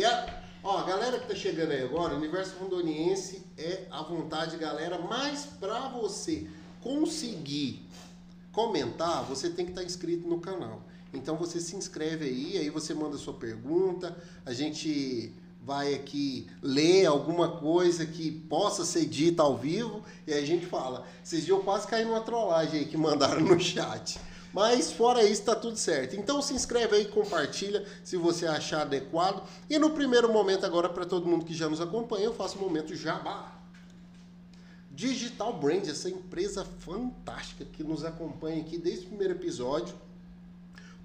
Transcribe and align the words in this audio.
Quer? 0.00 0.42
Ó, 0.64 0.82
galera 0.84 1.18
que 1.18 1.28
tá 1.28 1.34
chegando 1.34 1.72
aí 1.72 1.82
agora, 1.82 2.14
o 2.14 2.16
Universo 2.16 2.56
Rondoniense 2.58 3.42
é 3.58 3.84
a 3.90 4.02
vontade, 4.02 4.56
galera, 4.56 4.98
mas 4.98 5.44
pra 5.44 5.88
você 5.88 6.46
conseguir 6.80 7.86
comentar, 8.50 9.22
você 9.24 9.50
tem 9.50 9.66
que 9.66 9.72
estar 9.72 9.84
inscrito 9.84 10.26
no 10.26 10.40
canal. 10.40 10.80
Então 11.12 11.36
você 11.36 11.60
se 11.60 11.76
inscreve 11.76 12.24
aí, 12.24 12.56
aí 12.56 12.70
você 12.70 12.94
manda 12.94 13.18
sua 13.18 13.34
pergunta, 13.34 14.16
a 14.46 14.54
gente 14.54 15.34
vai 15.62 15.92
aqui 15.92 16.48
ler 16.62 17.04
alguma 17.04 17.58
coisa 17.58 18.06
que 18.06 18.30
possa 18.30 18.86
ser 18.86 19.04
dita 19.04 19.42
ao 19.42 19.58
vivo 19.58 20.02
e 20.26 20.32
a 20.32 20.40
gente 20.40 20.64
fala. 20.64 21.06
Dias 21.28 21.46
eu 21.46 21.60
quase 21.60 21.86
caí 21.86 22.06
numa 22.06 22.22
trollagem 22.22 22.80
aí 22.80 22.86
que 22.86 22.96
mandaram 22.96 23.42
no 23.42 23.60
chat. 23.60 24.18
Mas 24.52 24.90
fora 24.92 25.22
isso, 25.22 25.42
tá 25.42 25.54
tudo 25.54 25.76
certo. 25.76 26.16
Então 26.16 26.42
se 26.42 26.52
inscreve 26.52 26.96
aí, 26.96 27.04
compartilha 27.06 27.86
se 28.02 28.16
você 28.16 28.46
achar 28.46 28.82
adequado. 28.82 29.46
E 29.68 29.78
no 29.78 29.90
primeiro 29.90 30.32
momento, 30.32 30.66
agora, 30.66 30.88
para 30.88 31.06
todo 31.06 31.26
mundo 31.26 31.44
que 31.44 31.54
já 31.54 31.68
nos 31.68 31.80
acompanha, 31.80 32.24
eu 32.24 32.34
faço 32.34 32.58
o 32.58 32.60
momento 32.60 32.94
jabá. 32.94 33.56
Digital 34.90 35.52
Brand, 35.52 35.86
essa 35.86 36.10
empresa 36.10 36.64
fantástica 36.80 37.64
que 37.64 37.82
nos 37.84 38.04
acompanha 38.04 38.60
aqui 38.60 38.76
desde 38.76 39.06
o 39.06 39.08
primeiro 39.08 39.34
episódio, 39.34 39.94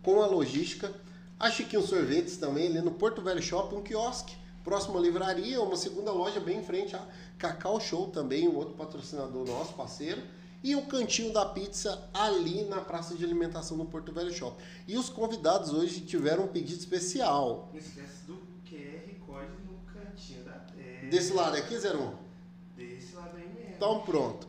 com 0.02 0.22
a 0.22 0.26
logística. 0.26 0.92
A 1.40 1.52
Chiquinho 1.52 1.86
Sorvetes 1.86 2.38
também, 2.38 2.68
ali 2.68 2.82
no 2.82 2.92
Porto 2.92 3.22
Velho 3.22 3.42
Shopping, 3.42 3.76
um 3.76 3.84
quiosque, 3.84 4.36
próximo 4.64 4.98
à 4.98 5.02
livraria, 5.02 5.62
uma 5.62 5.76
segunda 5.76 6.12
loja 6.12 6.40
bem 6.40 6.60
em 6.60 6.64
frente 6.64 6.96
a 6.96 7.06
Cacau 7.38 7.80
Show 7.80 8.08
também, 8.08 8.48
um 8.48 8.56
outro 8.56 8.74
patrocinador 8.74 9.46
nosso, 9.46 9.74
parceiro. 9.74 10.22
E 10.66 10.76
o 10.76 10.82
cantinho 10.88 11.32
da 11.32 11.46
pizza 11.46 12.10
ali 12.12 12.64
na 12.64 12.82
praça 12.82 13.14
de 13.14 13.24
alimentação 13.24 13.78
no 13.78 13.86
Porto 13.86 14.12
Velho 14.12 14.34
Shopping. 14.34 14.64
E 14.88 14.98
os 14.98 15.10
convidados 15.10 15.72
hoje 15.72 16.02
tiveram 16.02 16.46
um 16.46 16.48
pedido 16.48 16.80
especial. 16.80 17.70
Não 17.72 17.80
esquece 17.80 18.24
do 18.26 18.34
QR 18.68 19.14
Code 19.28 19.52
no 19.64 19.78
cantinho 19.94 20.44
da 20.44 20.54
tela. 20.54 21.08
Desse 21.12 21.34
lado 21.34 21.56
aqui, 21.56 21.76
01? 21.76 22.16
Desse 22.76 23.14
lado 23.14 23.38
aí 23.38 23.48
mesmo. 23.48 23.76
Então 23.76 24.02
pronto. 24.02 24.48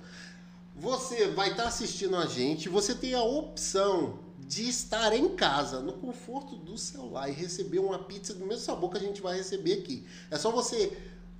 Você 0.74 1.28
vai 1.28 1.50
estar 1.50 1.66
assistindo 1.66 2.16
a 2.16 2.24
gente, 2.24 2.70
você 2.70 2.94
tem 2.94 3.12
a 3.12 3.22
opção 3.22 4.18
de 4.38 4.66
estar 4.70 5.12
em 5.12 5.36
casa, 5.36 5.80
no 5.80 5.92
conforto 5.92 6.56
do 6.56 6.78
celular 6.78 7.28
e 7.28 7.32
receber 7.32 7.80
uma 7.80 7.98
pizza 7.98 8.32
do 8.32 8.46
mesmo 8.46 8.64
sabor 8.64 8.90
que 8.90 8.96
a 8.96 9.00
gente 9.00 9.20
vai 9.20 9.36
receber 9.36 9.80
aqui. 9.80 10.06
É 10.30 10.38
só 10.38 10.50
você 10.50 10.96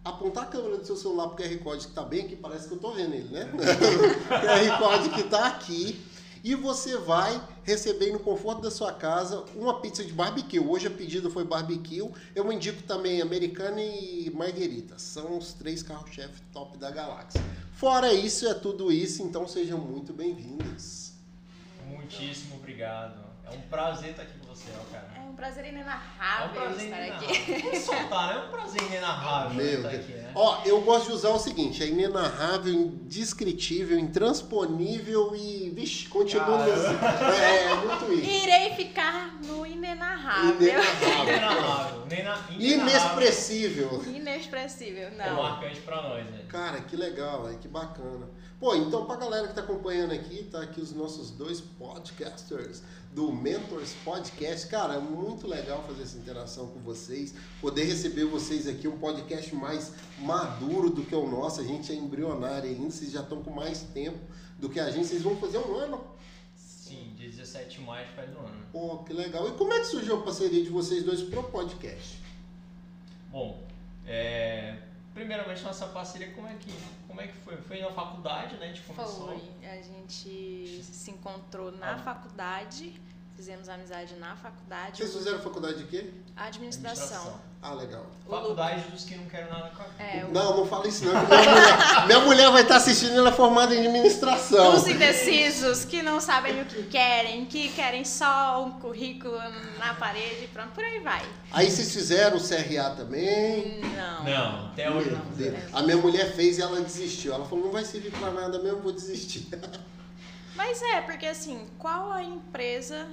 apontar 0.08 0.44
a 0.44 0.46
câmera 0.46 0.78
do 0.78 0.86
seu 0.86 0.96
celular 0.96 1.28
pro 1.28 1.44
QR 1.44 1.58
Code 1.58 1.88
que 1.88 1.92
tá 1.92 2.02
bem 2.02 2.24
aqui, 2.24 2.36
parece 2.36 2.68
que 2.68 2.74
eu 2.74 2.78
tô 2.78 2.92
vendo 2.92 3.14
ele, 3.14 3.28
né? 3.28 3.50
QR 4.28 4.78
Code 4.78 5.10
que 5.10 5.24
tá 5.24 5.46
aqui. 5.48 6.00
E 6.44 6.54
você 6.54 6.96
vai 6.96 7.42
receber 7.64 8.12
no 8.12 8.20
conforto 8.20 8.62
da 8.62 8.70
sua 8.70 8.92
casa 8.92 9.44
uma 9.56 9.80
pizza 9.80 10.04
de 10.04 10.12
barbecue. 10.12 10.60
Hoje 10.60 10.86
a 10.86 10.90
pedida 10.90 11.28
foi 11.28 11.42
barbecue. 11.42 12.08
Eu 12.36 12.52
indico 12.52 12.84
também 12.84 13.20
americana 13.20 13.82
e 13.82 14.30
marguerita. 14.32 14.96
São 14.96 15.38
os 15.38 15.52
três 15.54 15.82
carros-chefe 15.82 16.40
top 16.52 16.78
da 16.78 16.88
galáxia. 16.88 17.42
Fora 17.72 18.12
isso, 18.12 18.46
é 18.46 18.54
tudo 18.54 18.92
isso. 18.92 19.24
Então 19.24 19.48
sejam 19.48 19.78
muito 19.78 20.12
bem-vindos. 20.12 21.14
Muitíssimo 21.88 22.54
obrigado. 22.54 23.26
É 23.44 23.50
um 23.50 23.62
prazer 23.62 24.10
estar 24.10 24.22
aqui 24.22 24.38
com 24.38 24.45
ó, 24.78 24.92
cara. 24.92 25.06
É 25.16 25.20
um 25.20 25.34
prazer 25.34 25.64
É 25.64 25.68
um 25.68 25.70
inenarrável 25.72 26.48
prazer 26.62 26.84
estar 26.84 26.98
inenarrável. 27.02 27.28
aqui. 27.30 27.62
Vamos 27.62 27.78
soltar, 27.84 28.26
né? 28.34 28.40
É 28.42 28.46
um 28.46 28.50
prazer 28.50 28.82
inenarrável 28.82 29.54
Meu 29.54 29.66
estar 29.66 29.88
Deus. 29.88 30.02
aqui, 30.02 30.12
né? 30.12 30.32
Ó, 30.34 30.62
eu 30.64 30.80
gosto 30.82 31.06
de 31.06 31.12
usar 31.12 31.30
o 31.30 31.38
seguinte: 31.38 31.82
é 31.82 31.86
inenarrável, 31.86 32.72
indescritível, 32.72 33.98
intransponível 33.98 35.34
e. 35.36 35.70
Vixe, 35.70 36.08
continua. 36.08 36.44
Caramba. 36.46 37.34
É, 37.36 37.64
é 37.64 37.74
muito 37.74 38.12
isso. 38.12 38.30
Irei 38.30 38.74
ficar 38.74 39.34
no 39.44 39.66
inenarrável. 39.66 40.56
Inenarrável. 40.60 41.22
Inenarrável. 41.22 42.06
Inena- 42.06 42.38
inenarrável. 42.50 42.60
Inexpressível. 42.60 44.02
Inexpressível, 44.06 45.08
É 45.08 45.10
não. 45.30 45.42
marcante 45.42 45.80
pra 45.80 46.02
nós, 46.02 46.24
né? 46.30 46.40
Cara, 46.48 46.80
que 46.80 46.96
legal, 46.96 47.44
véio, 47.44 47.58
que 47.58 47.68
bacana. 47.68 48.28
Pô, 48.58 48.74
então 48.74 49.04
pra 49.04 49.16
galera 49.16 49.48
que 49.48 49.54
tá 49.54 49.60
acompanhando 49.60 50.12
aqui, 50.12 50.44
tá 50.50 50.62
aqui 50.62 50.80
os 50.80 50.92
nossos 50.92 51.30
dois 51.30 51.60
podcasters 51.60 52.82
do 53.16 53.32
Mentors 53.32 53.94
Podcast. 54.04 54.66
Cara, 54.68 54.96
é 54.96 54.98
muito 55.00 55.46
legal 55.48 55.82
fazer 55.84 56.02
essa 56.02 56.18
interação 56.18 56.66
com 56.68 56.80
vocês, 56.80 57.34
poder 57.62 57.84
receber 57.84 58.26
vocês 58.26 58.68
aqui, 58.68 58.86
um 58.86 58.98
podcast 58.98 59.54
mais 59.54 59.94
maduro 60.18 60.90
do 60.90 61.02
que 61.02 61.14
o 61.14 61.26
nosso. 61.26 61.62
A 61.62 61.64
gente 61.64 61.90
é 61.90 61.94
embrionário 61.94 62.68
ainda, 62.68 62.90
vocês 62.90 63.10
já 63.10 63.22
estão 63.22 63.42
com 63.42 63.50
mais 63.50 63.80
tempo 63.84 64.18
do 64.58 64.68
que 64.68 64.78
a 64.78 64.90
gente. 64.90 65.06
Vocês 65.06 65.22
vão 65.22 65.34
fazer 65.38 65.56
um 65.56 65.74
ano. 65.76 66.04
Sim, 66.54 67.14
dia 67.16 67.30
17 67.30 67.78
de 67.78 67.84
maio 67.86 68.06
faz 68.14 68.28
um 68.36 68.40
ano. 68.40 68.66
Pô, 68.70 68.98
que 68.98 69.14
legal. 69.14 69.48
E 69.48 69.52
como 69.52 69.72
é 69.72 69.80
que 69.80 69.86
surgiu 69.86 70.18
a 70.18 70.22
parceria 70.22 70.62
de 70.62 70.68
vocês 70.68 71.02
dois 71.02 71.22
pro 71.22 71.42
podcast? 71.44 72.20
Bom, 73.30 73.66
é, 74.06 74.76
primeiramente 75.14 75.62
nossa 75.62 75.86
parceria, 75.86 76.32
como 76.32 76.46
é 76.48 76.54
que, 76.54 76.70
como 77.08 77.18
é 77.22 77.28
que 77.28 77.36
foi? 77.38 77.56
Foi 77.62 77.80
na 77.80 77.90
faculdade, 77.92 78.56
né? 78.58 78.66
A 78.66 78.68
gente 78.68 78.82
começou. 78.82 79.28
Foi. 79.28 79.66
A 79.66 79.80
gente 79.80 80.84
se 80.84 81.10
encontrou 81.10 81.72
na 81.72 81.94
Ah. 81.94 81.98
faculdade, 81.98 83.00
fizemos 83.36 83.68
amizade 83.68 84.14
na 84.16 84.34
faculdade. 84.34 84.96
Vocês 84.96 85.14
fizeram 85.14 85.38
faculdade 85.40 85.78
de 85.78 85.84
quê? 85.84 86.10
Administração. 86.34 87.38
Ah, 87.60 87.74
legal. 87.74 88.06
Faculdade 88.28 88.90
dos 88.90 89.04
que 89.04 89.14
não 89.14 89.26
querem 89.26 89.50
nada 89.50 89.70
com 89.70 89.82
a 89.82 90.04
É, 90.04 90.24
o 90.24 90.32
Não, 90.32 90.56
não 90.56 90.66
fala 90.66 90.88
isso 90.88 91.04
não. 91.04 91.12
Minha 91.12 91.22
mulher, 91.22 92.06
minha 92.06 92.20
mulher 92.20 92.50
vai 92.50 92.62
estar 92.62 92.76
assistindo, 92.76 93.12
ela 93.12 93.28
é 93.28 93.32
formada 93.32 93.74
em 93.74 93.86
administração. 93.86 94.76
Os 94.76 94.86
indecisos 94.86 95.84
que 95.84 96.02
não 96.02 96.20
sabem 96.20 96.62
o 96.62 96.64
que 96.64 96.84
querem, 96.84 97.44
que 97.44 97.68
querem 97.70 98.04
só 98.04 98.64
um 98.64 98.80
currículo 98.80 99.36
na 99.78 99.94
parede 99.94 100.44
e 100.44 100.48
pronto, 100.48 100.70
por 100.70 100.84
aí 100.84 101.00
vai. 101.00 101.24
Aí 101.52 101.70
vocês 101.70 101.92
fizeram 101.92 102.38
o 102.38 102.40
CRA 102.40 102.90
também. 102.96 103.80
Não. 103.80 104.24
Não, 104.24 104.66
até 104.68 104.90
hoje 104.90 105.10
não. 105.10 105.24
Deus. 105.32 105.58
A 105.72 105.82
minha 105.82 105.96
mulher 105.98 106.34
fez 106.34 106.58
e 106.58 106.62
ela 106.62 106.80
desistiu. 106.80 107.34
Ela 107.34 107.44
falou, 107.44 107.66
não 107.66 107.72
vai 107.72 107.84
servir 107.84 108.12
pra 108.12 108.30
nada 108.30 108.58
mesmo, 108.60 108.80
vou 108.80 108.92
desistir. 108.92 109.48
Mas 110.56 110.80
é, 110.82 111.00
porque 111.02 111.26
assim, 111.26 111.66
qual 111.78 112.10
a 112.10 112.22
empresa 112.22 113.06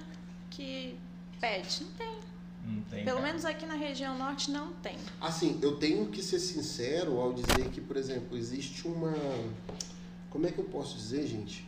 que 0.50 0.98
pede? 1.40 1.84
Não 1.84 1.92
tem. 1.92 2.16
Não 2.66 2.82
tem. 2.84 3.04
Pelo 3.04 3.18
cara. 3.18 3.28
menos 3.28 3.46
aqui 3.46 3.66
na 3.66 3.76
região 3.76 4.18
norte 4.18 4.50
não 4.50 4.72
tem. 4.74 4.98
Assim, 5.20 5.60
eu 5.62 5.76
tenho 5.76 6.08
que 6.08 6.24
ser 6.24 6.40
sincero 6.40 7.20
ao 7.20 7.34
dizer 7.34 7.70
que, 7.70 7.82
por 7.82 7.98
exemplo, 7.98 8.38
existe 8.38 8.88
uma. 8.88 9.14
Como 10.30 10.48
é 10.48 10.52
que 10.52 10.60
eu 10.60 10.66
posso 10.66 10.96
dizer, 10.96 11.28
gente? 11.28 11.68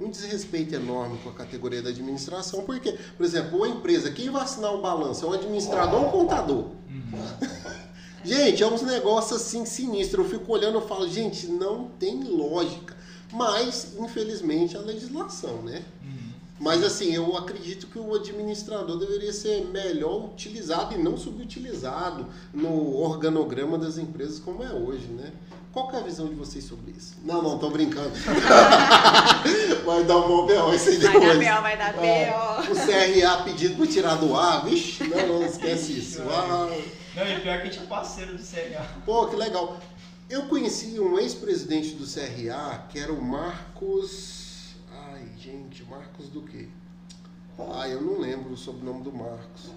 Um 0.00 0.10
desrespeito 0.10 0.74
enorme 0.74 1.18
com 1.18 1.28
a 1.28 1.32
categoria 1.32 1.80
da 1.80 1.90
administração, 1.90 2.64
porque, 2.64 2.92
por 3.16 3.24
exemplo, 3.24 3.58
uma 3.58 3.68
empresa, 3.68 4.10
quem 4.10 4.30
vai 4.30 4.42
assinar 4.42 4.74
o 4.74 4.80
balanço? 4.80 5.24
É 5.24 5.28
um 5.28 5.32
administrador 5.32 6.00
ou 6.00 6.08
um 6.08 6.10
contador? 6.10 6.70
Uhum. 6.88 7.82
Gente, 8.24 8.62
é 8.62 8.66
uns 8.66 8.82
negócios 8.82 9.40
assim 9.40 9.64
sinistros. 9.64 10.24
Eu 10.24 10.38
fico 10.38 10.52
olhando 10.52 10.78
e 10.78 10.88
falo, 10.88 11.08
gente, 11.08 11.48
não 11.48 11.88
tem 11.98 12.22
lógica. 12.22 12.96
Mas, 13.32 13.94
infelizmente, 13.98 14.76
a 14.76 14.80
legislação, 14.80 15.62
né? 15.62 15.82
Uhum. 16.02 16.32
Mas 16.60 16.84
assim, 16.84 17.12
eu 17.14 17.36
acredito 17.36 17.86
que 17.86 17.98
o 17.98 18.14
administrador 18.14 18.96
deveria 18.98 19.32
ser 19.32 19.64
melhor 19.66 20.26
utilizado 20.26 20.94
e 20.94 20.98
não 20.98 21.16
subutilizado 21.16 22.26
no 22.52 23.00
organograma 23.00 23.78
das 23.78 23.98
empresas 23.98 24.38
como 24.38 24.62
é 24.62 24.70
hoje, 24.70 25.06
né? 25.06 25.32
Qual 25.72 25.88
que 25.88 25.96
é 25.96 26.00
a 26.00 26.02
visão 26.02 26.28
de 26.28 26.34
vocês 26.34 26.64
sobre 26.64 26.90
isso? 26.92 27.14
Não, 27.24 27.40
não, 27.40 27.58
tô 27.58 27.70
brincando. 27.70 28.10
vai 29.86 30.04
dar 30.04 30.18
um 30.18 30.28
bom 30.28 30.46
B.O. 30.46 30.74
isso 30.74 30.90
aí 30.90 30.98
Vai 30.98 31.20
dar 31.20 31.38
B.O., 31.38 31.62
vai 31.62 31.76
dar 31.78 32.04
É, 32.04 32.26
B.O. 32.26 32.72
o 32.72 32.76
CRA 32.76 33.42
pedindo 33.44 33.76
pra 33.76 33.86
tirar 33.86 34.14
do 34.16 34.36
ar, 34.36 34.66
vixe, 34.66 35.02
não, 35.04 35.26
não, 35.40 35.46
esquece 35.46 35.98
isso. 35.98 36.20
Ah, 36.30 36.68
Não, 37.16 37.26
e 37.26 37.40
pior 37.40 37.56
que 37.60 37.62
a 37.62 37.64
gente 37.70 37.78
é 37.78 37.86
parceiro 37.86 38.36
do 38.36 38.42
CRA. 38.42 38.86
Pô, 39.06 39.26
que 39.26 39.36
legal. 39.36 39.78
Eu 40.28 40.46
conheci 40.46 40.98
um 40.98 41.18
ex-presidente 41.18 41.90
do 41.94 42.06
CRA, 42.06 42.86
que 42.88 42.98
era 42.98 43.12
o 43.12 43.22
Marcos. 43.22 44.74
Ai, 44.90 45.28
gente, 45.38 45.82
Marcos 45.84 46.28
do 46.28 46.42
quê? 46.42 46.68
Ai, 47.74 47.92
eu 47.92 48.00
não 48.00 48.18
lembro 48.18 48.52
o 48.52 48.56
sobrenome 48.56 49.02
do 49.02 49.12
Marcos. 49.12 49.70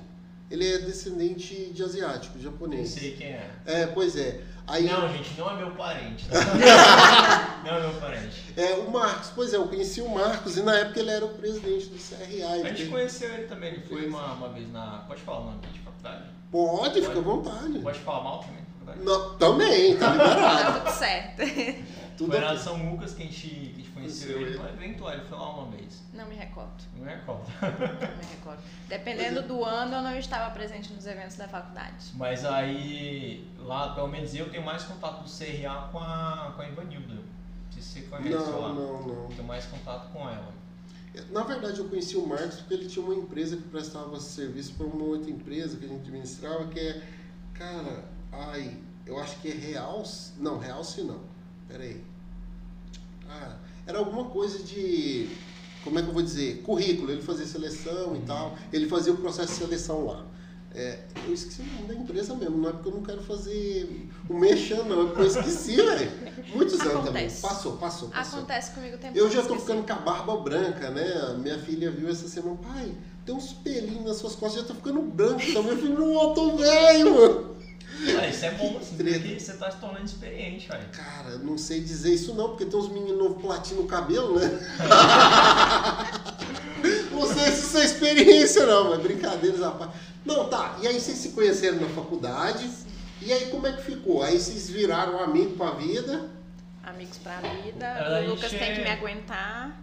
Ele 0.49 0.65
é 0.71 0.77
descendente 0.77 1.71
de 1.73 1.83
asiático, 1.83 2.39
japonês. 2.39 2.91
sei 2.91 3.15
quem 3.15 3.27
é. 3.27 3.49
É, 3.65 3.87
pois 3.87 4.15
é. 4.15 4.41
Aí, 4.67 4.85
Não, 4.85 5.11
gente, 5.11 5.37
não 5.37 5.49
é 5.49 5.57
meu 5.57 5.71
parente. 5.71 6.27
Tá? 6.29 6.39
não 7.65 7.75
é 7.77 7.87
meu 7.89 7.99
parente. 7.99 8.53
é, 8.55 8.73
o 8.75 8.89
Marcos, 8.89 9.31
pois 9.35 9.53
é, 9.53 9.57
eu 9.57 9.67
conheci 9.67 10.01
o 10.01 10.09
Marcos 10.09 10.55
e 10.57 10.61
na 10.61 10.77
época 10.77 10.99
ele 10.99 11.09
era 11.09 11.25
o 11.25 11.29
presidente 11.29 11.87
do 11.87 11.97
CRA. 11.97 12.47
A 12.51 12.57
gente 12.59 12.77
teve- 12.77 12.89
conheceu 12.89 13.33
ele 13.33 13.47
também, 13.47 13.73
ele 13.73 13.81
foi 13.85 14.07
uma, 14.07 14.33
uma 14.33 14.49
vez 14.49 14.71
na. 14.71 15.03
Pode 15.07 15.21
falar 15.21 15.39
o 15.39 15.45
nome 15.45 15.61
de 15.73 15.79
faculdade? 15.79 16.23
Pode, 16.51 17.01
fica 17.01 17.19
à 17.19 17.21
vontade. 17.21 17.79
Pode 17.79 17.99
falar 17.99 18.23
mal 18.23 18.39
também 18.39 18.64
faculdade? 18.85 19.03
Não, 19.03 19.37
também, 19.37 19.97
tá 19.97 20.11
liberado. 20.11 20.73
Tá 20.73 20.79
tudo 20.79 20.91
certo. 20.91 21.41
Tudo 22.17 22.31
Foi 22.31 22.39
na. 22.39 22.57
São 22.57 22.91
Lucas 22.91 23.13
que 23.13 23.23
a 23.23 23.25
gente, 23.25 23.47
que 23.47 23.71
a 23.73 23.75
gente 23.75 23.89
conheceu 23.89 24.41
ele 24.41 24.57
no 24.57 24.67
evento 24.69 25.03
lá, 25.03 25.13
ele 25.15 25.25
foi 25.25 25.37
lá 25.37 25.49
uma 25.53 25.71
vez. 25.75 26.01
Não 26.13 26.25
me 26.27 26.35
recordo. 26.35 26.83
Não 26.97 27.09
é 27.09 27.17
qual. 27.25 27.45
Não 27.61 28.17
me 28.17 28.25
recordo. 28.37 28.61
Dependendo 28.87 29.41
do 29.43 29.63
ano, 29.63 29.95
eu 29.95 30.01
não 30.01 30.17
estava 30.17 30.53
presente 30.53 30.93
nos 30.93 31.05
eventos 31.05 31.35
da 31.35 31.47
faculdade. 31.47 32.11
Mas 32.13 32.45
aí, 32.45 33.45
lá, 33.59 33.93
pelo 33.93 34.07
menos 34.07 34.33
eu 34.33 34.49
tenho 34.49 34.63
mais 34.63 34.83
contato 34.83 35.23
do 35.23 35.29
CRA 35.29 35.89
com 35.91 35.99
a, 35.99 36.53
com 36.55 36.61
a 36.61 36.67
Ivanilda. 36.69 37.15
Não 37.15 37.71
sei 37.71 37.81
se 37.81 37.99
você 37.99 38.01
conhece 38.03 38.29
Não, 38.29 38.61
lá. 38.61 38.73
não, 38.73 39.07
não. 39.07 39.27
Tenho 39.27 39.43
mais 39.43 39.65
contato 39.65 40.11
com 40.13 40.29
ela. 40.29 40.53
Na 41.31 41.43
verdade, 41.43 41.79
eu 41.79 41.87
conheci 41.89 42.17
o 42.17 42.25
Marcos 42.25 42.57
porque 42.57 42.73
ele 42.73 42.87
tinha 42.87 43.03
uma 43.03 43.15
empresa 43.15 43.55
que 43.55 43.63
prestava 43.63 44.19
serviço 44.19 44.73
para 44.73 44.85
uma 44.85 45.03
outra 45.03 45.29
empresa 45.29 45.77
que 45.77 45.85
a 45.85 45.87
gente 45.87 46.01
administrava, 46.01 46.67
que 46.67 46.79
é 46.79 47.01
Cara, 47.55 48.03
ai, 48.37 48.77
eu 49.05 49.19
acho 49.19 49.37
que 49.39 49.49
é 49.49 49.53
Realce. 49.53 50.31
Não, 50.39 50.57
Realce 50.57 51.01
não. 51.01 51.19
Pera 51.67 51.83
aí. 51.83 52.01
Ah, 53.29 53.57
era 53.87 53.99
alguma 53.99 54.25
coisa 54.25 54.59
de. 54.59 55.29
Como 55.83 55.99
é 55.99 56.01
que 56.01 56.07
eu 56.09 56.13
vou 56.13 56.23
dizer? 56.23 56.61
Currículo. 56.61 57.11
Ele 57.11 57.21
fazia 57.21 57.45
seleção 57.45 58.15
e 58.15 58.19
tal. 58.25 58.57
Ele 58.73 58.87
fazia 58.87 59.13
o 59.13 59.17
processo 59.17 59.53
de 59.53 59.59
seleção 59.59 60.05
lá. 60.05 60.25
É, 60.73 60.99
eu 61.25 61.33
esqueci 61.33 61.61
o 61.61 61.65
nome 61.65 61.87
da 61.87 61.93
empresa 61.93 62.35
mesmo, 62.35 62.57
não 62.57 62.67
é 62.67 62.73
porque 62.73 62.89
eu 62.89 62.93
não 62.95 63.01
quero 63.01 63.21
fazer 63.23 64.09
um 64.29 64.37
mexão, 64.37 64.83
não, 64.83 65.03
é 65.03 65.05
porque 65.05 65.21
eu 65.21 65.27
esqueci, 65.27 65.75
velho. 65.79 66.11
Muitos 66.53 66.81
anos 66.81 67.05
também. 67.05 67.29
Passou, 67.29 67.77
passou, 67.77 68.09
passou. 68.09 68.39
Acontece 68.39 68.71
comigo 68.71 68.95
o 68.95 68.99
tempo 68.99 69.17
Eu 69.17 69.31
já 69.31 69.41
tô 69.41 69.55
esqueci. 69.55 69.61
ficando 69.61 69.87
com 69.87 69.93
a 69.93 69.95
barba 69.95 70.35
branca, 70.35 70.89
né? 70.89 71.33
Minha 71.41 71.57
filha 71.59 71.89
viu 71.89 72.09
essa 72.09 72.27
semana, 72.27 72.57
pai, 72.57 72.93
tem 73.25 73.33
uns 73.33 73.53
pelinhos 73.53 74.03
nas 74.03 74.17
suas 74.17 74.35
costas, 74.35 74.63
já 74.63 74.67
tá 74.67 74.75
ficando 74.75 75.01
branco 75.01 75.39
também. 75.53 75.71
Eu 75.71 75.77
falei, 75.77 75.93
não, 75.93 76.21
eu 76.23 76.33
tô 76.33 76.57
velho, 76.57 77.13
mano. 77.15 77.54
Ah, 78.19 78.27
isso 78.27 78.45
é 78.45 78.51
bom, 78.51 78.77
assim, 78.79 78.97
treta. 78.97 79.19
porque 79.19 79.39
você 79.39 79.53
tá 79.53 79.71
se 79.71 79.77
tornando 79.77 80.05
experiente, 80.05 80.67
velho. 80.67 80.85
Cara, 80.91 81.37
não 81.37 81.57
sei 81.57 81.79
dizer 81.81 82.13
isso 82.13 82.33
não, 82.33 82.49
porque 82.49 82.65
tem 82.65 82.79
uns 82.79 82.89
meninos 82.89 83.17
novos 83.17 83.41
platinam 83.41 83.81
o 83.83 83.87
cabelo, 83.87 84.39
né? 84.39 84.47
não 87.11 87.25
sei 87.27 87.51
se 87.51 87.59
isso 87.65 87.77
é 87.77 87.85
experiência 87.85 88.65
não, 88.65 88.89
mas 88.89 89.01
brincadeiras 89.01 89.61
à 89.61 89.71
parte. 89.71 89.97
Não, 90.25 90.49
tá, 90.49 90.77
e 90.81 90.87
aí 90.87 90.99
vocês 90.99 91.17
se 91.17 91.29
conheceram 91.29 91.79
na 91.79 91.87
faculdade, 91.89 92.69
e 93.21 93.31
aí 93.31 93.47
como 93.47 93.67
é 93.67 93.73
que 93.73 93.83
ficou? 93.83 94.23
Aí 94.23 94.39
vocês 94.39 94.69
viraram 94.69 95.21
amigo 95.23 95.55
pra 95.55 95.71
vida? 95.71 96.29
Amigos 96.83 97.17
pra 97.17 97.39
vida. 97.39 97.87
A 97.93 98.19
o 98.21 98.29
Lucas 98.29 98.51
gente 98.51 98.59
tem 98.59 98.73
que 98.75 98.81
é- 98.81 98.83
me 98.83 98.89
aguentar. 98.89 99.81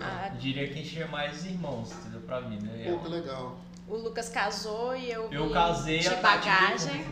Ah, 0.00 0.30
Eu 0.32 0.38
diria 0.38 0.66
que 0.68 0.74
a 0.74 0.76
gente 0.76 1.00
é 1.00 1.06
mais 1.06 1.44
irmãos, 1.44 1.90
entendeu? 1.92 2.20
Pra 2.20 2.40
mim, 2.40 2.58
né? 2.62 2.90
Pô, 2.90 2.98
que 2.98 3.10
legal. 3.10 3.58
O 3.88 3.96
Lucas 3.96 4.28
casou 4.30 4.96
e 4.96 5.10
eu, 5.10 5.28
Eu 5.30 5.50
casei 5.50 5.98
de 5.98 6.08
a 6.08 6.14
bagagem. 6.16 7.04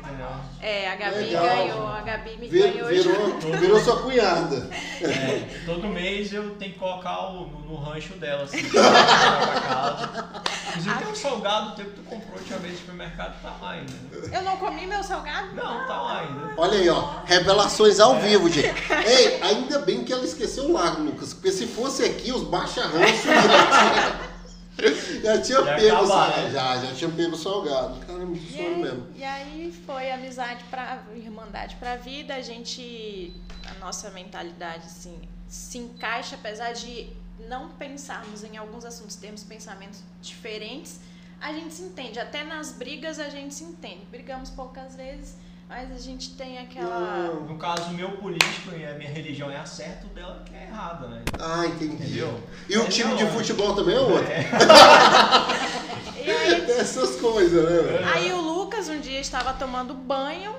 É, 0.63 0.89
a 0.91 0.97
Gabi 0.97 1.17
Legal. 1.19 1.45
ganhou, 1.45 1.87
a 1.87 2.01
Gabi 2.01 2.37
me 2.39 2.49
Vir- 2.49 2.73
ganhou 2.73 2.89
virou, 2.89 3.59
virou 3.59 3.81
sua 3.81 4.01
cunhada. 4.03 4.71
É, 5.03 5.63
todo 5.67 5.89
mês 5.89 6.33
eu 6.33 6.55
tenho 6.57 6.73
que 6.73 6.79
colocar 6.79 7.29
o, 7.33 7.47
no, 7.49 7.59
no 7.61 7.77
rancho 7.77 8.15
dela, 8.15 8.45
assim, 8.45 8.63
pra 8.71 8.81
casa. 9.61 10.43
Inclusive 10.69 10.99
tem 10.99 11.09
um 11.09 11.15
salgado 11.15 11.77
teu 11.77 11.85
que 11.87 11.91
tu 11.93 12.03
comprou 12.03 12.35
a 12.35 12.39
última 12.39 12.59
vez 12.61 12.73
no 12.75 12.79
supermercado, 12.81 13.43
tá 13.43 13.57
lá 13.61 13.71
ainda. 13.73 13.93
né? 13.93 14.39
Eu 14.39 14.43
não 14.43 14.57
comi 14.57 14.87
meu 14.87 15.03
salgado? 15.03 15.55
Não, 15.55 15.87
tá 15.87 16.01
lá 16.01 16.21
ainda. 16.21 16.55
Olha 16.57 16.79
aí, 16.79 16.89
ó, 16.89 17.11
revelações 17.27 17.99
ao 18.01 18.17
vivo, 18.21 18.49
gente. 18.49 18.73
Ei, 19.07 19.43
ainda 19.43 19.81
bem 19.81 20.03
que 20.05 20.13
ela 20.13 20.25
esqueceu 20.25 20.65
o 20.65 20.73
lago, 20.73 21.03
Lucas, 21.03 21.35
porque 21.35 21.51
se 21.53 21.67
fosse 21.67 22.05
aqui, 22.05 22.33
os 22.33 22.45
baixa-ranços 22.45 23.25
já 25.23 25.41
tinha 25.41 25.65
Já 25.65 25.75
pego 25.77 25.97
o 26.03 26.07
salgado. 26.07 26.43
né? 26.43 26.51
Já, 26.51 26.77
já 26.79 26.95
tinha 26.95 27.11
pego 27.11 27.35
o 27.35 27.39
salgado. 27.39 28.07
Cara, 28.07 28.19
muito 28.27 28.43
E 28.45 28.53
sonho 28.53 28.75
aí, 28.77 28.83
mesmo. 28.83 29.07
e 29.17 29.25
aí 29.25 29.83
foi 29.87 30.11
amizade 30.11 30.65
pra 30.71 31.03
irmandade 31.15 31.77
pra 31.77 31.97
vida. 31.97 32.35
A 32.35 32.41
gente, 32.43 33.33
a 33.69 33.75
nossa 33.85 34.11
mentalidade 34.11 34.85
assim, 34.87 35.19
se 35.49 35.79
encaixa, 35.79 36.37
apesar 36.37 36.73
de 36.73 37.09
não 37.49 37.71
pensarmos 37.71 38.45
em 38.45 38.57
alguns 38.57 38.85
assuntos, 38.85 39.17
termos 39.17 39.43
pensamentos 39.43 40.01
diferentes, 40.21 41.01
a 41.41 41.53
gente 41.53 41.73
se 41.75 41.83
entende. 41.83 42.19
Até 42.19 42.45
nas 42.45 42.73
brigas 42.73 43.19
a 43.19 43.29
gente 43.31 43.55
se 43.55 43.65
entende. 43.65 44.05
Brigamos 44.11 44.51
poucas 44.51 44.95
vezes, 44.95 45.37
mas 45.71 45.91
a 45.93 45.99
gente 45.99 46.31
tem 46.31 46.59
aquela. 46.59 47.29
Não. 47.29 47.41
No 47.47 47.57
caso, 47.57 47.85
o 47.91 47.95
meu 47.95 48.11
político 48.19 48.75
e 48.77 48.85
a 48.85 48.93
minha 48.95 49.09
religião 49.09 49.49
é 49.51 49.57
a 49.57 49.65
certa, 49.65 50.05
o 50.07 50.11
dela 50.11 50.43
que 50.45 50.53
é 50.55 50.65
errada, 50.65 51.07
né? 51.07 51.23
Ah, 51.39 51.65
entendi. 51.65 51.95
Entendeu? 51.95 52.41
E 52.69 52.77
o 52.77 52.83
É, 52.83 52.89
time 52.89 53.17
de 53.17 53.23
é. 53.23 53.31
futebol 53.31 53.75
também 53.77 53.95
é 53.97 54.01
outro. 54.01 54.27
É. 54.27 54.51
E 56.23 56.31
aí, 56.31 56.61
Tem 56.67 56.77
essas 56.79 57.17
coisas, 57.17 57.65
né? 57.65 57.81
velho? 57.93 58.09
aí 58.15 58.33
o 58.33 58.41
Lucas 58.41 58.89
um 58.91 59.01
dia 59.01 59.21
estava 59.21 59.55
tomando 59.55 59.95
banho. 59.95 60.55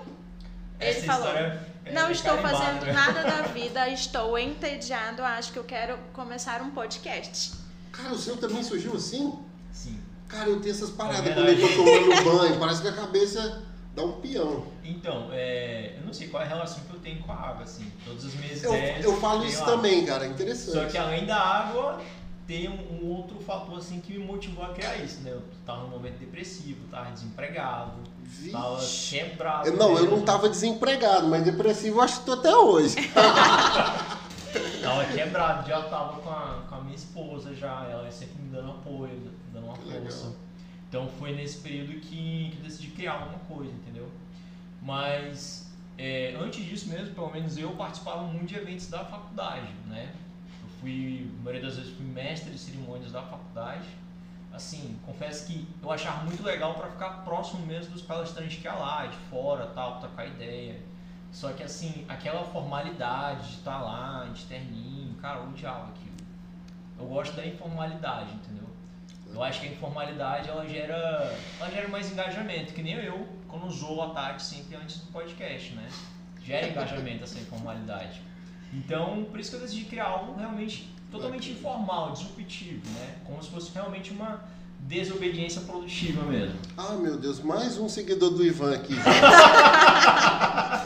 Ele 0.80 0.90
Essa 0.90 1.06
falou, 1.06 1.28
história 1.28 1.68
é 1.86 1.92
Não 1.94 2.10
estou 2.10 2.32
carimbada, 2.38 2.58
fazendo 2.58 2.86
né? 2.88 2.94
nada 2.94 3.24
da 3.24 3.42
vida, 3.54 3.88
estou 3.90 4.40
entediado, 4.40 5.22
acho 5.24 5.54
que 5.54 5.60
eu 5.60 5.64
quero 5.64 5.98
começar 6.14 6.62
um 6.64 6.72
podcast. 6.72 7.52
Cara, 7.92 8.12
o 8.12 8.18
seu 8.18 8.38
também 8.38 8.64
surgiu 8.64 8.96
assim? 8.96 9.38
Sim. 9.72 10.00
Cara, 10.28 10.50
eu 10.50 10.60
tenho 10.60 10.74
essas 10.74 10.90
paradas 10.90 11.28
É 11.28 11.34
quando 11.36 11.48
eu 11.50 11.60
tô 11.62 11.84
tomando 11.84 12.24
banho. 12.40 12.60
Parece 12.60 12.82
que 12.82 12.88
a 12.88 12.94
cabeça 12.94 13.62
dá 13.96 14.04
um 14.04 14.14
peão. 14.22 14.64
Então, 14.84 15.30
é, 15.32 15.96
eu 16.00 16.06
não 16.06 16.14
sei 16.14 16.28
qual 16.28 16.42
é 16.44 16.46
a 16.46 16.50
relação 16.50 16.82
que 16.88 16.94
eu 16.94 17.00
tenho 17.00 17.22
com 17.24 17.32
a 17.32 17.36
água, 17.36 17.64
assim. 17.64 17.92
Todas 18.06 18.26
as 18.26 18.34
minhas 18.36 18.64
Eu, 18.64 18.74
ideias. 18.76 19.04
eu 19.06 19.18
falo 19.20 19.46
isso 19.46 19.62
água. 19.64 19.76
também, 19.76 20.06
cara. 20.06 20.26
Interessante. 20.28 20.74
Só 20.74 20.86
que 20.86 20.98
além 20.98 21.26
da 21.26 21.38
água, 21.38 22.02
tem 22.48 22.68
um, 22.70 23.04
um 23.04 23.08
outro 23.10 23.40
fator 23.40 23.78
assim 23.78 24.00
que 24.02 24.14
me 24.18 24.26
motivou 24.26 24.64
a 24.64 24.70
criar 24.70 24.96
isso, 24.98 25.22
né? 25.22 25.32
Eu 25.32 25.42
tava 25.66 25.82
num 25.84 25.90
momento 25.90 26.18
depressivo, 26.20 26.80
tava 26.90 27.12
desempregado, 27.12 27.94
tava 28.52 28.78
Vixe. 28.80 29.18
quebrado. 29.20 29.68
Eu- 29.68 29.78
não, 29.78 29.90
eu 29.96 30.02
mesmo. 30.02 30.18
não 30.18 30.24
tava 30.26 30.50
desempregado, 30.50 31.28
mas 31.28 31.44
depressivo 31.44 31.98
eu 32.00 32.02
acho 32.02 32.20
que 32.20 32.26
tô 32.26 32.34
até 32.34 32.56
hoje. 32.56 32.96
Tava 34.82 35.06
quebrado, 35.06 35.68
já 35.70 35.82
tava 35.84 36.20
com 36.20 36.30
a, 36.30 36.64
com 36.68 36.76
a 36.76 36.82
minha 36.82 36.96
esposa 36.96 37.56
já, 37.56 37.86
ela 37.90 38.12
sempre 38.12 38.42
me 38.42 38.50
dando 38.50 38.72
apoio, 38.72 39.32
dando 39.54 39.66
uma 39.68 39.78
Que 39.78 39.84
força. 39.84 40.26
legal. 40.26 40.36
Então 40.92 41.08
foi 41.08 41.34
nesse 41.34 41.60
período 41.60 42.02
que, 42.02 42.50
que 42.52 42.58
eu 42.58 42.64
decidi 42.64 42.90
criar 42.90 43.14
alguma 43.14 43.40
coisa, 43.46 43.72
entendeu? 43.72 44.12
Mas 44.82 45.74
é, 45.98 46.36
antes 46.38 46.66
disso 46.66 46.90
mesmo, 46.90 47.16
pelo 47.16 47.32
menos 47.32 47.58
eu 47.58 47.72
participava 47.78 48.24
muito 48.24 48.48
de 48.48 48.56
eventos 48.58 48.90
da 48.90 49.06
faculdade, 49.06 49.72
né? 49.88 50.14
Eu 50.62 50.68
fui, 50.82 51.32
a 51.40 51.44
maioria 51.44 51.66
das 51.66 51.78
vezes 51.78 51.94
fui 51.94 52.06
mestre 52.06 52.52
de 52.52 52.60
cerimônias 52.60 53.14
da 53.14 53.22
faculdade. 53.22 53.88
Assim, 54.52 55.00
confesso 55.06 55.48
que 55.48 55.66
eu 55.82 55.90
achava 55.90 56.26
muito 56.26 56.44
legal 56.44 56.74
para 56.74 56.90
ficar 56.90 57.24
próximo 57.24 57.66
mesmo 57.66 57.94
dos 57.94 58.02
palestrantes 58.02 58.58
que 58.58 58.66
ia 58.66 58.74
lá, 58.74 59.06
de 59.06 59.16
fora, 59.30 59.68
tal, 59.68 60.02
trocar 60.02 60.28
ideia. 60.28 60.78
Só 61.32 61.54
que 61.54 61.64
assim, 61.64 62.04
aquela 62.10 62.44
formalidade 62.44 63.48
de 63.48 63.56
estar 63.60 63.80
lá, 63.80 64.30
de 64.34 64.44
terninho, 64.44 65.16
cara, 65.22 65.40
eu 65.40 65.48
odiava 65.48 65.88
aquilo. 65.88 66.18
Eu 67.00 67.06
gosto 67.06 67.34
da 67.34 67.48
informalidade, 67.48 68.34
entendeu? 68.34 68.61
Eu 69.34 69.44
acho 69.44 69.62
que 69.62 69.68
a 69.68 69.72
informalidade 69.72 70.50
ela 70.50 70.68
gera, 70.68 71.38
ela 71.60 71.72
gera 71.72 71.88
mais 71.88 72.12
engajamento, 72.12 72.74
que 72.74 72.84
nem 72.84 72.94
eu, 72.96 73.28
quando 73.48 73.66
usou 73.66 74.02
a 74.02 74.10
Tati 74.10 74.44
sempre 74.44 74.76
antes 74.76 74.98
do 74.98 75.12
podcast, 75.12 75.74
né? 75.74 75.88
Gera 76.44 76.68
engajamento 76.68 77.24
essa 77.24 77.40
informalidade. 77.40 78.22
Então, 78.74 79.26
por 79.26 79.40
isso 79.40 79.52
que 79.52 79.58
eu 79.58 79.62
decidi 79.62 79.86
criar 79.86 80.06
algo 80.06 80.38
realmente 80.38 80.94
totalmente 81.12 81.52
informal, 81.52 82.12
disruptivo, 82.12 82.88
né? 82.92 83.18
Como 83.26 83.42
se 83.44 83.50
fosse 83.50 83.72
realmente 83.74 84.12
uma 84.12 84.44
desobediência 84.82 85.62
produtiva 85.62 86.24
mesmo. 86.24 86.56
Ah, 86.76 86.94
meu 86.94 87.18
Deus, 87.18 87.40
mais 87.40 87.78
um 87.78 87.88
seguidor 87.88 88.32
do 88.32 88.46
Ivan 88.46 88.74
aqui. 88.74 88.94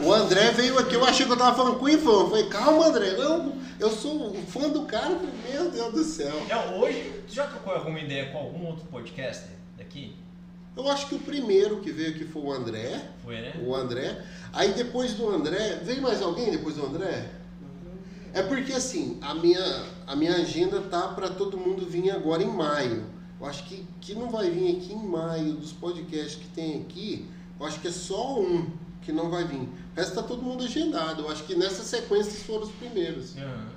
o 0.03 0.13
André 0.13 0.51
veio 0.51 0.77
aqui, 0.77 0.95
eu 0.95 1.03
achei 1.03 1.25
que 1.25 1.31
eu 1.31 1.37
tava 1.37 1.55
falando 1.55 1.79
com 1.79 1.85
o 1.85 1.89
Ivan. 1.89 2.11
Eu 2.11 2.29
falei, 2.29 2.49
calma, 2.49 2.87
André, 2.87 3.11
não, 3.17 3.55
eu 3.79 3.89
sou 3.89 4.35
fã 4.47 4.69
do 4.69 4.83
cara. 4.83 5.19
Eu 5.53 5.63
Meu 5.63 5.71
Deus 5.71 5.93
do 5.93 6.03
céu. 6.03 6.33
É, 6.49 6.75
hoje, 6.75 7.23
tu 7.27 7.33
já 7.33 7.47
trocou 7.47 7.73
alguma 7.73 7.99
ideia 7.99 8.31
com 8.31 8.37
algum 8.37 8.65
outro 8.67 8.85
podcaster 8.85 9.51
daqui? 9.77 10.15
Eu 10.75 10.89
acho 10.89 11.07
que 11.07 11.15
o 11.15 11.19
primeiro 11.19 11.77
que 11.77 11.91
veio 11.91 12.09
aqui 12.09 12.25
foi 12.25 12.41
o 12.41 12.51
André. 12.51 13.01
Foi, 13.23 13.39
né? 13.39 13.53
O 13.65 13.73
André. 13.73 14.21
Aí 14.51 14.73
depois 14.73 15.13
do 15.13 15.29
André, 15.29 15.79
veio 15.83 16.01
mais 16.01 16.21
alguém 16.21 16.51
depois 16.51 16.75
do 16.75 16.85
André? 16.85 17.29
É 18.33 18.43
porque 18.43 18.73
assim, 18.73 19.17
a 19.21 19.33
minha, 19.33 19.83
a 20.05 20.15
minha 20.15 20.35
agenda 20.35 20.81
tá 20.81 21.07
para 21.07 21.29
todo 21.29 21.57
mundo 21.57 21.85
vir 21.85 22.11
agora 22.11 22.43
em 22.43 22.51
maio. 22.51 23.14
Eu 23.45 23.49
acho 23.49 23.63
que, 23.65 23.85
que 24.01 24.15
não 24.15 24.27
vai 24.31 24.49
vir 24.49 24.75
aqui 24.75 24.91
em 24.91 25.07
maio 25.07 25.53
dos 25.53 25.71
podcasts 25.71 26.35
que 26.35 26.47
tem 26.47 26.81
aqui. 26.81 27.27
Eu 27.59 27.65
acho 27.67 27.79
que 27.79 27.87
é 27.87 27.91
só 27.91 28.39
um 28.41 28.71
que 29.03 29.11
não 29.11 29.29
vai 29.29 29.43
vir. 29.45 29.59
O 29.59 29.95
resto 29.95 30.15
tá 30.15 30.23
todo 30.23 30.41
mundo 30.41 30.63
agendado. 30.63 31.21
Eu 31.21 31.31
acho 31.31 31.43
que 31.43 31.55
nessa 31.55 31.83
sequência 31.83 32.43
foram 32.43 32.63
os 32.63 32.71
primeiros 32.71 33.37
Aham. 33.37 33.67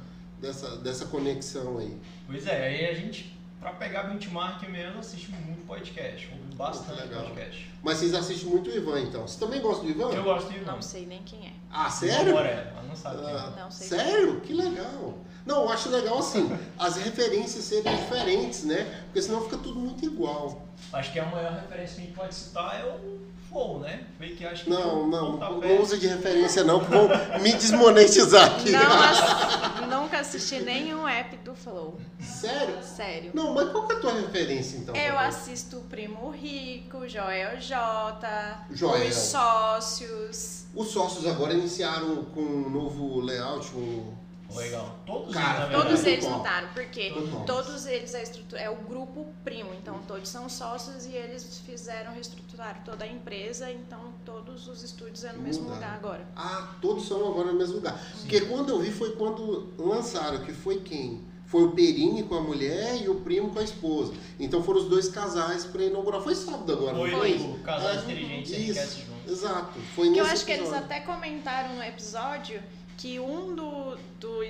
dessa, 0.41 0.77
dessa 0.79 1.05
conexão 1.05 1.77
aí. 1.77 1.95
Pois 2.27 2.47
é, 2.47 2.67
aí 2.67 2.87
a 2.87 2.95
gente, 2.95 3.39
pra 3.61 3.75
pegar 3.75 4.05
benchmark 4.05 4.67
mesmo, 4.71 5.01
assiste 5.01 5.31
muito 5.33 5.67
podcast, 5.67 6.31
ouve 6.33 6.48
bastante 6.59 7.01
legal. 7.01 7.23
podcast. 7.23 7.71
Mas 7.83 7.99
vocês 7.99 8.15
assistem 8.15 8.49
muito 8.51 8.69
o 8.69 8.75
Ivan, 8.77 9.01
então. 9.01 9.27
Você 9.27 9.39
também 9.39 9.61
gosta 9.61 9.85
do 9.85 9.91
Ivan? 9.91 10.11
Eu 10.11 10.25
gosto 10.25 10.51
de 10.53 10.61
Não 10.65 10.83
sei 10.83 11.07
nem 11.07 11.23
quem 11.23 11.47
é. 11.47 11.53
Ah, 11.71 11.89
sério? 11.89 12.33
Moré, 12.35 12.71
ela 12.73 12.83
não 12.83 12.97
sabe 12.97 13.19
quem 13.23 13.31
é. 13.31 13.37
Ah, 13.37 13.53
Não 13.57 13.71
sei. 13.71 13.87
sério? 13.89 14.41
Que 14.41 14.53
legal. 14.53 15.15
Não, 15.47 15.63
eu 15.63 15.69
acho 15.71 15.89
legal 15.89 16.19
assim, 16.19 16.51
as 16.79 16.97
referências 16.97 17.65
serem 17.65 17.97
diferentes, 17.97 18.65
né? 18.65 19.03
Porque 19.05 19.23
senão 19.23 19.43
fica 19.45 19.57
tudo 19.59 19.79
muito 19.79 20.05
igual. 20.05 20.67
Acho 20.93 21.13
que 21.13 21.21
a 21.21 21.25
maior 21.27 21.53
referência 21.53 21.95
que 21.97 22.03
a 22.03 22.05
gente 22.05 22.15
pode 22.17 22.35
citar 22.35 22.81
é 22.81 22.85
o 22.85 23.28
Flow, 23.49 23.81
né? 23.81 24.05
Vê 24.19 24.29
que 24.29 24.45
acho 24.45 24.65
que 24.65 24.71
Não, 24.71 25.07
não, 25.07 25.33
pontapé- 25.39 25.69
não 25.75 25.83
usa 25.83 25.97
de 25.97 26.07
referência 26.07 26.65
não, 26.65 26.81
que 26.85 26.91
vão 26.91 27.09
me 27.41 27.53
desmonetizar 27.55 28.45
aqui. 28.57 28.71
Não 28.71 30.03
nunca 30.03 30.21
assisti 30.21 30.61
nenhum 30.61 31.07
app 31.09 31.37
do 31.39 31.55
Flow. 31.55 31.99
Sério? 32.21 32.77
Sério. 32.83 33.31
Não, 33.35 33.55
mas 33.55 33.71
qual 33.71 33.87
que 33.87 33.95
é 33.95 33.97
a 33.97 34.01
tua 34.01 34.13
referência 34.15 34.77
então? 34.79 34.95
Eu 34.95 35.19
assisto 35.19 35.79
o 35.79 35.81
Primo 35.83 36.31
Rico, 36.31 37.09
Joel 37.09 37.61
J, 37.61 38.67
Joel. 38.73 39.09
os 39.09 39.15
sócios. 39.15 40.65
Os 40.75 40.89
sócios 40.89 41.27
agora 41.27 41.55
iniciaram 41.55 42.25
com 42.35 42.41
um 42.41 42.71
novo 42.71 43.21
layout, 43.21 43.71
um, 43.75 44.13
Legal. 44.55 44.99
Todos 45.05 45.35
Cara, 45.35 45.67
eles, 45.67 45.83
Todos 45.83 46.05
eles 46.07 46.25
lutaram, 46.27 46.69
porque 46.73 47.11
Top. 47.11 47.47
todos 47.47 47.87
eles 47.87 48.15
a 48.15 48.23
estrutura, 48.23 48.61
é 48.63 48.71
o 48.71 48.77
grupo 48.77 49.27
primo, 49.45 49.71
então 49.75 50.01
todos 50.07 50.29
são 50.29 50.49
sócios 50.49 51.05
e 51.07 51.13
eles 51.13 51.61
fizeram 51.67 52.13
reestruturar 52.15 52.83
toda 52.85 53.05
a 53.05 53.09
empresa, 53.09 53.71
então 53.71 54.13
todos 54.25 54.67
os 54.67 54.83
estúdios 54.83 55.25
é 55.25 55.33
no 55.33 55.41
mesmo 55.43 55.65
Mudaram. 55.65 55.81
lugar 55.83 55.95
agora. 55.97 56.27
Ah, 56.35 56.75
todos 56.81 57.07
são 57.07 57.19
agora 57.29 57.53
no 57.53 57.59
mesmo 57.59 57.77
lugar. 57.77 58.01
Porque 58.21 58.41
quando 58.43 58.71
eu 58.71 58.81
vi 58.81 58.91
foi 58.91 59.13
quando 59.17 59.73
lançaram, 59.79 60.39
que 60.45 60.53
foi 60.53 60.81
quem? 60.81 61.27
Foi 61.47 61.63
o 61.65 61.71
Perini 61.73 62.25
com 62.25 62.35
a 62.35 62.43
mulher 62.43 63.01
e 63.03 63.09
o 63.09 63.17
primo 63.23 63.51
com 63.51 63.59
a 63.59 63.63
esposa. 63.63 64.13
Então 64.39 64.63
foram 64.63 64.81
os 64.81 64.89
dois 64.89 65.09
casais 65.09 65.65
pra 65.65 65.83
inaugurar. 65.83 66.21
Foi 66.21 66.35
sábado 66.35 66.71
agora, 66.71 66.95
Foi 66.97 67.11
não 67.11 67.19
Foi. 67.21 67.33
o 67.39 67.59
Casais 67.61 68.01
É, 68.01 68.03
Inteligentes 68.03 68.51
isso. 68.53 69.01
juntos. 69.07 69.33
Exato. 69.33 69.79
Foi 69.95 70.11
Que 70.13 70.19
eu 70.19 70.25
nesse 70.25 70.35
acho 70.37 70.45
que 70.45 70.53
eles 70.53 70.65
episódio. 70.69 70.85
até 70.85 71.01
comentaram 71.01 71.75
no 71.75 71.83
episódio 71.83 72.63
que 72.99 73.19
um 73.21 73.55
do, 73.55 73.97
do 74.21 74.41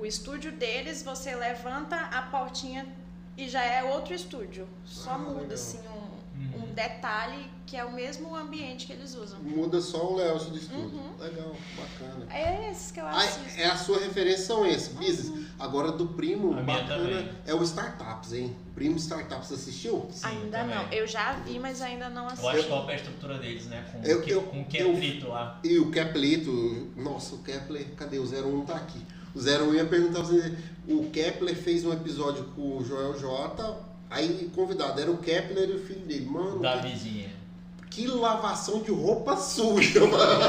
o 0.00 0.04
estúdio 0.06 0.50
deles, 0.52 1.02
você 1.02 1.34
levanta 1.36 1.94
a 1.96 2.22
portinha 2.22 2.86
e 3.36 3.48
já 3.48 3.62
é 3.62 3.84
outro 3.84 4.14
estúdio. 4.14 4.66
Só 4.84 5.12
Ah, 5.12 5.18
muda 5.18 5.40
legal. 5.40 5.54
assim 5.54 5.78
detalhe 6.74 7.50
que 7.66 7.76
é 7.76 7.84
o 7.84 7.92
mesmo 7.92 8.34
ambiente 8.36 8.86
que 8.86 8.92
eles 8.92 9.14
usam. 9.14 9.38
Muda 9.40 9.80
só 9.80 10.12
o 10.12 10.16
layout 10.16 10.44
do 10.50 10.56
estúdio. 10.56 10.84
Uhum. 10.98 11.12
Legal, 11.18 11.56
bacana. 11.76 12.26
É 12.32 12.70
esses 12.70 12.90
que 12.90 13.00
eu 13.00 13.06
Ah, 13.06 13.16
assisto. 13.16 13.58
é 13.60 13.64
a 13.66 13.76
sua 13.76 13.98
referência 13.98 14.44
são 14.46 14.66
esses, 14.66 14.88
business. 14.88 15.44
Agora 15.58 15.92
do 15.92 16.08
primo, 16.08 16.52
A 16.58 16.62
bacana, 16.62 17.32
é 17.46 17.54
o 17.54 17.62
Startups, 17.62 18.32
hein? 18.32 18.54
Primo 18.74 18.96
Startups 18.96 19.50
assistiu? 19.52 20.06
Sim, 20.10 20.26
ainda 20.26 20.58
também. 20.58 20.74
não. 20.76 20.92
Eu 20.92 21.06
já 21.06 21.32
vi, 21.32 21.58
mas 21.58 21.80
ainda 21.80 22.08
não 22.10 22.24
Eu 22.24 22.30
assisti. 22.30 22.58
acho 22.58 22.68
top 22.68 22.92
a 22.92 22.96
estrutura 22.96 23.38
deles, 23.38 23.66
né? 23.66 23.84
Com, 23.90 24.02
Eu- 24.02 24.18
o 24.18 24.22
que- 24.22 24.30
eu- 24.30 24.42
com 24.42 24.60
o 24.62 24.66
eu- 24.74 25.24
é 25.24 25.28
lá. 25.28 25.60
E 25.64 25.78
o 25.78 25.90
Keplerito, 25.90 26.90
nossa, 26.96 27.34
o 27.36 27.38
Kepler, 27.38 27.86
cadê? 27.96 28.18
O 28.18 28.26
01 28.26 28.64
tá 28.66 28.74
aqui. 28.76 29.00
O 29.34 29.40
01 29.40 29.74
ia 29.74 29.84
perguntar 29.86 30.20
pra 30.20 30.28
você, 30.28 30.54
o 30.88 31.08
Kepler 31.10 31.56
fez 31.56 31.84
um 31.84 31.92
episódio 31.92 32.44
com 32.54 32.76
o 32.78 32.84
Joel 32.84 33.18
J, 33.18 33.76
aí 34.14 34.50
convidado, 34.54 35.00
era 35.00 35.10
o 35.10 35.18
Kepler 35.18 35.68
e 35.68 35.72
o 35.74 35.78
filho 35.84 36.00
dele. 36.00 36.26
Mano, 36.26 36.60
Da 36.60 36.76
vizinha. 36.76 37.30
que 37.90 38.06
lavação 38.06 38.80
de 38.82 38.90
roupa 38.90 39.36
suja, 39.36 40.00
mano. 40.06 40.40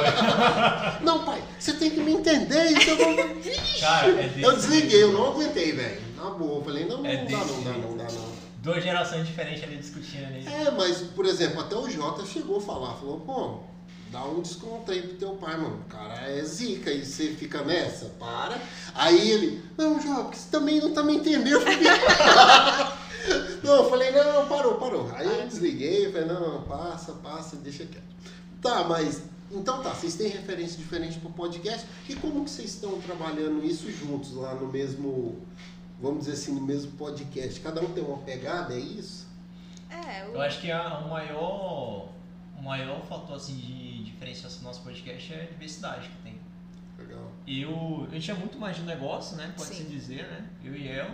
Não, 1.02 1.24
pai, 1.24 1.44
você 1.60 1.74
tem 1.74 1.90
que 1.92 2.00
me 2.00 2.14
entender, 2.14 2.72
então 2.72 2.96
eu 2.98 3.16
vou... 3.16 3.36
Cara, 3.80 4.08
é 4.10 4.28
desse 4.30 4.42
Eu 4.42 4.56
desliguei, 4.56 5.04
eu 5.04 5.12
não 5.14 5.28
aguentei, 5.32 5.72
velho. 5.74 6.02
Na 6.18 6.30
boa, 6.32 6.58
eu 6.60 6.64
falei, 6.64 6.86
não, 6.86 6.98
não, 7.04 7.06
É 7.06 7.18
não 7.18 7.26
dá 7.32 7.44
desse 7.44 7.52
não, 7.54 7.64
dá 7.64 7.72
não, 7.72 7.98
dá 7.98 8.04
não. 8.06 8.36
Duas 8.64 8.84
gerações 8.84 9.28
diferentes 9.28 9.64
ali 9.64 9.78
discutindo 9.78 10.26
ali. 10.26 10.44
É, 10.48 10.72
mas, 10.72 10.98
por 11.02 11.26
exemplo, 11.26 11.62
até 11.62 11.76
o 11.76 11.88
Jota 11.88 12.26
chegou 12.26 12.58
a 12.58 12.62
falar, 12.62 12.96
falou, 12.96 13.20
pô, 13.20 13.60
dá 14.12 14.24
um 14.26 14.42
desconto 14.42 14.92
aí 14.92 15.04
pro 15.04 15.18
teu 15.18 15.30
pai, 15.36 15.56
mano. 15.56 15.84
O 15.86 15.90
cara 15.90 16.16
é 16.32 16.42
zica 16.42 16.92
e 16.92 17.06
você 17.06 17.28
fica 17.28 17.62
nessa, 17.64 18.06
para. 18.20 18.58
Aí 18.96 19.30
ele, 19.30 19.62
não, 19.78 20.02
Jota, 20.02 20.36
você 20.36 20.50
também 20.50 20.80
não 20.80 20.92
tá 20.94 21.04
me 21.04 21.18
entendendo. 21.18 21.64
Não, 23.64 23.76
eu 23.78 23.90
falei, 23.90 24.12
não, 24.12 24.48
parou, 24.48 24.76
parou. 24.76 25.10
Aí 25.14 25.26
eu 25.26 25.48
desliguei, 25.48 26.12
falei, 26.12 26.28
não, 26.28 26.64
passa, 26.64 27.14
passa, 27.14 27.56
deixa 27.58 27.86
quieto. 27.86 28.04
Tá, 28.62 28.84
mas, 28.84 29.24
então 29.52 29.82
tá, 29.82 29.90
vocês 29.94 30.16
têm 30.16 30.28
referência 30.28 30.78
diferente 30.78 31.20
pro 31.20 31.30
podcast. 31.32 31.88
E 32.08 32.16
como 32.16 32.44
que 32.44 32.50
vocês 32.50 32.72
estão 32.74 33.00
trabalhando 33.02 33.64
isso 33.64 33.92
juntos 33.92 34.34
lá 34.34 34.54
no 34.56 34.68
mesmo, 34.68 35.42
vamos 36.02 36.26
dizer 36.26 36.34
assim, 36.34 36.54
no 36.54 36.62
mesmo 36.62 36.92
podcast? 36.94 37.60
Cada 37.60 37.82
um 37.82 37.92
tem 37.94 38.04
uma 38.04 38.18
pegada, 38.20 38.74
é 38.74 38.80
isso? 38.80 39.28
É, 39.90 40.26
Eu 40.26 40.42
acho 40.42 40.62
que 40.62 40.72
a, 40.72 41.00
o 41.00 41.10
maior, 41.10 42.10
o 42.58 42.62
maior 42.62 43.02
fator 43.06 43.36
assim, 43.36 43.56
de 43.56 44.04
diferenciação 44.04 44.60
do 44.60 44.66
nosso 44.66 44.82
podcast 44.82 45.34
é 45.34 45.44
a 45.44 45.46
diversidade 45.46 46.10
que 46.10 46.18
tem. 46.24 46.40
Legal. 46.98 47.32
Eu, 47.48 48.08
eu 48.12 48.20
tinha 48.20 48.36
muito 48.36 48.58
mais 48.58 48.78
de 48.78 48.84
negócio, 48.84 49.38
né? 49.38 49.54
Pode-se 49.56 49.84
Sim. 49.84 49.90
dizer, 49.90 50.24
né? 50.28 50.50
Eu 50.64 50.76
e 50.76 50.88
ela. 50.88 51.14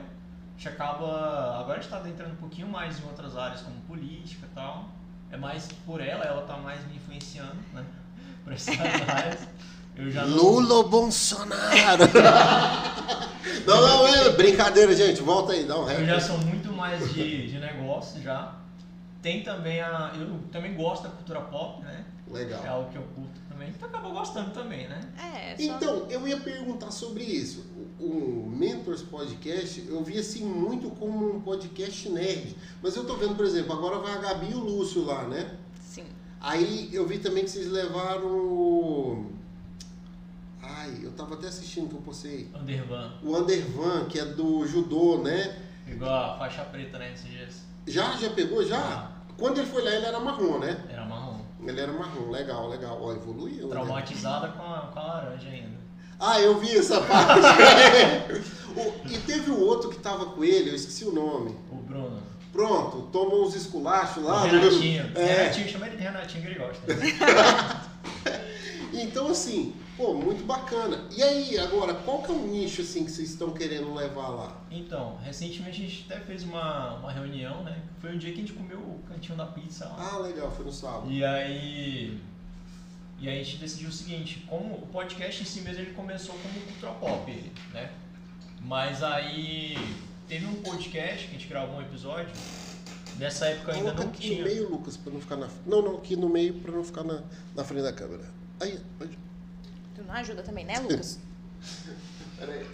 A 0.61 0.63
gente 0.63 0.75
acaba. 0.75 1.59
Agora 1.59 1.79
a 1.79 1.81
gente 1.81 1.89
tá 1.89 2.07
entrando 2.07 2.33
um 2.33 2.35
pouquinho 2.35 2.67
mais 2.67 2.99
em 2.99 3.03
outras 3.07 3.35
áreas, 3.35 3.61
como 3.61 3.75
política 3.81 4.45
e 4.45 4.53
tal. 4.53 4.89
É 5.31 5.37
mais 5.37 5.67
por 5.87 5.99
ela, 5.99 6.23
ela 6.23 6.43
tá 6.43 6.55
mais 6.57 6.85
me 6.85 6.97
influenciando, 6.97 7.55
né? 7.73 7.83
Por 8.43 8.53
essas 8.53 8.79
áreas. 8.79 9.39
Eu 9.95 10.11
já 10.11 10.23
não- 10.25 10.35
Lula 10.37 10.83
Bolsonaro? 10.87 12.03
não, 13.65 13.81
não, 13.81 14.07
é 14.07 14.29
brincadeira, 14.31 14.95
gente. 14.95 15.21
Volta 15.23 15.53
aí, 15.53 15.63
dá 15.65 15.79
um 15.79 15.89
Eu 15.89 16.05
já 16.05 16.13
rap. 16.13 16.21
sou 16.21 16.37
muito 16.39 16.71
mais 16.71 17.11
de, 17.11 17.47
de 17.47 17.59
negócio 17.59 18.21
já. 18.21 18.53
Tem 19.21 19.43
também 19.43 19.81
a. 19.81 20.11
Eu 20.15 20.41
também 20.51 20.75
gosto 20.75 21.03
da 21.03 21.09
cultura 21.09 21.41
pop, 21.41 21.81
né? 21.81 22.05
É 22.29 22.33
Legal. 22.33 22.67
algo 22.67 22.91
que 22.91 22.97
eu 22.97 23.03
curto 23.15 23.39
também. 23.49 23.69
Então 23.69 23.89
acabou 23.89 24.13
gostando 24.13 24.51
também, 24.51 24.87
né? 24.87 24.99
é, 25.17 25.55
só 25.57 25.63
Então, 25.63 26.05
eu 26.09 26.27
ia 26.27 26.39
perguntar 26.39 26.91
sobre 26.91 27.23
isso. 27.23 27.65
O 28.03 28.47
Mentors 28.49 29.03
Podcast, 29.03 29.85
eu 29.87 30.03
vi 30.03 30.17
assim 30.17 30.43
muito 30.43 30.89
como 30.91 31.35
um 31.35 31.39
podcast 31.41 32.09
nerd. 32.09 32.55
Mas 32.81 32.95
eu 32.95 33.05
tô 33.05 33.15
vendo, 33.15 33.35
por 33.35 33.45
exemplo, 33.45 33.73
agora 33.73 33.99
vai 33.99 34.13
a 34.13 34.17
Gabi 34.17 34.49
e 34.51 34.55
o 34.55 34.59
Lúcio 34.59 35.03
lá, 35.05 35.23
né? 35.27 35.55
sim. 35.79 36.05
Aí 36.39 36.89
eu 36.91 37.05
vi 37.07 37.19
também 37.19 37.43
que 37.43 37.51
vocês 37.51 37.67
levaram. 37.67 38.25
o- 38.27 39.31
Ai, 40.63 40.99
eu 41.03 41.11
tava 41.11 41.35
até 41.35 41.47
assistindo 41.47 41.89
que 41.89 41.95
eu 41.95 42.01
postei. 42.01 42.49
Undervan. 42.59 43.11
O 43.23 43.37
Undervan, 43.37 44.05
que 44.05 44.17
é 44.19 44.25
do 44.25 44.65
judô, 44.65 45.19
né? 45.19 45.59
Igual 45.87 46.11
a 46.33 46.37
faixa 46.39 46.63
preta, 46.63 46.97
né? 46.97 47.13
Esses 47.13 47.29
dias. 47.29 47.61
Já? 47.85 48.15
Já 48.15 48.31
pegou? 48.31 48.63
Já? 48.65 48.77
Ah, 48.79 49.11
Quando 49.37 49.57
ele 49.59 49.67
foi 49.67 49.83
lá, 49.83 49.91
ele 49.91 50.05
era 50.05 50.19
marrom, 50.19 50.57
né? 50.59 50.83
Era 50.89 51.05
marrom. 51.05 51.41
Ele 51.65 51.79
era 51.79 51.91
marrom, 51.93 52.29
legal, 52.31 52.67
legal. 52.69 52.97
Ó, 53.01 53.11
evoluiu. 53.13 53.63
né? 53.67 53.69
Traumatizada 53.69 54.47
com 54.49 54.63
a, 54.63 54.79
com 54.91 54.99
a 54.99 55.03
laranja 55.03 55.47
ainda. 55.49 55.80
Ah, 56.21 56.39
eu 56.39 56.57
vi 56.59 56.77
essa 56.77 57.01
parte. 57.01 57.41
O- 58.71 58.93
e 59.09 59.17
teve 59.17 59.51
o 59.51 59.59
outro 59.59 59.89
que 59.89 59.99
tava 59.99 60.27
com 60.27 60.45
ele, 60.45 60.69
eu 60.69 60.75
esqueci 60.75 61.03
o 61.03 61.11
nome. 61.11 61.53
O 61.69 61.75
Bruno. 61.75 62.21
Pronto, 62.53 63.01
tomou 63.11 63.45
uns 63.45 63.53
esculachos 63.53 64.23
lá. 64.23 64.43
o 64.43 64.45
Renatinho. 64.45 65.11
É. 65.13 65.25
Renatinho, 65.25 65.67
chama 65.67 65.87
ele 65.87 65.97
de 65.97 66.03
Renatinho 66.03 66.41
que 66.41 66.49
ele 66.51 66.57
gosta. 66.59 66.81
Então, 68.93 69.29
assim, 69.29 69.73
pô, 69.95 70.13
muito 70.13 70.43
bacana. 70.45 71.05
E 71.15 71.23
aí, 71.23 71.57
agora, 71.57 71.93
qual 71.93 72.21
que 72.21 72.29
é 72.31 72.35
o 72.35 72.39
nicho, 72.47 72.81
assim, 72.81 73.05
que 73.05 73.11
vocês 73.11 73.29
estão 73.29 73.51
querendo 73.51 73.93
levar 73.93 74.27
lá? 74.27 74.57
Então, 74.69 75.17
recentemente 75.23 75.81
a 75.81 75.85
gente 75.87 76.05
até 76.09 76.19
fez 76.21 76.43
uma, 76.43 76.95
uma 76.95 77.09
reunião, 77.11 77.63
né? 77.63 77.77
Foi 77.99 78.13
um 78.13 78.17
dia 78.17 78.31
que 78.33 78.37
a 78.39 78.41
gente 78.41 78.51
comeu 78.53 78.77
o 78.79 78.99
cantinho 79.07 79.37
da 79.37 79.45
pizza 79.45 79.85
lá. 79.85 80.11
Ah, 80.13 80.17
legal, 80.17 80.51
foi 80.51 80.65
no 80.65 80.71
sábado. 80.73 81.09
E 81.09 81.23
aí. 81.23 82.17
E 83.21 83.29
aí 83.29 83.39
a 83.39 83.43
gente 83.43 83.57
decidiu 83.57 83.89
o 83.89 83.91
seguinte, 83.91 84.43
como 84.49 84.73
o 84.73 84.87
podcast 84.87 85.43
em 85.43 85.45
si 85.45 85.61
mesmo 85.61 85.83
ele 85.83 85.93
começou 85.93 86.33
como 86.41 86.59
cultura 86.65 86.91
pop, 86.93 87.51
né? 87.71 87.91
Mas 88.61 89.03
aí 89.03 89.77
teve 90.27 90.47
um 90.47 90.55
podcast 90.63 91.27
que 91.27 91.35
a 91.35 91.39
gente 91.39 91.47
gravou 91.47 91.75
um 91.77 91.81
episódio. 91.81 92.33
Nessa 93.19 93.45
época 93.45 93.73
ainda 93.73 93.91
Coloca 93.91 94.03
não 94.05 94.11
aqui 94.11 94.27
no 94.27 94.35
tinha. 94.35 94.43
meio, 94.43 94.69
Lucas, 94.71 94.97
pra 94.97 95.13
não 95.13 95.21
ficar 95.21 95.35
na... 95.35 95.47
Não, 95.67 95.83
não, 95.83 95.97
aqui 95.97 96.15
no 96.15 96.27
meio, 96.29 96.55
pra 96.55 96.71
não 96.71 96.83
ficar 96.83 97.03
na, 97.03 97.21
na 97.55 97.63
frente 97.63 97.83
da 97.83 97.93
câmera. 97.93 98.23
Aí, 98.59 98.79
pode... 98.97 99.11
Tu 99.93 100.03
não 100.03 100.15
ajuda 100.15 100.41
também, 100.41 100.65
né, 100.65 100.79
Lucas? 100.79 101.19
Pera 102.39 102.53
aí. 102.53 102.65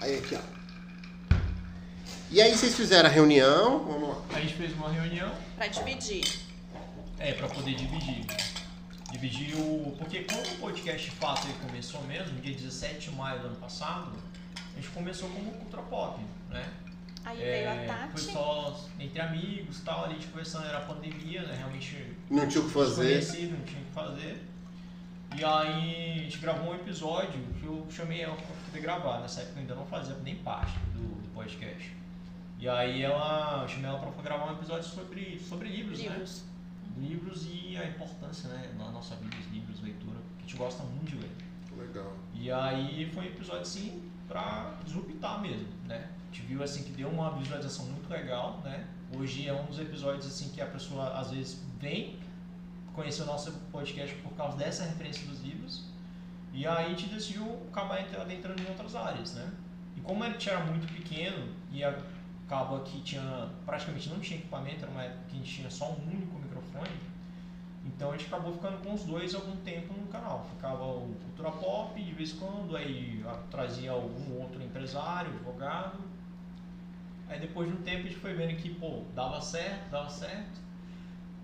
Aí, 0.00 0.18
aqui, 0.20 0.36
ó. 0.36 1.36
E 2.30 2.40
aí, 2.40 2.56
vocês 2.56 2.74
fizeram 2.74 3.10
a 3.10 3.12
reunião, 3.12 3.84
vamos 3.84 4.08
lá. 4.08 4.22
A 4.32 4.40
gente 4.40 4.54
fez 4.54 4.72
uma 4.72 4.90
reunião 4.90 5.30
pra 5.54 5.66
dividir. 5.66 6.24
É, 7.18 7.32
pra 7.32 7.46
poder 7.48 7.74
dividir. 7.74 8.24
Dividir 9.12 9.54
o. 9.56 9.94
Porque 9.98 10.24
quando 10.24 10.46
o 10.54 10.56
podcast 10.58 11.10
de 11.10 11.16
fato 11.16 11.46
ele 11.46 11.58
começou 11.66 12.02
mesmo, 12.04 12.40
dia 12.40 12.54
17 12.54 13.10
de 13.10 13.16
maio 13.16 13.40
do 13.40 13.46
ano 13.48 13.56
passado, 13.56 14.10
a 14.72 14.76
gente 14.76 14.88
começou 14.88 15.28
como 15.28 15.52
cultura 15.52 15.82
pop, 15.82 16.20
né? 16.50 16.66
Aí 17.24 17.36
veio 17.36 17.68
a 17.70 17.74
É, 17.74 17.86
Tati. 17.86 18.12
Foi 18.12 18.32
só 18.32 18.80
entre 18.98 19.20
amigos 19.20 19.78
e 19.78 19.82
tal, 19.82 20.04
ali 20.04 20.14
a 20.14 20.16
gente 20.16 20.26
conversando, 20.28 20.66
era 20.66 20.80
pandemia, 20.80 21.42
né? 21.42 21.54
Realmente 21.56 22.16
Não 22.30 22.48
tinha 22.48 22.62
o 22.62 22.66
que 22.66 22.72
fazer. 22.72 23.18
desconhecido, 23.18 23.58
não 23.58 23.64
tinha 23.64 23.80
o 23.80 23.84
que 23.84 23.92
fazer. 23.92 24.42
E 25.36 25.44
aí 25.44 26.12
a 26.20 26.22
gente 26.24 26.38
gravou 26.38 26.72
um 26.72 26.74
episódio 26.74 27.40
que 27.60 27.64
eu 27.64 27.86
chamei 27.90 28.22
ela 28.22 28.34
pra 28.34 28.44
poder 28.66 28.80
gravar. 28.80 29.20
Nessa 29.20 29.40
época 29.42 29.56
eu 29.58 29.60
ainda 29.60 29.74
não 29.74 29.86
fazia 29.86 30.14
nem 30.24 30.36
parte 30.36 30.72
do, 30.94 31.22
do 31.22 31.28
podcast. 31.34 31.94
E 32.58 32.68
aí 32.68 33.02
ela, 33.02 33.60
eu 33.62 33.68
chamei 33.68 33.88
ela 33.90 33.98
pra 33.98 34.22
gravar 34.22 34.50
um 34.50 34.56
episódio 34.56 34.84
sobre, 34.88 35.38
sobre 35.38 35.68
livros, 35.68 36.00
né? 36.02 36.24
Livros. 36.96 37.46
e 37.46 37.76
a 37.76 37.86
importância 37.88 38.48
né, 38.48 38.74
na 38.78 38.90
nossa 38.90 39.14
vida 39.16 39.34
dos 39.36 39.46
livros, 39.50 39.80
leitura, 39.80 40.16
que 40.38 40.44
a 40.44 40.46
gente 40.48 40.56
gosta 40.56 40.82
muito 40.84 41.06
de 41.10 41.16
ler. 41.16 41.30
Legal. 41.76 42.12
E 42.34 42.50
aí 42.50 43.10
foi 43.14 43.24
um 43.24 43.26
episódio 43.26 43.62
assim 43.62 44.02
pra 44.28 44.74
disruptar 44.84 45.40
mesmo, 45.40 45.66
né? 45.86 46.10
A 46.20 46.34
gente 46.34 46.46
viu 46.46 46.62
assim 46.62 46.82
que 46.84 46.92
deu 46.92 47.08
uma 47.08 47.30
visualização 47.38 47.86
muito 47.86 48.08
legal, 48.10 48.60
né? 48.62 48.86
Hoje 49.16 49.48
é 49.48 49.52
um 49.54 49.64
dos 49.66 49.78
episódios 49.78 50.26
assim 50.26 50.50
que 50.50 50.60
a 50.60 50.66
pessoa 50.66 51.18
às 51.18 51.30
vezes 51.30 51.62
vem 51.80 52.18
conhecer 52.94 53.22
o 53.22 53.26
nosso 53.26 53.50
podcast 53.70 54.14
por 54.16 54.32
causa 54.32 54.56
dessa 54.56 54.84
referência 54.84 55.26
dos 55.26 55.40
livros. 55.42 55.84
E 56.52 56.66
aí 56.66 56.86
a 56.86 56.88
gente 56.90 57.06
decidiu 57.06 57.44
acabar 57.70 58.00
entra- 58.02 58.20
adentrando 58.22 58.62
em 58.62 58.66
outras 58.66 58.94
áreas, 58.94 59.32
né? 59.34 59.50
E 59.96 60.00
como 60.00 60.22
a 60.24 60.30
gente 60.30 60.48
era 60.48 60.62
muito 60.64 60.86
pequeno 60.92 61.48
e 61.70 61.82
acaba 61.82 62.80
que 62.80 63.00
tinha 63.00 63.48
praticamente 63.64 64.08
não 64.10 64.20
tinha 64.20 64.38
equipamento, 64.38 64.82
era 64.84 64.90
uma 64.90 65.02
época 65.02 65.22
que 65.30 65.36
a 65.36 65.38
gente 65.38 65.54
tinha 65.54 65.70
só 65.70 65.90
um 65.92 66.06
único 66.06 66.38
Então 67.84 68.10
a 68.10 68.16
gente 68.16 68.26
acabou 68.26 68.52
ficando 68.52 68.78
com 68.82 68.94
os 68.94 69.04
dois 69.04 69.34
algum 69.34 69.56
tempo 69.56 69.92
no 69.94 70.06
canal. 70.06 70.46
Ficava 70.54 70.84
o 70.84 71.14
Cultura 71.24 71.50
Pop 71.50 72.02
de 72.02 72.12
vez 72.12 72.32
em 72.32 72.36
quando, 72.36 72.76
aí 72.76 73.24
trazia 73.50 73.90
algum 73.90 74.40
outro 74.40 74.62
empresário, 74.62 75.30
advogado. 75.30 75.98
Aí 77.28 77.40
depois 77.40 77.68
de 77.68 77.74
um 77.74 77.82
tempo 77.82 78.00
a 78.00 78.02
gente 78.02 78.16
foi 78.16 78.34
vendo 78.34 78.56
que, 78.56 78.70
pô, 78.74 79.02
dava 79.14 79.40
certo, 79.40 79.90
dava 79.90 80.08
certo. 80.08 80.60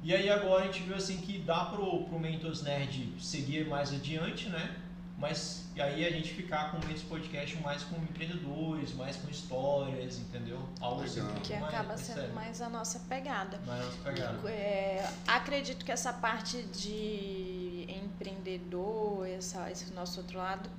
E 0.03 0.15
aí 0.15 0.31
agora 0.31 0.65
a 0.65 0.67
gente 0.67 0.83
viu 0.83 0.95
assim 0.95 1.19
que 1.19 1.39
dá 1.39 1.65
pro, 1.67 2.05
pro 2.05 2.19
Mentos 2.21 2.63
Nerd 2.63 3.15
seguir 3.21 3.67
mais 3.67 3.93
adiante, 3.93 4.49
né? 4.49 4.77
Mas 5.19 5.65
e 5.75 5.83
aí 5.83 6.07
a 6.07 6.11
gente 6.11 6.33
ficar 6.33 6.71
com 6.71 6.87
Mentos 6.87 7.03
Podcast 7.03 7.57
mais 7.61 7.83
com 7.83 7.97
empreendedores, 7.97 8.95
mais 8.95 9.17
com 9.17 9.29
histórias, 9.29 10.19
entendeu? 10.19 10.61
Algo 10.81 11.03
assim. 11.03 11.21
Que 11.43 11.55
acaba 11.55 11.89
mais 11.89 12.01
sendo 12.01 12.17
sério. 12.17 12.35
mais 12.35 12.63
a 12.63 12.69
nossa 12.69 13.01
pegada. 13.01 13.61
Mais 13.67 13.85
nossa 13.85 13.99
pegada. 13.99 14.51
É, 14.51 15.09
acredito 15.27 15.85
que 15.85 15.91
essa 15.91 16.13
parte 16.13 16.63
de 16.63 17.87
empreendedor, 17.89 19.27
essa, 19.29 19.71
esse 19.71 19.93
nosso 19.93 20.21
outro 20.21 20.39
lado, 20.39 20.71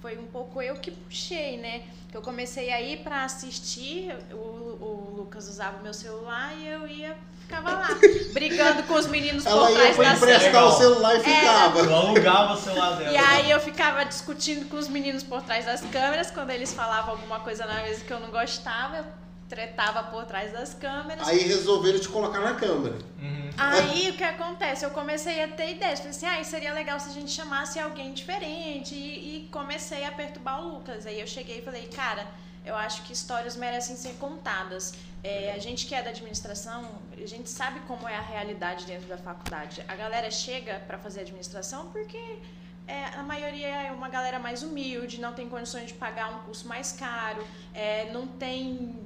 foi 0.00 0.18
um 0.18 0.26
pouco 0.26 0.60
eu 0.62 0.76
que 0.76 0.90
puxei, 0.90 1.56
né? 1.56 1.82
Que 2.10 2.16
eu 2.16 2.22
comecei 2.22 2.72
a 2.72 2.80
ir 2.80 2.98
para 2.98 3.24
assistir, 3.24 4.14
o, 4.32 4.36
o 4.36 5.14
Lucas 5.16 5.48
usava 5.48 5.78
o 5.78 5.82
meu 5.82 5.94
celular 5.94 6.52
e 6.56 6.66
eu 6.66 6.86
ia, 6.86 7.16
ficava 7.40 7.70
lá, 7.72 7.88
brigando 8.32 8.82
com 8.84 8.94
os 8.94 9.06
meninos 9.06 9.44
Ela 9.44 9.66
por 9.66 9.70
ia 9.70 9.76
trás 9.76 9.96
pra 9.96 10.04
da 10.04 10.14
emprestar 10.14 10.42
Legal. 10.44 10.68
o 10.68 10.72
celular 10.72 11.16
e 11.16 11.20
ficava. 11.20 11.78
Eu 11.80 11.94
alugava 11.96 12.52
o 12.52 12.56
celular 12.56 12.96
dela. 12.96 13.12
E 13.12 13.16
aí 13.16 13.50
eu 13.50 13.60
ficava 13.60 14.04
discutindo 14.04 14.68
com 14.68 14.76
os 14.76 14.88
meninos 14.88 15.22
por 15.22 15.42
trás 15.42 15.64
das 15.64 15.80
câmeras, 15.82 16.30
quando 16.30 16.50
eles 16.50 16.72
falavam 16.72 17.12
alguma 17.12 17.40
coisa 17.40 17.66
na 17.66 17.82
mesa 17.82 18.04
que 18.04 18.12
eu 18.12 18.20
não 18.20 18.30
gostava, 18.30 18.98
eu 18.98 19.04
tretava 19.48 20.02
por 20.04 20.24
trás 20.24 20.52
das 20.52 20.74
câmeras. 20.74 21.26
Aí 21.26 21.38
resolveram 21.40 21.98
te 21.98 22.08
colocar 22.08 22.40
na 22.40 22.54
câmera. 22.54 22.96
Uhum. 23.20 23.50
Aí 23.56 24.10
o 24.10 24.16
que 24.16 24.24
acontece? 24.24 24.84
Eu 24.84 24.90
comecei 24.90 25.42
a 25.42 25.48
ter 25.48 25.72
ideias. 25.72 26.00
Falei 26.00 26.10
assim, 26.10 26.26
ah, 26.26 26.44
seria 26.44 26.72
legal 26.72 26.98
se 26.98 27.10
a 27.10 27.12
gente 27.12 27.30
chamasse 27.30 27.78
alguém 27.78 28.12
diferente. 28.12 28.94
E, 28.94 29.44
e 29.44 29.48
comecei 29.50 30.04
a 30.04 30.12
perturbar 30.12 30.62
o 30.62 30.74
Lucas. 30.74 31.06
Aí 31.06 31.20
eu 31.20 31.26
cheguei 31.26 31.58
e 31.58 31.62
falei, 31.62 31.86
cara, 31.88 32.26
eu 32.64 32.74
acho 32.74 33.02
que 33.04 33.12
histórias 33.12 33.56
merecem 33.56 33.96
ser 33.96 34.14
contadas. 34.14 34.94
É, 35.22 35.52
a 35.52 35.58
gente 35.58 35.86
que 35.86 35.94
é 35.94 36.02
da 36.02 36.10
administração, 36.10 36.84
a 37.12 37.26
gente 37.26 37.48
sabe 37.48 37.80
como 37.80 38.08
é 38.08 38.16
a 38.16 38.20
realidade 38.20 38.84
dentro 38.84 39.06
da 39.08 39.16
faculdade. 39.16 39.82
A 39.86 39.94
galera 39.94 40.30
chega 40.30 40.80
para 40.86 40.98
fazer 40.98 41.20
administração 41.20 41.90
porque 41.90 42.38
é, 42.86 43.06
a 43.06 43.22
maioria 43.22 43.66
é 43.66 43.90
uma 43.90 44.08
galera 44.08 44.38
mais 44.38 44.62
humilde, 44.62 45.20
não 45.20 45.32
tem 45.32 45.48
condições 45.48 45.88
de 45.88 45.94
pagar 45.94 46.30
um 46.30 46.38
curso 46.44 46.68
mais 46.68 46.92
caro, 46.92 47.44
é, 47.74 48.10
não 48.12 48.26
tem 48.26 48.96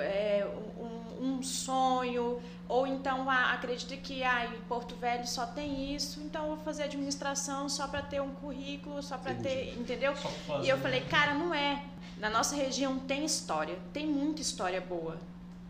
é, 0.00 0.46
um, 0.78 1.38
um 1.38 1.42
sonho, 1.42 2.40
ou 2.68 2.86
então 2.86 3.28
ah, 3.30 3.52
acredita 3.52 3.96
que 3.96 4.22
ah, 4.22 4.46
em 4.46 4.60
Porto 4.62 4.94
Velho 4.96 5.26
só 5.26 5.46
tem 5.46 5.94
isso, 5.94 6.20
então 6.20 6.42
eu 6.42 6.56
vou 6.56 6.64
fazer 6.64 6.84
administração 6.84 7.68
só 7.68 7.88
para 7.88 8.02
ter 8.02 8.20
um 8.20 8.34
currículo, 8.34 9.02
só 9.02 9.16
para 9.16 9.34
ter, 9.34 9.74
entendeu? 9.78 10.12
E 10.62 10.68
eu 10.68 10.78
falei, 10.78 11.00
cara, 11.02 11.34
não 11.34 11.54
é. 11.54 11.82
Na 12.18 12.28
nossa 12.28 12.56
região 12.56 12.98
tem 12.98 13.24
história, 13.24 13.78
tem 13.92 14.06
muita 14.06 14.42
história 14.42 14.80
boa. 14.80 15.18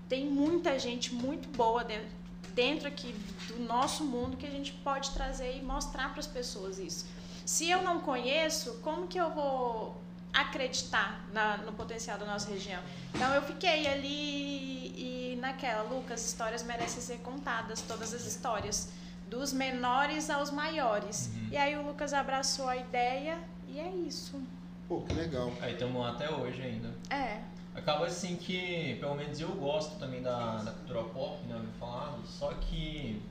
Tem 0.09 0.25
muita 0.25 0.79
gente 0.79 1.15
muito 1.15 1.49
boa 1.51 1.85
dentro, 1.85 2.09
dentro 2.55 2.89
aqui 2.89 3.15
do 3.49 3.61
nosso 3.61 4.03
mundo 4.03 4.37
que 4.37 4.47
a 4.47 4.51
gente 4.51 4.73
pode 4.73 5.11
trazer 5.11 5.57
e 5.57 5.63
mostrar 5.63 6.11
para 6.11 6.21
as 6.21 6.27
pessoas 6.27 6.79
isso. 6.79 7.07
Se 7.45 7.69
eu 7.69 7.83
não 7.83 8.01
conheço, 8.01 8.79
como 8.83 9.07
que 9.07 9.19
eu 9.19 9.31
vou 9.31 9.97
acreditar 10.33 11.25
na- 11.33 11.57
no 11.59 11.73
potencial 11.73 12.19
da 12.19 12.27
nossa 12.27 12.51
região? 12.51 12.81
Então 13.15 13.33
eu 13.35 13.43
fiquei 13.43 13.87
ali 13.87 15.33
e 15.33 15.37
naquela, 15.41 15.83
Lucas, 15.83 16.25
histórias 16.25 16.63
merecem 16.63 17.01
ser 17.01 17.19
contadas, 17.19 17.81
todas 17.83 18.13
as 18.15 18.25
histórias, 18.25 18.91
dos 19.29 19.53
menores 19.53 20.31
aos 20.31 20.51
maiores. 20.51 21.31
Uhum. 21.35 21.49
E 21.53 21.57
aí 21.57 21.77
o 21.77 21.83
Lucas 21.83 22.13
abraçou 22.15 22.69
a 22.69 22.77
ideia 22.77 23.39
e 23.69 23.79
é 23.79 23.89
isso. 23.89 24.41
Pô, 24.89 25.03
que 25.03 25.13
legal. 25.13 25.53
Aí 25.61 25.73
estamos 25.75 26.01
lá 26.01 26.13
até 26.13 26.31
hoje 26.31 26.63
ainda. 26.63 26.91
É. 27.11 27.41
Acaba 27.75 28.07
assim 28.07 28.37
que, 28.37 28.97
pelo 28.99 29.15
menos 29.15 29.39
eu 29.39 29.51
gosto 29.51 29.99
também 29.99 30.23
da, 30.23 30.57
da 30.57 30.73
cultura 30.73 31.05
pop, 31.05 31.45
né, 31.47 31.61
eu 31.63 31.79
falado, 31.79 32.27
só 32.27 32.53
que 32.55 33.23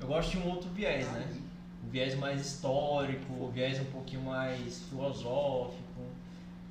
eu 0.00 0.06
gosto 0.06 0.30
de 0.30 0.38
um 0.38 0.48
outro 0.48 0.70
viés, 0.70 1.06
né? 1.12 1.28
Um 1.84 1.90
viés 1.90 2.14
mais 2.14 2.40
histórico, 2.40 3.30
um 3.32 3.50
viés 3.50 3.78
um 3.80 3.84
pouquinho 3.86 4.22
mais 4.22 4.80
filosófico. 4.88 5.82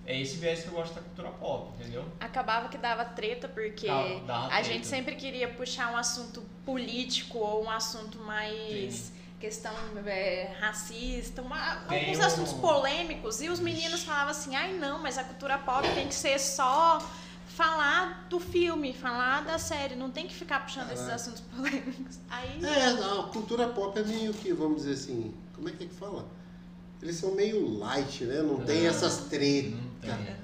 É 0.10 0.20
esse 0.20 0.38
viés 0.38 0.62
que 0.64 0.70
eu 0.70 0.74
gosto 0.74 0.96
da 0.96 1.02
cultura 1.02 1.30
pop, 1.30 1.72
entendeu? 1.80 2.04
acabava 2.20 2.68
que 2.68 2.78
dava 2.80 3.06
treta 3.06 3.48
porque 3.48 3.86
Dava- 3.86 4.20
dava 4.26 4.46
a 4.48 4.50
treta. 4.50 4.64
gente 4.64 4.88
sempre 4.88 5.16
queria 5.16 5.48
puxar 5.50 5.92
um 5.94 5.98
assunto 5.98 6.42
político 6.66 7.38
ou 7.38 7.64
um 7.66 7.70
assunto 7.70 8.18
mais 8.18 9.12
questão 9.40 9.72
é, 10.08 10.56
racista, 10.60 11.42
uma- 11.44 11.84
alguns 11.88 12.18
um- 12.18 12.24
assuntos 12.24 12.54
polêmicos 12.54 13.40
e 13.42 13.50
os 13.50 13.60
meninos 13.60 14.04
falavam 14.04 14.32
assim, 14.32 14.56
ai 14.56 14.74
não, 14.74 14.98
mas 15.00 15.18
a 15.18 15.24
cultura 15.24 15.60
pop 15.60 15.88
tem 15.94 16.08
que 16.08 16.16
ser 16.16 16.40
só 16.40 16.98
falar 17.48 18.26
do 18.30 18.40
filme, 18.40 18.94
falar 18.94 19.44
da 19.46 19.60
série, 19.60 19.96
não 19.96 20.10
tem 20.10 20.28
que 20.28 20.34
ficar 20.34 20.62
puxando 20.66 20.88
esses 20.92 21.06
Caraca. 21.06 21.16
assuntos 21.16 21.42
polêmicos. 21.56 22.18
Aí 22.30 22.66
É, 22.66 22.86
a 22.88 23.24
cultura 23.32 23.68
pop 23.70 23.98
é 24.00 24.04
meio 24.04 24.34
que, 24.34 24.52
vamos 24.54 24.78
dizer 24.84 24.94
assim, 24.94 25.34
como 25.54 25.70
é 25.70 25.72
que 25.72 25.84
é 25.84 25.88
que 25.88 25.94
fala? 25.94 26.26
Eles 27.02 27.16
são 27.16 27.32
meio 27.34 27.78
light, 27.80 28.24
né? 28.26 28.42
Não 28.42 28.60
tem 28.66 28.86
É. 28.86 28.90
essas 28.90 29.18
tretas. 29.30 29.72
Não 29.72 29.90
tem. 30.02 30.10
Exatamente. 30.12 30.40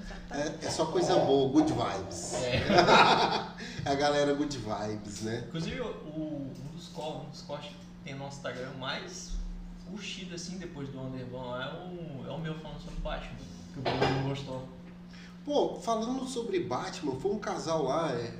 É, 0.62 0.66
é 0.66 0.70
só 0.70 0.86
coisa 0.86 1.14
boa, 1.16 1.50
good 1.52 1.72
vibes. 1.72 2.34
É. 2.34 2.62
a 3.88 3.94
galera 3.94 4.34
good 4.34 4.56
vibes, 4.58 5.22
né? 5.22 5.44
Inclusive, 5.48 5.80
o, 5.80 5.86
um, 6.16 6.52
dos, 6.74 6.88
co- 6.88 7.20
um 7.26 7.30
dos 7.30 7.42
cortes 7.42 7.70
que 7.70 7.76
tem 8.04 8.14
no 8.14 8.20
nosso 8.24 8.36
Instagram 8.38 8.70
mais 8.78 9.32
curtido 9.90 10.34
assim 10.34 10.58
depois 10.58 10.88
do 10.88 11.00
Underban 11.00 11.60
é 11.62 11.74
o, 11.74 12.26
é 12.28 12.32
o 12.32 12.38
meu 12.38 12.54
falando 12.58 12.80
sobre 12.80 12.98
Batman, 13.00 13.36
que 13.72 13.78
o 13.78 13.82
Bruno 13.82 14.00
não 14.22 14.28
gostou. 14.30 14.68
Pô, 15.44 15.76
falando 15.76 16.26
sobre 16.26 16.58
Batman, 16.60 17.14
foi 17.20 17.30
um 17.32 17.38
casal 17.38 17.84
lá, 17.84 18.10
é. 18.12 18.34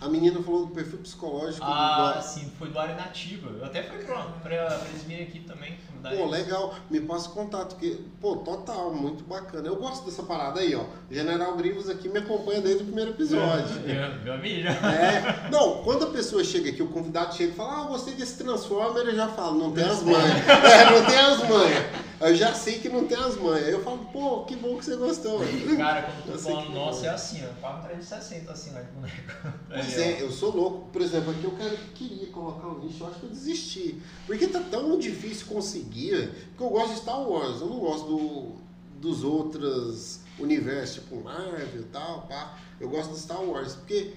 A 0.00 0.08
menina 0.08 0.40
falou 0.42 0.66
do 0.66 0.72
perfil 0.72 0.98
psicológico 0.98 1.64
Ah, 1.64 2.12
do. 2.18 2.22
sim, 2.22 2.52
foi 2.58 2.68
do 2.70 2.78
área 2.78 2.94
nativa. 2.94 3.48
Eu 3.48 3.64
até 3.64 3.82
fui 3.82 3.98
pra, 4.04 4.22
pra, 4.22 4.40
pra 4.78 4.88
eles 4.90 5.02
virem 5.04 5.26
aqui 5.26 5.40
também. 5.40 5.76
Convidar 6.04 6.10
Pô, 6.10 6.26
legal, 6.26 6.74
me 6.90 7.00
passa 7.00 7.28
o 7.30 7.32
contato, 7.32 7.74
porque, 7.74 7.98
pô, 8.20 8.36
total, 8.36 8.92
muito 8.92 9.24
bacana. 9.24 9.66
Eu 9.66 9.76
gosto 9.76 10.04
dessa 10.04 10.22
parada 10.22 10.60
aí, 10.60 10.74
ó. 10.74 10.84
General 11.10 11.56
Grivos 11.56 11.88
aqui 11.88 12.08
me 12.08 12.18
acompanha 12.18 12.60
desde 12.60 12.82
o 12.82 12.86
primeiro 12.86 13.12
episódio. 13.12 13.80
Meu, 13.80 14.22
meu 14.22 14.34
amigo. 14.34 14.68
É, 14.68 15.48
não, 15.50 15.82
quando 15.82 16.04
a 16.04 16.10
pessoa 16.10 16.44
chega 16.44 16.70
aqui, 16.70 16.82
o 16.82 16.88
convidado 16.88 17.34
chega 17.34 17.52
e 17.52 17.54
fala, 17.54 17.78
ah, 17.78 17.82
eu 17.82 17.88
gostei 17.88 18.14
desse 18.14 18.36
Transformer, 18.38 19.04
eu 19.04 19.14
já 19.14 19.28
falo, 19.28 19.58
não 19.58 19.72
tem 19.72 19.84
as 19.84 20.02
manhas. 20.02 20.24
É, 20.74 20.90
não 20.90 21.04
tem 21.06 21.18
as 21.18 21.48
manhas. 21.48 21.84
Eu 22.20 22.34
já 22.34 22.54
sei 22.54 22.78
que 22.78 22.88
não 22.88 23.06
tem 23.06 23.18
as 23.18 23.36
manhas. 23.36 23.66
Aí 23.66 23.72
eu 23.72 23.82
falo, 23.82 24.04
pô, 24.06 24.44
que 24.44 24.56
bom 24.56 24.76
que 24.78 24.84
você 24.84 24.96
gostou. 24.96 25.40
Cara, 25.76 26.02
quando 26.02 26.18
eu 26.18 26.26
Eu 26.26 26.32
tô 26.32 26.38
sei 26.38 26.52
falando 26.52 26.66
que- 26.68 26.72
nossa, 26.74 27.06
é 27.06 27.08
assim, 27.10 27.42
ó. 27.44 27.60
Quase 27.60 27.82
360 27.88 28.52
assim, 28.52 28.70
né? 28.70 28.86
o. 28.96 29.52
Pois 29.68 29.98
é, 29.98 30.22
eu 30.22 30.30
sou 30.30 30.54
louco. 30.54 30.88
Por 30.90 31.02
exemplo, 31.02 31.30
aqui 31.32 31.44
eu 31.44 31.50
quero, 31.52 31.76
queria 31.94 32.26
colocar 32.28 32.68
um 32.68 32.78
lixo, 32.80 33.02
eu 33.02 33.08
acho 33.08 33.18
que 33.20 33.26
eu 33.26 33.30
desisti. 33.30 34.00
Porque 34.26 34.46
tá 34.46 34.60
tão 34.60 34.98
difícil 34.98 35.46
conseguir, 35.46 36.30
porque 36.50 36.62
eu 36.62 36.68
gosto 36.70 36.94
de 36.94 37.00
Star 37.00 37.20
Wars, 37.28 37.60
eu 37.60 37.66
não 37.66 37.78
gosto 37.80 38.06
do, 38.06 38.52
dos 39.00 39.24
outros 39.24 40.20
universos, 40.38 40.96
tipo 41.02 41.22
Marvel 41.22 41.80
e 41.80 41.84
tal, 41.84 42.22
pá. 42.22 42.58
Eu 42.80 42.88
gosto 42.88 43.10
do 43.10 43.18
Star 43.18 43.42
Wars, 43.42 43.74
porque 43.74 44.14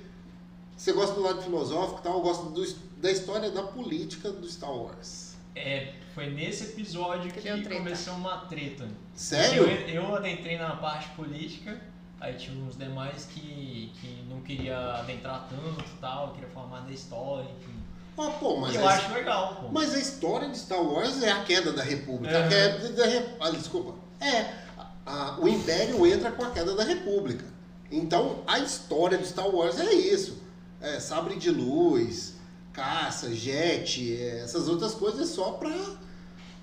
você 0.76 0.94
gosta 0.94 1.16
do 1.16 1.22
lado 1.22 1.42
filosófico 1.42 2.00
e 2.00 2.04
tal, 2.04 2.14
eu 2.18 2.22
gosto 2.22 2.50
do- 2.52 2.76
da 2.98 3.12
história 3.12 3.50
da 3.52 3.64
política 3.64 4.32
do 4.32 4.48
Star 4.48 4.72
Wars. 4.72 5.34
É, 5.56 5.94
foi 6.18 6.32
nesse 6.32 6.64
episódio 6.64 7.32
Que 7.32 7.42
que, 7.42 7.70
começou 7.70 8.16
uma 8.16 8.38
treta. 8.38 8.88
Sério? 9.14 9.70
Eu, 9.70 10.04
eu 10.04 10.16
adentrei 10.16 10.58
na 10.58 10.76
parte 10.76 11.10
política, 11.10 11.80
aí 12.20 12.34
tinha 12.34 12.60
uns 12.60 12.76
demais 12.76 13.26
que, 13.26 13.92
que 14.02 14.26
não 14.28 14.42
queria 14.42 14.96
adentrar 14.96 15.48
tanto 15.48 15.86
e 15.88 16.02
tal, 16.02 16.34
queria 16.34 16.50
falar 16.50 16.66
mais 16.70 16.86
da 16.86 16.92
história, 16.92 17.48
enfim. 17.60 17.76
Ah, 18.18 18.32
pô, 18.32 18.58
mas 18.58 18.74
eu 18.74 18.88
a, 18.88 18.94
acho 18.96 19.14
legal, 19.14 19.58
pô. 19.62 19.68
mas 19.72 19.94
a 19.94 20.00
história 20.00 20.50
de 20.50 20.58
Star 20.58 20.82
Wars 20.82 21.22
é 21.22 21.32
a 21.32 21.44
queda 21.44 21.72
da 21.72 21.84
República. 21.84 22.36
É. 22.36 22.46
A 22.46 22.48
queda 22.48 22.90
da 22.94 23.46
ah, 23.46 23.52
desculpa. 23.52 23.94
É, 24.20 24.42
a- 24.76 24.88
a- 25.06 25.40
o 25.40 25.48
Império 25.48 26.04
entra 26.08 26.32
com 26.32 26.44
a 26.44 26.50
queda 26.50 26.74
da 26.74 26.84
República. 26.84 27.46
Então, 27.92 28.42
a 28.48 28.58
história 28.58 29.20
de 29.20 29.28
Star 29.28 29.48
Wars 29.48 29.80
é 29.80 29.94
isso. 29.94 30.42
É, 30.82 31.00
sabre 31.00 31.36
de 31.36 31.52
luz, 31.52 32.34
caça, 32.74 33.32
jet, 33.36 34.16
é, 34.20 34.40
essas 34.40 34.68
outras 34.68 34.96
coisas 34.96 35.30
só 35.30 35.52
pra, 35.52 35.70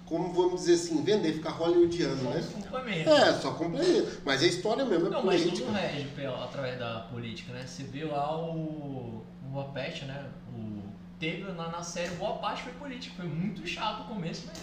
como 0.06 0.32
vamos 0.34 0.60
dizer 0.60 0.74
assim, 0.74 1.02
vender, 1.02 1.32
ficar 1.34 1.50
hollywoodiano, 1.50 2.22
Só 2.22 2.30
né? 2.30 2.38
uns 2.40 2.46
complementos. 2.64 3.12
É, 3.12 3.32
só 3.40 3.52
complemento. 3.54 4.20
Mas 4.24 4.42
a 4.42 4.46
história 4.46 4.84
mesmo 4.84 5.06
é 5.06 5.10
Não, 5.10 5.24
mas 5.24 5.40
política. 5.42 5.66
tudo 5.66 5.76
rege 5.78 6.08
pela- 6.08 6.44
através 6.44 6.78
da 6.78 7.00
política, 7.10 7.52
né? 7.52 7.66
Você 7.66 7.82
vê 7.84 8.04
lá 8.04 8.38
o, 8.38 9.22
o 9.52 9.60
Apete, 9.60 10.04
né? 10.04 10.26
O, 10.54 10.82
teve 11.18 11.42
na, 11.52 11.68
na 11.70 11.82
série, 11.82 12.14
boa 12.16 12.34
parte 12.36 12.62
foi 12.64 12.72
política. 12.74 13.14
Foi 13.16 13.26
muito 13.26 13.66
chato 13.66 14.02
o 14.02 14.08
começo, 14.14 14.42
mas 14.46 14.58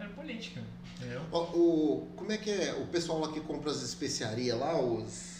era 0.00 0.08
política, 0.10 0.62
entendeu? 0.96 1.20
Ó, 1.32 1.42
o, 1.52 2.08
como 2.16 2.32
é 2.32 2.38
que 2.38 2.50
é? 2.50 2.72
O 2.74 2.86
pessoal 2.86 3.18
lá 3.20 3.28
que 3.30 3.40
compra 3.40 3.70
as 3.70 3.82
especiarias 3.82 4.58
lá, 4.58 4.80
os. 4.80 5.38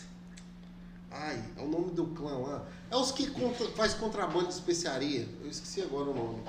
Ai, 1.10 1.42
é 1.56 1.62
o 1.62 1.68
nome 1.68 1.92
do 1.92 2.08
clã 2.08 2.36
lá. 2.36 2.66
É 2.90 2.96
os 2.96 3.12
que 3.12 3.28
contra, 3.30 3.66
faz 3.68 3.94
contrabando 3.94 4.48
de 4.48 4.52
especiaria. 4.54 5.26
Eu 5.42 5.48
esqueci 5.48 5.80
agora 5.80 6.10
o 6.10 6.14
nome. 6.14 6.42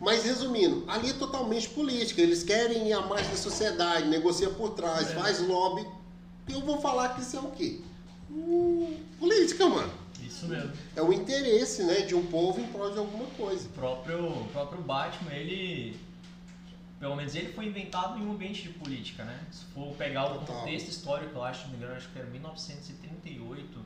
Mas 0.00 0.24
resumindo, 0.24 0.84
ali 0.86 1.10
é 1.10 1.12
totalmente 1.14 1.68
política. 1.70 2.20
Eles 2.22 2.42
querem 2.44 2.88
ir 2.88 2.92
à 2.92 3.00
mais 3.00 3.26
da 3.28 3.36
sociedade, 3.36 4.06
negocia 4.08 4.48
por 4.50 4.70
trás, 4.70 5.10
É. 5.10 5.14
faz 5.14 5.40
lobby. 5.40 5.84
Eu 6.48 6.60
vou 6.60 6.80
falar 6.80 7.14
que 7.14 7.20
isso 7.20 7.36
é 7.36 7.40
o 7.40 7.50
quê? 7.50 7.80
Hum, 8.30 8.96
política, 9.18 9.68
mano. 9.68 9.92
Isso 10.22 10.46
mesmo. 10.46 10.70
É 10.94 11.02
o 11.02 11.12
interesse, 11.12 11.82
né, 11.84 12.02
de 12.02 12.14
um 12.14 12.24
povo 12.26 12.60
em 12.60 12.66
prol 12.68 12.90
de 12.92 12.98
alguma 12.98 13.26
coisa. 13.30 13.66
O 13.66 13.72
próprio, 13.72 14.24
o 14.26 14.48
próprio 14.52 14.80
Batman, 14.82 15.32
ele. 15.32 15.96
Pelo 17.00 17.14
menos 17.16 17.34
ele 17.36 17.52
foi 17.52 17.66
inventado 17.66 18.18
em 18.18 18.26
um 18.26 18.32
ambiente 18.32 18.62
de 18.62 18.70
política, 18.70 19.24
né? 19.24 19.38
Se 19.52 19.64
for 19.66 19.94
pegar 19.94 20.26
o 20.26 20.38
Total. 20.40 20.56
contexto 20.60 20.88
histórico, 20.88 21.36
eu 21.36 21.44
acho, 21.44 21.60
se 21.60 21.64
não 21.66 21.72
me 21.72 21.78
engano, 21.78 21.96
acho 21.96 22.08
que 22.08 22.18
era 22.18 22.28
1938, 22.28 23.78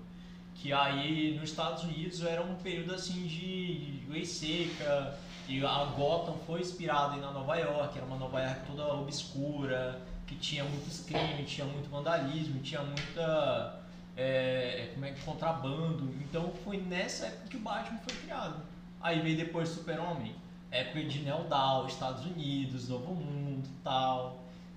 que 0.55 0.73
aí 0.73 1.37
nos 1.39 1.51
Estados 1.51 1.85
Unidos 1.85 2.23
era 2.23 2.43
um 2.43 2.55
período 2.57 2.95
assim 2.95 3.23
de, 3.27 4.01
de 4.01 4.11
lei 4.11 4.25
seca, 4.25 5.19
e 5.49 5.65
a 5.65 5.85
Gotham 5.97 6.37
foi 6.47 6.61
inspirada 6.61 7.17
na 7.17 7.31
Nova 7.31 7.57
York, 7.57 7.97
era 7.97 8.07
uma 8.07 8.17
Nova 8.17 8.41
York 8.41 8.61
toda 8.67 8.95
obscura, 8.95 10.01
que 10.27 10.37
tinha 10.37 10.65
muitos 10.65 11.01
crimes, 11.01 11.51
tinha 11.51 11.67
muito 11.67 11.91
vandalismo, 11.91 12.61
tinha 12.63 12.83
muita. 12.83 13.81
é, 14.17 14.91
como 14.95 15.07
é 15.07 15.13
que 15.13 15.21
contrabando. 15.23 16.13
Então 16.21 16.53
foi 16.65 16.77
nessa 16.79 17.27
época 17.27 17.49
que 17.49 17.57
o 17.57 17.61
Batman 17.61 17.99
foi 18.07 18.17
criado. 18.19 18.63
Aí 19.01 19.21
veio 19.21 19.37
depois 19.37 19.69
Super-Homem, 19.69 20.35
época 20.71 21.05
de 21.05 21.25
Down, 21.25 21.87
Estados 21.87 22.25
Unidos, 22.25 22.89
Novo 22.89 23.15
Mundo 23.15 23.67
e 23.67 23.85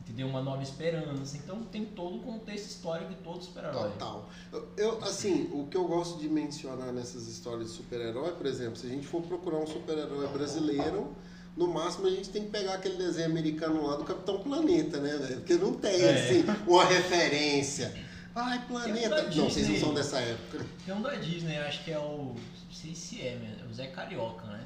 tal. 0.06 0.14
Entendeu? 0.14 0.28
Uma 0.28 0.42
nova 0.42 0.62
esperança. 0.62 1.38
Então 1.38 1.64
tem 1.64 1.86
todo 1.86 2.18
o 2.18 2.20
contexto 2.20 2.68
histórico 2.68 3.10
de 3.10 3.16
todo 3.18 3.44
super-herói. 3.44 3.90
Total. 3.92 4.30
Eu- 4.78 5.04
assim, 5.04 5.50
o 5.52 5.68
que 5.68 5.76
eu 5.78 5.86
gosto 5.86 6.20
de 6.20 6.30
mencionar 6.30 6.92
nessas 6.94 7.28
histórias 7.28 7.70
de 7.72 7.78
super-herói, 7.78 8.32
por 8.34 8.46
exemplo, 8.46 8.76
se 8.76 8.86
a 8.88 8.90
gente 8.90 9.08
for 9.08 9.22
procurar 9.22 9.58
um 9.58 9.68
super-herói 9.68 10.28
brasileiro, 10.28 11.14
no 11.58 11.68
máximo 11.68 12.08
a 12.08 12.10
gente 12.12 12.30
tem 12.30 12.44
que 12.44 12.50
pegar 12.50 12.74
aquele 12.76 12.98
desenho 12.98 13.28
americano 13.30 13.86
lá 13.86 13.96
do 13.96 14.04
Capitão 14.04 14.40
Planeta, 14.40 15.00
né, 15.00 15.18
velho? 15.18 15.38
Porque 15.38 15.56
não 15.56 15.74
tem, 15.74 16.02
É. 16.02 16.14
assim, 16.26 16.46
uma 16.68 16.84
referência. 16.86 17.94
Ai, 18.36 18.58
um 18.60 18.62
planeta. 18.64 19.10
da 19.10 19.24
Não, 19.34 19.50
vocês 19.50 19.70
não 19.70 19.78
são 19.80 19.94
dessa 19.94 20.20
época. 20.20 20.66
Tem 20.86 20.94
um 20.94 21.02
da 21.02 21.16
Disney, 21.16 21.58
acho 21.60 21.84
que 21.86 21.92
é 21.92 21.98
o. 21.98 22.36
Não 22.36 22.82
sei 22.82 22.94
se 22.94 23.22
é, 23.22 23.36
né? 23.38 23.66
o 23.70 23.74
Zé 23.74 23.88
Carioca, 23.88 24.46
né? 24.48 24.65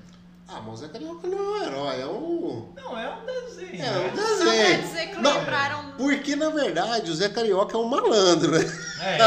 Ah, 0.51 0.61
mas 0.65 0.73
o 0.73 0.77
Zé 0.77 0.87
Carioca 0.87 1.27
não 1.27 1.37
é 1.37 1.41
um 1.41 1.63
herói, 1.63 2.01
é 2.01 2.05
um. 2.07 2.73
Não, 2.75 2.97
é 2.97 3.07
um 3.09 3.25
desenho. 3.25 3.83
É 3.83 3.89
um 3.91 4.03
né? 4.03 4.13
Só 4.15 4.43
desenho. 4.45 4.81
dizer 4.81 5.07
que 5.09 5.21
Não. 5.21 5.37
lembraram. 5.37 5.91
Porque, 5.95 6.35
na 6.35 6.49
verdade, 6.49 7.11
o 7.11 7.15
Zé 7.15 7.29
Carioca 7.29 7.77
é 7.77 7.79
um 7.79 7.85
malandro, 7.87 8.51
né? 8.51 8.65
É. 9.01 9.17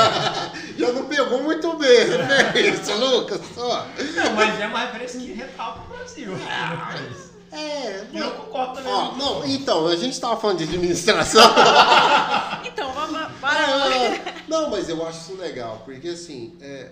Já 0.77 0.93
não 0.93 1.05
pegou 1.07 1.43
muito 1.43 1.77
bem 1.79 2.01
a 2.21 2.25
referência, 2.27 2.95
Lucas, 2.97 3.41
só. 3.55 3.87
Não, 4.17 4.33
mas 4.35 4.61
é 4.61 4.67
uma 4.67 4.81
referência 4.81 5.21
que 5.21 5.33
retrata 5.33 5.81
o 5.81 5.95
Brasil. 5.95 6.33
É, 7.53 8.07
E 8.11 8.19
eu 8.19 8.31
concordo 8.33 8.75
também. 8.77 8.93
Ó, 8.93 9.13
não, 9.13 9.45
então, 9.47 9.87
a 9.87 9.95
gente 9.95 10.19
tava 10.19 10.41
falando 10.41 10.59
de 10.59 10.65
administração. 10.65 11.43
Então, 12.65 12.91
vamos. 12.93 13.13
Lá. 13.13 13.31
É, 13.53 14.35
não, 14.49 14.71
mas 14.71 14.89
eu 14.89 15.07
acho 15.07 15.19
isso 15.33 15.41
legal, 15.41 15.83
porque 15.85 16.09
assim, 16.09 16.57
é, 16.61 16.89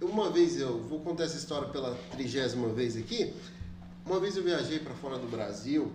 uma 0.00 0.28
vez 0.28 0.58
eu 0.58 0.82
vou 0.88 0.98
contar 0.98 1.24
essa 1.24 1.36
história 1.36 1.68
pela 1.68 1.96
trigésima 2.10 2.68
vez 2.68 2.96
aqui. 2.96 3.32
Uma 4.06 4.20
vez 4.20 4.36
eu 4.36 4.42
viajei 4.42 4.78
para 4.78 4.94
fora 4.94 5.18
do 5.18 5.26
Brasil 5.26 5.90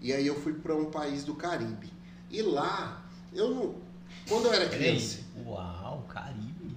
e 0.00 0.12
aí 0.12 0.26
eu 0.26 0.40
fui 0.40 0.52
para 0.52 0.74
um 0.74 0.90
país 0.90 1.24
do 1.24 1.34
Caribe. 1.34 1.92
E 2.30 2.42
lá, 2.42 3.02
eu 3.32 3.50
não. 3.50 3.74
Quando 4.28 4.46
eu 4.46 4.52
era 4.52 4.68
criança. 4.68 5.20
Uau, 5.44 6.04
Caribe. 6.08 6.76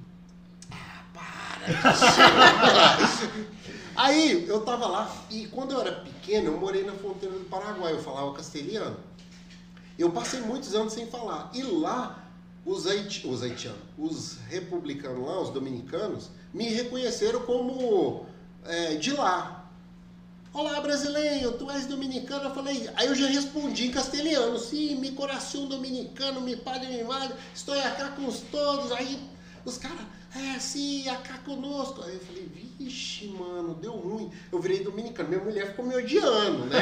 Aí 3.95 4.47
eu 4.47 4.61
tava 4.61 4.87
lá 4.87 5.13
e 5.29 5.47
quando 5.47 5.73
eu 5.73 5.81
era 5.81 5.91
pequeno, 5.91 6.47
eu 6.47 6.57
morei 6.57 6.85
na 6.85 6.93
fronteira 6.93 7.37
do 7.37 7.43
Paraguai, 7.45 7.91
eu 7.91 8.01
falava 8.01 8.33
castelhano. 8.33 8.97
Eu 9.97 10.11
passei 10.11 10.39
muitos 10.39 10.73
anos 10.73 10.93
sem 10.93 11.05
falar. 11.07 11.51
E 11.53 11.61
lá, 11.63 12.25
os, 12.65 12.87
haiti 12.87 13.27
os 13.27 13.43
haitianos, 13.43 13.81
os 13.97 14.37
republicanos 14.47 15.27
lá, 15.27 15.41
os 15.41 15.49
dominicanos, 15.49 16.29
me 16.53 16.69
reconheceram 16.69 17.41
como 17.41 18.25
é, 18.65 18.95
de 18.95 19.11
lá. 19.11 19.58
Olá, 20.51 20.81
brasileiro, 20.81 21.51
tu 21.51 21.69
és 21.69 21.85
dominicano? 21.85 22.45
Eu 22.45 22.55
falei, 22.55 22.89
aí 22.95 23.05
eu 23.05 23.13
já 23.13 23.27
respondi 23.27 23.85
em 23.85 23.91
castelhano, 23.91 24.57
sim, 24.57 24.95
mi 24.95 25.11
coração 25.11 25.67
dominicano, 25.67 26.41
mi 26.41 26.55
padre, 26.55 26.87
mi 26.87 27.03
madre, 27.03 27.35
estou 27.53 27.79
aqui 27.79 28.03
com 28.15 28.25
os 28.25 28.39
todos. 28.51 28.91
Aí 28.91 29.19
os 29.63 29.77
caras, 29.77 29.99
é, 30.35 30.57
sim, 30.57 31.07
acá 31.07 31.37
conosco. 31.45 32.01
Aí 32.01 32.15
eu 32.15 32.19
falei, 32.21 32.49
vixe, 32.79 33.27
mano, 33.27 33.75
deu 33.75 33.91
ruim. 33.91 34.31
Eu 34.51 34.59
virei 34.59 34.83
dominicano, 34.83 35.29
minha 35.29 35.43
mulher 35.43 35.67
ficou 35.67 35.85
me 35.85 35.95
odiando, 35.95 36.65
né? 36.65 36.79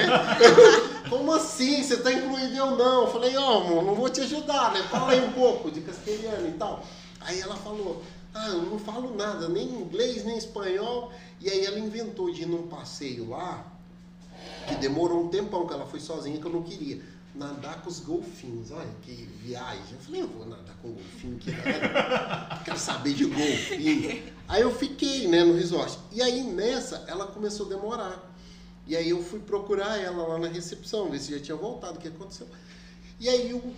Como 1.10 1.34
assim? 1.34 1.84
Você 1.84 1.98
tá 1.98 2.12
incluído 2.14 2.56
eu 2.56 2.78
não? 2.78 3.02
Eu 3.02 3.12
falei, 3.12 3.36
ó, 3.36 3.60
amor, 3.60 3.84
não 3.84 3.96
vou 3.96 4.10
te 4.10 4.22
ajudar, 4.22 4.72
né? 4.72 4.82
Fala 4.90 5.12
aí 5.12 5.20
um 5.20 5.34
pouco 5.34 5.70
de 5.70 5.82
castelhano 5.82 6.48
e 6.48 6.54
tal. 6.54 6.86
Aí 7.20 7.42
ela 7.42 7.58
falou, 7.58 8.02
ah, 8.34 8.50
eu 8.50 8.62
não 8.62 8.80
falo 8.80 9.16
nada, 9.16 9.50
nem 9.50 9.68
inglês, 9.68 10.24
nem 10.24 10.38
espanhol. 10.38 11.12
E 11.39 11.50
aí 11.50 11.65
ela 11.65 11.80
inventou 11.80 12.32
de 12.32 12.43
ir 12.43 12.45
num 12.47 12.67
passeio 12.67 13.30
lá, 13.30 13.65
que 14.67 14.76
demorou 14.76 15.26
um 15.26 15.28
tempão, 15.30 15.67
que 15.67 15.73
ela 15.73 15.86
foi 15.86 16.00
sozinha, 16.00 16.39
que 16.39 16.45
eu 16.45 16.52
não 16.52 16.63
queria. 16.63 17.02
Nadar 17.36 17.84
com 17.84 17.89
os 17.89 18.00
golfinhos, 18.00 18.71
olha 18.71 18.89
que 19.04 19.12
viagem. 19.43 19.93
Eu 19.93 20.00
falei, 20.00 20.21
eu 20.23 20.28
vou 20.28 20.47
nadar 20.47 20.76
com 20.82 20.91
golfinho, 20.91 21.38
que 21.38 21.52
nada. 21.52 22.62
Quero 22.65 22.80
saber 22.80 23.13
de 23.13 23.26
golfinho. 23.26 24.23
Aí 24.47 24.62
eu 24.62 24.73
fiquei, 24.73 25.28
né, 25.28 25.43
no 25.43 25.54
resort. 25.54 26.00
E 26.12 26.21
aí 26.21 26.41
nessa, 26.41 27.06
ela 27.08 27.28
começou 27.28 27.67
a 27.67 27.69
demorar. 27.69 28.34
E 28.88 28.95
aí 28.95 29.10
eu 29.10 29.21
fui 29.21 29.39
procurar 29.39 29.97
ela 29.97 30.26
lá 30.26 30.39
na 30.39 30.47
recepção, 30.47 31.12
ver 31.12 31.19
se 31.19 31.32
já 31.32 31.39
tinha 31.39 31.58
voltado, 31.58 32.00
o 32.00 32.02
que 32.02 32.08
aconteceu. 32.08 32.47
E 33.19 33.30
aí 33.30 33.54
o 33.54 33.73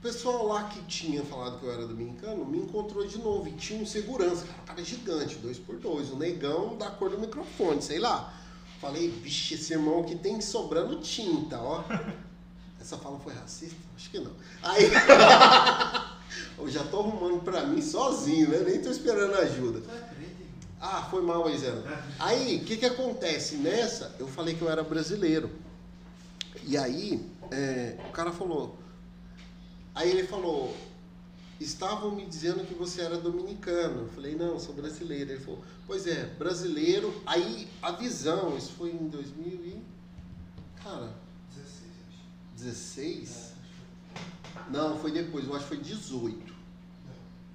pessoal 0.00 0.46
lá 0.46 0.64
que 0.64 0.82
tinha 0.84 1.24
falado 1.24 1.58
que 1.58 1.66
eu 1.66 1.72
era 1.72 1.86
dominicano 1.86 2.44
me 2.44 2.58
encontrou 2.58 3.06
de 3.06 3.18
novo 3.18 3.48
e 3.48 3.52
tinha 3.52 3.82
um 3.82 3.86
segurança, 3.86 4.46
cara, 4.46 4.62
um 4.62 4.64
cara 4.66 4.84
gigante, 4.84 5.36
dois 5.36 5.58
por 5.58 5.76
dois, 5.76 6.10
um 6.10 6.16
negão 6.16 6.76
da 6.76 6.90
cor 6.90 7.10
do 7.10 7.18
microfone, 7.18 7.82
sei 7.82 7.98
lá. 7.98 8.32
Falei, 8.80 9.08
vixe, 9.08 9.54
esse 9.54 9.72
irmão 9.72 10.00
aqui 10.00 10.14
tem 10.14 10.40
sobrando 10.40 11.00
tinta, 11.00 11.58
ó. 11.58 11.82
Essa 12.80 12.96
fala 12.96 13.18
foi 13.18 13.34
racista? 13.34 13.76
Acho 13.96 14.08
que 14.08 14.20
não. 14.20 14.30
Aí. 14.62 14.88
eu 16.56 16.68
já 16.70 16.84
tô 16.84 17.00
arrumando 17.00 17.42
pra 17.42 17.66
mim 17.66 17.82
sozinho, 17.82 18.48
né? 18.50 18.60
Nem 18.60 18.80
tô 18.80 18.88
esperando 18.88 19.34
ajuda. 19.34 19.82
Ah, 20.80 21.08
foi 21.10 21.22
mal, 21.22 21.44
Aizena. 21.46 21.82
Aí, 22.20 22.58
o 22.58 22.64
que 22.64 22.76
que 22.76 22.86
acontece? 22.86 23.56
Nessa, 23.56 24.14
eu 24.18 24.28
falei 24.28 24.54
que 24.54 24.62
eu 24.62 24.70
era 24.70 24.84
brasileiro. 24.84 25.50
E 26.64 26.78
aí, 26.78 27.28
é, 27.50 27.96
o 28.08 28.12
cara 28.12 28.30
falou... 28.30 28.78
Aí 29.98 30.10
ele 30.12 30.22
falou, 30.28 30.72
estavam 31.60 32.12
me 32.12 32.24
dizendo 32.24 32.64
que 32.64 32.72
você 32.72 33.00
era 33.02 33.16
dominicano. 33.18 34.02
Eu 34.02 34.08
falei, 34.10 34.36
não, 34.36 34.56
sou 34.60 34.72
brasileiro. 34.72 35.32
Ele 35.32 35.40
falou, 35.40 35.60
pois 35.88 36.06
é, 36.06 36.24
brasileiro. 36.38 37.12
Aí, 37.26 37.66
a 37.82 37.90
visão, 37.90 38.56
isso 38.56 38.74
foi 38.78 38.90
em 38.90 39.08
2000 39.08 39.44
e... 39.66 39.82
Cara, 40.84 41.12
16, 41.52 41.82
eu 41.82 42.06
acho. 42.10 42.64
16? 42.64 43.52
Não, 44.70 44.96
foi 45.00 45.10
depois, 45.10 45.46
eu 45.48 45.54
acho 45.56 45.64
que 45.64 45.74
foi 45.74 45.78
18. 45.78 46.54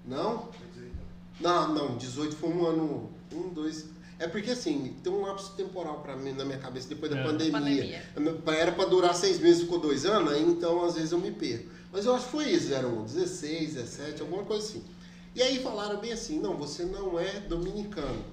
Não? 0.06 0.39
Foi 0.51 0.67
18. 0.73 0.93
Não, 1.39 1.73
não, 1.73 1.97
18 1.97 2.36
foi 2.36 2.49
um 2.49 2.65
ano. 2.65 3.10
Um, 3.32 3.53
dois. 3.53 3.86
É 4.19 4.27
porque 4.27 4.51
assim, 4.51 4.97
tem 5.01 5.12
um 5.13 5.21
lapso 5.21 5.53
temporal 5.56 6.01
pra 6.01 6.17
mim 6.17 6.34
na 6.34 6.43
minha 6.43 6.60
cabeça 6.60 6.89
depois 6.89 7.10
da 7.10 7.19
É. 7.19 7.23
pandemia. 7.23 8.03
Era 8.47 8.73
pra 8.73 8.84
durar 8.84 9.15
seis 9.15 9.39
meses, 9.39 9.62
ficou 9.62 9.79
dois 9.79 10.06
anos, 10.06 10.34
aí 10.34 10.43
então 10.43 10.84
às 10.84 10.95
vezes 10.95 11.13
eu 11.13 11.19
me 11.19 11.32
perco. 11.32 11.71
Mas 11.93 12.06
eu 12.06 12.15
acho 12.15 12.25
que 12.25 12.32
foi 12.32 12.49
isso, 12.49 12.73
eram 12.73 13.03
16, 13.03 13.75
17, 13.75 14.21
alguma 14.23 14.43
coisa 14.43 14.65
assim. 14.65 14.84
E 15.36 15.43
aí 15.43 15.62
falaram 15.62 15.99
bem 15.99 16.12
assim, 16.12 16.39
não, 16.39 16.58
você 16.58 16.84
não 16.84 17.19
é 17.19 17.39
dominicano. 17.41 18.25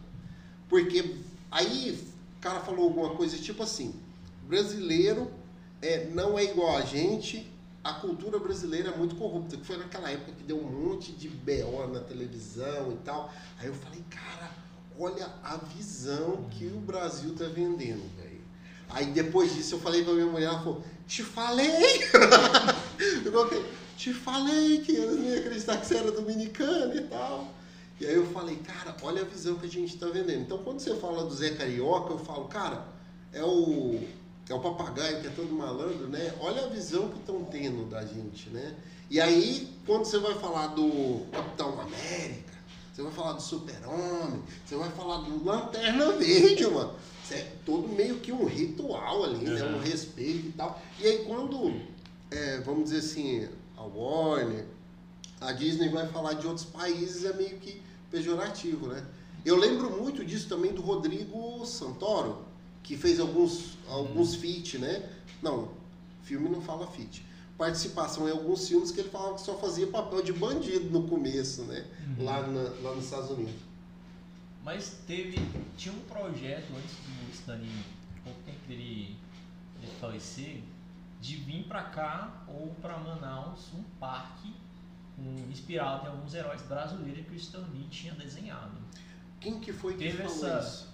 Porque 0.67 1.17
aí 1.51 2.03
o 2.39 2.41
cara 2.41 2.61
falou 2.61 2.87
alguma 2.87 3.11
coisa 3.11 3.37
tipo 3.37 3.63
assim, 3.63 3.95
brasileiro 4.49 5.31
é, 5.83 6.07
não 6.07 6.39
é 6.39 6.45
igual 6.45 6.75
a 6.75 6.81
gente, 6.81 7.53
a 7.85 7.93
cultura 7.93 8.39
brasileira 8.39 8.91
é 8.91 8.97
muito 8.97 9.15
corrupta, 9.17 9.59
que 9.59 9.65
foi 9.67 9.77
naquela 9.77 10.11
época 10.11 10.33
que 10.33 10.43
deu 10.43 10.59
um 10.59 10.71
monte 10.71 11.13
de 11.13 11.29
BO 11.29 11.87
na 11.93 12.01
televisão 12.01 12.93
e 12.93 12.97
tal. 13.05 13.31
Aí 13.59 13.67
eu 13.67 13.75
falei, 13.75 14.03
cara, 14.09 14.51
olha 14.99 15.31
a 15.43 15.59
visão 15.59 16.47
que 16.51 16.67
o 16.67 16.81
Brasil 16.81 17.35
tá 17.35 17.45
vendendo, 17.45 18.05
velho. 18.17 18.41
Aí 18.89 19.07
depois 19.07 19.55
disso 19.55 19.75
eu 19.75 19.81
falei 19.81 20.03
pra 20.03 20.15
minha 20.15 20.27
mulher, 20.27 20.47
ela 20.47 20.59
falou, 20.59 20.83
te 21.11 21.25
falei! 21.25 22.05
eu 23.27 23.33
coloquei, 23.33 23.65
te 23.97 24.15
falei 24.15 24.81
que 24.81 24.93
eles 24.93 25.17
não 25.17 25.25
iam 25.25 25.39
acreditar 25.41 25.77
que 25.79 25.87
você 25.87 25.97
era 25.97 26.13
dominicano 26.13 26.95
e 26.95 27.01
tal. 27.03 27.53
E 28.01 28.07
aí 28.07 28.15
eu 28.15 28.27
falei, 28.29 28.57
cara, 28.59 28.97
olha 29.03 29.23
a 29.23 29.25
visão 29.25 29.57
que 29.57 29.67
a 29.67 29.69
gente 29.69 29.99
tá 29.99 30.07
vendendo. 30.07 30.43
Então 30.43 30.59
quando 30.59 30.79
você 30.79 30.95
fala 30.95 31.25
do 31.25 31.35
Zé 31.35 31.51
Carioca, 31.51 32.13
eu 32.13 32.19
falo, 32.19 32.45
cara, 32.45 32.87
é 33.33 33.43
o 33.43 34.01
é 34.49 34.55
o 34.55 34.61
papagaio 34.61 35.21
que 35.21 35.29
é 35.29 35.31
todo 35.31 35.53
malandro, 35.53 36.09
né? 36.09 36.35
Olha 36.41 36.65
a 36.65 36.69
visão 36.69 37.09
que 37.09 37.19
estão 37.19 37.45
tendo 37.45 37.89
da 37.89 38.05
gente, 38.05 38.49
né? 38.51 38.75
E 39.09 39.21
aí, 39.21 39.69
quando 39.87 40.05
você 40.05 40.19
vai 40.19 40.35
falar 40.35 40.69
do 40.69 41.25
Capitão 41.31 41.81
América, 41.81 42.53
você 42.93 43.03
vai 43.03 43.13
falar 43.13 43.33
do 43.35 43.43
Super-Homem, 43.43 44.43
você 44.65 44.75
vai 44.75 44.91
falar 44.91 45.19
do 45.19 45.45
Lanterna 45.45 46.13
Verde, 46.13 46.67
mano. 46.67 46.95
É 47.33 47.53
todo 47.65 47.87
meio 47.89 48.19
que 48.21 48.33
um 48.33 48.45
ritual 48.45 49.25
ali, 49.25 49.45
né? 49.45 49.63
Uhum. 49.63 49.77
Um 49.77 49.81
respeito 49.81 50.47
e 50.49 50.53
tal. 50.53 50.81
E 50.99 51.07
aí 51.07 51.25
quando, 51.25 51.81
é, 52.31 52.59
vamos 52.61 52.85
dizer 52.91 52.99
assim, 52.99 53.49
a 53.77 53.83
Warner, 53.83 54.67
a 55.41 55.53
Disney 55.53 55.89
vai 55.89 56.07
falar 56.09 56.35
de 56.35 56.47
outros 56.47 56.67
países, 56.67 57.25
é 57.25 57.33
meio 57.33 57.57
que 57.59 57.81
pejorativo, 58.11 58.89
né? 58.89 59.05
Eu 59.45 59.57
lembro 59.57 59.91
muito 59.91 60.25
disso 60.25 60.49
também 60.49 60.73
do 60.73 60.83
Rodrigo 60.83 61.65
Santoro, 61.65 62.39
que 62.83 62.97
fez 62.97 63.19
alguns, 63.21 63.79
alguns 63.89 64.35
feat, 64.35 64.77
né? 64.79 65.09
Não, 65.43 65.69
filme 66.23 66.49
não 66.49 66.61
fala 66.61 66.87
feat. 66.89 67.25
Participação 67.57 68.27
em 68.29 68.33
alguns 68.33 68.69
filmes 68.69 68.91
que 68.91 69.01
ele 69.01 69.09
falava 69.11 69.35
que 69.35 69.43
só 69.43 69.55
fazia 69.57 69.87
papel 69.87 70.23
de 70.23 70.33
bandido 70.33 70.91
no 70.91 71.07
começo, 71.09 71.63
né? 71.63 71.87
Uhum. 72.19 72.25
Lá, 72.25 72.47
na- 72.47 72.71
lá 72.83 72.95
nos 72.95 73.05
Estados 73.05 73.31
Unidos. 73.31 73.55
Mas 74.65 75.03
teve. 75.07 75.39
Tinha 75.77 75.95
um 75.95 76.01
projeto 76.01 76.71
antes 76.77 76.97
do 76.97 77.31
Stanley, 77.33 77.71
pouco 78.23 78.41
tempo 78.43 78.59
dele, 78.69 79.17
dele 79.81 79.93
falecer, 80.01 80.63
de 81.21 81.37
vir 81.37 81.65
pra 81.65 81.83
cá 81.85 82.45
ou 82.47 82.69
pra 82.83 82.99
Manaus 82.99 83.69
um 83.75 83.83
parque 83.99 84.55
com- 85.17 85.51
inspirado 85.51 86.07
em 86.07 86.11
alguns 86.11 86.35
heróis 86.35 86.61
brasileiros 86.63 87.25
que 87.27 87.33
o 87.33 87.37
Stan 87.37 87.65
Lee 87.73 87.87
tinha 87.91 88.15
desenhado. 88.15 88.73
Quem 89.41 89.59
que 89.61 89.73
foi 89.73 89.95
que 89.95 90.05
Teve 90.05 90.23
falou 90.25 90.47
essa- 90.47 90.59
isso? 90.67 90.91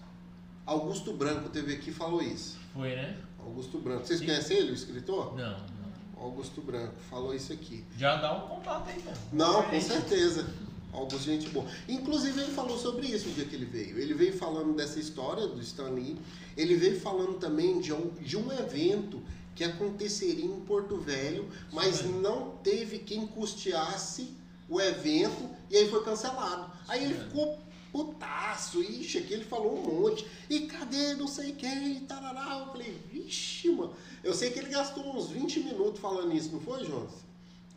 Augusto 0.65 1.13
Branco 1.13 1.49
teve 1.49 1.75
aqui 1.75 1.91
e 1.91 1.93
falou 1.93 2.23
isso. 2.23 2.59
Foi, 2.73 2.95
né? 2.95 3.21
Augusto 3.39 3.79
Branco. 3.79 4.05
Vocês 4.07 4.19
Sim. 4.21 4.27
conhecem 4.27 4.57
ele, 4.59 4.71
o 4.73 4.75
escritor? 4.75 5.37
Não, 5.37 5.59
não. 5.59 6.23
Augusto 6.23 6.61
Branco 6.61 6.95
falou 7.11 7.35
isso 7.35 7.53
aqui. 7.53 7.85
Já 7.97 8.17
dá 8.17 8.33
um 8.37 8.49
contato 8.49 8.89
aí, 8.89 8.97
então. 8.99 9.13
Não, 9.33 9.63
com 9.65 9.81
certeza. 9.81 10.49
Augusto, 10.97 11.25
gente 11.25 11.49
boa. 11.51 11.67
Inclusive, 11.89 12.41
ele 12.41 12.53
falou 12.53 12.79
sobre 12.79 13.07
isso 13.07 13.29
o 13.29 13.33
dia 13.33 13.45
que 13.45 13.55
ele 13.55 13.67
veio. 13.67 13.99
Ele 13.99 14.15
veio 14.15 14.33
falando 14.37 14.75
dessa 14.75 14.99
história 14.99 15.47
do 15.47 15.61
Stan 15.61 15.91
Lee. 15.91 16.17
Ele 16.57 16.75
veio 16.75 16.99
falando 17.01 17.39
também 17.39 17.81
de 17.81 17.93
um, 17.93 18.11
de 18.21 18.37
um 18.37 18.51
evento 18.53 19.23
que 19.55 19.65
aconteceria 19.65 20.45
em 20.45 20.61
Porto 20.61 20.97
Velho, 20.97 21.49
mas 21.73 21.97
Sim. 21.97 22.21
não 22.21 22.51
teve 22.63 22.99
quem 22.99 23.27
custeasse 23.27 24.35
o 24.69 24.81
evento 24.81 25.49
e 25.71 25.77
aí 25.77 25.89
foi 25.89 26.03
cancelado. 26.05 26.71
Aí 26.89 27.05
ele 27.05 27.15
ficou 27.15 27.59
putaço, 27.91 28.83
ixi, 28.83 29.19
aqui 29.19 29.33
ele 29.33 29.45
falou 29.45 29.79
um 29.79 30.01
monte. 30.01 30.27
E 30.51 30.61
cadê 30.61 31.15
não 31.15 31.27
sei 31.27 31.53
quem, 31.53 32.01
tarará. 32.01 32.59
Eu 32.61 32.67
falei, 32.73 33.01
vixe, 33.11 33.71
mano. 33.71 33.95
Eu 34.23 34.35
sei 34.35 34.51
que 34.51 34.59
ele 34.59 34.69
gastou 34.69 35.17
uns 35.17 35.31
20 35.31 35.61
minutos 35.61 36.01
falando 36.01 36.35
isso, 36.35 36.53
não 36.53 36.61
foi, 36.61 36.85
Jonas? 36.85 37.13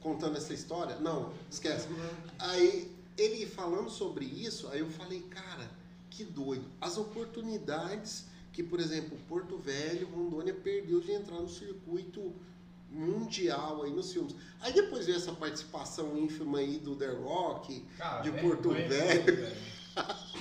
Contando 0.01 0.37
essa 0.37 0.53
história? 0.53 0.97
Não, 0.99 1.31
esquece. 1.49 1.87
Aí 2.37 2.91
ele 3.19 3.45
falando 3.45 3.89
sobre 3.89 4.25
isso, 4.25 4.67
aí 4.69 4.79
eu 4.79 4.89
falei, 4.89 5.21
cara, 5.29 5.69
que 6.09 6.23
doido. 6.23 6.65
As 6.79 6.97
oportunidades 6.97 8.25
que, 8.51 8.63
por 8.63 8.79
exemplo, 8.79 9.17
Porto 9.27 9.57
Velho, 9.57 10.09
Rondônia 10.09 10.53
perdeu 10.53 10.99
de 11.01 11.11
entrar 11.11 11.37
no 11.37 11.49
circuito 11.49 12.33
mundial 12.89 13.83
aí 13.83 13.91
nos 13.91 14.11
filmes. 14.11 14.35
Aí 14.61 14.73
depois 14.73 15.05
veio 15.05 15.17
essa 15.17 15.31
participação 15.33 16.17
ínfima 16.17 16.59
aí 16.59 16.79
do 16.79 16.95
The 16.95 17.11
Rock. 17.11 17.85
Cara, 17.97 18.21
de 18.21 18.31
vergonha, 18.31 18.55
Porto 18.55 18.69
Velho. 18.71 19.55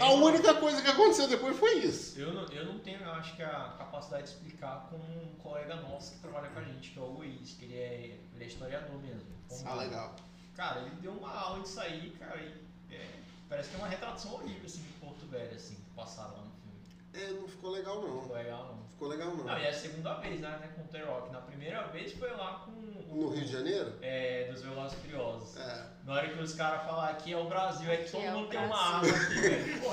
A 0.00 0.12
única 0.12 0.54
coisa 0.54 0.80
que 0.80 0.88
aconteceu 0.88 1.26
depois 1.26 1.56
foi 1.56 1.78
isso. 1.78 2.20
Eu 2.20 2.32
não, 2.32 2.44
eu 2.50 2.64
não 2.66 2.78
tenho, 2.78 3.00
eu 3.00 3.10
acho 3.10 3.34
que 3.34 3.42
a 3.42 3.74
capacidade 3.78 4.24
de 4.24 4.28
explicar 4.30 4.88
com 4.88 4.96
um 4.96 5.34
colega 5.42 5.74
nosso 5.76 6.12
que 6.12 6.20
trabalha 6.20 6.48
com 6.50 6.60
a 6.60 6.62
gente, 6.62 6.90
que 6.90 6.98
é 6.98 7.02
o 7.02 7.06
Luiz, 7.06 7.54
que 7.54 7.64
ele 7.64 7.74
é, 7.74 8.18
ele 8.34 8.44
é 8.44 8.46
historiador 8.46 8.96
mesmo. 9.02 9.26
Ah, 9.64 9.74
legal. 9.74 10.14
Cara, 10.58 10.80
ele 10.80 10.90
deu 11.00 11.12
uma 11.12 11.32
aula 11.32 11.62
disso 11.62 11.80
aí, 11.80 12.10
cara, 12.18 12.36
e 12.40 12.52
é, 12.92 13.06
parece 13.48 13.68
que 13.70 13.76
é 13.76 13.78
uma 13.78 13.86
retração 13.86 14.34
horrível, 14.34 14.66
assim, 14.66 14.82
de 14.82 14.92
Porto 14.94 15.24
Velho, 15.26 15.54
assim, 15.54 15.76
que 15.76 15.90
passaram 15.94 16.32
lá 16.32 16.42
no 16.42 16.50
filme. 16.50 16.80
É, 17.14 17.40
não 17.40 17.46
ficou 17.46 17.70
legal 17.70 18.00
Não 18.00 18.08
não. 18.08 18.22
ficou 18.22 18.36
legal, 18.36 18.74
não. 18.74 18.88
Ficou 18.88 19.08
legal 19.08 19.36
não. 19.36 19.44
Não, 19.44 19.56
e 19.56 19.62
é 19.62 19.68
a 19.68 19.72
segunda 19.72 20.14
vez, 20.14 20.40
né, 20.40 20.50
né, 20.60 20.72
com 20.74 20.82
o 20.82 20.88
The 20.88 21.04
Rock. 21.04 21.30
Na 21.30 21.42
primeira 21.42 21.86
vez 21.86 22.12
foi 22.12 22.32
lá 22.32 22.64
com 22.64 22.72
o... 22.72 23.20
No 23.22 23.28
Rio 23.28 23.44
de 23.44 23.52
Janeiro? 23.52 23.94
É, 24.02 24.50
dos 24.50 24.60
Velozes 24.62 24.98
e 24.98 25.02
Furiosos. 25.02 25.56
É. 25.56 25.86
Na 26.04 26.14
hora 26.14 26.28
que 26.28 26.42
os 26.42 26.54
caras 26.54 26.84
falam 26.84 27.04
aqui 27.04 27.32
é 27.32 27.36
o 27.36 27.48
Brasil, 27.48 27.88
é 27.88 27.98
que 27.98 28.10
todo 28.10 28.24
é 28.24 28.32
mundo 28.32 28.48
tem 28.48 28.58
uma 28.58 28.76
arma 28.76 29.08
aqui, 29.08 29.34
velho. 29.40 29.80
Pô. 29.80 29.90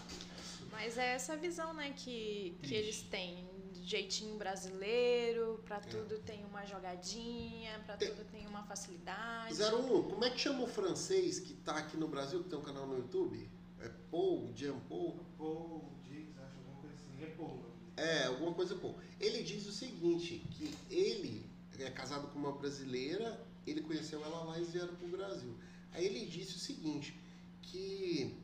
Mas 0.72 0.96
é 0.96 1.08
essa 1.12 1.36
visão, 1.36 1.74
né, 1.74 1.92
que, 1.94 2.56
que 2.62 2.74
eles 2.74 3.02
têm. 3.02 3.46
Jeitinho 3.88 4.36
brasileiro, 4.36 5.58
É. 5.62 5.66
pra 5.66 5.80
tudo 5.80 6.18
tem 6.18 6.44
uma 6.44 6.62
jogadinha, 6.66 7.78
pra 7.86 7.96
tudo 7.96 8.22
tem 8.30 8.46
uma 8.46 8.62
facilidade. 8.64 9.54
01, 9.54 10.02
como 10.10 10.24
é 10.26 10.30
que 10.30 10.38
chama 10.38 10.62
o 10.62 10.66
francês 10.66 11.40
que 11.40 11.54
tá 11.54 11.78
aqui 11.78 11.96
no 11.96 12.06
Brasil, 12.06 12.42
que 12.42 12.50
tem 12.50 12.58
um 12.58 12.62
canal 12.62 12.86
no 12.86 12.98
YouTube? 12.98 13.48
É 13.80 13.88
Paul, 14.10 14.52
Jean 14.54 14.78
Paul? 14.80 15.18
Paul 15.38 15.90
Diggs, 16.04 16.38
acho 16.38 16.58
alguma 16.58 16.80
coisa 16.82 16.96
assim. 16.96 17.22
É 17.22 17.26
Paul. 17.34 17.64
É, 17.96 18.24
alguma 18.26 18.52
coisa 18.52 18.74
Paul. 18.76 18.94
Ele 19.18 19.42
diz 19.42 19.66
o 19.66 19.72
seguinte, 19.72 20.46
que 20.50 20.74
ele 20.90 21.48
é 21.78 21.90
casado 21.90 22.28
com 22.28 22.38
uma 22.38 22.52
brasileira, 22.52 23.42
ele 23.66 23.80
conheceu 23.80 24.22
ela 24.22 24.44
lá 24.44 24.58
e 24.58 24.60
eles 24.60 24.70
vieram 24.72 24.94
pro 24.96 25.08
Brasil. 25.08 25.56
Aí 25.92 26.04
ele 26.04 26.26
disse 26.26 26.56
o 26.56 26.58
seguinte, 26.58 27.18
que 27.62 28.36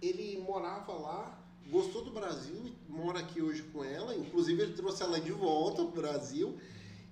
ele 0.00 0.38
morava 0.38 0.92
lá, 0.94 1.41
gostou 1.70 2.04
do 2.04 2.10
Brasil 2.10 2.56
e 2.66 2.92
mora 2.92 3.20
aqui 3.20 3.40
hoje 3.40 3.62
com 3.72 3.84
ela, 3.84 4.14
inclusive 4.16 4.62
ele 4.62 4.74
trouxe 4.74 5.02
ela 5.02 5.20
de 5.20 5.32
volta 5.32 5.84
pro 5.84 6.02
Brasil. 6.02 6.58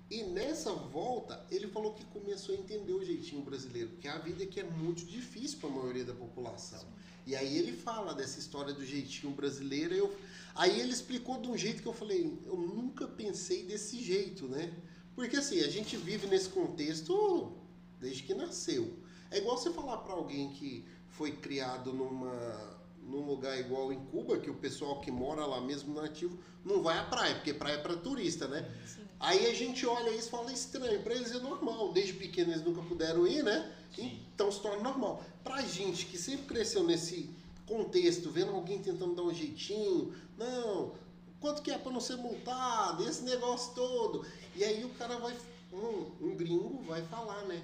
E 0.09 0.23
nessa 0.23 0.73
volta, 0.73 1.45
ele 1.49 1.67
falou 1.67 1.93
que 1.93 2.03
começou 2.05 2.53
a 2.53 2.57
entender 2.57 2.91
o 2.91 3.03
jeitinho 3.03 3.41
brasileiro, 3.41 3.89
porque 3.91 4.07
a 4.09 4.17
vida 4.17 4.43
aqui 4.43 4.59
é 4.59 4.63
muito 4.63 5.05
difícil 5.05 5.57
para 5.59 5.69
a 5.69 5.71
maioria 5.71 6.03
da 6.03 6.13
população. 6.13 6.85
E 7.25 7.35
aí 7.35 7.57
ele 7.57 7.71
fala 7.71 8.13
dessa 8.13 8.37
história 8.37 8.73
do 8.73 8.85
jeitinho 8.85 9.31
brasileiro, 9.33 9.93
eu, 9.93 10.13
aí 10.53 10.79
ele 10.79 10.91
explicou 10.91 11.39
de 11.39 11.47
um 11.47 11.57
jeito 11.57 11.81
que 11.81 11.87
eu 11.87 11.93
falei, 11.93 12.37
eu 12.45 12.57
nunca 12.57 13.07
pensei 13.07 13.63
desse 13.63 14.03
jeito, 14.03 14.47
né? 14.47 14.73
Porque 15.15 15.37
assim, 15.37 15.61
a 15.61 15.69
gente 15.69 15.95
vive 15.95 16.27
nesse 16.27 16.49
contexto 16.49 17.53
desde 17.99 18.23
que 18.23 18.33
nasceu. 18.33 18.93
É 19.29 19.37
igual 19.37 19.57
você 19.57 19.71
falar 19.71 19.97
para 19.99 20.13
alguém 20.13 20.51
que 20.51 20.83
foi 21.09 21.31
criado 21.31 21.93
numa 21.93 22.80
num 23.01 23.25
lugar 23.25 23.59
igual 23.59 23.91
em 23.91 23.99
Cuba, 24.05 24.39
que 24.39 24.49
o 24.49 24.55
pessoal 24.55 24.99
que 25.01 25.11
mora 25.11 25.45
lá 25.45 25.59
mesmo 25.59 25.93
nativo 25.93 26.37
não 26.63 26.81
vai 26.81 26.97
à 26.97 27.03
praia, 27.03 27.35
porque 27.35 27.53
praia 27.53 27.75
é 27.75 27.77
para 27.77 27.95
turista, 27.97 28.47
né? 28.47 28.69
Sim. 28.85 29.01
Aí 29.19 29.45
a 29.47 29.53
gente 29.53 29.85
olha 29.85 30.09
isso 30.11 30.27
e 30.27 30.31
fala 30.31 30.51
estranho, 30.51 31.01
para 31.01 31.13
eles 31.13 31.31
é 31.31 31.39
normal, 31.39 31.91
desde 31.91 32.13
pequeno 32.13 32.51
eles 32.51 32.63
nunca 32.63 32.81
puderam 32.81 33.27
ir, 33.27 33.43
né? 33.43 33.71
Sim. 33.95 34.19
Então 34.33 34.51
se 34.51 34.59
torna 34.61 34.81
normal. 34.81 35.23
Pra 35.43 35.61
gente 35.61 36.05
que 36.05 36.17
sempre 36.17 36.45
cresceu 36.45 36.83
nesse 36.83 37.29
contexto, 37.67 38.29
vendo 38.29 38.51
alguém 38.51 38.81
tentando 38.81 39.15
dar 39.15 39.23
um 39.23 39.33
jeitinho, 39.33 40.13
não, 40.37 40.93
quanto 41.39 41.61
que 41.61 41.71
é 41.71 41.77
para 41.77 41.91
não 41.91 42.01
ser 42.01 42.17
multado, 42.17 43.07
esse 43.07 43.23
negócio 43.23 43.73
todo. 43.73 44.25
E 44.55 44.63
aí 44.63 44.83
o 44.83 44.89
cara 44.89 45.17
vai, 45.17 45.35
um, 45.71 46.27
um 46.27 46.35
gringo 46.35 46.81
vai 46.83 47.01
falar, 47.03 47.43
né? 47.43 47.61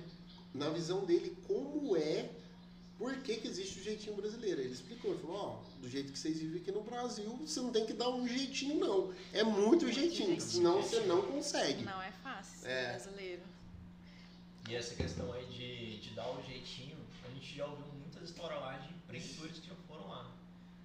Na 0.54 0.70
visão 0.70 1.06
dele, 1.06 1.38
como 1.48 1.96
é, 1.96 2.30
por 2.98 3.16
que, 3.22 3.36
que 3.38 3.48
existe 3.48 3.80
o 3.80 3.84
jeitinho 3.84 4.16
brasileiro. 4.16 4.60
Ele 4.62 4.74
explicou, 4.74 5.12
ele 5.12 5.22
falou, 5.22 5.38
ó, 5.38 5.80
do 5.82 5.90
jeito 5.90 6.12
que 6.12 6.18
vocês 6.18 6.40
vivem 6.40 6.62
aqui 6.62 6.72
no 6.72 6.82
Brasil, 6.82 7.30
você 7.38 7.60
não 7.60 7.72
tem 7.72 7.86
que 7.86 7.94
dar 7.94 8.10
um 8.10 8.28
jeitinho, 8.28 8.80
não. 8.80 9.14
É 9.32 9.44
muito 9.44 9.86
jeitinho, 9.92 10.30
jeitinho. 10.30 10.42
senão 10.42 10.82
você 10.82 11.02
não 11.02 11.22
consegue. 11.22 11.84
Não 11.84 12.02
é 12.02 12.12
fácil 12.24 12.60
ser 12.60 12.70
É. 12.70 12.90
brasileiro. 12.90 13.42
E 14.68 14.76
essa 14.76 14.96
questão 14.96 15.32
aí 15.32 15.46
de, 15.46 16.00
de 16.00 16.10
dar 16.16 16.28
o 16.30 16.44
jeitinho, 16.44 16.98
a 17.24 17.30
gente 17.34 17.56
já 17.56 17.66
ouviu 17.66 17.86
muitas 17.86 18.24
histórias 18.30 18.60
lá 18.60 18.78
de 18.78 18.90
empreendedores 18.94 19.60
que 19.60 19.68
já 19.68 19.76
foram 19.88 20.08
lá. 20.10 20.30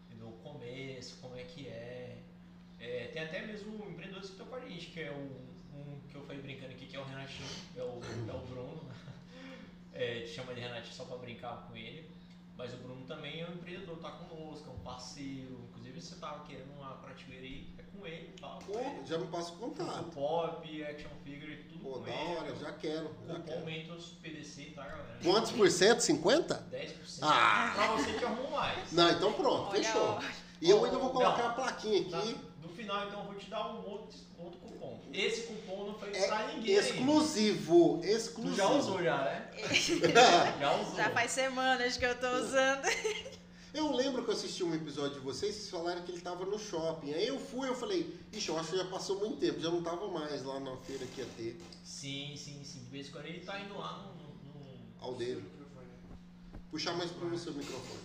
Entendeu? 0.07 0.29
O 0.29 0.33
começo, 0.48 1.16
como 1.20 1.35
é 1.37 1.42
que 1.44 1.66
é. 1.66 2.18
É, 2.79 3.11
tem 3.12 3.22
até 3.22 3.46
mesmo 3.46 3.75
empreendedores 3.88 4.27
que 4.27 4.33
estão 4.35 4.46
com 4.46 4.57
a 4.57 4.61
gente, 4.61 4.87
que 4.88 5.01
é 5.01 5.11
o, 5.11 5.77
um 5.77 6.01
que 6.09 6.14
eu 6.14 6.22
falei 6.27 6.42
brincando 6.42 6.72
aqui, 6.72 6.87
que 6.87 6.96
é 6.96 7.01
o 7.01 7.05
Renatinho, 7.05 7.48
é 7.77 7.83
o, 7.83 8.01
é 8.29 8.33
o 8.35 8.46
Bruno. 8.46 8.91
É, 9.94 10.24
chama 10.26 10.55
de 10.55 10.61
Renatinho 10.61 10.94
só 10.94 11.05
pra 11.05 11.16
brincar 11.18 11.66
com 11.68 11.76
ele. 11.76 12.11
Mas 12.57 12.72
o 12.74 12.76
Bruno 12.78 13.05
também 13.07 13.40
é 13.40 13.48
um 13.48 13.55
empreendedor, 13.55 13.96
tá 13.98 14.11
conosco, 14.11 14.68
é 14.68 14.72
um 14.72 14.78
parceiro. 14.81 15.64
Inclusive, 15.70 16.00
se 16.00 16.09
você 16.09 16.16
tava 16.16 16.44
querendo 16.44 16.70
uma 16.76 16.94
prateleira 16.96 17.44
aí, 17.46 17.74
é 17.78 17.83
com 17.83 18.07
ele 18.07 18.35
e 18.37 18.40
tal. 18.40 18.59
Pô, 18.59 18.78
já 19.07 19.18
me 19.18 19.26
passa 19.28 19.52
o 19.52 19.57
contato. 19.57 20.05
Pop, 20.12 20.85
action 20.85 21.09
figure, 21.24 21.57
tudo 21.64 21.83
Pô, 21.83 21.92
com 21.94 22.02
da 22.02 22.11
ele. 22.11 22.37
hora, 22.37 22.55
já 22.57 22.72
quero, 22.72 23.11
já 23.26 23.40
quero. 23.40 23.64
Mentos 23.64 24.07
PDC, 24.22 24.72
tá, 24.74 24.83
galera? 24.87 25.18
Quantos 25.22 25.50
por 25.52 25.70
cento? 25.70 26.00
50? 26.00 26.55
10%. 26.70 27.18
Ah! 27.22 27.72
Pra 27.74 27.87
você 27.96 28.12
que 28.18 28.24
arruma 28.24 28.50
mais. 28.50 28.92
Não, 28.92 29.11
então 29.11 29.33
pronto, 29.33 29.70
Olha, 29.70 29.83
fechou. 29.83 30.18
E 30.61 30.70
eu 30.70 30.85
ainda 30.85 30.98
vou 30.98 31.07
Não. 31.09 31.12
colocar 31.20 31.46
a 31.48 31.52
plaquinha 31.55 32.09
Na- 32.11 32.18
aqui. 32.18 32.37
no 32.61 32.68
final, 32.68 33.09
então, 33.09 33.20
eu 33.20 33.26
vou 33.26 33.35
te 33.35 33.50
dar 33.50 33.66
um 33.74 33.85
outro, 33.90 34.16
outro 34.38 34.59
cupom. 34.96 35.11
Esse 35.12 35.42
cupom 35.42 35.87
não 35.87 35.94
foi 35.98 36.14
É 36.14 36.26
pra 36.26 36.46
ninguém 36.48 36.78
ainda. 36.78 36.88
Exclusivo, 36.88 37.98
Tu 38.00 38.07
exclusivo. 38.07 38.57
já 38.57 38.68
usou 38.68 39.02
já, 39.02 39.18
né? 39.24 39.50
Já 40.61 40.76
usou. 40.81 40.96
já 40.96 41.11
faz 41.11 41.31
semanas 41.31 41.96
que 41.96 42.05
eu 42.05 42.18
tô 42.18 42.28
usando. 42.31 42.83
Eu 43.74 43.90
lembro 43.96 44.22
que 44.22 44.28
eu 44.31 44.35
assisti 44.35 44.62
um 44.62 44.74
episódio 44.74 45.14
de 45.14 45.20
vocês, 45.20 45.55
vocês 45.55 45.70
falaram 45.70 46.02
que 46.02 46.12
ele 46.12 46.20
tava 46.20 46.44
no 46.44 46.59
shopping. 46.59 47.14
Aí 47.14 47.26
eu 47.26 47.38
fui, 47.38 47.66
eu 47.68 47.74
falei, 47.74 48.14
ixi, 48.31 48.50
eu 48.50 48.59
acho 48.59 48.70
que 48.70 48.76
já 48.76 48.85
passou 48.85 49.18
muito 49.18 49.38
tempo, 49.38 49.59
já 49.61 49.70
não 49.70 49.83
tava 49.83 50.09
mais 50.09 50.42
lá 50.44 50.61
na 50.61 50.76
feira 50.76 51.07
que 51.07 51.22
ia 51.22 51.26
ter. 51.38 51.59
Sim, 51.83 52.35
sim, 52.37 52.61
sim. 52.64 52.81
De 52.81 52.90
vez 52.90 53.09
em 53.09 53.11
quando 53.12 53.26
ele 53.26 53.40
tá 53.40 53.59
indo 53.61 53.76
lá 53.78 53.96
no... 53.98 54.12
no- 54.61 54.76
Ao 55.00 55.14
dele. 55.14 55.42
Puxar 56.70 56.94
mais 56.96 57.11
para 57.11 57.26
o 57.26 57.38
seu 57.38 57.52
microfone. 57.55 58.00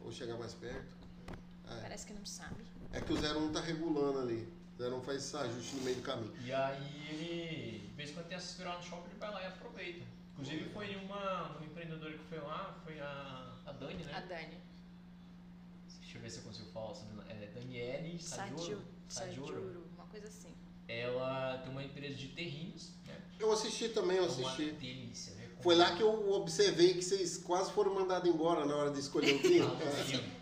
Vou 0.00 0.10
chegar 0.12 0.36
mais 0.36 0.52
perto. 0.54 0.96
É. 1.70 1.80
Parece 1.82 2.06
que 2.06 2.12
não 2.12 2.26
sabe. 2.26 2.64
É 2.92 3.00
que 3.00 3.12
o 3.12 3.16
01 3.16 3.52
tá 3.52 3.60
regulando 3.60 4.18
ali. 4.18 4.48
O 4.82 4.96
01 4.98 5.00
faz 5.02 5.18
esse 5.24 5.36
ajuste 5.36 5.76
no 5.76 5.82
meio 5.82 5.96
do 5.96 6.02
caminho. 6.02 6.32
E 6.44 6.52
aí 6.52 7.06
ele, 7.10 7.78
de 7.86 7.92
vez 7.94 8.10
em 8.10 8.14
quando 8.14 8.26
tem 8.26 8.36
essa 8.36 8.48
espiral 8.50 8.78
no 8.78 8.82
shopping, 8.82 9.10
ele 9.10 9.18
vai 9.18 9.30
lá 9.30 9.42
e 9.42 9.46
aproveita. 9.46 10.04
Inclusive 10.32 10.68
foi 10.70 10.96
uma, 10.96 11.56
uma 11.56 11.64
empreendedora 11.66 12.12
que 12.12 12.24
foi 12.24 12.38
lá, 12.40 12.76
foi 12.84 12.98
a, 13.00 13.52
a 13.66 13.72
Dani, 13.72 14.02
né? 14.04 14.12
A 14.14 14.20
Dani. 14.20 14.58
Deixa 16.00 16.18
eu 16.18 16.22
ver 16.22 16.30
se 16.30 16.38
eu 16.38 16.42
consigo 16.44 16.70
falar. 16.72 16.94
não- 17.14 17.22
É 17.28 17.46
Daniele 17.54 18.20
Sadioro. 18.20 18.82
Sadiuro, 19.08 19.86
uma 19.94 20.06
coisa 20.06 20.26
assim. 20.26 20.54
Ela 20.88 21.58
tem 21.58 21.70
uma 21.70 21.84
empresa 21.84 22.14
de 22.16 22.28
terrins, 22.28 22.90
né? 23.06 23.20
Eu 23.38 23.52
assisti 23.52 23.88
também, 23.90 24.16
eu 24.16 24.24
É 24.24 24.26
uma 24.28 24.50
assisti. 24.50 24.72
delícia, 24.72 25.34
né? 25.34 25.48
Foi 25.62 25.76
lá 25.76 25.94
que 25.94 26.02
eu 26.02 26.32
observei 26.32 26.94
que 26.94 27.02
vocês 27.02 27.38
quase 27.38 27.70
foram 27.70 27.94
mandados 27.94 28.28
embora 28.28 28.64
na 28.66 28.74
hora 28.74 28.90
de 28.90 28.98
escolher 28.98 29.32
o 29.34 29.38
vinho. 29.46 30.41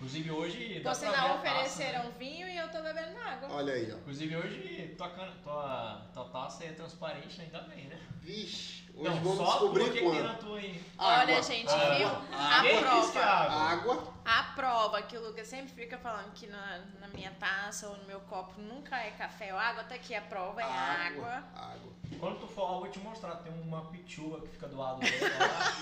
Ah, 0.00 0.04
Inclusive 0.04 0.30
hoje. 0.30 0.80
dá 0.80 0.90
Por 0.90 0.96
sinal, 0.96 1.14
taça, 1.14 1.34
ofereceram 1.36 2.04
né? 2.04 2.12
vinho 2.18 2.48
e 2.48 2.56
eu 2.56 2.68
tô 2.70 2.80
bebendo 2.82 3.18
água. 3.20 3.48
Olha 3.52 3.74
aí, 3.74 3.92
ó. 3.92 3.96
Inclusive 3.96 4.34
hoje 4.36 4.94
tua, 4.96 5.10
cana- 5.10 5.34
tua, 5.42 6.06
tua 6.14 6.24
taça 6.30 6.64
é 6.64 6.72
transparente, 6.72 7.40
ainda 7.42 7.60
bem, 7.62 7.84
né? 7.86 8.00
Vixe, 8.22 8.88
hoje 8.94 9.10
Não, 9.10 9.16
vamos 9.20 9.36
só 9.36 9.44
descobrir 9.44 9.84
que 9.92 9.98
que 10.00 10.10
tem 10.10 10.22
na 10.22 10.34
tua 10.34 10.56
aí? 10.58 10.82
Olha, 10.98 11.16
Água, 11.22 11.42
gente, 11.42 11.68
água, 11.70 11.94
viu? 11.96 12.06
água, 12.08 12.58
A 12.58 12.60
Quem 12.62 13.00
disse 13.00 13.12
que 13.12 13.18
é 13.18 13.22
prova. 13.22 13.34
água? 13.52 13.94
água. 13.94 14.14
A 14.24 14.42
prova 14.54 15.02
que 15.02 15.16
o 15.18 15.20
Lucas 15.22 15.46
sempre 15.48 15.74
fica 15.74 15.98
falando 15.98 16.32
que 16.32 16.46
na, 16.46 16.78
na 17.00 17.08
minha 17.08 17.30
taça 17.32 17.88
ou 17.88 17.96
no 17.98 18.04
meu 18.04 18.20
copo 18.20 18.58
nunca 18.60 18.96
é 18.96 19.10
café 19.10 19.52
ou 19.52 19.58
água, 19.58 19.84
tá 19.84 19.94
aqui 19.96 20.14
a 20.14 20.22
prova, 20.22 20.62
é 20.62 20.64
água. 20.64 21.44
água. 21.54 21.99
Quando 22.20 22.38
tu 22.38 22.46
for 22.46 22.64
lá, 22.64 22.72
eu 22.74 22.80
vou 22.80 22.88
te 22.88 22.98
mostrar. 23.00 23.36
Tem 23.36 23.52
uma 23.62 23.80
pichuva 23.86 24.40
que 24.40 24.48
fica 24.48 24.68
do 24.68 24.76
lado 24.76 25.00
dela 25.00 25.38
lá. 25.38 25.74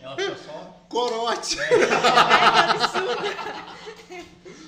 Ela 0.00 0.16
fica 0.16 0.36
só. 0.36 0.76
Corote. 0.88 1.56
Que 1.56 1.62
absurdo. 2.72 3.22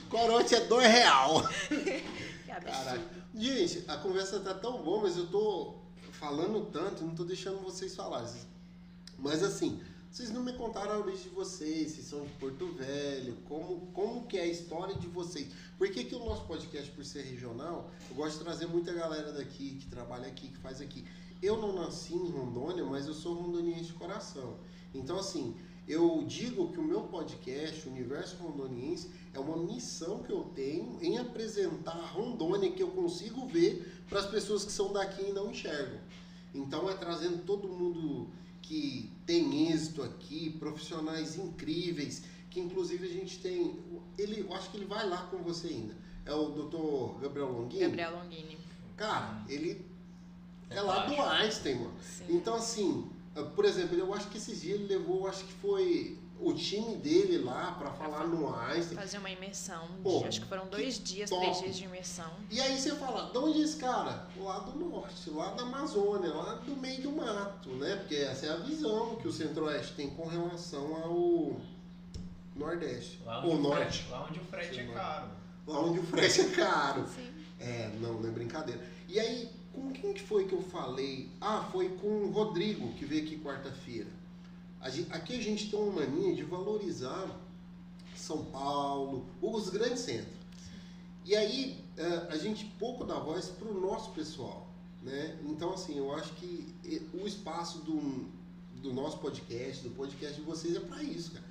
Corote 0.08 0.54
é 0.54 0.60
dois 0.60 0.86
real. 0.86 1.42
Que 1.68 2.50
absurdo. 2.50 2.72
Caraca. 2.72 3.20
Gente, 3.34 3.84
a 3.86 3.96
conversa 3.98 4.40
tá 4.40 4.54
tão 4.54 4.82
boa, 4.82 5.02
mas 5.02 5.16
eu 5.16 5.26
tô 5.26 5.76
falando 6.12 6.66
tanto, 6.72 7.04
não 7.04 7.14
tô 7.14 7.24
deixando 7.24 7.62
vocês 7.62 7.94
falarem. 7.94 8.28
Mas 9.18 9.42
assim, 9.42 9.80
vocês 10.10 10.30
não 10.30 10.42
me 10.42 10.52
contaram 10.54 10.92
a 10.92 10.98
origem 10.98 11.22
de 11.22 11.28
vocês, 11.28 11.92
se 11.92 12.02
são 12.02 12.24
de 12.24 12.32
Porto 12.32 12.66
Velho, 12.72 13.36
como, 13.48 13.86
como 13.92 14.26
que 14.26 14.36
é 14.36 14.42
a 14.42 14.46
história 14.46 14.96
de 14.96 15.06
vocês. 15.06 15.48
Por 15.78 15.88
que, 15.88 16.02
que 16.02 16.16
o 16.16 16.18
nosso 16.18 16.44
podcast, 16.46 16.90
por 16.90 17.04
ser 17.04 17.22
regional, 17.22 17.88
eu 18.10 18.16
gosto 18.16 18.38
de 18.38 18.44
trazer 18.44 18.66
muita 18.66 18.92
galera 18.92 19.32
daqui, 19.32 19.76
que 19.80 19.86
trabalha 19.86 20.26
aqui, 20.26 20.48
que 20.48 20.58
faz 20.58 20.80
aqui. 20.80 21.04
Eu 21.40 21.58
não 21.58 21.72
nasci 21.72 22.12
em 22.12 22.28
Rondônia, 22.28 22.84
mas 22.84 23.06
eu 23.06 23.14
sou 23.14 23.34
rondoniense 23.34 23.84
de 23.84 23.92
coração. 23.92 24.56
Então, 24.92 25.16
assim, 25.16 25.54
eu 25.86 26.24
digo 26.26 26.72
que 26.72 26.80
o 26.80 26.84
meu 26.84 27.02
podcast, 27.02 27.88
Universo 27.88 28.36
Rondoniense, 28.42 29.10
é 29.32 29.38
uma 29.38 29.58
missão 29.58 30.24
que 30.24 30.32
eu 30.32 30.42
tenho 30.56 30.98
em 31.00 31.18
apresentar 31.18 31.96
a 31.96 32.06
Rondônia 32.06 32.72
que 32.72 32.82
eu 32.82 32.90
consigo 32.90 33.46
ver 33.46 34.04
para 34.08 34.18
as 34.18 34.26
pessoas 34.26 34.64
que 34.64 34.72
são 34.72 34.92
daqui 34.92 35.22
e 35.22 35.32
não 35.32 35.52
enxergam. 35.52 36.00
Então, 36.52 36.90
é 36.90 36.94
trazendo 36.94 37.44
todo 37.44 37.68
mundo 37.68 38.28
que 38.70 39.10
tem 39.26 39.72
êxito 39.72 40.00
aqui, 40.00 40.50
profissionais 40.60 41.36
incríveis, 41.36 42.22
que 42.48 42.60
inclusive 42.60 43.04
a 43.04 43.12
gente 43.12 43.40
tem. 43.40 43.76
Ele, 44.16 44.42
eu 44.42 44.54
acho 44.54 44.70
que 44.70 44.76
ele 44.76 44.84
vai 44.84 45.08
lá 45.08 45.24
com 45.24 45.38
você 45.38 45.66
ainda. 45.66 45.96
É 46.24 46.32
o 46.32 46.50
Dr. 46.50 47.20
Gabriel 47.20 47.48
Longini. 47.50 47.82
Gabriel 47.82 48.12
Longini. 48.12 48.56
Cara, 48.96 49.44
ele 49.48 49.84
é 50.68 50.80
lá 50.80 51.04
do. 51.06 51.20
Einstein, 51.20 51.80
mano. 51.80 51.94
Sim. 52.00 52.26
Então, 52.28 52.54
assim, 52.54 53.10
por 53.56 53.64
exemplo, 53.64 53.98
eu 53.98 54.14
acho 54.14 54.30
que 54.30 54.38
esses 54.38 54.60
dias 54.60 54.78
ele 54.78 54.86
levou, 54.86 55.26
acho 55.26 55.44
que 55.44 55.52
foi 55.54 56.16
o 56.42 56.54
time 56.54 56.96
dele 56.96 57.38
lá 57.38 57.72
pra 57.72 57.90
falar 57.92 58.26
no 58.26 58.54
Einstein. 58.54 58.96
Fazer 58.96 59.18
uma 59.18 59.30
imersão. 59.30 59.88
Pô, 60.02 60.20
de- 60.20 60.24
acho 60.28 60.40
que 60.40 60.46
foram 60.46 60.66
dois 60.68 60.98
dias, 60.98 61.28
top. 61.28 61.42
três 61.42 61.60
dias 61.60 61.76
de 61.76 61.84
imersão. 61.84 62.30
E 62.50 62.60
aí 62.60 62.78
você 62.78 62.94
fala, 62.96 63.30
de 63.30 63.38
onde 63.38 63.60
é 63.60 63.64
esse 63.64 63.76
cara? 63.76 64.26
Lá 64.38 64.58
do 64.60 64.78
norte, 64.78 65.30
lá 65.30 65.52
da 65.52 65.62
Amazônia, 65.62 66.32
lá 66.32 66.54
do 66.54 66.74
meio 66.76 67.02
do 67.02 67.12
mato, 67.12 67.68
né? 67.70 67.96
Porque 67.96 68.14
essa 68.16 68.46
é 68.46 68.50
a 68.50 68.56
visão 68.56 69.16
que 69.16 69.28
o 69.28 69.32
Centro-Oeste 69.32 69.94
tem 69.94 70.10
com 70.10 70.26
relação 70.26 70.94
ao 70.96 71.56
Nordeste. 72.56 73.20
Lá 73.24 73.44
Ou 73.44 73.52
onde, 73.52 73.58
o 73.60 73.62
Norte. 73.70 74.06
lá 74.10 74.26
onde 74.28 74.38
o 74.40 74.44
frete 74.44 74.74
Sim, 74.74 74.80
é 74.80 74.86
caro. 74.94 75.28
Lá 75.66 75.80
onde 75.80 75.98
o 76.00 76.02
frete 76.02 76.40
é 76.40 76.48
caro. 76.50 77.06
Sim. 77.14 77.28
É, 77.58 77.90
não, 78.00 78.14
não 78.14 78.28
é 78.28 78.32
brincadeira. 78.32 78.80
E 79.08 79.20
aí, 79.20 79.50
com 79.74 79.90
quem 79.92 80.12
que 80.14 80.22
foi 80.22 80.46
que 80.46 80.54
eu 80.54 80.62
falei? 80.62 81.28
Ah, 81.40 81.68
foi 81.70 81.88
com 81.90 82.24
o 82.24 82.30
Rodrigo, 82.30 82.92
que 82.94 83.04
veio 83.04 83.22
aqui 83.24 83.38
quarta-feira. 83.38 84.08
Aqui 84.80 85.38
a 85.38 85.42
gente 85.42 85.70
tem 85.70 85.78
uma 85.78 85.92
mania 85.92 86.34
de 86.34 86.42
valorizar 86.42 87.28
São 88.16 88.44
Paulo, 88.46 89.26
os 89.42 89.68
grandes 89.68 90.00
centros. 90.00 90.40
E 91.24 91.36
aí, 91.36 91.84
eh, 91.98 92.26
a 92.30 92.36
gente 92.38 92.64
pouco 92.78 93.04
dá 93.04 93.18
voz 93.18 93.46
para 93.48 93.68
o 93.68 93.78
nosso 93.78 94.10
pessoal, 94.12 94.66
né? 95.02 95.38
Então, 95.44 95.74
assim, 95.74 95.98
eu 95.98 96.14
acho 96.14 96.32
que 96.34 96.74
eh, 96.84 97.02
o 97.12 97.26
espaço 97.26 97.78
do, 97.80 98.26
do 98.80 98.92
nosso 98.94 99.18
podcast, 99.18 99.82
do 99.82 99.90
podcast 99.90 100.40
de 100.40 100.46
vocês 100.46 100.74
é 100.74 100.80
para 100.80 101.02
isso, 101.02 101.32
cara. 101.32 101.44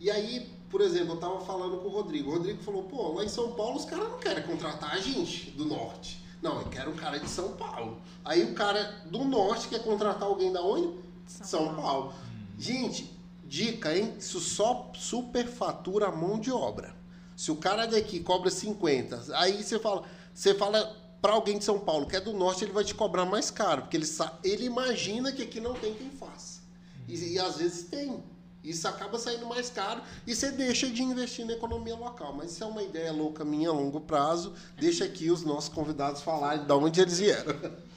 E 0.00 0.08
aí, 0.08 0.48
por 0.70 0.80
exemplo, 0.80 1.14
eu 1.14 1.16
tava 1.18 1.40
falando 1.40 1.78
com 1.78 1.88
o 1.88 1.90
Rodrigo. 1.90 2.30
O 2.30 2.34
Rodrigo 2.34 2.62
falou, 2.62 2.84
pô, 2.84 3.14
lá 3.14 3.24
em 3.24 3.28
São 3.28 3.52
Paulo 3.52 3.76
os 3.76 3.84
caras 3.84 4.08
não 4.08 4.18
querem 4.18 4.44
contratar 4.44 4.92
a 4.92 5.00
gente 5.00 5.50
do 5.50 5.64
norte. 5.64 6.24
Não, 6.40 6.60
eu 6.60 6.68
quero 6.68 6.92
um 6.92 6.96
cara 6.96 7.18
de 7.18 7.28
São 7.28 7.56
Paulo. 7.56 8.00
Aí 8.24 8.44
o 8.44 8.54
cara 8.54 9.02
do 9.06 9.24
norte 9.24 9.66
quer 9.66 9.82
contratar 9.82 10.22
alguém 10.28 10.52
da 10.52 10.62
onde? 10.62 10.96
São, 11.26 11.74
Paulo. 11.74 12.14
Gente, 12.58 13.16
dica, 13.44 13.96
hein? 13.96 14.14
Isso 14.18 14.40
só 14.40 14.90
superfatura 14.94 16.08
a 16.08 16.12
mão 16.12 16.38
de 16.38 16.50
obra. 16.50 16.94
Se 17.36 17.52
o 17.52 17.56
cara 17.56 17.86
daqui 17.86 18.18
cobra 18.18 18.50
50, 18.50 19.26
aí 19.34 19.62
você 19.62 19.78
fala, 19.78 20.02
você 20.34 20.52
fala 20.54 20.96
para 21.22 21.32
alguém 21.32 21.58
de 21.58 21.64
São 21.64 21.78
Paulo 21.78 22.06
que 22.06 22.16
é 22.16 22.20
do 22.20 22.32
norte, 22.32 22.64
ele 22.64 22.72
vai 22.72 22.82
te 22.82 22.94
cobrar 22.94 23.24
mais 23.24 23.50
caro, 23.50 23.82
porque 23.82 23.96
ele, 23.96 24.06
ele 24.42 24.64
imagina 24.64 25.32
que 25.32 25.42
aqui 25.42 25.60
não 25.60 25.74
tem 25.74 25.94
quem 25.94 26.10
faça. 26.10 26.60
E, 27.06 27.34
e 27.34 27.38
às 27.38 27.58
vezes 27.58 27.84
tem. 27.84 28.22
Isso 28.62 28.86
acaba 28.88 29.18
saindo 29.18 29.46
mais 29.46 29.70
caro 29.70 30.02
e 30.26 30.34
você 30.34 30.50
deixa 30.50 30.90
de 30.90 31.02
investir 31.02 31.46
na 31.46 31.52
economia 31.52 31.94
local. 31.94 32.34
Mas 32.34 32.52
isso 32.52 32.64
é 32.64 32.66
uma 32.66 32.82
ideia 32.82 33.12
louca 33.12 33.44
minha 33.44 33.70
a 33.70 33.72
longo 33.72 34.00
prazo. 34.00 34.52
Deixa 34.76 35.04
aqui 35.04 35.30
os 35.30 35.42
nossos 35.44 35.72
convidados 35.72 36.22
falarem 36.22 36.66
de 36.66 36.72
onde 36.72 37.00
eles 37.00 37.18
vieram. 37.18 37.54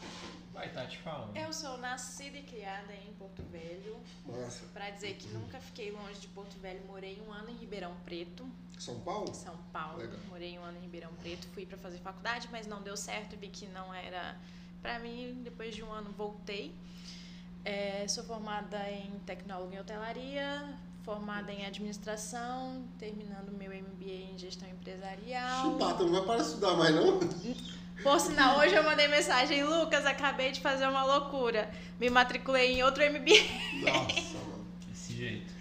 Vai 0.62 0.68
estar 0.68 0.86
te 0.86 1.00
falando. 1.00 1.36
Eu 1.36 1.52
sou 1.52 1.76
nascida 1.80 2.38
e 2.38 2.44
criada 2.44 2.94
em 2.94 3.12
Porto 3.14 3.42
Velho. 3.52 3.98
Nossa. 4.28 4.64
Pra 4.72 4.92
dizer 4.92 5.16
que 5.16 5.28
nunca 5.30 5.60
fiquei 5.60 5.90
longe 5.90 6.20
de 6.20 6.28
Porto 6.28 6.56
Velho, 6.60 6.86
morei 6.86 7.20
um 7.28 7.34
ano 7.34 7.50
em 7.50 7.56
Ribeirão 7.56 7.96
Preto, 8.06 8.48
São 8.78 9.00
Paulo? 9.00 9.34
São 9.34 9.58
Paulo. 9.74 9.98
Legal. 9.98 10.20
Morei 10.30 10.60
um 10.60 10.64
ano 10.64 10.78
em 10.78 10.82
Ribeirão 10.82 11.12
Preto, 11.20 11.48
fui 11.48 11.66
pra 11.66 11.80
fazer 11.80 11.98
faculdade, 11.98 12.48
mas 12.52 12.68
não 12.68 12.80
deu 12.84 12.96
certo, 12.96 13.36
vi 13.38 13.48
que 13.48 13.66
não 13.70 13.92
era 13.92 14.38
pra 14.84 15.00
mim. 15.00 15.42
Depois 15.44 15.74
de 15.74 15.82
um 15.82 15.92
ano 15.92 16.12
voltei. 16.12 16.76
É, 17.66 18.06
sou 18.08 18.24
formada 18.24 18.88
em 18.92 19.18
tecnóloga 19.26 19.76
em 19.76 19.80
hotelaria, 19.80 20.78
formada 21.02 21.52
em 21.52 21.66
administração, 21.66 22.86
terminando 23.00 23.52
meu 23.52 23.72
MBA 23.72 24.34
em 24.34 24.38
gestão 24.38 24.70
empresarial. 24.70 25.72
Chupata, 25.72 26.04
não 26.04 26.12
vai 26.12 26.22
parar 26.22 26.42
de 26.44 26.50
estudar 26.50 26.76
mais, 26.76 26.94
não? 26.94 27.20
Por 28.04 28.20
sinal, 28.20 28.58
hoje 28.58 28.74
eu 28.74 28.84
mandei 28.84 29.08
mensagem, 29.08 29.64
Lucas, 29.64 30.06
acabei 30.06 30.52
de 30.52 30.60
fazer 30.60 30.88
uma 30.88 31.04
loucura. 31.04 31.70
Me 32.00 32.10
matriculei 32.10 32.74
em 32.74 32.84
outro 32.84 33.04
MBA. 33.04 33.92
Nossa, 33.92 34.38
mano. 34.50 34.66
Desse 34.88 35.14
jeito. 35.14 35.54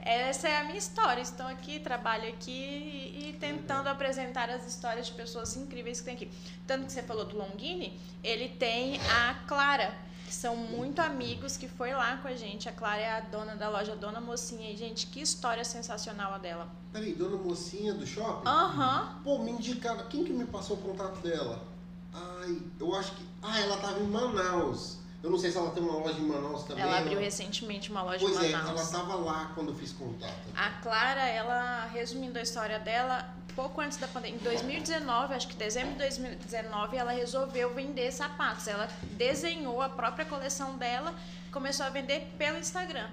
Essa 0.00 0.48
é 0.48 0.58
a 0.58 0.64
minha 0.64 0.78
história. 0.78 1.20
Estou 1.20 1.46
aqui, 1.46 1.80
trabalho 1.80 2.28
aqui 2.28 2.52
e, 2.52 3.30
e 3.30 3.32
tentando 3.40 3.88
apresentar 3.88 4.48
as 4.48 4.64
histórias 4.64 5.06
de 5.08 5.12
pessoas 5.12 5.56
incríveis 5.56 5.98
que 5.98 6.04
tem 6.04 6.14
aqui. 6.14 6.30
Tanto 6.66 6.86
que 6.86 6.92
você 6.92 7.02
falou 7.02 7.24
do 7.24 7.36
Longini, 7.36 7.98
ele 8.22 8.48
tem 8.48 9.00
a 9.00 9.34
Clara, 9.48 9.92
que 10.24 10.32
são 10.32 10.54
muito 10.54 11.00
amigos, 11.00 11.56
que 11.56 11.66
foi 11.66 11.92
lá 11.92 12.16
com 12.18 12.28
a 12.28 12.36
gente. 12.36 12.68
A 12.68 12.72
Clara 12.72 13.00
é 13.00 13.10
a 13.10 13.20
dona 13.20 13.56
da 13.56 13.68
loja 13.68 13.96
Dona 13.96 14.20
Mocinha. 14.20 14.70
E, 14.70 14.76
gente, 14.76 15.08
que 15.08 15.20
história 15.20 15.64
sensacional 15.64 16.32
a 16.32 16.38
dela. 16.38 16.68
Peraí, 16.92 17.12
dona 17.12 17.36
mocinha 17.36 17.92
do 17.92 18.06
shopping? 18.06 18.48
Aham. 18.48 19.20
Pô, 19.24 19.40
me 19.40 19.50
indicaram. 19.50 20.06
Quem 20.08 20.24
que 20.24 20.32
me 20.32 20.46
passou 20.46 20.76
o 20.76 20.80
contato 20.80 21.20
dela? 21.20 21.76
Ai, 22.12 22.58
eu 22.80 22.94
acho 22.94 23.12
que. 23.12 23.24
Ah, 23.42 23.60
ela 23.60 23.76
tava 23.76 24.00
em 24.00 24.06
Manaus. 24.06 24.98
Eu 25.22 25.30
não 25.30 25.38
sei 25.38 25.50
se 25.50 25.58
ela 25.58 25.70
tem 25.70 25.82
uma 25.82 25.94
loja 25.94 26.18
em 26.18 26.26
Manaus 26.26 26.62
também. 26.64 26.82
Ela 26.82 26.98
abriu 26.98 27.18
recentemente 27.18 27.90
uma 27.90 28.02
loja 28.02 28.18
Pois 28.20 28.40
em 28.40 28.46
é, 28.46 28.56
Manaus. 28.56 28.80
ela 28.80 28.90
tava 28.90 29.14
lá 29.16 29.50
quando 29.54 29.70
eu 29.70 29.74
fiz 29.74 29.92
contato. 29.92 30.32
A 30.56 30.70
Clara, 30.80 31.26
ela, 31.26 31.86
resumindo 31.92 32.38
a 32.38 32.42
história 32.42 32.78
dela, 32.78 33.28
pouco 33.56 33.80
antes 33.80 33.98
da 33.98 34.06
pandemia, 34.06 34.38
em 34.38 34.44
2019, 34.44 35.34
acho 35.34 35.48
que 35.48 35.56
dezembro 35.56 35.92
de 35.94 35.98
2019, 35.98 36.96
ela 36.96 37.10
resolveu 37.10 37.74
vender 37.74 38.12
sapatos. 38.12 38.68
Ela 38.68 38.86
desenhou 39.16 39.82
a 39.82 39.88
própria 39.88 40.24
coleção 40.24 40.76
dela, 40.76 41.12
começou 41.50 41.84
a 41.84 41.90
vender 41.90 42.32
pelo 42.38 42.58
Instagram. 42.58 43.08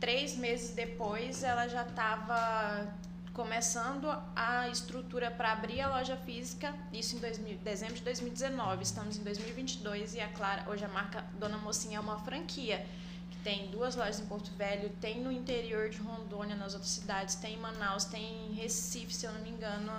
Três 0.00 0.34
meses 0.34 0.70
depois, 0.74 1.44
ela 1.44 1.68
já 1.68 1.82
estava 1.82 2.88
começando 3.32 4.08
a 4.34 4.68
estrutura 4.68 5.30
para 5.30 5.52
abrir 5.52 5.80
a 5.80 5.88
loja 5.88 6.16
física, 6.16 6.74
isso 6.92 7.16
em 7.16 7.20
2000, 7.20 7.58
dezembro 7.58 7.94
de 7.94 8.02
2019. 8.02 8.82
Estamos 8.82 9.16
em 9.16 9.22
2022 9.22 10.14
e 10.14 10.20
a 10.20 10.28
Clara, 10.28 10.68
hoje 10.68 10.84
a 10.84 10.88
marca 10.88 11.24
Dona 11.38 11.56
Mocinha 11.58 11.98
é 11.98 12.00
uma 12.00 12.18
franquia 12.18 12.84
que 13.30 13.38
Tem 13.38 13.70
duas 13.70 13.94
lojas 13.94 14.20
em 14.20 14.26
Porto 14.26 14.50
Velho, 14.52 14.90
tem 15.00 15.20
no 15.20 15.30
interior 15.30 15.88
de 15.88 15.98
Rondônia, 15.98 16.56
nas 16.56 16.74
outras 16.74 16.90
cidades, 16.90 17.36
tem 17.36 17.54
em 17.54 17.58
Manaus, 17.58 18.04
tem 18.04 18.50
em 18.50 18.54
Recife, 18.54 19.14
se 19.14 19.24
eu 19.24 19.32
não 19.32 19.40
me 19.40 19.50
engano. 19.50 19.92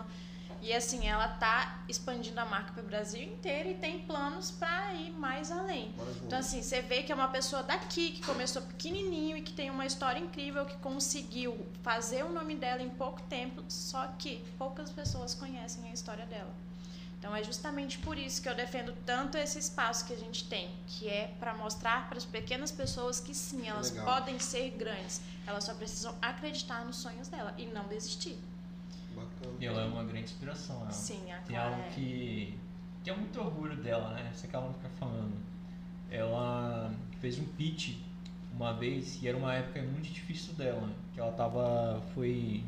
E 0.62 0.72
assim, 0.74 1.08
ela 1.08 1.28
tá 1.28 1.84
expandindo 1.90 2.40
a 2.40 2.46
marca 2.46 2.72
para 2.72 2.84
o 2.84 2.86
Brasil 2.86 3.22
inteiro 3.24 3.70
e 3.70 3.74
tem 3.74 4.00
planos 4.00 4.52
para 4.52 4.94
ir 4.94 5.10
mais 5.12 5.52
além. 5.52 5.94
Então, 6.24 6.38
assim, 6.38 6.62
você 6.62 6.82
vê 6.84 7.02
que 7.02 7.12
é 7.12 7.16
uma 7.16 7.30
pessoa 7.30 7.64
daqui, 7.64 8.12
que 8.12 8.26
começou 8.26 8.62
pequenininho 8.62 9.38
e 9.38 9.42
que 9.42 9.54
tem 9.54 9.72
uma 9.72 9.88
história 9.88 10.20
incrível, 10.20 10.64
que 10.66 10.78
conseguiu 10.78 11.58
fazer 11.82 12.24
o 12.24 12.30
nome 12.30 12.56
dela 12.56 12.82
em 12.82 12.92
pouco 12.92 13.22
tempo, 13.24 13.64
só 13.68 14.06
que 14.20 14.44
poucas 14.60 14.92
pessoas 14.92 15.34
conhecem 15.34 15.90
a 15.90 15.94
história 15.94 16.28
dela. 16.28 16.54
Então, 17.18 17.36
é 17.36 17.44
justamente 17.44 18.00
por 18.00 18.18
isso 18.18 18.42
que 18.42 18.50
eu 18.50 18.56
defendo 18.56 18.96
tanto 19.06 19.38
esse 19.38 19.58
espaço 19.58 20.06
que 20.06 20.14
a 20.14 20.18
gente 20.18 20.48
tem, 20.48 20.72
que 20.88 21.08
é 21.08 21.34
para 21.40 21.54
mostrar 21.56 22.08
para 22.08 22.18
as 22.18 22.26
pequenas 22.26 22.72
pessoas 22.72 23.20
que 23.20 23.34
sim, 23.34 23.68
elas 23.68 23.92
Legal. 23.92 24.06
podem 24.06 24.40
ser 24.40 24.72
grandes, 24.72 25.22
elas 25.46 25.64
só 25.64 25.74
precisam 25.74 26.16
acreditar 26.22 26.84
nos 26.84 26.98
sonhos 26.98 27.28
dela 27.28 27.54
e 27.58 27.66
não 27.68 27.88
desistir. 27.88 28.40
E 29.62 29.66
ela 29.68 29.82
é 29.84 29.86
uma 29.86 30.04
grande 30.04 30.24
inspiração. 30.24 30.82
Ela 30.82 30.92
Sim, 30.92 31.32
a 31.32 31.38
tem 31.42 31.56
algo 31.56 31.80
é- 31.82 31.90
que, 31.90 32.58
que 33.04 33.10
é 33.12 33.16
muito 33.16 33.40
orgulho 33.40 33.76
dela, 33.78 34.10
né? 34.16 34.32
Isso 34.34 34.48
que 34.48 34.56
ela 34.56 34.66
não 34.66 34.74
fica 34.74 34.90
falando. 35.00 35.38
Ela 36.10 36.92
fez 37.20 37.38
um 37.38 37.46
pitch 37.46 38.00
uma 38.56 38.74
vez 38.74 39.22
e 39.22 39.28
era 39.28 39.38
uma 39.38 39.54
época 39.54 39.80
muito 39.84 40.10
difícil 40.12 40.54
dela. 40.56 40.90
Que 41.14 41.20
ela 41.20 41.32
tava. 41.34 42.02
Foi. 42.16 42.64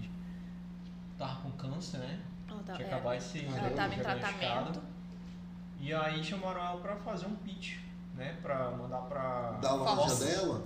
Tava 1.18 1.42
com 1.42 1.52
câncer, 1.54 1.98
né? 1.98 2.20
ela 2.48 2.62
tá- 2.62 2.74
Tinha 2.76 2.88
é, 2.88 2.94
acabado 2.94 3.20
ser 3.22 3.46
ela 3.46 3.68
estava 3.70 3.96
em 3.96 4.00
tratamento. 4.00 4.82
E 5.80 5.92
aí 5.92 6.24
chamaram 6.24 6.62
ela 6.64 6.80
pra 6.80 6.96
fazer 6.98 7.26
um 7.26 7.36
pitch, 7.38 7.78
né? 8.14 8.38
Pra 8.42 8.70
mandar 8.70 9.02
pra. 9.02 9.54
Da 9.54 9.74
loja 9.74 9.96
Fox, 9.96 10.20
dela? 10.20 10.64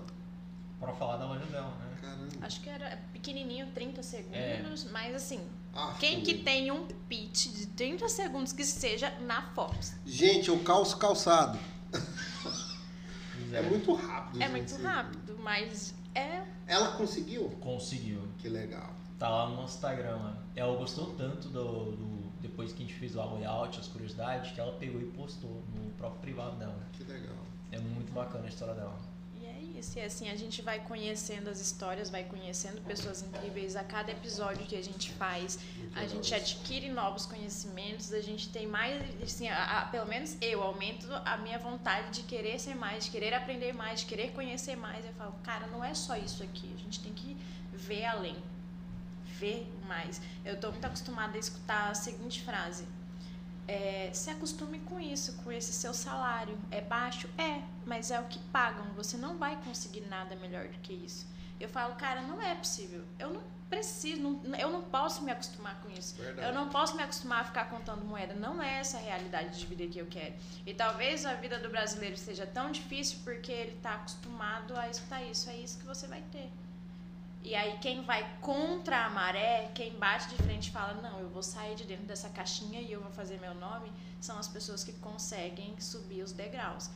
Pra 0.77 0.91
falar 0.93 1.15
da 1.17 1.25
loja 1.25 1.45
dela, 1.45 1.69
né? 1.77 1.97
Caramba. 2.01 2.27
Acho 2.45 2.59
que 2.61 2.69
era 2.69 2.99
pequenininho, 3.13 3.71
30 3.73 4.03
segundos, 4.03 4.85
É. 4.85 4.89
mas 4.91 5.15
assim, 5.15 5.47
Ah, 5.79 5.93
quem 5.99 6.21
que 6.23 6.39
tem 6.39 6.71
um 6.71 6.87
pitch 7.07 7.49
de 7.49 7.67
30 7.67 8.09
segundos 8.09 8.51
que 8.51 8.65
seja 8.65 9.11
na 9.21 9.43
Fox? 9.53 9.95
Gente, 10.05 10.49
eu 10.49 10.57
calço 10.63 10.97
calçado. 10.97 11.59
Pois 11.91 13.53
É 13.53 13.61
muito 13.61 13.93
rápido. 13.93 14.41
É 14.41 14.47
gente, 14.49 14.71
muito 14.71 14.83
rápido, 14.83 15.37
mas 15.39 15.93
é 16.15 16.41
Ela 16.65 16.93
conseguiu? 16.97 17.49
Conseguiu. 17.61 18.27
Que 18.39 18.49
legal. 18.49 18.91
Tá 19.19 19.29
lá 19.29 19.49
no 19.49 19.55
nosso 19.57 19.75
Instagram. 19.75 20.17
né? 20.17 20.33
Ela 20.55 20.75
gostou 20.77 21.13
tanto 21.15 21.47
do, 21.49 21.91
do- 21.91 22.31
Depois 22.41 22.71
que 22.73 22.83
a 22.83 22.85
gente 22.85 22.93
fez 22.99 23.15
o 23.15 23.35
layout, 23.35 23.79
as 23.79 23.87
curiosidades, 23.87 24.51
que 24.51 24.59
ela 24.59 24.73
pegou 24.79 24.99
e 25.01 25.05
postou 25.05 25.63
no 25.75 25.91
próprio 25.91 26.21
privado 26.21 26.55
dela. 26.57 26.77
Que 26.93 27.03
legal. 27.03 27.35
É 27.71 27.79
muito 27.79 28.11
bacana 28.13 28.45
a 28.45 28.49
história 28.49 28.73
dela. 28.73 28.97
E 29.77 29.99
é 29.99 30.03
e 30.03 30.05
assim 30.05 30.27
a 30.29 30.35
gente 30.35 30.61
vai 30.63 30.79
conhecendo 30.79 31.49
as 31.49 31.59
histórias, 31.59 32.09
vai 32.09 32.23
conhecendo 32.23 32.81
pessoas 32.81 33.21
incríveis 33.21 33.75
a 33.75 33.83
cada 33.83 34.11
episódio 34.11 34.65
que 34.65 34.75
a 34.75 34.81
gente 34.81 35.11
faz. 35.13 35.59
A 35.95 36.05
gente 36.07 36.33
adquire 36.33 36.89
novos 36.89 37.27
conhecimentos, 37.27 38.11
a 38.11 38.21
gente 38.21 38.49
tem 38.49 38.65
mais, 38.65 39.03
assim, 39.21 39.47
a- 39.47 39.81
a- 39.81 39.85
pelo 39.85 40.07
menos 40.07 40.35
eu 40.41 40.63
aumento 40.63 41.05
a 41.25 41.37
minha 41.37 41.59
vontade 41.59 42.09
de 42.11 42.23
querer 42.23 42.59
ser 42.59 42.75
mais, 42.75 43.05
de 43.05 43.11
querer 43.11 43.33
aprender 43.35 43.71
mais, 43.73 43.99
de 43.99 44.07
querer 44.07 44.31
conhecer 44.31 44.75
mais. 44.75 45.05
Eu 45.05 45.13
falo, 45.13 45.33
cara, 45.43 45.67
não 45.67 45.83
é 45.83 45.93
só 45.93 46.15
isso 46.17 46.41
aqui, 46.41 46.73
a 46.75 46.79
gente 46.79 46.99
tem 47.01 47.13
que 47.13 47.37
ver 47.73 48.05
além, 48.05 48.35
ver 49.25 49.67
mais. 49.87 50.19
Eu 50.43 50.59
tô 50.59 50.71
muito 50.71 50.85
acostumada 50.85 51.35
a 51.37 51.39
escutar 51.39 51.91
a 51.91 51.93
seguinte 51.93 52.41
frase: 52.41 52.85
é, 53.67 54.09
se 54.13 54.29
acostume 54.29 54.79
com 54.79 54.99
isso, 54.99 55.33
com 55.43 55.51
esse 55.51 55.73
seu 55.73 55.93
salário. 55.93 56.57
É 56.71 56.79
baixo? 56.81 57.29
É, 57.37 57.61
mas 57.85 58.11
é 58.11 58.19
o 58.19 58.25
que 58.25 58.39
pagam. 58.51 58.85
Você 58.95 59.17
não 59.17 59.37
vai 59.37 59.55
conseguir 59.63 60.01
nada 60.01 60.35
melhor 60.35 60.67
do 60.67 60.77
que 60.79 60.93
isso. 60.93 61.27
Eu 61.59 61.67
falo, 61.67 61.95
cara, 61.95 62.21
não 62.21 62.41
é 62.41 62.53
possível. 62.55 63.03
Eu 63.17 63.31
não 63.31 63.41
preciso, 63.67 64.21
não- 64.21 64.55
eu 64.55 64.69
não 64.69 64.83
posso 64.83 65.23
me 65.23 65.31
acostumar 65.31 65.81
com 65.81 65.89
isso. 65.89 66.15
Verdade. 66.15 66.47
Eu 66.47 66.53
não 66.53 66.69
posso 66.69 66.95
me 66.95 67.01
acostumar 67.03 67.41
a 67.41 67.43
ficar 67.43 67.65
contando 67.65 68.05
moeda. 68.05 68.33
Não 68.35 68.61
é 68.61 68.79
essa 68.79 68.97
a 68.97 69.01
realidade 69.01 69.59
de 69.59 69.65
vida 69.65 69.85
que 69.87 69.99
eu 69.99 70.05
quero. 70.05 70.35
E 70.65 70.73
talvez 70.73 71.25
a 71.25 71.33
vida 71.33 71.59
do 71.59 71.67
brasileiro 71.69 72.15
seja 72.15 72.45
tão 72.45 72.71
difícil 72.71 73.19
porque 73.23 73.51
ele 73.51 73.73
está 73.75 73.95
acostumado 73.95 74.77
a 74.77 74.87
escutar 74.87 75.21
isso. 75.23 75.49
É 75.49 75.57
isso 75.57 75.79
que 75.79 75.85
você 75.85 76.07
vai 76.07 76.21
ter. 76.31 76.49
E 77.43 77.55
aí 77.55 77.77
quem 77.79 78.03
vai 78.03 78.27
contra 78.41 79.05
a 79.05 79.09
maré, 79.09 79.71
quem 79.73 79.93
bate 79.93 80.27
de 80.29 80.35
frente 80.35 80.67
e 80.67 80.71
fala, 80.71 80.93
não, 81.01 81.19
eu 81.19 81.29
vou 81.29 81.41
sair 81.43 81.75
de 81.75 81.85
dentro 81.85 82.05
dessa 82.05 82.27
caixinha 82.29 82.81
e 82.81 82.91
eu 82.91 82.99
vou 83.01 83.11
fazer 83.11 83.39
meu 83.39 83.53
nome, 83.55 83.91
são 84.19 84.37
as 84.37 84.47
pessoas 84.47 84.83
que 84.83 84.91
conseguem 84.93 85.79
subir 85.79 86.23
os 86.23 86.33
degraus. 86.33 86.89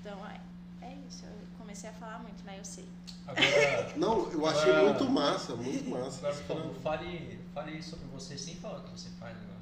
Então 0.00 0.16
é, 0.26 0.40
é 0.86 0.94
isso. 1.08 1.24
Eu 1.24 1.32
comecei 1.58 1.90
a 1.90 1.92
falar 1.94 2.20
muito, 2.20 2.44
né? 2.44 2.56
Eu 2.58 2.64
sei. 2.64 2.88
Agora, 3.26 3.92
Não, 3.96 4.30
eu 4.30 4.46
achei 4.46 4.70
Agora- 4.70 4.84
muito 4.90 5.08
massa, 5.10 5.56
muito 5.56 5.90
massa. 5.90 6.18
agora 6.28 6.34
por 6.44 6.56
favor, 6.56 6.74
fale, 6.82 7.40
fale 7.52 7.82
sobre 7.82 8.06
você 8.06 8.38
sem 8.38 8.54
falar 8.56 8.78
o 8.78 8.82
que 8.84 8.90
você 8.90 9.08
faz 9.18 9.36
agora. 9.36 9.56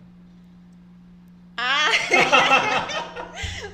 Ah! 1.57 1.89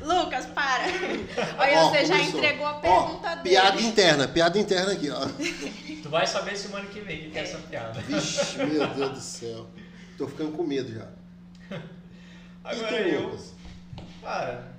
Lucas, 0.02 0.46
para! 0.46 0.84
Olha, 1.58 1.78
Ó, 1.84 1.90
você 1.90 2.04
já 2.06 2.16
começou. 2.16 2.38
entregou 2.38 2.66
a 2.66 2.76
Ó, 2.76 2.80
pergunta 2.80 3.28
dele. 3.36 3.48
piada 3.50 3.80
interna, 3.80 4.28
piada 4.28 4.58
interna 4.58 4.92
aqui, 4.92 5.10
ó. 5.10 5.26
Tu 6.02 6.08
vai 6.08 6.26
saber 6.26 6.56
semana 6.56 6.86
que 6.86 7.00
vem 7.00 7.30
que 7.30 7.38
é 7.38 7.40
É. 7.40 7.44
essa 7.44 7.58
piada. 7.58 8.00
Vixe, 8.00 8.58
meu 8.58 8.86
Deus 8.94 9.10
do 9.12 9.20
céu. 9.20 9.66
Tô 10.18 10.26
ficando 10.28 10.52
com 10.56 10.62
medo 10.64 10.92
já. 10.92 11.08
Agora 12.64 12.88
tu, 12.88 12.94
eu. 12.94 13.22
Lucas? 13.28 13.54
Cara, 14.22 14.72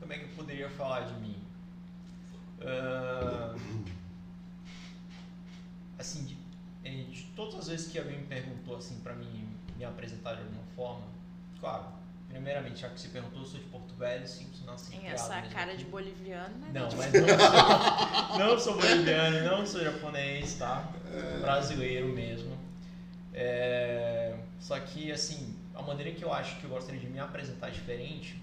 como 0.00 0.12
é 0.12 0.18
que 0.18 0.24
eu 0.24 0.28
poderia 0.36 0.68
falar 0.70 1.00
de 1.00 1.14
mim? 1.20 1.36
Ah, 2.60 3.54
assim, 5.98 6.24
de, 6.24 6.36
eh, 6.84 7.04
de 7.10 7.22
todas 7.36 7.54
as 7.56 7.68
vezes 7.68 7.90
que 7.90 7.98
alguém 7.98 8.18
me 8.18 8.26
perguntou 8.26 8.76
assim 8.76 8.98
pra 9.00 9.14
mim 9.14 9.48
me 9.76 9.84
apresentar 9.84 10.34
de 10.34 10.42
alguma 10.42 10.62
forma, 10.76 11.06
claro, 11.60 11.84
primeiramente, 12.32 12.80
já 12.80 12.88
que 12.88 12.98
você 12.98 13.08
perguntou, 13.08 13.42
eu 13.42 13.46
sou 13.46 13.60
de 13.60 13.66
Porto 13.66 13.94
Velho, 13.94 14.26
sim, 14.26 14.50
nasci 14.64 14.90
Tem 14.90 15.06
essa 15.06 15.40
cara 15.42 15.72
aqui. 15.72 15.78
de 15.78 15.84
boliviano, 15.84 16.56
né? 16.58 16.70
Não, 16.72 16.88
mas 16.96 17.12
não 17.12 17.28
sou, 17.28 18.38
não 18.38 18.58
sou 18.58 18.74
boliviano, 18.76 19.44
não 19.44 19.66
sou 19.66 19.84
japonês, 19.84 20.54
tá? 20.54 20.90
Brasileiro 21.40 22.08
mesmo. 22.08 22.56
É, 23.34 24.34
só 24.58 24.80
que, 24.80 25.12
assim, 25.12 25.54
a 25.74 25.82
maneira 25.82 26.10
que 26.12 26.22
eu 26.22 26.32
acho 26.32 26.58
que 26.58 26.64
eu 26.64 26.70
gostaria 26.70 27.00
de 27.00 27.06
me 27.06 27.20
apresentar 27.20 27.68
é 27.68 27.70
diferente, 27.70 28.40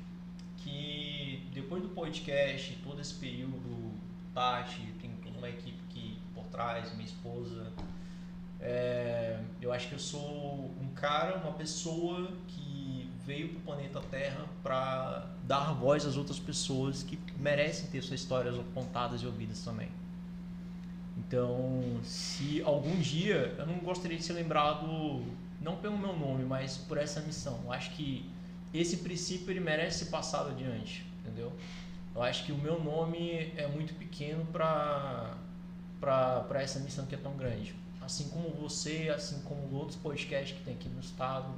que 0.57 1.49
depois 1.53 1.81
do 1.81 1.89
podcast, 1.89 2.77
todo 2.83 3.01
esse 3.01 3.15
período, 3.15 3.91
Tati, 4.33 4.81
tem 5.01 5.11
toda 5.23 5.37
uma 5.37 5.49
equipe 5.49 5.79
aqui 5.89 6.19
por 6.35 6.45
trás, 6.45 6.93
minha 6.93 7.05
esposa, 7.05 7.71
é, 8.59 9.39
eu 9.61 9.71
acho 9.71 9.87
que 9.87 9.93
eu 9.93 9.99
sou 9.99 10.71
um 10.81 10.91
cara, 10.93 11.37
uma 11.37 11.53
pessoa 11.53 12.31
que 12.47 12.68
veio 13.29 13.49
pro 13.49 13.59
planeta 13.59 14.01
Terra 14.09 14.43
para 14.63 15.27
dar 15.43 15.71
voz 15.73 16.03
às 16.03 16.17
outras 16.17 16.39
pessoas 16.39 17.03
que 17.03 17.19
merecem 17.37 17.87
ter 17.91 18.01
suas 18.01 18.21
histórias 18.21 18.55
contadas 18.73 19.21
e 19.21 19.27
ouvidas 19.27 19.63
também. 19.63 19.89
Então, 21.15 21.99
se 22.03 22.59
algum 22.63 22.99
dia 22.99 23.53
eu 23.55 23.67
não 23.67 23.75
gostaria 23.75 24.17
de 24.17 24.23
ser 24.23 24.33
lembrado 24.33 25.23
não 25.61 25.75
pelo 25.75 25.95
meu 25.95 26.17
nome, 26.17 26.43
mas 26.43 26.77
por 26.77 26.97
essa 26.97 27.21
missão. 27.21 27.59
Eu 27.65 27.71
acho 27.71 27.91
que 27.91 28.27
esse 28.73 28.97
princípio 28.97 29.51
ele 29.51 29.59
merece 29.59 30.05
ser 30.05 30.09
passado 30.09 30.49
adiante, 30.49 31.05
entendeu? 31.19 31.53
Eu 32.15 32.23
acho 32.23 32.43
que 32.45 32.51
o 32.51 32.57
meu 32.57 32.83
nome 32.83 33.53
é 33.55 33.67
muito 33.67 33.93
pequeno 33.93 34.43
para 34.47 35.37
para 35.99 36.63
essa 36.63 36.79
missão 36.79 37.05
que 37.05 37.13
é 37.13 37.17
tão 37.17 37.35
grande. 37.37 37.75
Assim 38.01 38.29
como 38.29 38.49
você, 38.49 39.11
assim 39.13 39.41
como 39.41 39.67
os 39.67 39.73
outros 39.73 39.97
podcasts 39.97 40.57
que 40.57 40.63
tem 40.63 40.73
aqui 40.73 40.89
no 40.89 41.01
estado, 41.01 41.53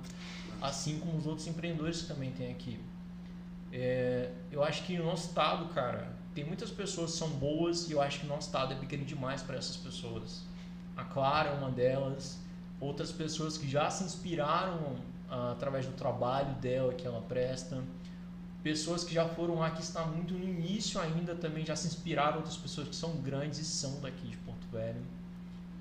assim 0.61 0.99
como 0.99 1.17
os 1.17 1.25
outros 1.25 1.47
empreendedores 1.47 2.03
que 2.03 2.07
também 2.07 2.31
tem 2.31 2.51
aqui. 2.51 2.79
É, 3.71 4.31
eu 4.51 4.63
acho 4.63 4.83
que 4.83 4.99
o 4.99 5.05
nosso 5.05 5.29
estado, 5.29 5.65
cara, 5.73 6.13
tem 6.35 6.45
muitas 6.45 6.69
pessoas 6.69 7.11
que 7.11 7.17
são 7.17 7.29
boas 7.29 7.89
e 7.89 7.93
eu 7.93 8.01
acho 8.01 8.19
que 8.19 8.25
o 8.25 8.29
nosso 8.29 8.47
estado 8.47 8.73
é 8.73 8.75
pequeno 8.75 9.03
demais 9.05 9.41
para 9.41 9.57
essas 9.57 9.77
pessoas. 9.77 10.43
A 10.95 11.03
Clara 11.03 11.49
é 11.49 11.53
uma 11.53 11.71
delas, 11.71 12.39
outras 12.79 13.11
pessoas 13.11 13.57
que 13.57 13.69
já 13.69 13.89
se 13.89 14.03
inspiraram 14.03 14.95
ah, 15.29 15.51
através 15.53 15.85
do 15.85 15.93
trabalho 15.93 16.53
dela 16.55 16.93
que 16.93 17.07
ela 17.07 17.21
presta, 17.21 17.81
pessoas 18.61 19.03
que 19.03 19.13
já 19.13 19.27
foram 19.27 19.55
lá 19.55 19.71
que 19.71 19.81
estão 19.81 20.07
muito 20.09 20.33
no 20.33 20.43
início 20.43 20.99
ainda 20.99 21.33
também 21.35 21.65
já 21.65 21.75
se 21.75 21.87
inspiraram 21.87 22.37
outras 22.37 22.57
pessoas 22.57 22.87
que 22.87 22.95
são 22.95 23.17
grandes 23.17 23.59
e 23.59 23.65
são 23.65 23.99
daqui 24.01 24.27
de 24.27 24.37
Porto 24.37 24.67
Velho. 24.71 25.01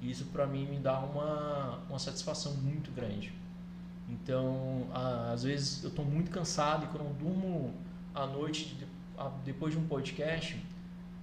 E 0.00 0.10
isso 0.10 0.24
para 0.26 0.46
mim 0.46 0.66
me 0.66 0.78
dá 0.78 0.98
uma, 1.00 1.80
uma 1.88 1.98
satisfação 1.98 2.54
muito 2.54 2.90
grande. 2.92 3.39
Então, 4.10 4.86
a- 4.92 5.32
às 5.32 5.42
vezes 5.44 5.82
eu 5.84 5.90
estou 5.90 6.04
muito 6.04 6.30
cansado 6.30 6.84
e 6.84 6.88
quando 6.88 7.04
eu 7.06 7.12
durmo 7.14 7.72
à 8.14 8.26
noite 8.26 8.74
de- 8.74 8.86
a- 9.16 9.30
depois 9.44 9.72
de 9.72 9.78
um 9.78 9.86
podcast, 9.86 10.60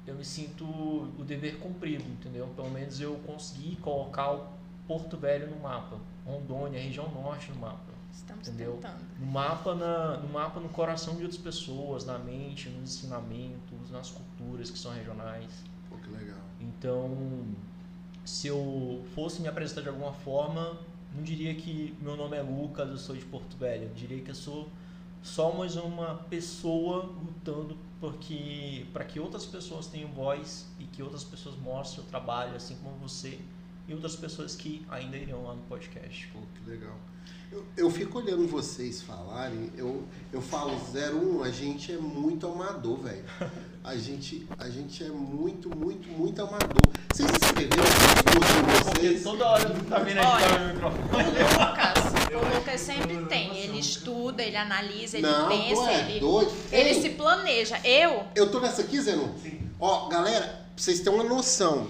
eu 0.06 0.16
me 0.16 0.24
sinto 0.24 0.64
o 0.66 1.24
dever 1.26 1.58
cumprido, 1.60 2.04
entendeu? 2.10 2.48
Pelo 2.56 2.70
menos 2.70 3.00
eu 3.02 3.16
consegui 3.26 3.76
colocar 3.78 4.32
o 4.34 4.48
Porto 4.88 5.18
Velho 5.18 5.50
no 5.50 5.60
mapa, 5.60 5.98
Rondônia, 6.26 6.80
região 6.82 7.10
norte 7.12 7.52
no 7.52 7.58
mapa. 7.60 7.98
Estamos 8.12 8.48
Entendeu? 8.48 8.74
tentando. 8.82 9.04
No 9.20 9.26
mapa, 9.28 9.76
na, 9.76 10.18
no 10.18 10.30
mapa, 10.30 10.60
no 10.60 10.70
coração 10.70 11.16
de 11.18 11.24
outras 11.24 11.40
pessoas, 11.40 12.06
na 12.06 12.18
mente, 12.18 12.70
nos 12.70 12.96
ensinamentos, 12.96 13.92
nas 13.92 14.10
culturas 14.10 14.72
que 14.72 14.80
são 14.80 14.92
regionais. 14.94 15.52
Pô, 15.90 15.98
que 15.98 16.10
legal. 16.10 16.38
Então, 16.60 17.46
se 18.26 18.48
eu 18.48 19.04
fosse 19.14 19.42
me 19.42 19.48
apresentar 19.48 19.82
de 19.82 19.90
alguma 19.90 20.14
forma, 20.14 20.78
não 21.18 21.24
diria 21.24 21.56
que 21.56 21.96
meu 22.00 22.16
nome 22.16 22.38
é 22.38 22.42
Lucas, 22.44 22.88
eu 22.88 22.98
sou 22.98 23.16
de 23.16 23.26
Porto 23.26 23.58
Velho. 23.58 23.86
Eu 23.86 23.94
diria 23.96 24.22
que 24.22 24.30
eu 24.30 24.36
sou 24.36 24.70
só 25.24 25.52
mais 25.52 25.76
uma 25.76 26.14
pessoa 26.30 27.06
lutando 27.06 27.76
porque 28.00 28.86
para 28.94 29.04
que 29.04 29.20
outras 29.20 29.44
pessoas 29.44 29.88
tenham 29.88 30.10
voz 30.10 30.68
e 30.80 30.84
que 30.84 31.02
outras 31.02 31.24
pessoas 31.24 31.56
mostrem 31.56 32.06
o 32.06 32.08
trabalho, 32.08 32.56
assim 32.56 32.78
como 32.84 32.96
você 32.98 33.40
e 33.88 33.94
outras 33.94 34.16
pessoas 34.16 34.56
que 34.56 34.86
ainda 34.90 35.18
irão 35.18 35.44
lá 35.44 35.56
no 35.56 35.64
podcast. 35.64 36.28
Pô, 36.28 36.40
que 36.54 36.70
legal. 36.70 36.96
Eu, 37.52 37.64
eu 37.78 37.90
fico 37.90 38.18
olhando 38.20 38.46
vocês 38.48 39.02
falarem, 39.02 39.72
eu, 39.78 40.04
eu 40.34 40.42
falo 40.42 40.74
01, 40.94 41.44
a 41.44 41.50
gente 41.50 41.92
é 41.94 41.98
muito 41.98 42.46
amador, 42.46 42.98
velho. 43.00 43.24
A 43.84 43.96
gente, 43.96 44.46
a 44.60 44.70
gente 44.70 45.02
é 45.02 45.08
muito, 45.08 45.70
muito, 45.76 46.10
muito 46.10 46.42
amador. 46.42 46.82
Vocês 47.14 47.30
escreveram 47.32 47.84
o 47.84 48.32
curso 48.34 48.54
de 48.54 48.84
Porque 48.92 49.08
vocês? 49.08 49.24
toda 49.24 49.48
hora 49.48 49.70
tu 49.70 49.86
tá 49.86 50.00
vendo 50.00 50.20
a 50.20 50.24
gente 50.40 50.50
tá 50.50 50.60
no 50.60 50.74
microfone. 50.74 51.24
O 51.24 51.70
Lucas, 51.70 52.54
o 52.54 52.58
Lucas 52.58 52.82
sempre 52.82 53.26
tem. 53.28 53.58
Ele 53.58 53.80
estuda, 53.80 54.44
ele 54.44 54.58
analisa, 54.58 55.18
ele 55.18 55.28
Não, 55.28 55.48
pensa, 55.48 55.90
é 55.92 56.10
ele, 56.12 56.20
doido. 56.20 56.52
ele 56.70 56.90
Ei, 56.90 57.02
se 57.02 57.10
planeja. 57.12 57.80
Eu, 57.86 58.26
Eu 58.36 58.52
tô 58.52 58.60
nessa 58.60 58.82
aqui, 58.82 59.00
Zenon? 59.00 59.30
Sim. 59.42 59.58
Ó, 59.80 60.10
galera, 60.10 60.46
pra 60.46 60.64
vocês 60.76 61.00
terem 61.00 61.18
uma 61.18 61.24
noção. 61.30 61.88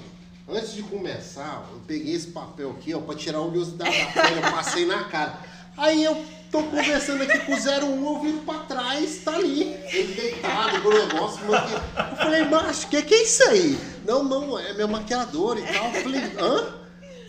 Antes 0.50 0.74
de 0.74 0.84
começar, 0.84 1.68
eu 1.74 1.82
peguei 1.86 2.16
esse 2.16 2.28
papel 2.28 2.72
aqui, 2.72 2.94
ó, 2.94 3.02
pra 3.02 3.16
tirar 3.16 3.40
a 3.40 3.42
oleosidade 3.42 3.98
da 4.00 4.22
pele, 4.22 4.38
eu 4.38 4.52
passei 4.52 4.86
na 4.86 5.04
cara. 5.04 5.38
Aí 5.76 6.02
eu 6.02 6.26
tô 6.50 6.64
conversando 6.64 7.22
aqui 7.24 7.38
com 7.40 7.52
o 7.52 7.56
01, 7.56 8.06
eu 8.16 8.22
viro 8.22 8.38
pra 8.40 8.60
trás, 8.60 9.18
tá 9.26 9.36
ali. 9.36 9.64
Ele 9.92 10.14
deitado 10.14 10.82
com 10.82 10.88
o 10.88 10.94
negócio. 10.94 11.46
mano, 11.46 11.68
Eu 12.12 12.16
falei, 12.16 12.46
macho, 12.46 12.88
o 12.88 12.90
que, 12.90 13.02
que 13.02 13.14
é 13.14 13.24
isso 13.24 13.44
aí? 13.50 13.78
Não, 14.06 14.24
não, 14.24 14.58
é 14.58 14.74
meu 14.74 14.88
maquiador 14.88 15.58
e 15.58 15.64
tal. 15.64 15.94
Eu 15.94 16.02
falei, 16.02 16.22
hã? 16.40 16.74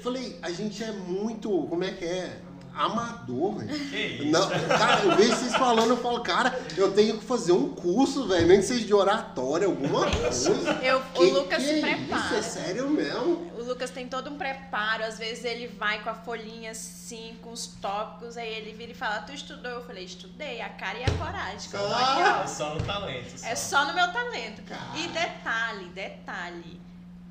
Falei, 0.01 0.39
a 0.41 0.51
gente 0.53 0.85
é 0.85 0.93
muito, 0.93 1.51
como 1.69 1.83
é 1.83 1.91
que 1.91 2.05
é? 2.05 2.41
Amador, 2.79 3.57
velho. 3.57 4.31
Cara, 4.69 5.05
eu 5.05 5.17
vejo 5.17 5.35
vocês 5.35 5.53
falando, 5.57 5.91
eu 5.91 5.97
falo, 5.97 6.21
cara, 6.23 6.57
eu 6.77 6.93
tenho 6.93 7.19
que 7.19 7.25
fazer 7.25 7.51
um 7.51 7.71
curso, 7.75 8.29
velho, 8.29 8.47
nem 8.47 8.59
que 8.61 8.67
seja 8.67 8.85
de 8.87 8.95
oratória, 8.95 9.67
alguma 9.67 10.09
coisa. 10.09 10.51
eu, 10.83 11.03
Que 11.13 11.25
o 11.25 11.33
Lucas 11.35 11.59
que 11.59 11.69
se 11.69 11.79
é 11.79 11.81
prepara. 11.81 12.25
Isso 12.25 12.35
é 12.35 12.43
sério 12.43 12.89
mesmo? 12.89 13.51
O 13.59 13.63
Lucas 13.65 13.91
tem 13.91 14.07
todo 14.07 14.31
um 14.31 14.39
preparo, 14.39 15.05
às 15.05 15.19
vezes 15.19 15.45
ele 15.45 15.67
vai 15.67 16.03
com 16.03 16.11
a 16.11 16.15
folhinha 16.15 16.71
assim, 16.71 17.37
com 17.43 17.51
os 17.51 17.67
tópicos, 17.67 18.37
aí 18.37 18.49
ele 18.49 18.73
vira 18.75 18.93
e 18.93 18.95
fala, 18.95 19.23
tu 19.23 19.33
estudou? 19.33 19.73
Eu 19.73 19.85
falei, 19.85 20.05
estudei, 20.05 20.61
a 20.61 20.69
cara 20.69 20.99
e 20.99 21.05
a 21.05 21.11
coragem. 21.19 21.69
eu 21.73 21.81
tô 21.81 21.95
aqui, 21.95 22.23
ó. 22.23 22.43
É 22.43 22.47
só 22.47 22.75
no 22.75 22.83
talento. 22.83 23.45
É 23.45 23.57
só 23.57 23.85
no 23.87 23.95
meu 23.95 24.13
talento. 24.13 24.63
Cara. 24.63 24.97
E 24.97 25.09
detalhe, 25.09 25.85
detalhe. 25.89 26.81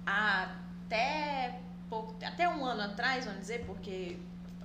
Até 0.05 1.59
pouco, 1.89 2.15
até 2.23 2.47
um 2.49 2.65
ano 2.65 2.81
atrás, 2.83 3.25
vamos 3.25 3.41
dizer, 3.41 3.63
porque 3.65 4.17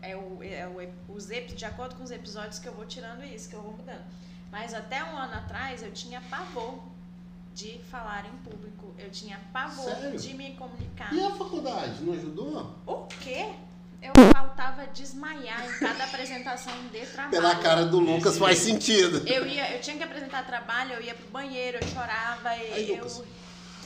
é 0.03 0.17
o, 0.17 0.43
é 0.43 0.67
o, 0.67 1.13
os 1.15 1.29
de 1.29 1.65
acordo 1.65 1.95
com 1.95 2.03
os 2.03 2.11
episódios 2.11 2.59
que 2.59 2.69
eu 2.69 2.75
vou 2.75 2.85
tirando 2.85 3.25
isso, 3.25 3.49
que 3.49 3.55
eu 3.55 3.63
vou 3.63 3.73
mudando. 3.73 4.05
Mas 4.51 4.75
até 4.75 5.03
um 5.03 5.17
ano 5.17 5.35
atrás 5.35 5.83
eu 5.83 5.93
tinha 5.93 6.21
pavor 6.23 6.79
de 7.55 7.79
falar 7.91 8.27
em 8.27 8.37
público. 8.39 8.95
Eu 8.99 9.11
tinha 9.11 9.39
pavor 9.53 9.85
Sério? 9.85 10.19
de 10.19 10.35
me 10.35 10.55
comunicar. 10.55 11.13
E 11.13 11.25
a 11.25 11.31
faculdade, 11.31 12.03
não 12.03 12.15
ajudou? 12.15 12.77
O 12.87 13.07
quê? 13.07 13.53
Eu 14.03 14.13
faltava 14.35 14.87
desmaiar 14.89 15.65
em 15.65 15.79
cada 15.79 16.05
apresentação 16.05 16.73
de 16.91 17.07
trabalho. 17.07 17.31
Pela 17.31 17.55
cara 17.57 17.87
do 17.87 18.01
Lucas 18.01 18.37
faz 18.37 18.59
sentido. 18.59 19.27
Eu 19.27 19.47
ia, 19.47 19.75
eu 19.75 19.81
tinha 19.81 19.97
que 19.97 20.03
apresentar 20.03 20.45
trabalho, 20.45 20.95
eu 20.95 21.03
ia 21.03 21.15
pro 21.15 21.29
banheiro, 21.29 21.79
eu 21.81 21.89
chorava, 21.89 22.49
Aí, 22.49 22.91
eu 22.91 22.97
Lucas. 22.97 23.23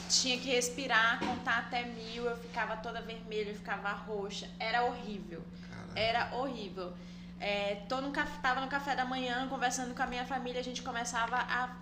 tinha 0.09 0.39
que 0.39 0.49
respirar, 0.49 1.21
contar 1.21 1.59
até 1.59 1.85
mil, 1.85 2.25
eu 2.25 2.37
ficava 2.39 2.77
toda 2.77 3.03
vermelha, 3.03 3.51
eu 3.51 3.57
ficava 3.57 3.91
roxa. 3.93 4.49
Era 4.59 4.85
horrível. 4.85 5.43
Era 5.97 6.35
horrível. 6.37 6.93
É, 7.41 7.83
tô 7.89 8.01
no, 8.01 8.13
tava 8.43 8.61
no 8.61 8.69
café 8.69 8.95
da 8.95 9.05
manhã 9.05 9.49
conversando 9.49 9.95
com 9.95 10.03
a 10.03 10.07
minha 10.07 10.25
família, 10.25 10.61
a 10.61 10.65
gente 10.65 10.83
começava 10.83 11.37
a 11.37 11.75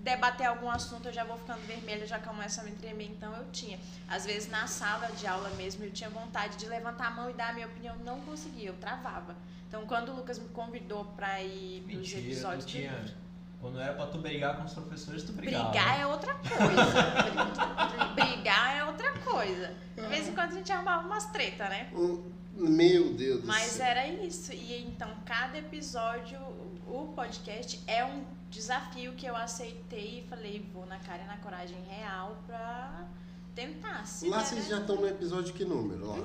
debater 0.00 0.46
algum 0.46 0.70
assunto, 0.70 1.08
eu 1.08 1.12
já 1.12 1.24
vou 1.24 1.36
ficando 1.36 1.60
vermelha, 1.66 2.06
já 2.06 2.18
começo 2.18 2.60
a 2.60 2.64
me 2.64 2.70
tremer, 2.72 3.08
então 3.08 3.34
eu 3.34 3.44
tinha. 3.50 3.78
Às 4.08 4.24
vezes 4.24 4.48
na 4.48 4.66
sala 4.66 5.08
de 5.08 5.26
aula 5.26 5.50
mesmo, 5.50 5.84
eu 5.84 5.90
tinha 5.90 6.08
vontade 6.08 6.56
de 6.56 6.66
levantar 6.66 7.08
a 7.08 7.10
mão 7.10 7.28
e 7.28 7.32
dar 7.32 7.50
a 7.50 7.52
minha 7.52 7.66
opinião, 7.66 7.96
não 8.04 8.20
conseguia, 8.20 8.68
eu 8.68 8.74
travava. 8.74 9.34
Então 9.68 9.84
quando 9.86 10.10
o 10.10 10.16
Lucas 10.16 10.38
me 10.38 10.48
convidou 10.48 11.04
pra 11.16 11.42
ir 11.42 11.82
pros 11.82 11.96
Mentira, 11.98 12.20
episódios 12.20 12.64
do 12.64 12.70
tinha... 12.70 13.26
Quando 13.60 13.80
era 13.80 13.94
pra 13.94 14.06
tu 14.06 14.18
brigar 14.18 14.56
com 14.56 14.64
os 14.64 14.74
professores, 14.74 15.22
tu 15.24 15.32
brigava. 15.32 15.70
Brigar 15.70 16.00
é 16.00 16.06
outra 16.06 16.34
coisa. 16.34 18.14
Brigar 18.14 18.76
é 18.76 18.84
outra 18.84 19.12
coisa. 19.20 19.74
De 19.96 20.06
vez 20.06 20.28
em 20.28 20.34
quando 20.34 20.52
a 20.52 20.54
gente 20.54 20.70
arrumava 20.70 21.06
umas 21.06 21.26
treta, 21.26 21.68
né? 21.68 21.90
Hum, 21.92 22.30
Meu 22.56 23.12
Deus 23.12 23.42
do 23.42 23.46
Mas 23.46 23.72
céu. 23.72 23.86
era 23.86 24.08
isso. 24.08 24.52
E 24.52 24.82
então, 24.82 25.10
cada 25.24 25.58
episódio, 25.58 26.38
o 26.86 27.12
podcast 27.14 27.80
é 27.86 28.04
um 28.04 28.24
desafio 28.50 29.12
que 29.12 29.26
eu 29.26 29.36
aceitei 29.36 30.20
e 30.20 30.28
falei, 30.28 30.66
vou 30.72 30.86
na 30.86 30.98
cara 30.98 31.22
e 31.22 31.26
na 31.26 31.36
coragem 31.38 31.76
real 31.84 32.36
pra 32.46 33.06
tentar. 33.54 34.06
Se 34.06 34.28
Lá 34.28 34.38
der, 34.38 34.46
vocês 34.46 34.68
já 34.68 34.80
estão 34.80 34.96
no 34.96 35.06
episódio 35.06 35.52
que 35.52 35.64
número? 35.64 36.08
Ó. 36.08 36.18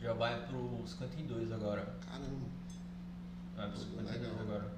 Já 0.00 0.14
vai 0.14 0.46
pro 0.46 0.82
52 0.86 1.52
agora. 1.52 1.94
Caramba. 2.06 2.46
Vai 3.56 3.68
pro 3.68 3.78
52 3.78 4.20
Legal. 4.22 4.40
agora. 4.40 4.72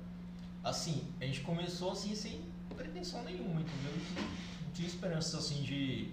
Assim, 0.65 1.07
a 1.21 1.25
gente 1.25 1.41
começou 1.43 1.93
assim 1.93 2.15
sem 2.15 2.41
pretensão 2.77 3.23
nenhuma, 3.23 3.61
entendeu? 3.61 3.93
Não 4.65 4.71
tinha 4.73 4.89
esperança 4.89 5.39
assim 5.39 5.63
de 5.63 6.09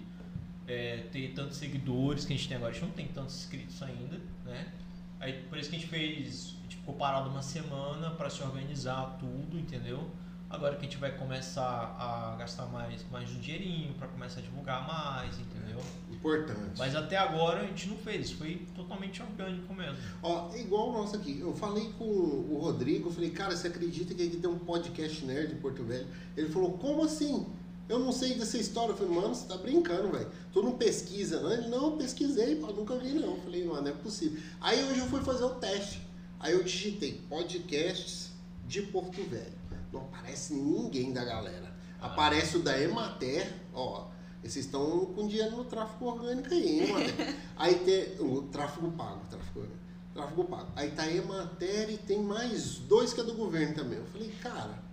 é, 0.70 1.04
ter 1.10 1.32
tantos 1.34 1.56
seguidores 1.56 2.24
que 2.24 2.32
a 2.32 2.36
gente 2.36 2.48
tem 2.48 2.56
agora. 2.56 2.70
A 2.70 2.74
gente 2.74 2.84
não 2.86 2.92
tem 2.92 3.08
tantos 3.08 3.36
inscritos 3.36 3.82
ainda, 3.82 4.20
né? 4.44 4.72
Aí 5.18 5.32
por 5.48 5.58
isso 5.58 5.68
que 5.68 5.76
a 5.76 5.78
gente 5.78 5.90
fez, 5.90 6.54
a 6.60 6.62
gente 6.62 6.76
ficou 6.76 6.94
parado 6.94 7.28
uma 7.28 7.42
semana 7.42 8.10
para 8.10 8.30
se 8.30 8.42
organizar 8.42 9.18
tudo, 9.18 9.58
entendeu? 9.58 10.08
Agora 10.48 10.74
que 10.74 10.80
a 10.80 10.84
gente 10.84 10.96
vai 10.96 11.12
começar 11.16 11.62
a 11.96 12.34
gastar 12.36 12.66
mais, 12.66 13.04
mais 13.08 13.30
um 13.30 13.38
dinheirinho 13.38 13.94
para 13.94 14.08
começar 14.08 14.40
a 14.40 14.42
divulgar 14.42 14.84
mais, 14.84 15.38
entendeu? 15.38 15.80
Importante. 16.10 16.76
Mas 16.76 16.96
até 16.96 17.16
agora 17.16 17.60
a 17.60 17.66
gente 17.66 17.88
não 17.88 17.96
fez, 17.98 18.32
foi 18.32 18.66
totalmente 18.74 19.22
orgânico 19.22 19.72
mesmo. 19.72 19.96
Ó, 20.20 20.52
igual 20.56 20.90
o 20.90 20.92
nosso 20.92 21.14
aqui. 21.14 21.38
Eu 21.38 21.54
falei 21.54 21.92
com 21.92 22.04
o 22.04 22.58
Rodrigo, 22.60 23.10
eu 23.10 23.12
falei, 23.12 23.30
cara, 23.30 23.56
você 23.56 23.68
acredita 23.68 24.12
que 24.12 24.26
aqui 24.26 24.38
tem 24.38 24.50
um 24.50 24.58
podcast 24.58 25.24
nerd 25.24 25.52
em 25.54 25.58
Porto 25.58 25.84
Velho? 25.84 26.08
Ele 26.36 26.48
falou, 26.48 26.76
como 26.78 27.04
assim? 27.04 27.46
Eu 27.90 27.98
não 27.98 28.12
sei 28.12 28.34
dessa 28.34 28.56
história. 28.56 28.92
Eu 28.92 28.96
falei, 28.96 29.12
mano, 29.12 29.34
você 29.34 29.48
tá 29.48 29.56
brincando, 29.56 30.12
velho. 30.12 30.30
Tu 30.52 30.62
não 30.62 30.78
pesquisa, 30.78 31.40
não? 31.40 31.52
Ele, 31.52 31.66
não, 31.66 31.90
eu 31.90 31.96
pesquisei, 31.96 32.54
pô, 32.54 32.68
nunca 32.68 32.96
vi, 32.96 33.14
não. 33.14 33.34
Eu 33.34 33.40
falei, 33.42 33.64
mano, 33.64 33.82
não 33.82 33.90
é 33.90 33.94
possível. 33.94 34.40
Aí 34.60 34.80
hoje 34.84 35.00
eu 35.00 35.06
fui 35.06 35.20
fazer 35.22 35.42
o 35.42 35.56
teste. 35.56 36.00
Aí 36.38 36.52
eu 36.52 36.62
digitei 36.62 37.20
podcasts 37.28 38.30
de 38.68 38.82
Porto 38.82 39.20
Velho. 39.24 39.58
Não 39.92 40.02
aparece 40.02 40.54
ninguém 40.54 41.12
da 41.12 41.24
galera. 41.24 41.74
Aparece 42.00 42.58
o 42.58 42.62
da 42.62 42.80
Emater, 42.80 43.52
ó. 43.74 44.06
Vocês 44.40 44.66
estão 44.66 45.06
com 45.06 45.26
dinheiro 45.26 45.56
no 45.56 45.64
tráfego 45.64 46.06
orgânico 46.06 46.54
aí, 46.54 46.68
hein, 46.68 46.90
Emater? 46.90 47.36
aí 47.58 47.74
tem 47.74 48.24
o 48.24 48.42
tráfego 48.42 48.92
pago, 48.92 49.20
tráfego 49.28 49.58
orgânico. 49.58 49.84
Tráfego 50.14 50.44
pago. 50.44 50.68
Aí 50.76 50.92
tá 50.92 51.02
a 51.02 51.12
Emater 51.12 51.90
e 51.90 51.98
tem 51.98 52.22
mais 52.22 52.76
dois 52.76 53.12
que 53.12 53.20
é 53.20 53.24
do 53.24 53.34
governo 53.34 53.74
também. 53.74 53.98
Eu 53.98 54.06
falei, 54.06 54.28
cara, 54.40 54.89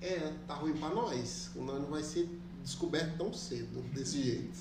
é, 0.00 0.32
tá 0.46 0.54
ruim 0.54 0.76
pra 0.76 0.88
nós. 0.88 1.50
Nós 1.54 1.80
não 1.80 1.90
vai 1.90 2.02
ser 2.02 2.28
descoberto 2.62 3.16
tão 3.16 3.32
cedo, 3.32 3.82
desse 3.92 4.22
jeito. 4.22 4.58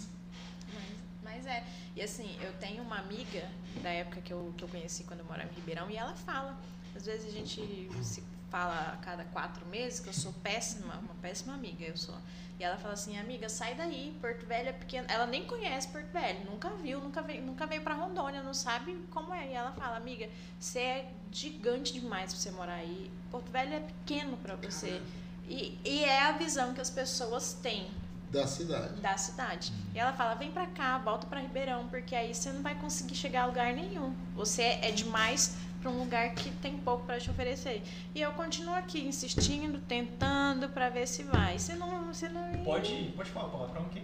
Mas, 0.73 0.93
mas 1.23 1.45
é. 1.45 1.65
E 1.95 2.01
assim, 2.01 2.37
eu 2.41 2.53
tenho 2.53 2.83
uma 2.83 2.97
amiga 2.97 3.49
da 3.81 3.89
época 3.89 4.21
que 4.21 4.33
eu, 4.33 4.53
que 4.57 4.63
eu 4.63 4.67
conheci 4.67 5.03
quando 5.03 5.21
eu 5.21 5.25
morava 5.25 5.49
em 5.49 5.55
Ribeirão 5.55 5.89
e 5.89 5.97
ela 5.97 6.13
fala. 6.13 6.57
Às 6.95 7.05
vezes 7.05 7.27
a 7.27 7.31
gente 7.31 7.89
se 8.03 8.23
fala 8.49 8.93
a 8.93 8.97
cada 8.97 9.23
quatro 9.25 9.65
meses 9.67 9.99
que 9.99 10.09
eu 10.09 10.13
sou 10.13 10.33
péssima, 10.33 10.95
uma 10.95 11.13
péssima 11.21 11.53
amiga 11.53 11.85
eu 11.85 11.95
sou. 11.95 12.15
E 12.59 12.63
ela 12.63 12.77
fala 12.77 12.93
assim, 12.93 13.17
amiga, 13.17 13.47
sai 13.47 13.73
daí, 13.73 14.13
Porto 14.19 14.45
Velho 14.45 14.69
é 14.69 14.73
pequeno. 14.73 15.07
Ela 15.09 15.25
nem 15.25 15.45
conhece 15.45 15.87
Porto 15.87 16.11
Velho, 16.11 16.51
nunca 16.51 16.69
viu, 16.71 16.99
nunca 16.99 17.21
veio, 17.21 17.41
nunca 17.41 17.65
veio 17.65 17.81
pra 17.81 17.93
Rondônia, 17.93 18.43
não 18.43 18.53
sabe 18.53 18.97
como 19.11 19.33
é. 19.33 19.51
E 19.51 19.53
ela 19.53 19.71
fala, 19.71 19.95
amiga, 19.95 20.29
você 20.59 20.79
é 20.79 21.13
gigante 21.31 21.93
demais 21.93 22.33
pra 22.33 22.41
você 22.41 22.51
morar 22.51 22.73
aí. 22.73 23.09
Porto 23.31 23.49
Velho 23.49 23.75
é 23.75 23.79
pequeno 23.79 24.35
pra 24.37 24.55
você. 24.55 25.01
E, 25.49 25.77
e 25.83 26.03
é 26.03 26.23
a 26.27 26.31
visão 26.33 26.73
que 26.73 26.79
as 26.81 26.89
pessoas 26.89 27.53
têm 27.61 27.87
Da 28.31 28.45
cidade. 28.45 29.01
da 29.01 29.17
cidade. 29.17 29.73
E 29.93 29.99
ela 29.99 30.13
fala: 30.13 30.35
vem 30.35 30.51
pra 30.51 30.67
cá, 30.67 30.97
volta 30.99 31.25
pra 31.25 31.39
Ribeirão, 31.39 31.87
porque 31.87 32.15
aí 32.15 32.33
você 32.35 32.51
não 32.51 32.61
vai 32.61 32.75
conseguir 32.75 33.15
chegar 33.15 33.43
a 33.43 33.45
lugar 33.47 33.73
nenhum. 33.73 34.13
Você 34.35 34.61
é 34.61 34.91
demais 34.91 35.55
pra 35.81 35.89
um 35.89 35.97
lugar 35.99 36.33
que 36.35 36.51
tem 36.51 36.77
pouco 36.77 37.05
pra 37.05 37.19
te 37.19 37.29
oferecer. 37.31 37.81
E 38.13 38.21
eu 38.21 38.31
continuo 38.33 38.75
aqui 38.75 38.99
insistindo, 39.01 39.79
tentando 39.87 40.69
pra 40.69 40.89
ver 40.89 41.07
se 41.07 41.23
vai. 41.23 41.57
Se 41.57 41.73
não, 41.73 42.13
se 42.13 42.29
não 42.29 42.51
ir, 42.53 42.57
Pode, 42.63 43.13
pode 43.15 43.31
falar 43.31 43.47
palavrão 43.49 43.81
aqui? 43.83 44.03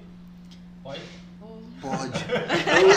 Pode? 0.81 1.01
Pode. 1.81 2.25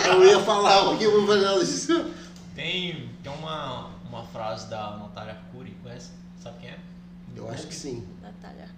eu, 0.06 0.12
eu 0.22 0.24
ia 0.28 0.40
falar 0.44 0.94
aqui, 0.94 1.04
eu 1.04 1.12
vou 1.12 1.26
fazer 1.26 1.62
isso. 1.64 2.14
Tem, 2.54 3.10
tem 3.22 3.32
uma, 3.32 3.90
uma 4.08 4.24
frase 4.26 4.68
da 4.70 4.96
Natália 4.96 5.32
Arcuri, 5.34 5.76
conhece? 5.82 6.10
Sabe 6.42 6.58
quem 6.60 6.70
é? 6.70 6.78
Eu 7.36 7.48
acho 7.50 7.66
que 7.66 7.74
sim. 7.74 8.06
Natália. 8.40 8.68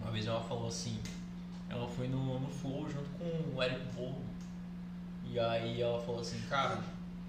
Uma 0.00 0.10
vez 0.10 0.26
ela 0.26 0.40
falou 0.42 0.68
assim: 0.68 0.98
ela 1.68 1.86
foi 1.88 2.08
no, 2.08 2.38
no 2.38 2.48
Flow 2.48 2.88
junto 2.88 3.10
com 3.18 3.56
o 3.56 3.62
Eric 3.62 3.84
Volvo. 3.94 4.22
E 5.30 5.38
aí 5.38 5.82
ela 5.82 6.00
falou 6.00 6.20
assim, 6.20 6.40
cara, 6.48 6.80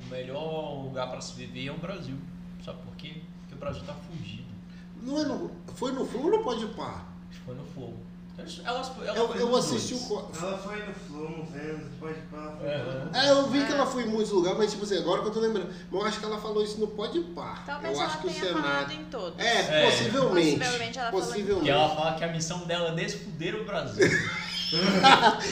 o 0.05 0.09
melhor 0.09 0.83
lugar 0.83 1.09
pra 1.09 1.19
se 1.21 1.33
viver 1.33 1.67
é 1.67 1.71
o 1.71 1.77
Brasil. 1.77 2.17
Sabe 2.63 2.81
por 2.83 2.95
quê? 2.95 3.21
Porque 3.41 3.55
o 3.55 3.57
Brasil 3.57 3.83
tá 3.83 3.93
fugido. 3.93 4.53
Não 5.01 5.19
é 5.19 5.25
no, 5.25 5.51
foi 5.73 5.91
no 5.91 6.05
Flow 6.05 6.25
ou 6.25 6.37
no 6.37 6.43
Pode 6.43 6.67
Par? 6.67 7.07
Acho 7.29 7.39
que 7.39 7.45
foi 7.45 7.55
no 7.55 7.65
Flow. 7.65 7.97
Então, 8.37 8.45
Ela, 8.65 8.95
ela 9.05 9.15
Eu, 9.15 9.35
eu 9.35 9.55
assisti 9.55 9.93
o. 9.93 10.29
Ela 10.37 10.57
foi 10.57 10.85
no 10.85 10.93
Flow, 10.93 11.45
Vênus, 11.45 11.83
pode. 11.99 12.15
Foi 12.29 12.67
É, 12.67 13.25
É, 13.27 13.31
eu 13.31 13.47
vi 13.47 13.65
que 13.65 13.71
ela 13.71 13.85
foi 13.85 14.03
em 14.03 14.07
muitos 14.07 14.31
lugares, 14.31 14.57
mas 14.57 14.71
tipo 14.71 14.83
assim, 14.83 14.97
agora 14.97 15.21
que 15.21 15.27
eu 15.29 15.33
tô 15.33 15.39
lembrando. 15.39 15.69
Mas 15.89 16.01
eu 16.01 16.07
acho 16.07 16.19
que 16.19 16.25
ela 16.25 16.37
falou 16.37 16.63
isso 16.63 16.77
no 16.79 16.87
Pode 16.87 17.19
Par. 17.21 17.65
Talvez 17.65 17.93
eu 17.93 18.01
ela 18.01 18.09
acho 18.11 18.21
que 18.21 18.27
o 18.27 18.29
tenha 18.29 18.51
falado 18.53 18.89
cenário. 18.89 19.01
em 19.01 19.05
todos. 19.05 19.39
É, 19.39 19.83
É. 19.83 19.85
possivelmente. 19.89 20.57
Possivelmente 20.57 20.99
ela 20.99 21.11
possivelmente. 21.11 21.67
E 21.67 21.69
ela 21.69 21.95
fala 21.95 22.15
que 22.15 22.23
a 22.25 22.31
missão 22.31 22.59
dela 22.65 22.89
é 22.89 22.95
desfuder 22.95 23.55
o 23.55 23.63
Brasil. 23.63 24.05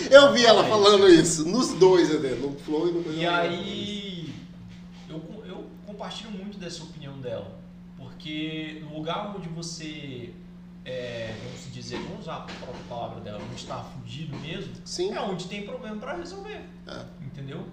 Eu 0.10 0.34
vi 0.34 0.46
ela 0.46 0.64
falando 0.64 1.08
isso, 1.08 1.48
nos 1.48 1.70
dois, 1.74 2.14
até, 2.14 2.32
no 2.36 2.52
Flow 2.60 2.90
e 2.90 2.92
no 2.92 3.14
E 3.14 3.26
aí, 3.26 4.34
eu, 5.08 5.22
eu 5.48 5.66
compartilho 5.86 6.32
muito 6.32 6.58
dessa 6.58 6.84
opinião 6.84 7.20
dela. 7.20 7.60
Porque 7.96 8.80
no 8.82 8.98
lugar 8.98 9.34
onde 9.36 9.48
você, 9.50 10.34
é, 10.86 11.34
vamos 11.44 11.74
dizer, 11.74 11.98
vamos 12.00 12.20
usar 12.22 12.36
a 12.38 12.42
própria 12.42 12.84
palavra 12.90 13.20
dela, 13.22 13.40
onde 13.44 13.56
está 13.56 13.78
fudido 13.84 14.38
mesmo, 14.40 14.74
Sim. 14.86 15.14
é 15.14 15.22
onde 15.22 15.48
tem 15.48 15.66
problema 15.66 15.98
para 15.98 16.16
resolver. 16.18 16.62
É. 16.88 17.06
Entendeu? 17.22 17.66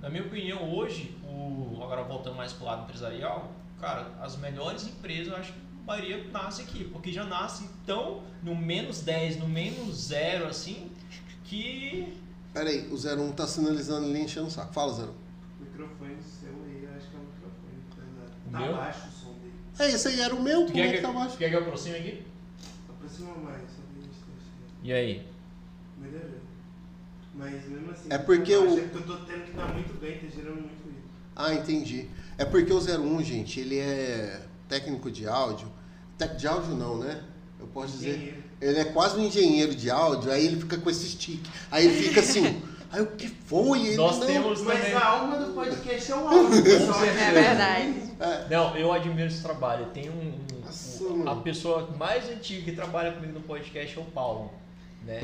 Na 0.00 0.10
minha 0.10 0.22
opinião, 0.24 0.74
hoje, 0.74 1.16
o, 1.24 1.80
agora 1.82 2.02
voltando 2.02 2.36
mais 2.36 2.52
pro 2.52 2.64
lado 2.66 2.82
empresarial, 2.84 3.50
cara, 3.80 4.10
as 4.20 4.36
melhores 4.36 4.86
empresas, 4.86 5.28
eu 5.28 5.36
acho 5.36 5.52
que 5.52 5.58
a 5.58 5.86
maioria 5.86 6.24
nasce 6.32 6.62
aqui, 6.62 6.84
porque 6.84 7.12
já 7.12 7.24
nasce 7.24 7.68
tão 7.86 8.22
no 8.42 8.54
menos 8.54 9.00
10, 9.02 9.38
no 9.38 9.48
menos 9.48 9.96
zero, 10.08 10.46
assim, 10.46 10.90
que 11.44 12.20
Peraí, 12.52 12.88
o 12.90 12.94
01 12.96 13.32
tá 13.32 13.46
sinalizando 13.46 14.06
ali 14.06 14.20
enchendo 14.22 14.46
o 14.46 14.50
saco. 14.50 14.72
Fala, 14.72 14.92
01. 14.92 15.12
Microfone 15.60 16.16
seu 16.22 16.48
aí, 16.64 16.88
acho 16.96 17.08
que 17.10 17.16
é 17.16 17.18
o 17.18 17.22
microfone. 17.22 18.46
O 18.46 18.50
Tá, 18.50 18.58
meu? 18.60 18.72
tá 18.72 18.78
baixo 18.78 19.00
o 19.08 19.10
som 19.12 19.32
dele. 19.34 19.52
É, 19.78 19.88
esse 19.94 20.08
aí 20.08 20.20
era 20.20 20.34
o 20.34 20.42
meu, 20.42 20.62
Tu 20.66 20.72
como 20.72 20.82
é 20.84 20.88
que 20.88 20.96
que, 20.96 21.02
tá 21.02 21.12
baixo? 21.12 21.36
quer 21.36 21.50
que 21.50 21.54
eu 21.56 21.60
aproxime 21.60 21.96
aqui? 21.96 22.26
E 24.82 24.92
aí? 24.92 25.26
Mas 27.34 27.68
mesmo 27.68 27.90
assim. 27.90 28.08
É 28.10 28.18
porque 28.18 28.50
eu 28.52 28.62
o- 28.70 28.78
eu 28.78 28.88
tô 29.06 29.16
tendo 29.18 29.44
que 29.44 29.52
dar 29.52 29.72
muito 29.74 29.98
bem, 30.00 30.18
tá 30.18 30.26
gerando 30.34 30.54
muito 30.60 30.82
ruído. 30.84 31.02
Ah, 31.34 31.52
entendi. 31.52 32.08
É 32.38 32.44
porque 32.44 32.72
o 32.72 32.80
01, 32.80 33.22
gente, 33.22 33.60
ele 33.60 33.78
é 33.78 34.40
técnico 34.68 35.10
de 35.10 35.28
áudio. 35.28 35.68
Técnico 36.16 36.40
de 36.40 36.46
áudio 36.48 36.74
não, 36.74 36.98
né? 36.98 37.22
Eu 37.60 37.66
posso 37.68 37.92
dizer. 37.92 38.14
Engenheiro. 38.16 38.42
Ele 38.60 38.78
é 38.78 38.84
quase 38.86 39.18
um 39.18 39.24
engenheiro 39.26 39.74
de 39.74 39.90
áudio, 39.90 40.30
aí 40.32 40.46
ele 40.46 40.56
fica 40.60 40.78
com 40.78 40.88
esse 40.88 41.06
stick. 41.10 41.44
Aí 41.70 41.86
ele 41.86 42.02
fica 42.02 42.20
assim. 42.20 42.62
aí 42.90 43.02
o 43.02 43.06
que 43.08 43.28
foi? 43.28 43.86
Ele 43.88 43.96
Nós 43.96 44.18
não... 44.18 44.26
temos 44.26 44.62
Mas 44.62 44.78
também. 44.78 44.94
a 44.94 45.04
alma 45.06 45.36
do 45.38 45.52
podcast 45.52 46.12
é 46.12 46.14
o 46.16 46.18
áudio, 46.28 46.62
pessoal. 46.62 47.04
É 47.04 47.32
verdade. 47.32 48.12
É, 48.18 48.48
Não, 48.48 48.74
eu 48.78 48.90
admiro 48.92 49.28
esse 49.28 49.42
trabalho. 49.42 49.86
Tem 49.92 50.08
um. 50.08 50.12
um- 50.12 50.46
Um- 51.04 51.18
mano. 51.18 51.30
a 51.30 51.36
pessoa 51.42 51.90
mais 51.98 52.28
antiga 52.28 52.62
que 52.64 52.72
trabalha 52.72 53.12
comigo 53.12 53.32
no 53.34 53.40
podcast 53.40 53.96
é 53.98 54.00
o 54.00 54.04
Paulo, 54.06 54.52
né? 55.04 55.22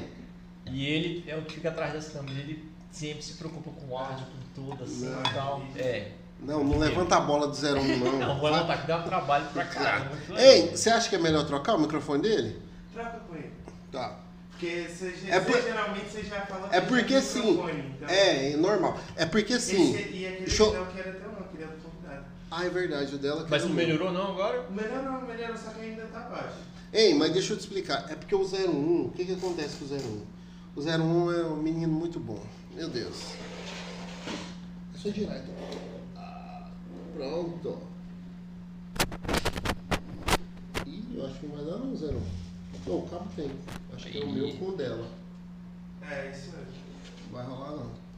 E 0.66 0.86
ele 0.86 1.24
é 1.28 1.36
o 1.36 1.42
que 1.42 1.54
fica 1.54 1.68
atrás 1.70 1.92
das 1.92 2.08
câmeras. 2.08 2.38
Ele 2.38 2.64
sempre 2.90 3.22
se 3.22 3.34
preocupa 3.34 3.70
com 3.70 3.92
o 3.94 3.98
áudio, 3.98 4.26
com 4.26 4.62
tudo, 4.70 4.84
assim 4.84 5.06
Não. 5.08 5.20
e 5.20 5.34
tal. 5.34 5.62
É. 5.76 6.12
Não, 6.40 6.64
não 6.64 6.78
levanta 6.78 7.16
a 7.16 7.20
bola 7.20 7.46
do 7.48 7.54
01, 7.54 7.98
não. 7.98 8.18
Não, 8.18 8.40
vou 8.40 8.50
levantar 8.50 8.80
que 8.80 8.86
dá 8.88 8.98
um 8.98 9.02
trabalho 9.04 9.46
pra 9.52 9.62
legal. 9.62 10.06
Ei, 10.36 10.70
você 10.76 10.90
acha 10.90 11.08
que 11.08 11.14
é 11.14 11.18
melhor 11.18 11.46
trocar 11.46 11.74
o 11.76 11.80
microfone 11.80 12.22
dele? 12.22 12.60
Troca 12.92 13.20
com 13.28 13.34
ele. 13.36 13.52
Tá. 13.92 14.18
Porque 14.50 14.86
você, 14.88 15.14
É 15.28 15.40
por- 15.40 15.52
você 15.52 15.62
geralmente 15.62 16.06
você 16.10 16.22
já 16.24 16.40
fala 16.42 16.68
É 16.72 16.80
que 16.80 16.86
porque 16.88 17.20
sim. 17.20 17.50
então- 17.60 18.08
É, 18.08 18.52
é 18.52 18.56
normal. 18.56 18.98
É 19.16 19.24
porque 19.26 19.58
sim. 19.58 19.94
Esse, 19.94 20.08
e 20.16 20.26
aquele 20.26 20.74
não 20.78 20.86
que 20.86 21.00
era 21.00 21.12
teu 21.12 21.32
não, 21.32 21.40
aquele 21.40 21.62
era 21.64 21.72
do 21.72 21.82
convidado. 21.82 22.24
Ah, 22.54 22.66
é 22.66 22.68
verdade, 22.68 23.14
o 23.14 23.18
dela 23.18 23.44
que 23.44 23.50
Mas 23.50 23.64
não 23.64 23.72
melhorou 23.72 24.12
não 24.12 24.32
agora? 24.32 24.68
Melhorou, 24.68 25.22
melhorou, 25.22 25.56
só 25.56 25.70
que 25.70 25.80
ainda 25.80 26.04
tá 26.08 26.20
baixo. 26.20 26.58
Ei, 26.92 27.14
mas 27.14 27.32
deixa 27.32 27.54
eu 27.54 27.56
te 27.56 27.60
explicar. 27.60 28.04
É 28.10 28.14
porque 28.14 28.34
o 28.34 28.42
01, 28.42 29.06
o 29.06 29.10
que, 29.12 29.24
que 29.24 29.32
acontece 29.32 29.76
com 29.78 29.86
o 29.86 29.96
01? 29.96 30.26
O 30.76 30.80
01 30.82 31.32
é 31.32 31.46
um 31.46 31.56
menino 31.56 31.90
muito 31.90 32.20
bom. 32.20 32.44
Meu 32.74 32.90
Deus. 32.90 33.32
Girar 35.02 35.38
então. 35.38 35.54
Ah, 36.14 36.68
pronto. 37.16 37.78
Ih, 40.86 41.04
eu 41.16 41.24
acho 41.24 41.38
que 41.40 41.46
não 41.46 41.56
vai 41.56 41.64
dar 41.64 41.78
não, 41.78 41.94
01. 41.94 42.22
Não, 42.86 42.98
o 42.98 43.08
cabo 43.08 43.28
tem. 43.34 43.50
Acho 43.94 44.10
que 44.10 44.18
é 44.18 44.20
o 44.20 44.26
Aí. 44.26 44.32
meu 44.32 44.56
com 44.58 44.66
o 44.66 44.76
dela. 44.76 45.08
É, 46.02 46.30
isso 46.30 46.50
mesmo. 46.50 46.66
Não 47.30 47.32
vai 47.32 47.46
rolar 47.46 47.70
não. 47.70 48.11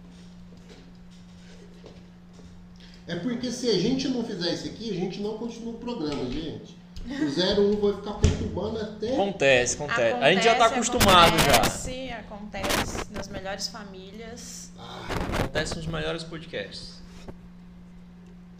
É 3.06 3.16
porque 3.16 3.50
se 3.52 3.68
a 3.68 3.78
gente 3.78 4.08
não 4.08 4.24
fizer 4.24 4.52
isso 4.54 4.66
aqui, 4.66 4.90
a 4.90 4.94
gente 4.94 5.20
não 5.20 5.36
continua 5.36 5.74
o 5.74 5.78
programa, 5.78 6.24
gente. 6.30 6.76
O 7.06 7.10
01 7.10 7.80
vai 7.80 7.92
ficar 7.96 8.14
perturbando 8.14 8.80
até. 8.80 9.12
Acontece, 9.12 9.74
Acontece, 9.74 10.12
a 10.24 10.32
gente 10.32 10.42
já 10.44 10.54
tá 10.54 10.66
acostumado 10.66 11.36
já. 11.38 11.56
acontece, 11.56 12.10
Acontece 12.12 13.12
nas 13.12 13.28
melhores 13.28 13.68
famílias. 13.68 14.70
Ah, 14.78 15.06
Acontece 15.38 15.76
nos 15.76 15.86
melhores 15.86 16.22
podcasts. 16.24 17.02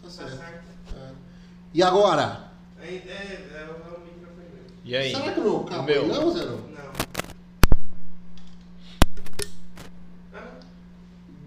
tá 0.03 0.09
certo. 0.11 0.37
É. 0.95 1.09
E 1.73 1.81
agora? 1.81 2.51
É, 2.79 2.85
é, 2.85 2.89
é, 2.91 3.65
o- 3.65 3.93
é 3.93 3.97
o 3.97 4.01
microfone. 4.01 4.45
E 4.83 4.95
aí? 4.95 5.11
Será 5.15 5.31
que 5.33 5.39
não 5.39 5.61
acaba 5.61 5.81
O 5.81 5.85
meu? 5.85 6.07
não, 6.07 6.31
Zero? 6.31 6.69
Não. 6.69 6.91
Ah, 10.35 10.51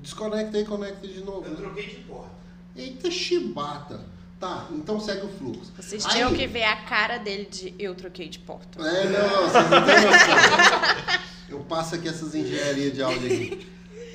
Desconecta 0.02 0.56
aí, 0.56 0.64
conecta 0.64 1.06
de 1.06 1.20
novo. 1.20 1.46
eu 1.46 1.54
troquei 1.56 1.86
de 1.86 1.96
porta. 2.02 2.30
Eita 2.78 3.10
chibata. 3.10 4.00
Tá, 4.38 4.68
então 4.70 5.00
segue 5.00 5.26
o 5.26 5.28
fluxo. 5.28 5.72
Vocês 5.76 6.06
Aí- 6.06 6.12
tinham 6.12 6.32
que 6.32 6.46
ver 6.46 6.62
a 6.62 6.76
cara 6.76 7.18
dele 7.18 7.46
de 7.46 7.74
eu 7.76 7.92
troquei 7.94 8.28
de 8.28 8.38
porta. 8.38 8.80
É, 8.80 9.08
não, 9.08 9.48
vocês 9.48 9.68
não 9.68 9.84
têm 9.84 10.00
noção. 10.04 11.20
Eu 11.48 11.60
passo 11.60 11.96
aqui 11.96 12.08
essas 12.08 12.34
engenharias 12.36 12.92
de 12.92 13.02
áudio 13.02 13.26
aqui. 13.26 13.66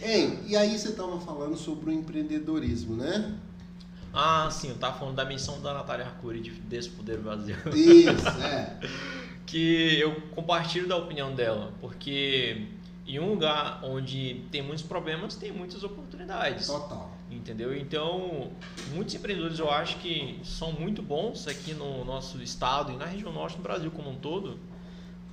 Hein, 0.02 0.40
e 0.46 0.56
aí 0.56 0.78
você 0.78 0.94
tava 0.94 1.20
falando 1.20 1.58
sobre 1.58 1.90
o 1.90 1.94
empreendedorismo, 1.94 2.96
né? 2.96 3.34
Ah, 4.14 4.48
sim, 4.52 4.70
eu 4.70 4.76
tava 4.76 4.98
falando 4.98 5.16
da 5.16 5.26
missão 5.26 5.60
da 5.62 5.74
Natália 5.74 6.06
Arcuri 6.06 6.40
de 6.40 6.52
Despoder 6.52 7.20
o 7.20 7.24
Brasil. 7.24 7.56
Isso, 7.74 8.28
é. 8.44 8.78
que 9.46 10.00
eu 10.00 10.22
compartilho 10.36 10.88
da 10.88 10.96
opinião 10.96 11.34
dela, 11.34 11.74
porque 11.82 12.68
em 13.06 13.20
um 13.20 13.30
lugar 13.30 13.82
onde 13.84 14.46
tem 14.52 14.62
muitos 14.62 14.84
problemas, 14.84 15.36
tem 15.36 15.52
muitas 15.52 15.84
oportunidades. 15.84 16.68
Total. 16.68 17.12
Entendeu? 17.36 17.76
Então, 17.76 18.52
muitos 18.94 19.16
empreendedores 19.16 19.60
eu 19.60 19.70
acho 19.70 19.98
que 19.98 20.40
são 20.44 20.72
muito 20.72 21.02
bons 21.02 21.48
aqui 21.48 21.74
no 21.74 22.06
nosso 22.06 22.42
estado 22.42 22.92
e 22.92 22.96
na 22.96 23.06
região 23.06 23.32
norte 23.32 23.58
do 23.58 23.64
Brasil 23.64 23.92
como 23.92 24.10
um 24.10 24.16
todo, 24.16 24.60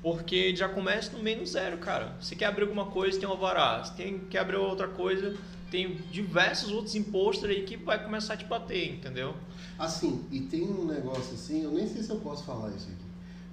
porque 0.02 0.54
já 0.56 0.68
começa 0.68 1.16
no 1.16 1.22
menos 1.22 1.50
zero, 1.50 1.78
cara. 1.78 2.16
Você 2.20 2.34
quer 2.34 2.46
abrir 2.46 2.62
alguma 2.62 2.86
coisa, 2.86 3.18
tem 3.18 3.28
um 3.28 3.32
alvará. 3.32 3.84
Você 3.84 3.94
tem, 3.94 4.18
quer 4.18 4.40
abrir 4.40 4.56
outra 4.56 4.88
coisa, 4.88 5.36
tem 5.70 5.96
diversos 6.10 6.70
outros 6.70 6.94
impostos 6.94 7.48
aí 7.48 7.62
que 7.62 7.76
vai 7.76 8.02
começar 8.02 8.34
a 8.34 8.36
te 8.36 8.44
bater, 8.44 8.94
entendeu? 8.94 9.34
Assim, 9.78 10.24
e 10.30 10.40
tem 10.40 10.62
um 10.62 10.84
negócio 10.84 11.34
assim, 11.34 11.62
eu 11.62 11.70
nem 11.70 11.86
sei 11.86 12.02
se 12.02 12.10
eu 12.10 12.18
posso 12.20 12.44
falar 12.44 12.70
isso 12.70 12.88
aqui. 12.88 12.99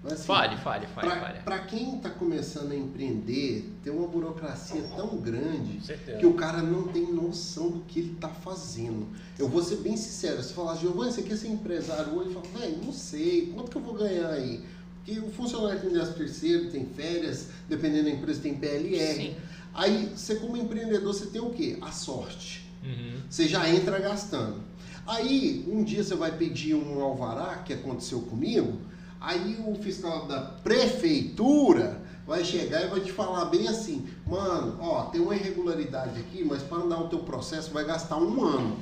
Mas, 0.08 0.14
assim, 0.14 0.24
Fale, 0.24 0.56
fale, 0.58 0.88
fale, 0.88 1.40
pra 1.44 1.60
quem 1.60 1.98
tá 2.00 2.10
começando 2.10 2.72
a 2.72 2.76
empreender, 2.76 3.70
tem 3.84 3.92
uma 3.92 4.08
burocracia 4.08 4.82
tão 4.96 5.18
grande 5.18 5.82
que 6.18 6.26
o 6.26 6.34
cara 6.34 6.62
não 6.62 6.88
tem 6.88 7.12
noção 7.12 7.70
do 7.72 7.82
que 7.82 8.00
ele 8.00 8.16
tá 8.16 8.30
fazendo. 8.30 9.06
Eu 9.38 9.50
vou 9.50 9.62
ser 9.62 9.78
bem 9.78 9.98
sincero, 9.98 10.42
se 10.42 10.54
falar, 10.54 10.78
Giovanni, 10.78 11.12
você 11.12 11.22
quer 11.24 11.36
ser 11.36 11.50
empresário 11.50 12.14
hoje? 12.14 12.34
Eu 12.34 12.42
falo, 12.42 12.58
velho, 12.58 12.78
não 12.86 12.94
sei, 12.94 13.52
quanto 13.54 13.70
que 13.70 13.78
eu 13.78 13.82
vou 13.82 13.96
ganhar 13.96 14.30
aí? 14.30 14.64
Porque 15.04 15.20
o 15.20 15.30
funcionário 15.30 15.82
tem 15.82 15.92
10 15.92 16.10
terceiro, 16.16 16.72
tem 16.72 16.86
férias, 16.86 17.50
dependendo 17.68 18.06
da 18.06 18.12
empresa 18.12 18.42
tem 18.42 18.56
PLR. 18.56 19.14
Sim. 19.14 19.36
Aí, 19.74 20.14
você 20.16 20.36
como 20.36 20.56
empreendedor, 20.56 21.14
você 21.14 21.26
tem 21.26 21.42
o 21.42 21.50
quê? 21.50 21.78
A 21.82 21.92
sorte. 21.92 22.66
Uhum. 22.82 23.22
Você 23.30 23.46
já 23.46 23.70
entra 23.70 24.00
gastando. 24.00 24.62
Aí, 25.06 25.66
um 25.68 25.84
dia 25.84 26.04
você 26.04 26.16
vai 26.16 26.38
pedir 26.38 26.76
um 26.76 27.02
alvará, 27.02 27.58
que 27.58 27.74
aconteceu 27.74 28.22
comigo, 28.22 28.78
aí 29.20 29.58
o 29.66 29.76
fiscal 29.76 30.28
da 30.28 30.42
prefeitura 30.42 32.02
vai 32.26 32.44
chegar 32.44 32.84
e 32.84 32.88
vai 32.88 33.00
te 33.00 33.12
falar 33.12 33.46
bem 33.46 33.68
assim, 33.68 34.06
mano, 34.26 34.78
ó, 34.82 35.04
tem 35.04 35.22
uma 35.22 35.36
irregularidade 35.36 36.20
aqui, 36.20 36.44
mas 36.44 36.62
para 36.62 36.80
andar 36.80 37.00
o 37.00 37.08
teu 37.08 37.20
processo 37.20 37.72
vai 37.72 37.86
gastar 37.86 38.18
um 38.18 38.44
ano. 38.44 38.78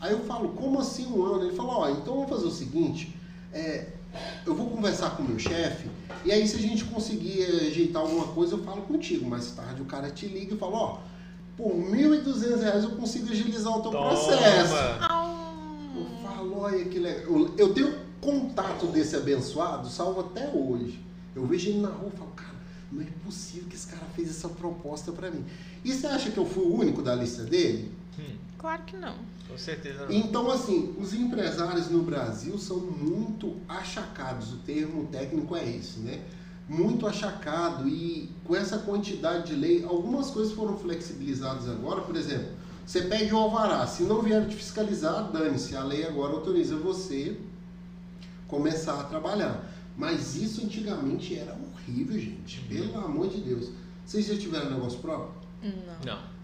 Aí 0.00 0.12
eu 0.12 0.20
falo, 0.20 0.50
como 0.50 0.80
assim 0.80 1.06
um 1.06 1.22
ano? 1.24 1.44
Ele 1.44 1.54
falou, 1.54 1.76
ó, 1.76 1.90
então 1.90 2.14
vamos 2.14 2.30
fazer 2.30 2.46
o 2.46 2.50
seguinte, 2.50 3.14
é, 3.52 3.88
eu 4.46 4.54
vou 4.54 4.70
conversar 4.70 5.10
com 5.10 5.22
o 5.22 5.28
meu 5.28 5.38
chefe, 5.38 5.90
e 6.24 6.32
aí 6.32 6.48
se 6.48 6.56
a 6.56 6.60
gente 6.60 6.84
conseguir 6.84 7.44
ajeitar 7.68 8.00
alguma 8.00 8.28
coisa, 8.28 8.54
eu 8.54 8.64
falo 8.64 8.82
contigo. 8.82 9.28
Mais 9.28 9.50
tarde 9.50 9.82
o 9.82 9.84
cara 9.84 10.10
te 10.10 10.26
liga 10.26 10.54
e 10.54 10.58
fala, 10.58 10.76
ó, 10.76 10.98
por 11.56 11.72
1.200 11.72 12.60
reais 12.60 12.84
eu 12.84 12.90
consigo 12.90 13.30
agilizar 13.30 13.76
o 13.76 13.82
teu 13.82 13.90
processo. 13.90 14.74
Au. 15.08 15.36
Eu 15.94 16.06
falo, 16.22 16.60
olha 16.60 16.84
que 16.84 16.98
legal. 16.98 17.24
Eu, 17.24 17.54
eu 17.56 17.74
tenho 17.74 18.05
contato 18.26 18.86
desse 18.86 19.14
abençoado, 19.14 19.88
salvo 19.88 20.20
até 20.20 20.48
hoje. 20.52 21.00
Eu 21.34 21.46
vejo 21.46 21.68
ele 21.70 21.80
na 21.80 21.88
rua 21.88 22.10
e 22.12 22.16
falo, 22.18 22.30
cara, 22.34 22.56
não 22.90 23.02
é 23.02 23.06
possível 23.24 23.68
que 23.68 23.76
esse 23.76 23.86
cara 23.86 24.04
fez 24.16 24.28
essa 24.30 24.48
proposta 24.48 25.12
para 25.12 25.30
mim. 25.30 25.44
E 25.84 25.92
você 25.92 26.06
acha 26.08 26.30
que 26.32 26.38
eu 26.38 26.44
fui 26.46 26.64
o 26.64 26.74
único 26.74 27.02
da 27.02 27.14
lista 27.14 27.44
dele? 27.44 27.92
Hum, 28.18 28.34
Claro 28.58 28.82
que 28.84 28.96
não. 28.96 29.14
com 29.48 29.56
certeza 29.56 30.06
não. 30.06 30.12
Então, 30.12 30.50
assim, 30.50 30.94
os 30.98 31.14
empresários 31.14 31.88
no 31.88 32.02
Brasil 32.02 32.58
são 32.58 32.78
muito 32.80 33.54
achacados, 33.68 34.52
o 34.52 34.56
termo 34.58 35.06
técnico 35.06 35.54
é 35.54 35.68
esse, 35.76 36.00
né? 36.00 36.20
Muito 36.68 37.06
achacado 37.06 37.88
e 37.88 38.28
com 38.44 38.56
essa 38.56 38.78
quantidade 38.78 39.46
de 39.48 39.54
lei, 39.54 39.84
algumas 39.84 40.30
coisas 40.30 40.52
foram 40.52 40.76
flexibilizadas 40.76 41.68
agora, 41.68 42.00
por 42.00 42.16
exemplo, 42.16 42.48
você 42.84 43.02
pede 43.02 43.32
o 43.32 43.36
alvará, 43.36 43.86
se 43.86 44.02
não 44.04 44.20
vier 44.22 44.48
te 44.48 44.56
fiscalizar, 44.56 45.30
dane-se, 45.30 45.76
a 45.76 45.84
lei 45.84 46.04
agora 46.04 46.32
autoriza 46.32 46.74
você 46.76 47.36
começar 48.48 49.00
a 49.00 49.04
trabalhar. 49.04 49.64
Mas 49.96 50.36
isso 50.36 50.64
antigamente 50.64 51.38
era 51.38 51.54
horrível, 51.54 52.18
gente, 52.20 52.60
pelo 52.68 52.98
amor 52.98 53.28
de 53.28 53.40
Deus. 53.40 53.70
Vocês 54.04 54.26
já 54.26 54.36
tiveram 54.36 54.70
negócio 54.70 54.98
próprio? 54.98 55.30
Não. 55.62 56.14
Não. 56.14 56.36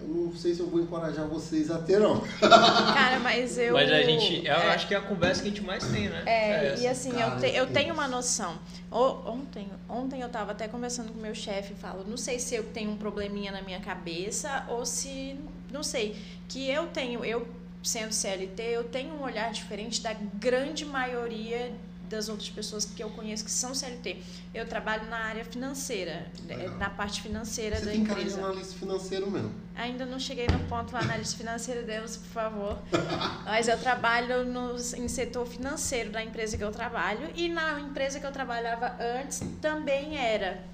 Eu 0.00 0.08
não 0.08 0.36
sei 0.36 0.54
se 0.54 0.60
eu 0.60 0.68
vou 0.68 0.80
encorajar 0.80 1.26
vocês 1.26 1.70
a 1.72 1.78
ter, 1.78 1.98
não. 1.98 2.20
Cara, 2.40 3.18
mas 3.18 3.58
eu. 3.58 3.74
Mas 3.74 3.90
a 3.90 4.02
gente, 4.02 4.46
eu 4.46 4.52
é, 4.54 4.68
acho 4.70 4.86
que 4.86 4.94
é 4.94 4.96
a 4.96 5.00
conversa 5.00 5.42
que 5.42 5.48
a 5.48 5.50
gente 5.50 5.62
mais 5.62 5.84
tem, 5.88 6.08
né? 6.08 6.22
É, 6.24 6.66
essa. 6.68 6.82
e 6.82 6.86
assim, 6.86 7.10
cara, 7.10 7.34
eu, 7.34 7.40
te- 7.40 7.56
eu 7.56 7.64
isso. 7.64 7.72
tenho 7.72 7.94
uma 7.94 8.06
noção. 8.06 8.56
O- 8.92 9.28
Ontem, 9.28 9.68
ontem 9.88 10.20
eu 10.20 10.28
tava 10.28 10.52
até 10.52 10.68
conversando 10.68 11.12
com 11.12 11.18
o 11.18 11.22
meu 11.22 11.34
chefe 11.34 11.72
e 11.72 11.76
falo, 11.76 12.04
não 12.08 12.16
sei 12.16 12.38
se 12.38 12.54
eu 12.54 12.62
tenho 12.62 12.92
um 12.92 12.96
probleminha 12.96 13.50
na 13.50 13.60
minha 13.60 13.80
cabeça 13.80 14.64
ou 14.68 14.86
se, 14.86 15.36
não 15.72 15.82
sei, 15.82 16.16
que 16.48 16.70
eu 16.70 16.86
tenho, 16.86 17.24
eu 17.24 17.46
sendo 17.82 18.12
CLT, 18.12 18.62
eu 18.62 18.84
tenho 18.84 19.14
um 19.14 19.22
olhar 19.22 19.50
diferente 19.52 20.02
da 20.02 20.12
grande 20.12 20.84
maioria 20.84 21.72
das 22.08 22.28
outras 22.28 22.48
pessoas 22.48 22.84
que 22.84 23.02
eu 23.02 23.10
conheço 23.10 23.44
que 23.44 23.50
são 23.50 23.74
CLT. 23.74 24.16
Eu 24.54 24.66
trabalho 24.66 25.08
na 25.08 25.18
área 25.18 25.44
financeira, 25.44 26.26
Legal. 26.46 26.76
na 26.78 26.90
parte 26.90 27.20
financeira 27.20 27.76
Você 27.76 27.84
da 27.84 27.90
tem 27.90 28.00
empresa. 28.00 28.42
analista 28.42 28.78
financeiro 28.78 29.30
mesmo. 29.30 29.52
Ainda 29.76 30.06
não 30.06 30.18
cheguei 30.18 30.46
no 30.46 30.58
ponto 30.60 30.96
analista 30.96 31.36
financeiro, 31.36 31.84
Deus, 31.86 32.16
por 32.16 32.28
favor. 32.28 32.78
Mas 33.44 33.68
eu 33.68 33.78
trabalho 33.78 34.44
no, 34.44 34.74
em 34.76 35.06
setor 35.06 35.46
financeiro 35.46 36.10
da 36.10 36.22
empresa 36.22 36.56
que 36.56 36.64
eu 36.64 36.72
trabalho. 36.72 37.30
E 37.34 37.48
na 37.48 37.78
empresa 37.80 38.18
que 38.18 38.26
eu 38.26 38.32
trabalhava 38.32 38.96
antes 39.20 39.42
também 39.60 40.16
era 40.16 40.64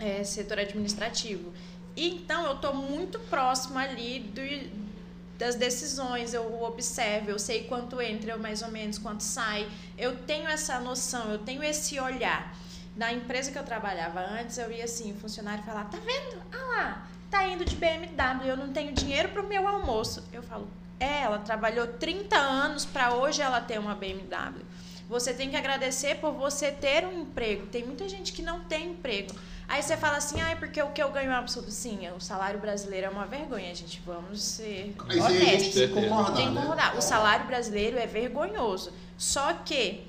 é, 0.00 0.24
setor 0.24 0.58
administrativo. 0.58 1.52
Então 1.96 2.44
eu 2.46 2.54
estou 2.54 2.74
muito 2.74 3.18
próxima 3.20 3.82
ali 3.82 4.20
do, 4.20 4.83
das 5.44 5.56
decisões, 5.56 6.32
eu 6.32 6.62
observo, 6.62 7.28
eu 7.28 7.38
sei 7.38 7.64
quanto 7.64 8.00
entra, 8.00 8.32
eu 8.32 8.38
mais 8.38 8.62
ou 8.62 8.70
menos 8.70 8.96
quanto 8.96 9.22
sai. 9.22 9.70
Eu 9.98 10.16
tenho 10.16 10.48
essa 10.48 10.80
noção, 10.80 11.30
eu 11.30 11.38
tenho 11.38 11.62
esse 11.62 12.00
olhar. 12.00 12.56
Na 12.96 13.12
empresa 13.12 13.52
que 13.52 13.58
eu 13.58 13.62
trabalhava 13.62 14.20
antes, 14.20 14.56
eu 14.56 14.72
ia 14.72 14.84
assim, 14.84 15.12
o 15.12 15.16
funcionário 15.16 15.62
falava, 15.62 15.90
tá 15.90 15.98
vendo? 15.98 16.42
Ah 16.50 16.64
lá, 16.74 17.06
tá 17.30 17.46
indo 17.46 17.62
de 17.62 17.76
BMW, 17.76 18.46
eu 18.46 18.56
não 18.56 18.72
tenho 18.72 18.94
dinheiro 18.94 19.28
pro 19.32 19.46
meu 19.46 19.68
almoço. 19.68 20.24
Eu 20.32 20.42
falo, 20.42 20.66
é, 20.98 21.24
ela 21.24 21.38
trabalhou 21.40 21.88
30 21.88 22.34
anos 22.38 22.86
para 22.86 23.12
hoje 23.12 23.42
ela 23.42 23.60
ter 23.60 23.78
uma 23.78 23.94
BMW. 23.94 24.64
Você 25.08 25.34
tem 25.34 25.50
que 25.50 25.56
agradecer 25.56 26.16
por 26.16 26.32
você 26.32 26.70
ter 26.70 27.04
um 27.04 27.22
emprego. 27.22 27.66
Tem 27.66 27.84
muita 27.84 28.08
gente 28.08 28.32
que 28.32 28.42
não 28.42 28.60
tem 28.64 28.90
emprego. 28.90 29.34
Aí 29.66 29.82
você 29.82 29.96
fala 29.96 30.18
assim, 30.18 30.40
ah, 30.40 30.50
é 30.50 30.56
porque 30.56 30.82
o 30.82 30.90
que 30.90 31.02
eu 31.02 31.10
ganho 31.10 31.30
é 31.30 31.34
um 31.34 31.38
absurdo. 31.38 31.70
Sim, 31.70 32.00
o 32.16 32.20
salário 32.20 32.60
brasileiro 32.60 33.06
é 33.06 33.10
uma 33.10 33.26
vergonha, 33.26 33.74
gente. 33.74 34.00
Vamos 34.04 34.42
ser 34.42 34.94
honestos. 34.98 35.74
tem 35.74 35.88
que 35.88 35.94
concordar, 35.94 36.34
Tem 36.34 36.48
que 36.48 36.54
né? 36.54 36.92
O 36.96 37.00
salário 37.00 37.46
brasileiro 37.46 37.98
é 37.98 38.06
vergonhoso. 38.06 38.92
Só 39.16 39.54
que, 39.54 40.06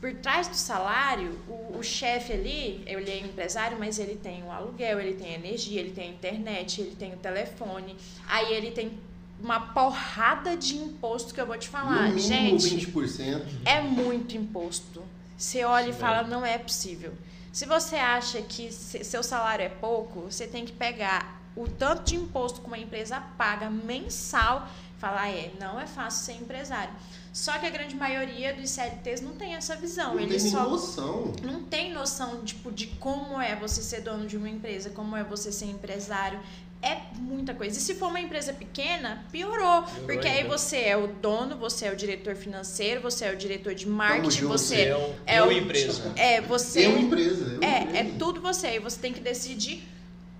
por 0.00 0.12
trás 0.14 0.48
do 0.48 0.56
salário, 0.56 1.38
o, 1.48 1.78
o 1.78 1.82
chefe 1.82 2.32
ali, 2.32 2.82
ele 2.86 3.10
é 3.10 3.20
empresário, 3.20 3.78
mas 3.78 3.98
ele 3.98 4.16
tem 4.16 4.42
o 4.42 4.50
aluguel, 4.50 5.00
ele 5.00 5.14
tem 5.14 5.32
energia, 5.32 5.80
ele 5.80 5.92
tem 5.92 6.08
a 6.08 6.12
internet, 6.12 6.80
ele 6.80 6.96
tem 6.96 7.14
o 7.14 7.18
telefone. 7.18 7.96
Aí 8.26 8.52
ele 8.52 8.72
tem 8.72 8.98
uma 9.42 9.60
porrada 9.72 10.56
de 10.56 10.76
imposto 10.76 11.32
que 11.32 11.40
eu 11.40 11.46
vou 11.46 11.56
te 11.58 11.68
falar. 11.68 12.10
no 12.10 12.18
Gente, 12.18 12.76
20%. 12.90 13.42
é 13.64 13.80
muito 13.80 14.36
imposto. 14.36 15.02
Você 15.36 15.64
olha 15.64 15.90
e 15.90 15.92
fala, 15.92 16.22
não 16.26 16.44
é 16.44 16.58
possível. 16.58 17.12
Se 17.52 17.64
você 17.66 17.96
acha 17.96 18.42
que 18.42 18.72
se- 18.72 19.04
seu 19.04 19.22
salário 19.22 19.64
é 19.64 19.68
pouco, 19.68 20.22
você 20.22 20.46
tem 20.46 20.64
que 20.64 20.72
pegar 20.72 21.40
o 21.56 21.66
tanto 21.68 22.02
de 22.04 22.16
imposto 22.16 22.60
que 22.60 22.66
uma 22.66 22.78
empresa 22.78 23.20
paga 23.36 23.70
mensal 23.70 24.68
e 24.96 25.00
falar, 25.00 25.28
é, 25.28 25.52
não 25.60 25.78
é 25.80 25.86
fácil 25.86 26.24
ser 26.24 26.40
empresário. 26.42 26.92
Só 27.32 27.56
que 27.58 27.66
a 27.66 27.70
grande 27.70 27.94
maioria 27.94 28.52
dos 28.54 28.70
CLTs 28.70 29.20
não 29.20 29.32
tem 29.32 29.54
essa 29.54 29.76
visão. 29.76 30.14
Não 30.14 30.20
Eles 30.20 30.42
tem 30.42 30.50
só 30.52 30.68
noção. 30.68 31.32
não 31.42 31.62
tem 31.62 31.92
noção 31.92 32.42
tipo, 32.44 32.72
de 32.72 32.88
como 32.88 33.40
é 33.40 33.54
você 33.54 33.80
ser 33.82 34.00
dono 34.00 34.26
de 34.26 34.36
uma 34.36 34.48
empresa, 34.48 34.90
como 34.90 35.16
é 35.16 35.22
você 35.22 35.52
ser 35.52 35.66
empresário. 35.66 36.40
É 36.80 36.98
muita 37.16 37.54
coisa. 37.54 37.76
E 37.76 37.80
se 37.82 37.94
for 37.96 38.08
uma 38.08 38.20
empresa 38.20 38.52
pequena, 38.52 39.24
piorou. 39.32 39.82
porque 40.06 40.28
aí 40.28 40.38
ainda. 40.42 40.48
você 40.56 40.76
é 40.78 40.96
o 40.96 41.08
dono, 41.08 41.56
você 41.56 41.86
é 41.86 41.92
o 41.92 41.96
diretor 41.96 42.36
financeiro, 42.36 43.00
você 43.00 43.24
é 43.24 43.32
o 43.32 43.36
diretor 43.36 43.74
de 43.74 43.88
marketing, 43.88 44.30
junto, 44.30 44.52
você 44.58 44.82
é 44.82 44.96
um, 44.96 45.14
é 45.26 45.34
é 45.36 45.42
o- 45.42 45.44
uma 45.46 45.54
empresa. 45.54 46.12
é 46.16 46.40
você 46.40 46.84
É 46.84 46.88
uma 46.88 46.98
empresa. 47.00 47.44
É, 47.44 47.56
uma 47.56 47.66
é, 47.66 47.82
empresa. 47.82 47.98
é 47.98 48.04
tudo 48.18 48.40
você. 48.40 48.76
E 48.76 48.78
você 48.78 48.98
tem 49.00 49.12
que 49.12 49.20
decidir 49.20 49.88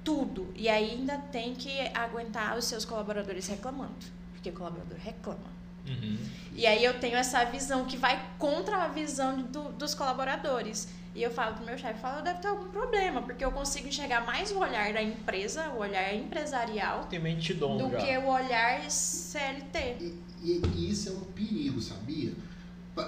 tudo. 0.05 0.53
E 0.55 0.69
aí 0.69 0.93
ainda 0.93 1.19
tem 1.19 1.55
que 1.55 1.71
aguentar 1.93 2.57
os 2.57 2.65
seus 2.67 2.85
colaboradores 2.85 3.47
reclamando. 3.49 3.95
Porque 4.33 4.51
o 4.51 4.53
colaborador 4.53 4.97
reclama. 4.99 5.59
Uhum. 5.87 6.19
E 6.55 6.67
aí 6.67 6.85
eu 6.85 6.99
tenho 7.01 7.17
essa 7.17 7.45
visão 7.45 7.85
que 7.85 7.97
vai 7.97 8.25
contra 8.39 8.85
a 8.85 8.89
visão 8.89 9.43
do- 9.43 9.71
dos 9.73 9.95
colaboradores. 9.95 10.89
E 11.19 11.23
eu 11.25 11.33
falo 11.33 11.57
pro 11.57 11.67
meu 11.67 11.77
chefe, 11.77 11.99
falo, 12.01 12.23
deve 12.23 12.39
ter 12.39 12.47
algum 12.47 12.69
problema, 12.69 13.21
porque 13.21 13.45
eu 13.45 13.51
consigo 13.51 13.89
enxergar 13.89 14.25
mais 14.25 14.53
o 14.53 14.59
olhar 14.61 14.93
da 14.93 15.03
empresa, 15.03 15.69
o 15.71 15.79
olhar 15.81 16.15
empresarial, 16.15 17.07
Tem 17.11 17.19
mente 17.19 17.53
dom 17.55 17.77
do 17.77 17.91
já. 17.91 17.97
que 17.99 18.17
o 18.19 18.29
olhar 18.29 18.89
CLT. 18.89 19.97
E, 20.01 20.15
e- 20.45 20.63
e 20.77 20.91
isso 20.93 21.09
é 21.09 21.13
um 21.13 21.21
perigo, 21.35 21.83
sabia? 21.83 22.33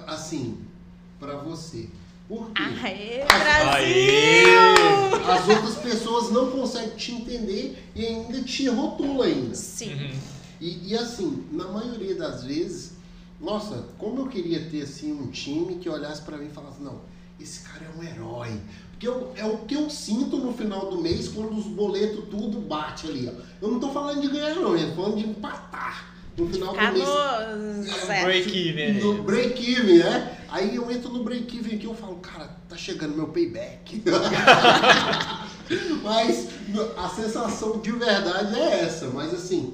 Assim, 0.07 0.57
pra 1.21 1.35
você. 1.37 1.87
Por 2.27 2.51
quê? 2.51 2.61
Aê, 2.83 3.21
Aê! 3.21 4.43
Brasil! 4.43 5.31
As 5.31 5.47
outras 5.47 5.75
pessoas 5.77 6.31
não 6.31 6.51
conseguem 6.51 6.97
te 6.97 7.13
entender 7.13 7.81
e 7.95 8.05
ainda 8.05 8.41
te 8.43 8.67
rotulam 8.67 9.21
ainda. 9.21 9.55
Sim. 9.55 9.93
Uhum. 9.93 10.19
E, 10.59 10.89
e 10.91 10.97
assim, 10.97 11.47
na 11.53 11.69
maioria 11.69 12.15
das 12.15 12.43
vezes, 12.43 12.91
nossa, 13.39 13.85
como 13.97 14.19
eu 14.19 14.27
queria 14.27 14.65
ter 14.69 14.81
assim 14.81 15.13
um 15.13 15.27
time 15.31 15.77
que 15.77 15.87
olhasse 15.87 16.21
pra 16.23 16.37
mim 16.37 16.47
e 16.47 16.53
falasse, 16.53 16.81
não, 16.81 17.09
esse 17.41 17.61
cara 17.61 17.85
é 17.85 17.99
um 17.99 18.03
herói. 18.03 18.59
Porque 18.91 19.07
eu- 19.07 19.33
é 19.35 19.45
o 19.45 19.57
que 19.59 19.75
eu 19.75 19.89
sinto 19.89 20.37
no 20.37 20.53
final 20.53 20.89
do 20.89 21.01
mês 21.01 21.27
quando 21.27 21.55
os 21.57 21.65
boletos 21.65 22.25
tudo 22.29 22.59
bate 22.61 23.07
ali, 23.07 23.29
ó. 23.29 23.65
Eu 23.65 23.71
não 23.71 23.79
tô 23.79 23.89
falando 23.89 24.21
de 24.21 24.27
ganhar 24.27 24.55
não, 24.55 24.75
eu 24.77 24.89
tô 24.89 24.95
falando 25.03 25.17
de 25.17 25.27
empatar. 25.27 26.11
No 26.37 26.47
final 26.47 26.73
Ficar 26.73 26.91
do 26.93 26.97
mês. 26.97 27.07
no 27.87 28.05
zero. 28.05 28.25
Break-even. 28.25 28.93
No 29.01 29.23
break-even, 29.23 29.97
né? 29.99 30.37
Aí 30.49 30.75
eu 30.75 30.89
entro 30.89 31.11
no 31.11 31.23
break-even 31.23 31.75
aqui 31.75 31.83
e 31.85 31.89
eu 31.89 31.93
falo, 31.93 32.15
cara, 32.17 32.49
tá 32.69 32.77
chegando 32.77 33.15
meu 33.15 33.27
payback. 33.27 34.01
mas 36.03 36.47
a 36.97 37.09
sensação 37.09 37.79
de 37.79 37.91
verdade 37.91 38.59
é 38.59 38.81
essa. 38.83 39.07
Mas 39.07 39.33
assim, 39.33 39.73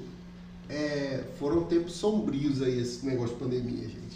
é, 0.70 1.24
foram 1.39 1.63
tempos 1.65 1.93
sombrios 1.93 2.61
aí 2.61 2.80
esse 2.80 3.05
negócio 3.05 3.36
de 3.36 3.41
pandemia, 3.43 3.84
gente. 3.84 4.07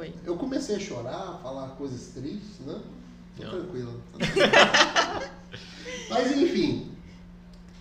Foi. 0.00 0.14
Eu 0.24 0.34
comecei 0.36 0.76
a 0.76 0.80
chorar, 0.80 1.34
a 1.34 1.38
falar 1.42 1.68
coisas 1.76 2.06
tristes, 2.14 2.58
né? 2.66 2.74
Tô 3.36 3.42
Não. 3.44 3.50
tranquilo. 3.50 4.00
tá 4.12 4.16
tranquilo. 4.24 4.48
mas 6.08 6.36
enfim, 6.38 6.88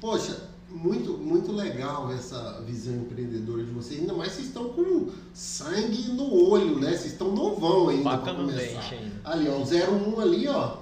poxa, 0.02 0.36
muito, 0.70 1.14
muito 1.18 1.54
legal 1.54 2.12
essa 2.12 2.62
visão 2.68 2.94
empreendedora 2.96 3.64
de 3.64 3.72
vocês. 3.72 4.02
Ainda 4.02 4.12
mais 4.14 4.34
vocês 4.34 4.48
estão 4.48 4.66
com 4.68 5.08
sangue 5.34 6.10
no 6.12 6.50
olho, 6.50 6.78
né? 6.78 6.90
Vocês 6.90 7.14
estão 7.14 7.32
novão 7.32 7.88
ainda 7.88 8.18
no 8.18 8.36
começar. 8.36 8.82
ainda. 8.94 9.22
Ali, 9.24 9.48
ó, 9.48 9.56
o 9.56 9.64
01 9.64 10.20
ali, 10.20 10.46
ó. 10.50 10.76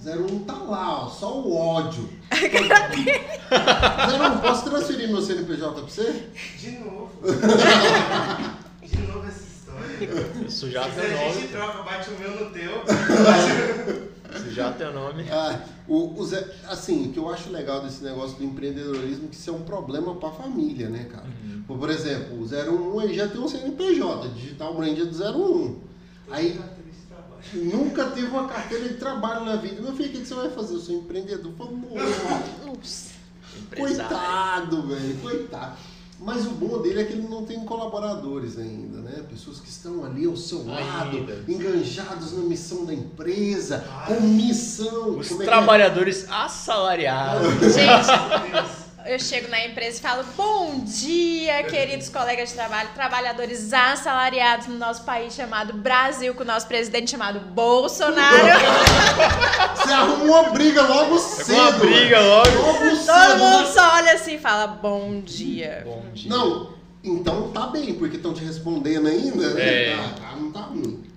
01 0.00 0.44
tá 0.44 0.54
lá, 0.54 1.06
ó, 1.06 1.08
só 1.08 1.40
o 1.40 1.56
ódio. 1.56 2.08
01, 2.30 4.38
posso 4.42 4.70
transferir 4.70 5.08
meu 5.08 5.20
CNPJ 5.22 5.72
pra 5.72 5.82
você? 5.82 6.28
De 6.56 6.70
novo. 6.78 7.10
Sujar 10.48 10.90
Se 10.90 11.00
teu 11.00 11.04
a 11.04 11.08
gente 11.28 11.34
nome. 11.36 11.48
troca, 11.48 11.82
bate 11.82 12.10
o 12.10 12.18
meu 12.18 12.30
no 12.44 12.50
teu. 12.50 12.82
Sujar 14.42 14.74
teu 14.76 14.92
nome. 14.92 15.24
Ah, 15.30 15.60
o, 15.86 16.18
o 16.20 16.24
Zé- 16.26 16.46
assim, 16.68 17.08
o 17.08 17.12
que 17.12 17.18
eu 17.18 17.28
acho 17.30 17.50
legal 17.50 17.82
desse 17.82 18.02
negócio 18.02 18.36
do 18.36 18.44
empreendedorismo 18.44 19.26
é 19.26 19.28
que 19.28 19.36
isso 19.36 19.50
é 19.50 19.52
um 19.52 19.62
problema 19.62 20.14
pra 20.16 20.30
família, 20.30 20.88
né, 20.88 21.06
cara? 21.10 21.26
Uhum. 21.26 21.78
Por 21.78 21.88
exemplo, 21.90 22.40
o 22.40 22.44
01 22.44 23.02
ele 23.02 23.14
já 23.14 23.28
tem 23.28 23.40
um 23.40 23.48
CNPJ, 23.48 24.28
digital 24.30 24.74
brand 24.74 24.98
é 24.98 25.04
do 25.04 25.38
01. 25.38 25.78
Aí 26.30 26.58
nunca 27.52 28.06
teve 28.06 28.26
uma 28.26 28.48
carteira 28.48 28.88
de 28.88 28.94
trabalho 28.94 29.44
na 29.44 29.56
vida. 29.56 29.80
Meu 29.80 29.92
filho, 29.94 30.08
o 30.08 30.12
que 30.12 30.20
que 30.20 30.26
você 30.26 30.34
vai 30.34 30.50
fazer? 30.50 30.74
Eu 30.74 30.80
sou 30.80 30.94
empreendedor. 30.96 31.52
Eu 31.52 31.56
falo, 31.56 31.76
"Nossa, 31.76 32.66
Nossa. 32.66 33.10
Empresário. 33.56 34.08
Coitado, 34.08 34.82
velho, 34.88 35.16
coitado. 35.18 35.76
Mas 36.20 36.46
o 36.46 36.50
bom 36.50 36.80
dele 36.80 37.02
é 37.02 37.04
que 37.04 37.12
ele 37.12 37.26
não 37.28 37.44
tem 37.44 37.60
colaboradores 37.64 38.56
ainda, 38.56 38.98
né? 38.98 39.24
Pessoas 39.28 39.58
que 39.60 39.68
estão 39.68 40.04
ali 40.04 40.24
ao 40.26 40.36
seu 40.36 40.64
lado, 40.64 41.16
Ainda. 41.16 41.44
enganjados 41.48 42.32
na 42.32 42.44
missão 42.44 42.84
da 42.84 42.94
empresa, 42.94 43.84
com 44.06 44.20
missão. 44.20 45.18
Os 45.18 45.28
Como 45.28 45.42
é 45.42 45.44
é? 45.44 45.48
trabalhadores 45.48 46.26
assalariados. 46.30 47.48
Gente, 47.74 48.74
eu 49.06 49.18
chego 49.18 49.48
na 49.48 49.64
empresa 49.64 49.98
e 49.98 50.00
falo: 50.00 50.24
Bom 50.36 50.80
dia, 50.84 51.62
queridos 51.64 52.08
colegas 52.08 52.50
de 52.50 52.54
trabalho, 52.54 52.88
trabalhadores 52.94 53.72
assalariados 53.72 54.66
no 54.66 54.78
nosso 54.78 55.04
país 55.04 55.34
chamado 55.34 55.72
Brasil, 55.74 56.34
com 56.34 56.42
o 56.42 56.46
nosso 56.46 56.66
presidente 56.66 57.10
chamado 57.10 57.40
Bolsonaro. 57.40 58.36
Você 59.76 59.92
arruma 59.92 60.24
uma 60.24 60.42
briga 60.50 60.82
logo 60.82 61.18
cedo. 61.18 61.54
uma 61.60 61.72
briga 61.72 62.20
logo. 62.20 62.50
Logo 62.50 62.78
Todo 62.78 62.96
cedo. 62.96 63.38
mundo 63.38 63.62
né? 63.62 63.72
só 63.72 63.94
olha 63.94 64.12
assim 64.14 64.34
e 64.34 64.38
fala: 64.38 64.66
Bom 64.66 65.20
dia. 65.20 65.82
Bom 65.84 66.04
dia. 66.12 66.30
Não, 66.30 66.74
então 67.02 67.50
tá 67.50 67.66
bem, 67.66 67.94
porque 67.94 68.16
estão 68.16 68.32
te 68.32 68.44
respondendo 68.44 69.08
ainda, 69.08 69.50
né? 69.50 69.62
É. 69.92 69.96
Tá, 69.96 70.08
tá, 70.20 70.36
não 70.36 70.50
tá 70.50 70.60
ruim. 70.60 71.13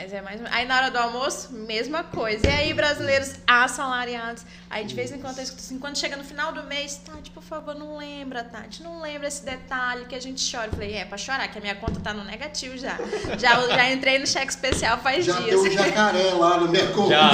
Mas 0.00 0.12
é 0.14 0.22
mais. 0.22 0.40
Aí 0.50 0.66
na 0.66 0.76
hora 0.76 0.90
do 0.90 0.96
almoço, 0.98 1.52
mesma 1.52 2.02
coisa. 2.02 2.46
E 2.46 2.50
aí, 2.50 2.72
brasileiros 2.74 3.34
assalariados. 3.46 4.44
Aí 4.70 4.84
de 4.86 4.94
vez 4.94 5.12
em 5.12 5.18
quando 5.18 5.36
eu 5.38 5.44
escuto 5.44 5.62
assim, 5.62 5.78
quando 5.78 5.98
chega 5.98 6.16
no 6.16 6.24
final 6.24 6.52
do 6.52 6.62
mês, 6.64 6.96
Tati, 7.04 7.30
por 7.30 7.42
favor, 7.42 7.74
não 7.74 7.96
lembra, 7.98 8.42
Tati. 8.44 8.82
Não 8.82 9.00
lembra 9.02 9.28
esse 9.28 9.44
detalhe 9.44 10.06
que 10.06 10.14
a 10.14 10.20
gente 10.20 10.48
chora. 10.50 10.68
Eu 10.68 10.72
falei, 10.72 10.94
é 10.94 11.04
pra 11.04 11.18
chorar, 11.18 11.48
que 11.48 11.58
a 11.58 11.60
minha 11.60 11.74
conta 11.74 12.00
tá 12.00 12.14
no 12.14 12.24
negativo 12.24 12.78
já. 12.78 12.96
Já, 13.38 13.60
já 13.68 13.90
entrei 13.92 14.18
no 14.18 14.26
cheque 14.26 14.50
especial 14.50 14.98
faz 14.98 15.24
Já 15.26 15.34
dias. 15.40 15.50
deu 15.50 15.62
um 15.62 15.70
jacaré 15.70 16.32
lá 16.34 16.60
na 16.60 16.66
minha 16.68 16.86
conta. 16.92 17.10
Já. 17.10 17.30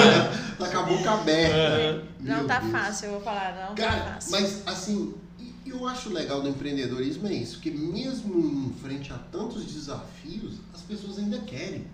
Tá 0.58 0.68
com 0.70 0.78
a 0.78 0.82
boca 0.82 1.10
aberta. 1.12 2.04
Não 2.18 2.36
Meu 2.38 2.46
tá 2.46 2.58
Deus. 2.58 2.72
fácil, 2.72 3.06
eu 3.06 3.12
vou 3.12 3.20
falar, 3.20 3.66
não 3.68 3.74
Cara, 3.76 3.92
tá 4.00 4.12
fácil. 4.14 4.30
mas 4.32 4.62
assim, 4.66 5.14
e- 5.38 5.54
eu 5.70 5.86
acho 5.86 6.08
legal 6.12 6.40
do 6.40 6.48
empreendedorismo 6.48 7.28
é 7.28 7.32
isso, 7.34 7.60
que 7.60 7.70
mesmo 7.70 8.34
em 8.34 8.74
frente 8.82 9.12
a 9.12 9.18
tantos 9.30 9.64
desafios, 9.66 10.54
as 10.74 10.80
pessoas 10.80 11.18
ainda 11.18 11.38
querem. 11.40 11.86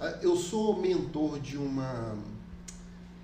Ah, 0.00 0.18
Eu 0.22 0.36
sou 0.36 0.80
mentor 0.80 1.40
de 1.40 1.56
uma 1.56 2.16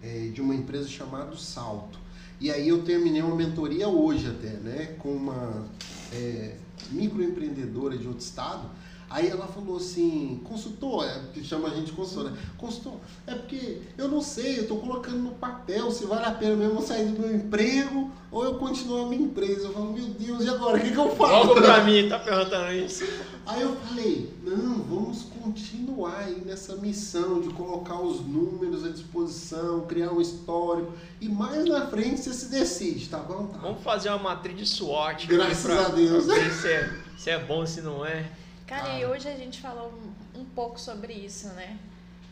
eh, 0.02 0.30
de 0.34 0.40
uma 0.40 0.54
empresa 0.54 0.88
chamada 0.88 1.36
Salto. 1.36 1.98
E 2.40 2.50
aí 2.50 2.68
eu 2.68 2.82
terminei 2.82 3.22
uma 3.22 3.36
mentoria 3.36 3.88
hoje 3.88 4.28
até, 4.28 4.50
né, 4.50 4.96
com 4.98 5.10
uma 5.10 5.66
eh, 6.12 6.56
microempreendedora 6.90 7.96
de 7.96 8.06
outro 8.06 8.22
estado. 8.22 8.68
Aí 9.14 9.28
ela 9.28 9.46
falou 9.46 9.76
assim, 9.76 10.40
consultor, 10.42 11.04
é, 11.06 11.20
que 11.32 11.44
chama 11.44 11.68
a 11.68 11.70
gente 11.70 11.86
de 11.86 11.92
consultor, 11.92 12.32
né? 12.32 12.36
Consultor, 12.58 12.94
é 13.28 13.34
porque 13.36 13.78
eu 13.96 14.08
não 14.08 14.20
sei, 14.20 14.58
eu 14.58 14.66
tô 14.66 14.74
colocando 14.78 15.18
no 15.18 15.30
papel 15.36 15.88
se 15.92 16.04
vale 16.04 16.24
a 16.26 16.32
pena 16.32 16.56
mesmo 16.56 16.80
eu 16.80 16.82
sair 16.82 17.04
do 17.06 17.20
meu 17.20 17.32
emprego 17.32 18.10
ou 18.32 18.44
eu 18.44 18.54
continuar 18.56 19.02
a 19.04 19.06
minha 19.06 19.22
empresa. 19.22 19.68
Eu 19.68 19.72
falo, 19.72 19.92
meu 19.92 20.04
Deus, 20.06 20.42
e 20.44 20.48
agora? 20.48 20.78
O 20.78 20.80
que, 20.80 20.90
que 20.90 20.98
eu 20.98 21.14
faço? 21.14 21.32
Logo 21.32 21.54
pra 21.54 21.84
mim, 21.84 22.08
tá 22.08 22.18
perguntando 22.18 22.72
isso. 22.72 23.04
Aí 23.46 23.62
eu 23.62 23.76
falei, 23.76 24.34
não, 24.42 24.82
vamos 24.82 25.22
continuar 25.40 26.16
aí 26.18 26.42
nessa 26.44 26.74
missão 26.74 27.40
de 27.40 27.50
colocar 27.50 28.00
os 28.00 28.20
números 28.20 28.84
à 28.84 28.88
disposição, 28.88 29.82
criar 29.86 30.10
um 30.10 30.20
histórico 30.20 30.92
e 31.20 31.28
mais 31.28 31.64
na 31.66 31.86
frente 31.86 32.18
você 32.20 32.34
se 32.34 32.46
decide, 32.48 33.08
tá 33.08 33.18
bom? 33.18 33.46
Tá. 33.46 33.58
Vamos 33.58 33.80
fazer 33.84 34.08
uma 34.08 34.18
matriz 34.18 34.56
de 34.56 34.66
SWOT. 34.66 35.28
Graças 35.28 35.62
pra- 35.62 35.86
a 35.86 35.88
Deus. 35.90 36.26
ver 36.26 36.52
se 36.52 36.66
é, 36.68 36.92
se 37.16 37.30
é 37.30 37.38
bom, 37.38 37.64
se 37.64 37.80
não 37.80 38.04
é. 38.04 38.28
Cara, 38.66 38.98
e 38.98 39.04
hoje 39.04 39.28
a 39.28 39.36
gente 39.36 39.60
falou 39.60 39.92
um, 40.34 40.40
um 40.40 40.44
pouco 40.44 40.80
sobre 40.80 41.12
isso, 41.12 41.48
né? 41.48 41.78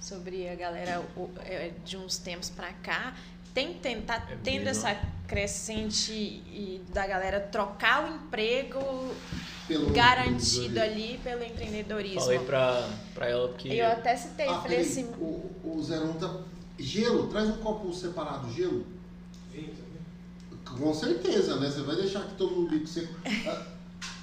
Sobre 0.00 0.48
a 0.48 0.54
galera 0.54 1.02
o- 1.16 1.30
é, 1.44 1.70
de 1.84 1.96
uns 1.96 2.16
tempos 2.18 2.48
pra 2.50 2.72
cá. 2.72 3.14
Tem, 3.54 3.74
tem, 3.74 4.00
tá 4.00 4.16
É 4.30 4.36
tendo 4.42 4.64
mesmo. 4.64 4.86
essa 4.86 4.98
crescente 5.28 6.12
e 6.12 6.82
da 6.92 7.06
galera 7.06 7.38
trocar 7.38 8.04
o 8.10 8.14
emprego 8.16 9.14
Pelo 9.68 9.90
garantido 9.92 10.80
ali 10.80 11.20
pelo 11.22 11.44
empreendedorismo. 11.44 12.20
Falei 12.22 12.38
pra, 12.40 12.88
pra 13.14 13.28
ela 13.28 13.48
porque. 13.48 13.68
Eu 13.68 13.88
até 13.92 14.16
citei, 14.16 14.48
Ah, 14.48 14.60
falei 14.60 14.80
assim, 14.80 15.04
o, 15.18 15.50
o 15.64 15.80
01 15.82 16.14
tá... 16.14 16.40
Gelo, 16.78 17.28
traz 17.28 17.48
um 17.50 17.58
copo 17.58 17.92
separado, 17.92 18.50
gelo. 18.52 18.86
Com 20.64 20.94
certeza, 20.94 21.60
né? 21.60 21.68
Você 21.70 21.82
vai 21.82 21.96
deixar 21.96 22.20
aqui 22.20 22.34
todo 22.36 22.56
mundo 22.56 22.70
bico 22.70 22.86
seco. 22.86 23.14
Ah, 23.46 23.66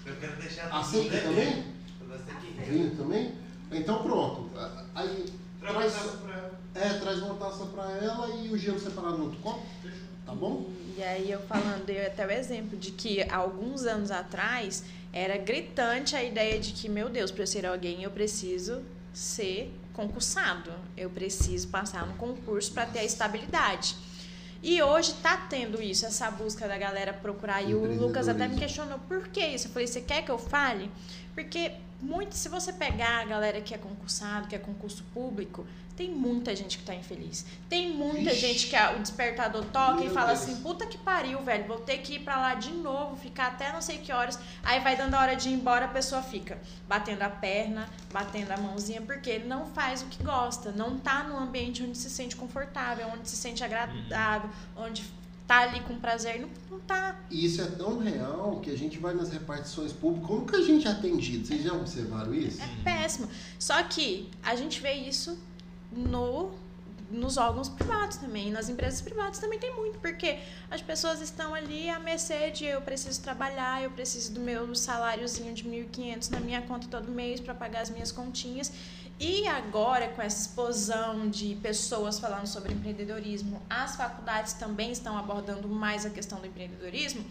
Eu 0.05 0.15
quero 0.15 0.35
deixar 0.37 0.63
Aceita 0.73 1.15
tudo 1.17 1.21
também? 1.29 1.45
beber. 1.45 1.63
Eu 2.01 2.07
gostei 2.07 2.33
aqui. 2.35 2.48
Vinho 2.65 2.95
também? 2.95 3.33
Então 3.71 4.03
pronto. 4.03 4.49
Aí 4.95 5.25
traz, 5.59 5.95
essa 5.95 6.17
pra 6.17 6.33
ela. 6.33 6.59
é, 6.75 6.99
traz 6.99 7.19
uma 7.19 7.35
taça 7.35 7.65
pra 7.65 7.91
ela 7.91 8.27
e 8.35 8.49
o 8.49 8.57
gelo 8.57 8.79
separado 8.79 9.17
no 9.17 9.25
outro 9.25 9.39
copo. 9.39 9.65
Tá 10.25 10.33
bom? 10.33 10.69
E 10.97 11.03
aí 11.03 11.31
eu 11.31 11.39
falando, 11.41 11.85
dei 11.85 12.05
até 12.05 12.25
o 12.25 12.31
exemplo 12.31 12.77
de 12.77 12.91
que 12.91 13.23
alguns 13.31 13.85
anos 13.85 14.11
atrás 14.11 14.83
era 15.11 15.37
gritante 15.37 16.15
a 16.15 16.23
ideia 16.23 16.59
de 16.59 16.73
que, 16.73 16.87
meu 16.87 17.09
Deus, 17.09 17.31
para 17.31 17.43
eu 17.43 17.47
ser 17.47 17.65
alguém 17.65 18.03
eu 18.03 18.11
preciso 18.11 18.81
ser 19.13 19.73
concursado. 19.93 20.71
Eu 20.95 21.09
preciso 21.09 21.67
passar 21.69 22.05
no 22.05 22.13
concurso 22.13 22.71
para 22.71 22.85
ter 22.85 22.99
a 22.99 23.03
estabilidade. 23.03 23.95
E 24.61 24.81
hoje 24.83 25.13
tá 25.23 25.47
tendo 25.49 25.81
isso, 25.81 26.05
essa 26.05 26.29
busca 26.29 26.67
da 26.67 26.77
galera 26.77 27.13
procurar. 27.13 27.61
E 27.61 27.73
o 27.73 27.99
Lucas 27.99 28.27
até 28.27 28.47
me 28.47 28.57
questionou 28.57 28.99
por 28.99 29.29
que 29.29 29.39
isso. 29.39 29.67
Eu 29.67 29.71
falei, 29.71 29.87
você 29.87 30.01
quer 30.01 30.23
que 30.23 30.29
eu 30.29 30.37
fale? 30.37 30.91
Porque 31.33 31.71
muito, 32.01 32.33
se 32.35 32.47
você 32.49 32.71
pegar 32.73 33.21
a 33.21 33.25
galera 33.25 33.59
que 33.61 33.73
é 33.73 33.77
concursado, 33.77 34.47
que 34.47 34.55
é 34.55 34.59
concurso 34.59 35.03
público, 35.13 35.65
tem 35.97 36.09
muita 36.11 36.55
gente 36.55 36.77
que 36.77 36.85
tá 36.85 36.95
infeliz. 36.95 37.45
Tem 37.67 37.91
muita 37.91 38.29
Vixe. 38.29 38.35
gente 38.37 38.67
que 38.67 38.75
a- 38.77 38.91
o 38.93 38.99
despertador 38.99 39.65
toca 39.65 39.99
e 39.99 40.05
Meu 40.05 40.13
fala 40.13 40.27
Deus. 40.27 40.43
assim, 40.43 40.55
puta 40.61 40.85
que 40.87 40.97
pariu, 40.97 41.41
velho, 41.43 41.67
vou 41.67 41.79
ter 41.79 41.97
que 41.97 42.13
ir 42.15 42.19
pra 42.19 42.37
lá 42.37 42.55
de 42.55 42.71
novo, 42.71 43.17
ficar 43.17 43.47
até 43.47 43.69
não 43.73 43.81
sei 43.81 43.97
que 43.97 44.13
horas. 44.13 44.39
Aí 44.63 44.79
vai 44.79 44.95
dando 44.95 45.15
a 45.15 45.19
hora 45.19 45.35
de 45.35 45.49
ir 45.49 45.53
embora, 45.53 45.85
a 45.85 45.89
pessoa 45.89 46.21
fica 46.23 46.57
batendo 46.87 47.21
a 47.23 47.29
perna, 47.29 47.89
batendo 48.13 48.49
a 48.51 48.57
mãozinha, 48.57 49.01
porque 49.01 49.39
não 49.39 49.65
faz 49.65 50.01
o 50.01 50.05
que 50.05 50.23
gosta, 50.23 50.71
não 50.71 50.97
tá 50.97 51.23
num 51.23 51.37
ambiente 51.37 51.83
onde 51.83 51.97
se 51.97 52.09
sente 52.09 52.33
confortável, 52.33 53.05
onde 53.13 53.27
se 53.29 53.35
sente 53.35 53.61
agradável, 53.61 54.49
onde 54.77 55.03
tá 55.49 55.61
ali 55.61 55.79
com 55.81 55.99
prazer, 55.99 56.39
não, 56.39 56.49
não 56.69 56.79
tá. 56.81 57.19
E 57.31 57.43
isso 57.43 57.59
é 57.59 57.65
tão 57.65 57.97
real 57.97 58.59
que 58.61 58.69
a 58.69 58.77
gente 58.77 58.99
vai 58.99 59.15
nas 59.15 59.31
repartições 59.31 59.91
públicas. 59.91 60.27
Como 60.27 60.45
que 60.45 60.55
a 60.55 60.61
gente 60.61 60.87
é 60.87 60.91
atendido? 60.91 61.47
Vocês 61.47 61.63
já 61.63 61.73
observaram 61.73 62.31
isso? 62.35 62.61
É 62.61 62.83
péssimo. 62.83 63.27
Só 63.57 63.81
que 63.81 64.29
a 64.43 64.55
gente 64.55 64.79
vê 64.79 64.93
isso 64.93 65.39
no 65.91 66.51
nos 67.11 67.37
órgãos 67.37 67.67
privados 67.67 68.17
também, 68.17 68.51
nas 68.51 68.69
empresas 68.69 69.01
privadas 69.01 69.39
também 69.39 69.57
tem 69.57 69.75
muito, 69.75 69.97
porque 69.97 70.37
as 70.69 70.79
pessoas 70.79 71.21
estão 71.21 71.55
ali 71.55 71.89
à 71.89 71.97
mercê 71.97 72.51
de 72.51 72.65
eu 72.65 72.81
preciso 72.81 73.19
trabalhar, 73.21 73.81
eu 73.81 73.89
preciso 73.89 74.31
do 74.31 74.39
meu 74.39 74.75
saláriozinho 74.75 75.51
de 75.55 75.63
1.500 75.63 76.29
na 76.29 76.39
minha 76.39 76.61
conta 76.61 76.87
todo 76.87 77.11
mês 77.11 77.39
para 77.39 77.55
pagar 77.55 77.81
as 77.81 77.89
minhas 77.89 78.11
continhas. 78.11 78.71
E 79.19 79.45
agora, 79.47 80.07
com 80.07 80.21
essa 80.21 80.47
explosão 80.47 81.29
de 81.29 81.53
pessoas 81.55 82.17
falando 82.17 82.47
sobre 82.47 82.71
empreendedorismo, 82.71 83.61
as 83.69 83.97
faculdades 83.97 84.53
também 84.53 84.93
estão 84.93 85.17
abordando 85.17 85.67
mais 85.67 86.05
a 86.05 86.09
questão 86.09 86.39
do 86.39 86.47
empreendedorismo, 86.47 87.25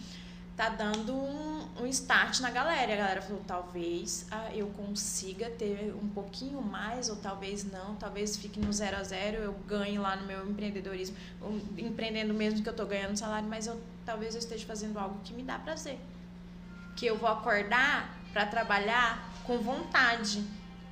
tá 0.55 0.69
dando 0.69 1.15
um, 1.15 1.67
um 1.81 1.87
start 1.87 2.41
na 2.41 2.51
galera. 2.51 2.93
A 2.93 2.97
galera 2.97 3.23
falou, 3.23 3.43
talvez 3.47 4.27
ah, 4.31 4.51
eu 4.53 4.67
consiga 4.67 5.49
ter 5.49 5.95
um 5.95 6.09
pouquinho 6.09 6.61
mais, 6.61 7.09
ou 7.09 7.17
talvez 7.17 7.65
não, 7.65 7.95
talvez 7.95 8.37
fique 8.37 8.61
no 8.61 8.71
zero 8.71 8.99
a 8.99 9.03
zero, 9.03 9.39
eu 9.39 9.55
ganhe 9.67 9.99
lá 9.99 10.15
no 10.15 10.27
meu 10.27 10.47
empreendedorismo, 10.47 11.17
empreendendo 11.79 12.35
mesmo 12.35 12.63
que 12.63 12.69
eu 12.69 12.77
tô 12.77 12.85
ganhando 12.85 13.17
salário, 13.17 13.49
mas 13.49 13.67
eu 13.67 13.81
talvez 14.05 14.35
eu 14.35 14.41
esteja 14.41 14.67
fazendo 14.67 14.99
algo 14.99 15.21
que 15.25 15.33
me 15.33 15.43
dá 15.43 15.59
prazer. 15.59 15.99
Que 16.97 17.07
eu 17.07 17.17
vou 17.17 17.31
acordar 17.31 18.15
para 18.33 18.45
trabalhar 18.45 19.33
com 19.45 19.59
vontade. 19.59 20.45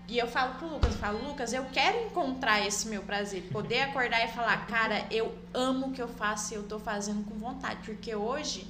E 0.09 0.19
eu 0.19 0.29
falo 0.29 0.55
pro 0.55 0.69
Lucas, 0.69 0.93
eu 0.93 0.99
falo, 0.99 1.19
Lucas, 1.27 1.53
eu 1.53 1.65
quero 1.73 2.05
encontrar 2.07 2.65
esse 2.65 2.87
meu 2.87 3.03
prazer, 3.03 3.43
poder 3.51 3.83
acordar 3.83 4.25
e 4.25 4.29
falar, 4.29 4.65
cara, 4.67 5.05
eu 5.11 5.37
amo 5.53 5.87
o 5.89 5.93
que 5.93 6.01
eu 6.01 6.07
faço 6.07 6.53
e 6.55 6.57
eu 6.57 6.63
tô 6.63 6.79
fazendo 6.79 7.25
com 7.25 7.35
vontade, 7.37 7.79
porque 7.85 8.15
hoje 8.15 8.69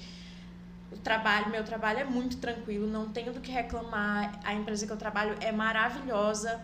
o 0.91 0.97
trabalho, 0.97 1.51
meu 1.51 1.63
trabalho 1.63 1.99
é 1.99 2.05
muito 2.05 2.39
tranquilo, 2.39 2.87
não 2.87 3.09
tenho 3.11 3.35
do 3.35 3.41
que 3.41 3.53
reclamar. 3.53 4.33
A 4.45 4.55
empresa 4.55 4.87
que 4.87 4.93
eu 4.93 4.97
trabalho 4.97 5.37
é 5.41 5.53
maravilhosa. 5.53 6.59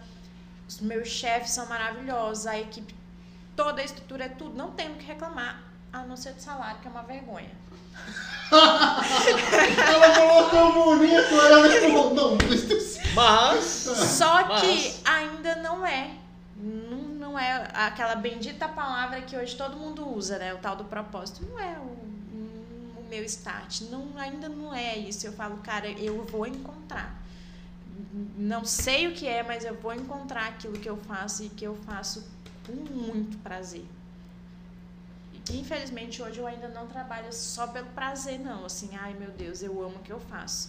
Os 0.67 0.81
meus 0.81 1.09
chefes 1.09 1.51
são 1.51 1.67
maravilhosos, 1.67 2.47
a 2.47 2.59
equipe, 2.59 2.95
toda 3.55 3.83
a 3.83 3.85
estrutura 3.85 4.25
é 4.25 4.29
tudo, 4.31 4.57
não 4.57 4.71
tenho 4.71 4.93
do 4.93 4.97
que 4.99 5.05
reclamar, 5.05 5.61
a 5.93 5.99
não 6.05 6.17
ser 6.17 6.33
de 6.33 6.43
salário, 6.43 6.81
que 6.81 6.89
é 6.89 6.91
uma 6.91 7.03
vergonha. 7.03 7.51
ela 8.51 10.15
falou 10.15 10.49
tão 10.49 10.73
bonito, 10.73 11.15
ela 11.15 11.69
falou, 11.69 12.15
não, 12.15 12.39
isso- 12.55 13.02
Mas. 13.15 13.65
Só 13.65 14.47
Mas- 14.49 14.61
que 14.61 15.01
ainda 15.09 15.57
não 15.57 15.87
é. 15.87 16.15
Não, 16.57 16.99
não 16.99 17.39
é 17.39 17.69
aquela 17.75 18.15
bendita 18.15 18.69
palavra 18.69 19.21
que 19.23 19.37
hoje 19.37 19.57
todo 19.57 19.77
mundo 19.77 20.09
usa, 20.09 20.39
né? 20.39 20.55
O 20.55 20.59
tal 20.59 20.77
do 20.77 20.85
propósito. 20.85 21.45
Não 21.45 21.59
é 21.59 21.79
o, 21.79 23.01
o 23.01 23.07
meu 23.09 23.25
start. 23.25 23.83
Não, 23.83 24.07
ainda 24.17 24.49
não 24.49 24.73
é 24.75 24.97
isso. 24.97 25.27
Eu 25.27 25.33
falo, 25.33 25.57
cara, 25.59 25.89
eu 25.89 26.25
vou 26.27 26.47
encontrar. 26.47 27.21
Não 28.37 28.65
sei 28.65 29.09
o 29.09 29.13
que 29.13 29.27
é, 29.27 29.43
mas 29.43 29.65
eu 29.65 29.75
vou 29.75 29.95
encontrar 29.95 30.49
aquilo 30.49 30.75
que 30.79 30.89
eu 30.89 30.97
faço 30.97 31.43
e 31.45 31.49
que 31.49 31.65
eu 31.65 31.75
faço 31.87 32.27
com 32.67 32.73
muito 32.73 33.39
prazer. 33.39 33.85
E, 35.51 35.59
infelizmente 35.59 36.23
hoje 36.23 36.39
eu 36.39 36.47
ainda 36.47 36.69
não 36.69 36.87
trabalho 36.87 37.33
só 37.33 37.67
pelo 37.67 37.87
prazer, 37.89 38.39
não. 38.39 38.65
Assim, 38.65 38.91
ai 38.97 39.15
meu 39.15 39.31
Deus, 39.31 39.63
eu 39.63 39.83
amo 39.83 39.97
o 39.97 40.03
que 40.03 40.13
eu 40.13 40.21
faço. 40.21 40.69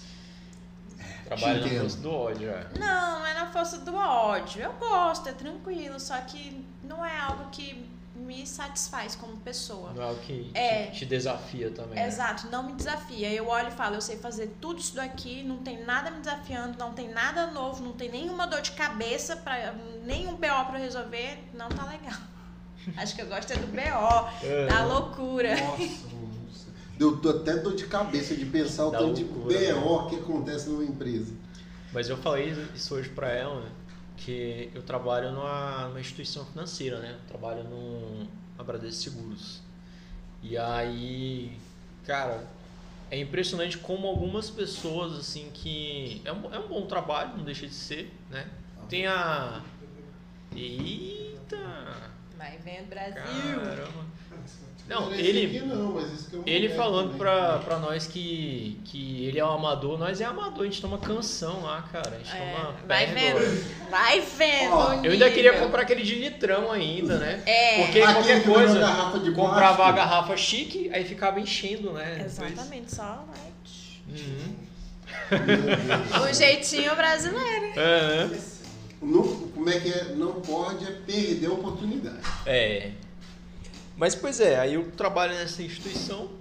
Trabalha 1.26 1.60
na 1.62 1.80
força 1.82 1.98
do 1.98 2.12
ódio, 2.14 2.50
é. 2.50 2.68
Não, 2.78 3.20
não 3.20 3.26
é 3.26 3.34
na 3.34 3.52
força 3.52 3.78
do 3.80 3.96
ódio. 3.96 4.62
Eu 4.62 4.74
gosto, 4.74 5.30
é 5.30 5.34
tranquilo, 5.34 6.00
só 6.00 6.18
que 6.22 6.66
não 6.84 7.04
é 7.06 7.18
algo 7.20 7.50
que 7.52 7.92
me 8.16 8.46
satisfaz 8.46 9.16
como 9.16 9.38
pessoa. 9.38 9.92
Não 9.94 10.04
é 10.04 10.12
o 10.12 10.16
que 10.16 10.50
É. 10.54 10.86
te, 10.88 11.00
te 11.00 11.06
desafia 11.06 11.72
também. 11.72 11.96
né? 11.96 12.08
Exato, 12.08 12.48
não 12.52 12.64
me 12.64 12.74
desafia. 12.74 13.30
Eu 13.34 13.48
olho 13.48 13.68
e 13.70 13.72
falo, 13.72 13.96
eu 13.96 14.02
sei 14.02 14.18
fazer 14.18 14.56
tudo 14.62 14.80
isso 14.80 14.96
daqui, 14.96 15.44
não 15.44 15.58
tem 15.58 15.84
nada 15.84 16.12
me 16.12 16.20
desafiando, 16.20 16.78
não 16.78 16.94
tem 16.94 17.10
nada 17.10 17.48
novo, 17.48 17.84
não 17.84 17.94
tem 17.94 18.10
nenhuma 18.10 18.46
dor 18.48 18.62
de 18.62 18.72
cabeça, 18.72 19.36
pra, 19.38 19.74
nenhum 20.04 20.34
BO 20.36 20.66
pra 20.70 20.78
resolver, 20.78 21.40
não 21.54 21.68
tá 21.70 21.84
legal. 21.86 22.20
Acho 22.98 23.16
que 23.16 23.22
eu 23.22 23.28
gosto 23.28 23.52
é 23.52 23.56
do 23.56 23.68
BO, 23.68 24.46
É. 24.46 24.68
da 24.68 24.86
loucura. 24.86 25.56
Nossa. 25.56 26.13
Deu 26.98 27.20
até 27.30 27.58
dor 27.58 27.76
de 27.76 27.86
cabeça 27.86 28.36
de 28.36 28.46
pensar 28.46 28.88
o 28.88 28.92
Da 28.92 29.00
tanto 29.00 29.22
loucura, 29.22 29.58
de 29.58 29.74
BO 29.74 30.10
que 30.10 30.16
acontece 30.18 30.70
numa 30.70 30.84
empresa. 30.84 31.34
Mas 31.92 32.10
eu 32.10 32.18
falei 32.18 32.54
isso 32.76 32.96
hoje 32.96 33.10
pra 33.10 33.32
ela, 33.32 33.62
né? 33.62 33.72
Que 34.18 34.70
eu 34.74 34.84
trabalho 34.84 35.32
numa, 35.32 35.88
numa 35.88 36.00
instituição 36.00 36.46
financeira, 36.46 37.00
né? 37.00 37.18
Eu 37.22 37.28
trabalho 37.28 37.64
num, 37.64 38.28
na 38.58 38.64
Bradesco 38.64 39.02
Seguros. 39.02 39.62
E 40.42 40.58
aí, 40.58 41.58
cara, 42.06 42.48
é 43.10 43.20
impressionante 43.20 43.78
como 43.78 44.08
algumas 44.08 44.50
pessoas, 44.50 45.14
assim, 45.14 45.50
que... 45.54 46.22
É 46.26 46.32
um, 46.32 46.54
é 46.54 46.60
um 46.60 46.68
bom 46.68 46.86
trabalho, 46.86 47.38
não 47.38 47.44
deixa 47.44 47.68
de 47.68 47.74
ser, 47.74 48.12
né? 48.30 48.48
Tem 48.90 49.08
a... 49.08 49.62
Eita! 50.56 52.12
Vai 52.38 52.58
vendo, 52.58 52.90
Brasil. 52.90 53.22
Caramba! 53.22 54.06
Não, 54.88 55.14
ele... 55.14 55.58
aqui 55.58 55.66
não, 55.66 55.98
aqui 55.98 56.42
Ele 56.46 56.68
falando 56.70 57.18
pra, 57.18 57.60
pra 57.60 57.80
nós 57.80 58.06
que, 58.06 58.78
que 58.86 59.26
ele 59.26 59.40
é 59.40 59.46
um 59.46 59.52
amador, 59.52 59.98
nós 59.98 60.20
é 60.20 60.26
amador, 60.26 60.62
a 60.62 60.66
gente 60.66 60.82
toma 60.82 60.98
canção 60.98 61.62
lá, 61.64 61.82
cara. 61.92 62.10
A 62.16 62.18
gente 62.18 62.36
É, 62.36 62.54
toma 62.54 62.76
vai 62.86 63.06
vendo, 63.08 63.90
vai 63.90 64.20
vendo. 64.20 64.74
Ó, 64.74 64.94
Eu 65.04 65.12
ainda 65.14 65.30
queria 65.32 65.54
comprar 65.60 65.84
aquele 65.84 66.04
de 66.04 66.16
litrão 66.16 66.70
ainda, 66.72 67.18
né? 67.18 67.42
É, 67.46 67.86
Porque 67.86 68.00
Aquele 68.02 68.14
qualquer 68.14 68.44
coisa, 68.44 68.80
garrafa 68.80 69.20
de 69.20 69.32
comprava 69.32 69.86
a 69.86 69.92
garrafa 69.94 70.36
chique, 70.36 70.90
aí 70.94 71.06
ficava 71.06 71.40
enchendo, 71.40 71.94
né? 71.94 72.16
Depois- 72.28 72.52
exatamente, 72.52 72.94
só 72.94 73.26
vai. 73.26 73.54
Uhum. 74.10 74.56
O 76.30 76.34
jeitinho 76.34 76.96
brasileiro. 76.96 77.80
É, 77.80 78.26
né? 78.28 78.40
Não- 79.02 79.24
como 79.54 79.70
é 79.70 79.80
que 79.80 79.90
é? 79.90 80.04
Não 80.16 80.34
pode 80.42 80.86
é 80.86 80.92
perder 80.92 81.48
a 81.48 81.52
oportunidade. 81.52 82.20
É. 82.46 82.92
Mas, 83.96 84.16
pois 84.16 84.40
é, 84.40 84.60
aí 84.60 84.74
eu 84.74 84.92
trabalho 84.92 85.34
nessa 85.34 85.62
instituição 85.62 86.32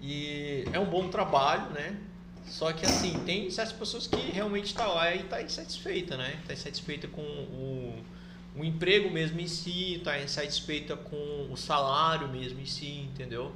e 0.00 0.68
é 0.72 0.78
um 0.78 0.86
bom 0.86 1.08
trabalho, 1.08 1.70
né? 1.70 1.96
Só 2.46 2.72
que, 2.72 2.84
assim, 2.84 3.22
tem 3.24 3.50
certas 3.50 3.72
pessoas 3.72 4.06
que 4.06 4.30
realmente 4.30 4.66
estão 4.66 4.94
lá 4.94 5.14
e 5.14 5.22
tá 5.24 5.42
insatisfeita, 5.42 6.16
né? 6.16 6.38
Tá 6.46 6.52
insatisfeita 6.52 7.08
com 7.08 7.22
o, 7.22 7.94
o 8.56 8.64
emprego 8.64 9.10
mesmo 9.10 9.40
em 9.40 9.48
si, 9.48 10.00
tá 10.04 10.20
insatisfeita 10.20 10.96
com 10.96 11.48
o 11.50 11.56
salário 11.56 12.28
mesmo 12.28 12.60
em 12.60 12.66
si, 12.66 13.08
entendeu? 13.12 13.52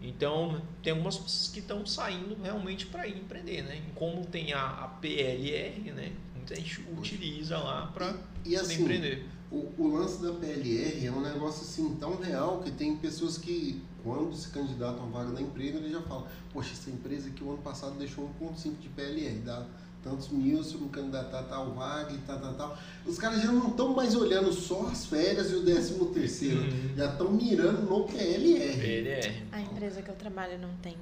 Então, 0.00 0.60
tem 0.82 0.92
algumas 0.92 1.16
pessoas 1.16 1.48
que 1.48 1.60
estão 1.60 1.86
saindo 1.86 2.36
realmente 2.42 2.86
para 2.86 3.06
ir 3.06 3.16
empreender, 3.16 3.62
né? 3.62 3.80
Como 3.94 4.24
tem 4.26 4.52
a, 4.52 4.66
a 4.66 4.88
PLR, 4.88 5.92
né? 5.92 6.12
Muita 6.34 6.56
gente 6.56 6.80
utiliza 6.96 7.58
lá 7.58 7.86
para 7.94 8.16
assim, 8.58 8.82
empreender. 8.82 9.24
O, 9.52 9.82
o 9.82 9.96
lance 9.96 10.22
da 10.22 10.32
PLR 10.32 11.06
é 11.06 11.10
um 11.12 11.20
negócio 11.20 11.62
assim 11.62 11.94
tão 12.00 12.16
real 12.16 12.60
que 12.64 12.70
tem 12.70 12.96
pessoas 12.96 13.36
que, 13.36 13.82
quando 14.02 14.34
se 14.34 14.48
candidatam 14.48 15.04
a 15.04 15.06
vaga 15.08 15.32
da 15.32 15.42
emprego, 15.42 15.78
eles 15.78 15.92
já 15.92 16.00
falam, 16.02 16.26
poxa, 16.52 16.72
essa 16.72 16.90
empresa 16.90 17.28
aqui 17.28 17.44
o 17.44 17.50
ano 17.50 17.58
passado 17.62 17.94
deixou 17.98 18.30
1,5 18.40 18.78
de 18.80 18.88
PLR, 18.88 19.38
dá 19.40 19.66
tantos 20.02 20.30
mil 20.30 20.64
se 20.64 20.74
eu 20.74 20.80
me 20.80 20.88
candidatar 20.88 21.40
a 21.40 21.42
tal 21.44 21.70
vaga 21.74 22.12
e 22.12 22.18
tal, 22.18 22.40
tal, 22.40 22.54
tal. 22.54 22.78
Os 23.06 23.18
caras 23.18 23.40
já 23.42 23.52
não 23.52 23.68
estão 23.68 23.94
mais 23.94 24.16
olhando 24.16 24.52
só 24.52 24.86
as 24.88 25.06
férias 25.06 25.52
e 25.52 25.54
o 25.56 25.62
décimo 25.62 26.06
terceiro, 26.06 26.60
Uhum. 26.62 26.96
já 26.96 27.12
estão 27.12 27.30
mirando 27.30 27.82
no 27.88 28.04
PLR. 28.04 28.76
PLR. 28.80 29.42
A 29.52 29.60
empresa 29.60 30.02
que 30.02 30.08
eu 30.08 30.16
trabalho 30.16 30.58
não 30.58 30.70
tem. 30.82 30.96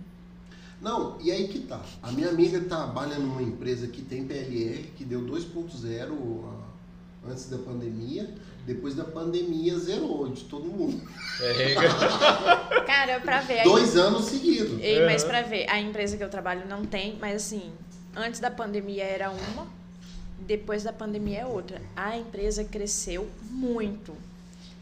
Não, 0.83 1.19
e 1.21 1.31
aí 1.31 1.49
que 1.49 1.61
tá. 1.61 1.81
A 2.03 2.11
minha 2.11 2.29
amiga 2.31 2.59
trabalha 2.61 3.19
numa 3.19 3.43
empresa 3.43 3.87
que 3.87 4.03
tem 4.03 4.27
PLR, 4.27 4.83
que 4.97 5.05
deu 5.05 5.21
2.0 5.23 6.45
ah, 6.45 6.70
antes 7.29 7.49
da 7.49 7.59
pandemia. 7.59 8.33
Depois 8.67 8.95
da 8.95 9.05
pandemia 9.05 9.77
zerou 9.79 10.29
de 10.29 10.45
todo 10.45 10.67
mundo. 10.67 11.01
É, 11.41 11.75
Cara, 12.87 13.19
pra 13.21 13.41
ver. 13.41 13.65
Dois 13.65 13.97
anos 13.97 14.27
seguidos. 14.27 14.79
Ei, 14.81 15.05
mas 15.07 15.25
pra 15.25 15.43
ver, 15.43 15.69
a 15.69 15.81
empresa 15.81 16.17
que 16.17 16.23
eu 16.23 16.29
trabalho 16.29 16.69
não 16.69 16.85
tem, 16.85 17.17
mas 17.19 17.37
assim, 17.37 17.73
antes 18.15 18.39
da 18.39 18.51
pandemia 18.51 19.05
era 19.05 19.31
uma, 19.31 19.67
depois 20.41 20.83
da 20.83 20.93
pandemia 20.93 21.41
é 21.41 21.47
outra. 21.47 21.81
A 21.97 22.17
empresa 22.17 22.63
cresceu 22.63 23.29
muito. 23.51 24.15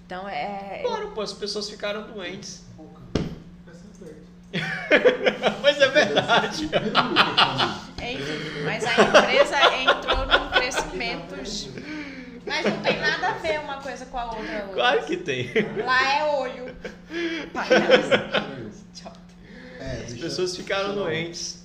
Então 0.05 0.28
é. 0.28 0.80
Claro, 0.82 1.12
pô, 1.12 1.20
as 1.20 1.32
pessoas 1.32 1.70
ficaram 1.70 2.11
doentes. 2.11 2.64
Perto. 3.99 4.28
Mas 5.62 5.80
é 5.80 5.89
verdade. 5.89 6.64
Enfim, 8.01 8.64
mas 8.64 8.84
a 8.84 8.93
empresa 8.93 9.74
entrou 9.76 10.26
num 10.26 10.51
crescimento. 10.51 11.34
Mas 12.49 12.64
não 12.64 12.82
tem 12.82 12.99
nada 13.01 13.28
a 13.28 13.32
ver 13.34 13.61
uma 13.61 13.80
coisa 13.80 14.07
com 14.07 14.18
a 14.18 14.24
outra. 14.32 14.68
Claro 14.74 15.05
que 15.07 15.16
tem. 15.16 15.51
Lá 15.84 16.12
é 16.18 16.24
olho. 16.36 16.76
Palhaço. 17.53 18.70
Tchau. 18.94 19.12
É, 19.78 20.05
As 20.07 20.14
pessoas 20.14 20.57
ficaram 20.57 20.94
doentes. 20.94 21.59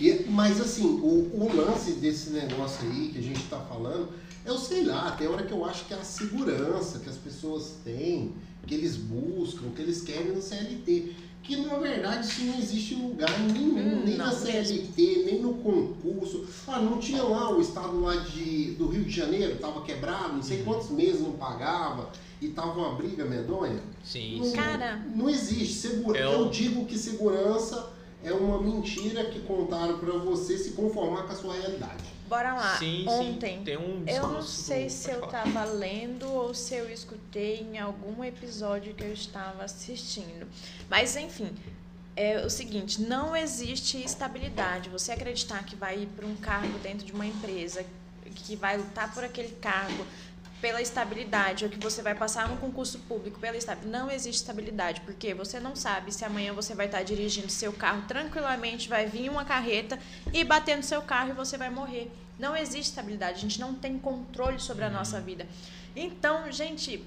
E- 0.00 0.24
mas 0.28 0.60
assim, 0.60 0.84
o, 0.84 1.30
o 1.32 1.52
lance 1.54 1.92
desse 1.92 2.30
negócio 2.30 2.84
aí 2.90 3.10
que 3.12 3.18
a 3.18 3.22
gente 3.22 3.42
tá 3.44 3.60
falando, 3.60 4.08
eu 4.44 4.58
sei 4.58 4.82
lá, 4.84 5.12
tem 5.12 5.28
hora 5.28 5.44
que 5.44 5.52
eu 5.52 5.64
acho 5.64 5.84
que 5.84 5.94
é 5.94 5.96
a 5.96 6.02
segurança 6.04 6.98
que 6.98 7.08
as 7.08 7.16
pessoas 7.16 7.74
têm, 7.84 8.32
que 8.66 8.74
eles 8.74 8.96
buscam, 8.96 9.70
que 9.70 9.80
eles 9.82 10.02
querem 10.02 10.32
no 10.32 10.42
CLT. 10.42 11.14
Que 11.44 11.56
na 11.56 11.76
verdade 11.76 12.26
isso 12.26 12.42
não 12.44 12.58
existe 12.58 12.94
em 12.94 13.06
lugar 13.06 13.28
nenhum, 13.40 13.74
Hum, 13.78 14.02
nem 14.06 14.16
não 14.16 14.26
na 14.26 14.32
CLT, 14.32 15.22
nem 15.26 15.42
no 15.42 15.54
concurso. 15.54 16.46
Ah, 16.66 16.80
não 16.80 16.98
tinha 16.98 17.22
lá 17.22 17.54
o 17.54 17.60
estado 17.60 18.00
lá 18.00 18.16
de, 18.16 18.70
do 18.72 18.88
Rio 18.88 19.04
de 19.04 19.10
Janeiro, 19.10 19.58
tava 19.58 19.82
quebrado, 19.82 20.32
não 20.36 20.42
sei 20.42 20.62
quantos 20.62 20.88
meses 20.90 21.20
não 21.20 21.32
pagava 21.32 22.10
e 22.40 22.48
tava 22.48 22.72
uma 22.80 22.94
briga 22.94 23.26
medonha. 23.26 23.78
Sim, 24.02 24.38
Não, 24.38 24.44
sim. 24.46 24.52
Cara. 24.56 25.04
não 25.14 25.28
existe. 25.28 25.74
Segura... 25.74 26.18
É 26.18 26.24
Eu 26.34 26.46
um- 26.46 26.50
digo 26.50 26.86
que 26.86 26.96
segurança 26.98 27.90
é 28.22 28.32
uma 28.32 28.62
mentira 28.62 29.24
que 29.26 29.40
contaram 29.40 29.98
pra 29.98 30.12
você 30.16 30.56
se 30.56 30.70
conformar 30.70 31.24
com 31.24 31.32
a 31.32 31.36
sua 31.36 31.52
realidade. 31.54 32.04
Bora 32.28 32.54
lá. 32.54 32.78
Sim, 32.78 33.04
Ontem. 33.08 33.58
sim. 33.58 33.64
Tem 33.64 33.76
um 33.76 34.02
Eu 34.06 34.28
não 34.28 34.42
sei 34.42 34.86
do- 34.86 34.90
se 34.90 35.10
eu 35.10 35.20
falar. 35.20 35.44
tava 35.44 35.64
lendo 35.64 36.30
ou 36.32 36.54
se 36.54 36.74
eu 36.74 36.90
escutei 36.90 37.60
em 37.60 37.78
algum 37.78 38.24
episódio 38.24 38.94
que 38.94 39.04
eu 39.04 39.12
estava 39.12 39.64
assistindo. 39.64 40.46
Mas 40.88 41.16
enfim, 41.16 41.54
é 42.16 42.38
o 42.44 42.48
seguinte, 42.50 43.02
não 43.02 43.36
existe 43.36 44.02
estabilidade. 44.02 44.88
Você 44.88 45.12
acreditar 45.12 45.64
que 45.64 45.76
vai 45.76 46.02
ir 46.02 46.06
para 46.16 46.26
um 46.26 46.34
cargo 46.36 46.78
dentro 46.78 47.04
de 47.04 47.12
uma 47.12 47.26
empresa, 47.26 47.84
que 48.34 48.56
vai 48.56 48.76
lutar 48.78 49.12
por 49.12 49.22
aquele 49.22 49.50
cargo 49.60 50.04
pela 50.64 50.80
estabilidade, 50.80 51.66
ou 51.66 51.70
que 51.70 51.78
você 51.78 52.00
vai 52.00 52.14
passar 52.14 52.48
num 52.48 52.56
concurso 52.56 52.98
público 53.00 53.38
pela 53.38 53.54
estabilidade. 53.54 53.98
Não 53.98 54.10
existe 54.10 54.40
estabilidade, 54.40 55.02
porque 55.02 55.34
você 55.34 55.60
não 55.60 55.76
sabe 55.76 56.10
se 56.10 56.24
amanhã 56.24 56.54
você 56.54 56.74
vai 56.74 56.86
estar 56.86 57.02
dirigindo 57.02 57.50
seu 57.50 57.70
carro 57.70 58.04
tranquilamente, 58.08 58.88
vai 58.88 59.04
vir 59.04 59.28
uma 59.28 59.44
carreta 59.44 59.98
e 60.32 60.42
bater 60.42 60.74
no 60.74 60.82
seu 60.82 61.02
carro 61.02 61.28
e 61.28 61.32
você 61.34 61.58
vai 61.58 61.68
morrer. 61.68 62.10
Não 62.38 62.56
existe 62.56 62.88
estabilidade, 62.88 63.34
a 63.34 63.40
gente 63.40 63.60
não 63.60 63.74
tem 63.74 63.98
controle 63.98 64.58
sobre 64.58 64.86
a 64.86 64.88
nossa 64.88 65.20
vida. 65.20 65.46
Então, 65.94 66.50
gente, 66.50 67.04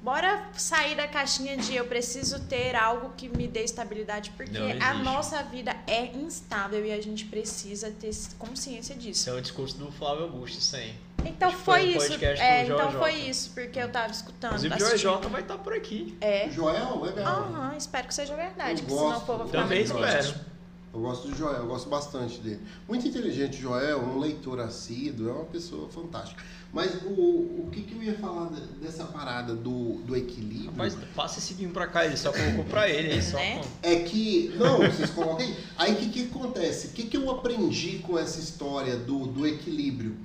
bora 0.00 0.48
sair 0.56 0.94
da 0.94 1.08
caixinha 1.08 1.56
de 1.56 1.74
eu 1.74 1.86
preciso 1.86 2.38
ter 2.44 2.76
algo 2.76 3.12
que 3.16 3.28
me 3.28 3.48
dê 3.48 3.64
estabilidade, 3.64 4.30
porque 4.36 4.56
a 4.80 4.94
nossa 4.94 5.42
vida 5.42 5.76
é 5.88 6.16
instável 6.16 6.86
e 6.86 6.92
a 6.92 7.02
gente 7.02 7.24
precisa 7.24 7.90
ter 7.90 8.12
consciência 8.38 8.94
disso. 8.94 9.22
Isso 9.22 9.30
é 9.30 9.34
um 9.34 9.42
discurso 9.42 9.76
do 9.76 9.90
Flávio 9.90 10.26
Augusto, 10.26 10.60
isso 10.60 10.76
aí. 10.76 11.07
Então 11.24 11.48
Acho 11.48 11.58
que 11.58 11.64
foi 11.64 11.80
foi 11.92 11.94
um 11.94 12.04
isso. 12.14 12.24
É, 12.24 12.64
então 12.64 12.92
foi 12.92 13.12
isso, 13.14 13.50
porque 13.54 13.78
eu 13.78 13.90
tava 13.90 14.10
escutando. 14.12 14.52
Inclusive, 14.64 14.74
o 14.74 14.78
Joel 14.78 14.88
assistindo. 14.90 15.22
J 15.22 15.28
vai 15.28 15.40
estar 15.42 15.58
por 15.58 15.72
aqui. 15.72 16.16
É. 16.20 16.48
Joel, 16.50 17.00
legal. 17.02 17.42
Aham, 17.44 17.76
espero 17.76 18.06
que 18.08 18.14
seja 18.14 18.34
verdade, 18.34 18.80
Eu 18.82 18.86
que 18.86 18.92
gosto. 18.92 19.26
for, 19.26 19.36
vou 19.38 19.46
ficar 19.46 19.62
Também 19.62 19.84
muito 19.86 19.94
triste. 19.98 20.18
espero. 20.28 20.48
Eu 20.94 21.00
gosto 21.00 21.28
do 21.28 21.36
Joel, 21.36 21.58
eu 21.58 21.66
gosto 21.66 21.88
bastante 21.88 22.38
dele. 22.40 22.60
Muito 22.88 23.06
inteligente, 23.06 23.60
Joel, 23.60 23.98
um 24.00 24.18
leitor 24.18 24.58
assíduo, 24.58 25.28
é 25.28 25.32
uma 25.32 25.44
pessoa 25.44 25.88
fantástica. 25.90 26.42
Mas 26.72 26.94
o, 27.02 27.08
o 27.10 27.68
que, 27.70 27.82
que 27.82 27.94
eu 27.94 28.02
ia 28.02 28.14
falar 28.18 28.48
de- 28.48 28.60
dessa 28.84 29.04
parada 29.04 29.54
do, 29.54 29.94
do 30.04 30.16
equilíbrio 30.16 30.70
Rapaz, 30.70 30.96
passa 31.14 31.38
esse 31.38 31.54
vinho 31.54 31.70
pra 31.70 31.86
cá, 31.86 32.04
ele 32.04 32.16
só 32.16 32.32
colocou 32.32 32.64
pra 32.64 32.88
ele 32.88 33.12
aí, 33.12 33.22
só 33.22 33.36
Né? 33.36 33.60
é 33.82 33.96
que. 33.96 34.52
Não, 34.56 34.78
vocês 34.78 35.10
colocam 35.10 35.38
aí. 35.46 35.56
Aí 35.76 35.92
o 35.92 35.96
que, 35.96 36.08
que 36.08 36.22
acontece? 36.34 36.88
O 36.88 36.90
que, 36.90 37.04
que 37.04 37.16
eu 37.16 37.30
aprendi 37.30 37.98
com 37.98 38.18
essa 38.18 38.40
história 38.40 38.96
do, 38.96 39.26
do 39.26 39.46
equilíbrio? 39.46 40.16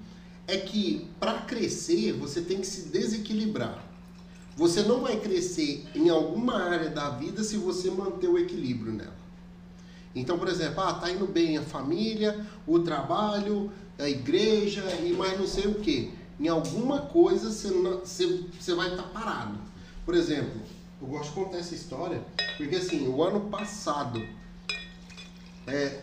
É 0.48 0.58
que 0.58 1.08
para 1.20 1.40
crescer 1.42 2.12
você 2.14 2.42
tem 2.42 2.60
que 2.60 2.68
se 2.68 2.90
desequilibrar. 2.90 3.84
Você 4.56 4.84
não 4.84 5.02
vai 5.02 5.20
crescer 5.20 5.86
em 5.96 6.10
alguma 6.10 6.62
área 6.62 6.90
da 6.90 7.10
vida 7.10 7.44
se 7.44 7.58
você 7.58 7.90
manter 7.90 8.28
o 8.28 8.38
equilíbrio 8.38 8.94
nela. 8.94 9.16
Então, 10.16 10.38
por 10.38 10.48
exemplo, 10.48 10.82
ah, 10.82 10.94
tá 10.94 11.10
indo 11.10 11.26
bem 11.26 11.58
a 11.58 11.64
família, 11.64 12.46
o 12.68 12.80
trabalho, 12.80 13.72
a 13.98 14.08
igreja 14.08 14.84
e 15.04 15.12
mais 15.14 15.40
não 15.40 15.48
sei 15.48 15.66
o 15.66 15.76
que. 15.76 16.14
Em 16.40 16.48
alguma 16.48 17.02
coisa 17.02 17.50
você, 17.52 17.70
não- 17.70 18.00
você, 18.00 18.44
você 18.60 18.76
vai 18.76 18.92
estar 18.92 19.04
parado. 19.04 19.58
Por 20.06 20.14
exemplo, 20.14 20.62
eu 21.02 21.08
gosto 21.08 21.30
de 21.30 21.36
contar 21.36 21.58
essa 21.58 21.74
história, 21.74 22.22
porque 22.58 22.76
assim, 22.76 23.08
o 23.08 23.24
ano 23.24 23.50
passado 23.50 24.22
é, 25.66 26.02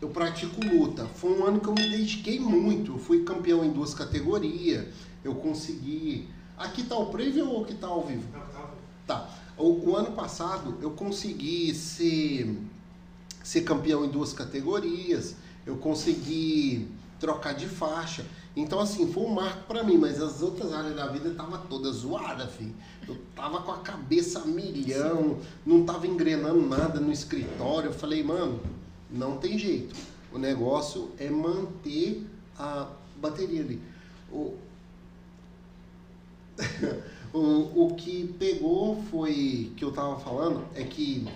eu 0.00 0.08
pratico 0.08 0.60
luta. 0.64 1.06
Foi 1.06 1.38
um 1.38 1.44
ano 1.44 1.60
que 1.60 1.68
eu 1.68 1.74
me 1.74 1.88
dediquei 1.88 2.38
muito. 2.38 2.92
Eu 2.92 2.98
fui 2.98 3.22
campeão 3.22 3.64
em 3.64 3.70
duas 3.70 3.94
categorias. 3.94 4.86
Eu 5.24 5.34
consegui. 5.36 6.28
Aqui 6.56 6.82
tá 6.82 6.96
o 6.96 7.06
preview 7.06 7.48
ou 7.48 7.64
aqui 7.64 7.74
tá 7.74 7.86
ao 7.86 8.04
vivo? 8.04 8.24
Não, 8.32 8.40
tá. 8.40 8.70
Tá. 9.06 9.30
O, 9.56 9.90
o 9.90 9.96
ano 9.96 10.12
passado 10.12 10.76
eu 10.82 10.90
consegui 10.90 11.74
ser, 11.74 12.58
ser 13.42 13.62
campeão 13.62 14.04
em 14.04 14.08
duas 14.08 14.32
categorias. 14.32 15.36
Eu 15.64 15.76
consegui 15.76 16.88
trocar 17.18 17.54
de 17.54 17.66
faixa. 17.66 18.24
Então, 18.54 18.80
assim, 18.80 19.12
foi 19.12 19.24
um 19.24 19.34
marco 19.34 19.66
pra 19.66 19.82
mim, 19.82 19.98
mas 19.98 20.20
as 20.20 20.40
outras 20.40 20.72
áreas 20.72 20.96
da 20.96 21.06
vida 21.08 21.30
tava 21.34 21.58
toda 21.58 21.90
zoada, 21.92 22.46
filho. 22.46 22.74
Eu 23.06 23.16
tava 23.34 23.60
com 23.60 23.70
a 23.70 23.78
cabeça 23.78 24.40
a 24.40 24.44
milhão, 24.46 25.38
não 25.64 25.84
tava 25.84 26.06
engrenando 26.06 26.62
nada 26.62 26.98
no 26.98 27.12
escritório. 27.12 27.90
Eu 27.90 27.94
falei, 27.94 28.22
mano, 28.22 28.60
não 29.10 29.38
tem 29.38 29.58
jeito. 29.58 29.94
O 30.32 30.38
negócio 30.38 31.10
é 31.18 31.30
manter 31.30 32.26
a 32.58 32.88
bateria 33.16 33.62
ali. 33.62 33.80
O, 34.30 34.54
o, 37.32 37.86
o 37.86 37.94
que 37.96 38.34
pegou 38.38 39.02
foi 39.10 39.72
que 39.76 39.84
eu 39.84 39.92
tava 39.92 40.18
falando 40.18 40.64
é 40.74 40.82
que 40.84 41.26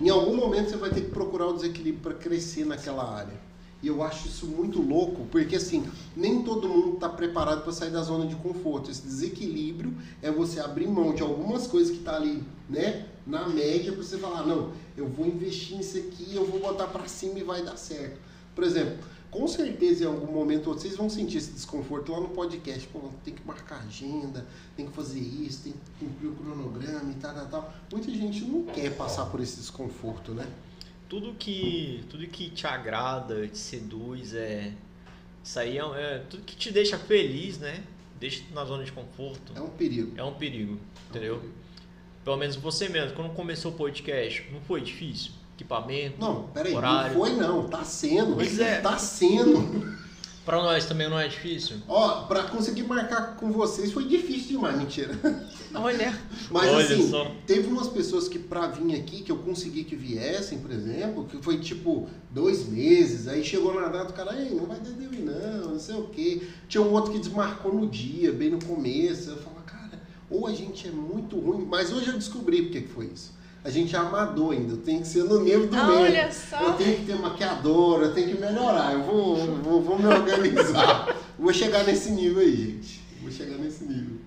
em 0.00 0.08
algum 0.08 0.36
momento 0.36 0.70
você 0.70 0.76
vai 0.76 0.90
ter 0.90 1.02
que 1.02 1.10
procurar 1.10 1.46
o 1.46 1.54
desequilíbrio 1.54 2.02
para 2.02 2.14
crescer 2.14 2.66
naquela 2.66 3.08
área. 3.08 3.46
E 3.82 3.88
eu 3.88 4.02
acho 4.02 4.26
isso 4.26 4.46
muito 4.46 4.80
louco, 4.80 5.26
porque 5.30 5.56
assim, 5.56 5.86
nem 6.16 6.42
todo 6.42 6.68
mundo 6.68 6.94
está 6.94 7.08
preparado 7.08 7.62
para 7.62 7.72
sair 7.72 7.90
da 7.90 8.02
zona 8.02 8.26
de 8.26 8.34
conforto. 8.36 8.90
Esse 8.90 9.02
desequilíbrio 9.02 9.94
é 10.22 10.30
você 10.30 10.60
abrir 10.60 10.88
mão 10.88 11.14
de 11.14 11.22
algumas 11.22 11.66
coisas 11.66 11.96
que 11.96 12.02
tá 12.02 12.16
ali, 12.16 12.42
né, 12.68 13.06
na 13.26 13.48
média 13.48 13.92
para 13.92 14.02
você 14.02 14.18
falar, 14.18 14.46
não, 14.46 14.72
eu 14.96 15.08
vou 15.08 15.26
investir 15.26 15.76
nisso 15.76 15.98
aqui, 15.98 16.34
eu 16.34 16.46
vou 16.46 16.60
botar 16.60 16.86
para 16.86 17.08
cima 17.08 17.38
e 17.38 17.42
vai 17.42 17.62
dar 17.62 17.76
certo. 17.76 18.20
Por 18.54 18.62
exemplo, 18.62 18.98
com 19.30 19.46
certeza 19.48 20.04
em 20.04 20.06
algum 20.06 20.32
momento 20.32 20.72
vocês 20.72 20.96
vão 20.96 21.10
sentir 21.10 21.38
esse 21.38 21.52
desconforto 21.52 22.12
lá 22.12 22.20
no 22.20 22.28
podcast. 22.28 22.86
Pô, 22.88 23.00
tem 23.24 23.34
que 23.34 23.46
marcar 23.46 23.82
agenda, 23.86 24.46
tem 24.76 24.86
que 24.86 24.92
fazer 24.92 25.20
isso, 25.20 25.64
tem 25.64 25.72
que 25.72 26.06
cumprir 26.06 26.28
o 26.28 26.34
cronograma 26.34 27.10
e 27.10 27.14
tal, 27.16 27.34
tal, 27.34 27.46
tal. 27.46 27.74
Muita 27.90 28.10
gente 28.10 28.44
não 28.44 28.64
quer 28.64 28.96
passar 28.96 29.26
por 29.26 29.40
esse 29.40 29.56
desconforto, 29.56 30.32
né? 30.32 30.46
Tudo 31.08 31.34
que, 31.34 32.04
tudo 32.08 32.26
que 32.26 32.50
te 32.50 32.66
agrada, 32.66 33.46
te 33.46 33.58
seduz, 33.58 34.34
é. 34.34 34.72
Isso 35.44 35.58
aí 35.58 35.78
é, 35.78 35.82
é 35.82 36.18
tudo 36.30 36.42
que 36.42 36.56
te 36.56 36.72
deixa 36.72 36.98
feliz, 36.98 37.58
né? 37.58 37.84
Deixa 38.18 38.42
na 38.54 38.64
zona 38.64 38.84
de 38.84 38.92
conforto. 38.92 39.52
É 39.54 39.60
um 39.60 39.68
perigo. 39.68 40.12
É 40.16 40.24
um 40.24 40.34
perigo, 40.34 40.78
entendeu? 41.10 41.42
Pelo 42.26 42.38
menos 42.38 42.56
você 42.56 42.88
mesmo, 42.88 43.14
quando 43.14 43.30
começou 43.34 43.70
o 43.70 43.74
podcast, 43.76 44.44
não 44.52 44.60
foi 44.60 44.80
difícil? 44.80 45.30
Equipamento, 45.54 46.20
Não, 46.20 46.48
peraí, 46.48 46.74
horário. 46.74 47.16
não 47.16 47.24
foi 47.24 47.36
não, 47.36 47.68
tá 47.68 47.84
sendo. 47.84 48.34
Pois 48.34 48.58
é. 48.58 48.80
Tá 48.80 48.98
sendo. 48.98 49.94
Pra 50.44 50.56
nós 50.56 50.86
também 50.86 51.08
não 51.08 51.18
é 51.18 51.28
difícil? 51.28 51.76
Ó, 51.88 52.22
pra 52.22 52.44
conseguir 52.44 52.82
marcar 52.84 53.36
com 53.36 53.50
vocês 53.52 53.92
foi 53.92 54.06
difícil 54.06 54.56
demais, 54.56 54.76
mentira. 54.76 55.12
Olha, 55.74 56.16
Mas 56.50 56.68
Olha 56.68 56.84
assim, 56.84 57.10
só. 57.10 57.30
teve 57.46 57.68
umas 57.68 57.88
pessoas 57.88 58.28
que 58.28 58.38
pra 58.38 58.68
vir 58.68 58.94
aqui, 58.96 59.22
que 59.22 59.30
eu 59.30 59.38
consegui 59.38 59.82
que 59.84 59.94
viessem, 59.96 60.58
por 60.58 60.70
exemplo, 60.70 61.24
que 61.26 61.36
foi 61.38 61.58
tipo 61.58 62.08
dois 62.30 62.68
meses, 62.68 63.26
aí 63.26 63.44
chegou 63.44 63.74
na 63.74 63.88
data, 63.88 64.10
o 64.10 64.14
cara, 64.14 64.36
ei, 64.40 64.50
não 64.54 64.66
vai 64.66 64.78
ter 64.78 64.92
de 64.92 65.04
eu 65.04 65.12
ir 65.14 65.22
não, 65.22 65.70
não 65.72 65.78
sei 65.80 65.96
o 65.96 66.08
quê. 66.08 66.42
Tinha 66.68 66.82
um 66.82 66.92
outro 66.92 67.12
que 67.12 67.18
desmarcou 67.18 67.72
no 67.74 67.88
dia, 67.88 68.32
bem 68.32 68.50
no 68.50 68.64
começo. 68.64 69.30
Eu 69.30 69.36
cara, 69.38 69.55
ou 70.30 70.46
a 70.46 70.52
gente 70.52 70.88
é 70.88 70.90
muito 70.90 71.38
ruim, 71.38 71.64
mas 71.64 71.92
hoje 71.92 72.08
eu 72.08 72.14
descobri 72.14 72.62
por 72.62 72.72
que 72.72 72.82
foi 72.82 73.06
isso. 73.06 73.34
A 73.64 73.70
gente 73.70 73.96
é 73.96 73.98
amador 73.98 74.52
ainda, 74.52 74.74
eu 74.74 74.76
tenho 74.78 75.00
que 75.00 75.08
ser 75.08 75.24
no 75.24 75.40
nível 75.42 75.66
do 75.66 75.76
olha 75.76 76.10
médio. 76.10 76.28
Eu 76.28 76.32
só. 76.32 76.72
tenho 76.74 76.96
que 76.98 77.06
ter 77.06 77.16
maquiadora, 77.16 78.06
eu 78.06 78.14
tenho 78.14 78.28
que 78.28 78.40
melhorar, 78.40 78.92
eu 78.92 79.02
vou, 79.02 79.36
vou, 79.56 79.82
vou 79.82 79.98
me 79.98 80.06
organizar. 80.06 81.16
vou 81.36 81.52
chegar 81.52 81.82
nesse 81.84 82.10
nível 82.10 82.40
aí, 82.42 82.54
gente. 82.56 83.00
Vou 83.20 83.30
chegar 83.30 83.56
nesse 83.58 83.84
nível. 83.84 84.18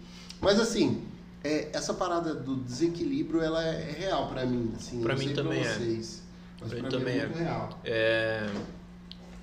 Mas 0.41 0.59
assim, 0.59 1.05
é, 1.41 1.69
essa 1.71 1.93
parada 1.93 2.33
do 2.33 2.55
desequilíbrio, 2.57 3.41
ela 3.41 3.63
é, 3.65 3.89
é 3.89 3.95
real 4.07 4.27
pra 4.27 4.45
mim. 4.45 4.73
Assim, 4.75 5.01
Pra 5.01 5.13
eu 5.13 5.17
não 5.19 5.25
mim 5.25 5.33
também 5.33 5.61
é. 5.61 5.73
vocês, 5.73 6.21
Mas 6.59 6.69
Pra 6.71 6.79
pra, 6.79 6.89
mim 6.89 6.95
mim 6.95 6.99
também 6.99 7.19
é 7.19 7.25
muito 7.25 7.39
é. 7.39 7.43
real. 7.43 7.79
É, 7.85 8.49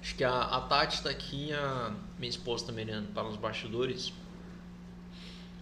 acho 0.02 0.14
que 0.14 0.24
a, 0.24 0.40
a 0.42 0.60
Tati 0.62 1.02
tá 1.02 1.08
aqui, 1.08 1.52
a 1.54 1.92
minha 2.18 2.28
esposa 2.28 2.66
também, 2.66 2.84
né? 2.84 3.02
Tá 3.14 3.22
nos 3.22 3.36
bastidores. 3.36 4.12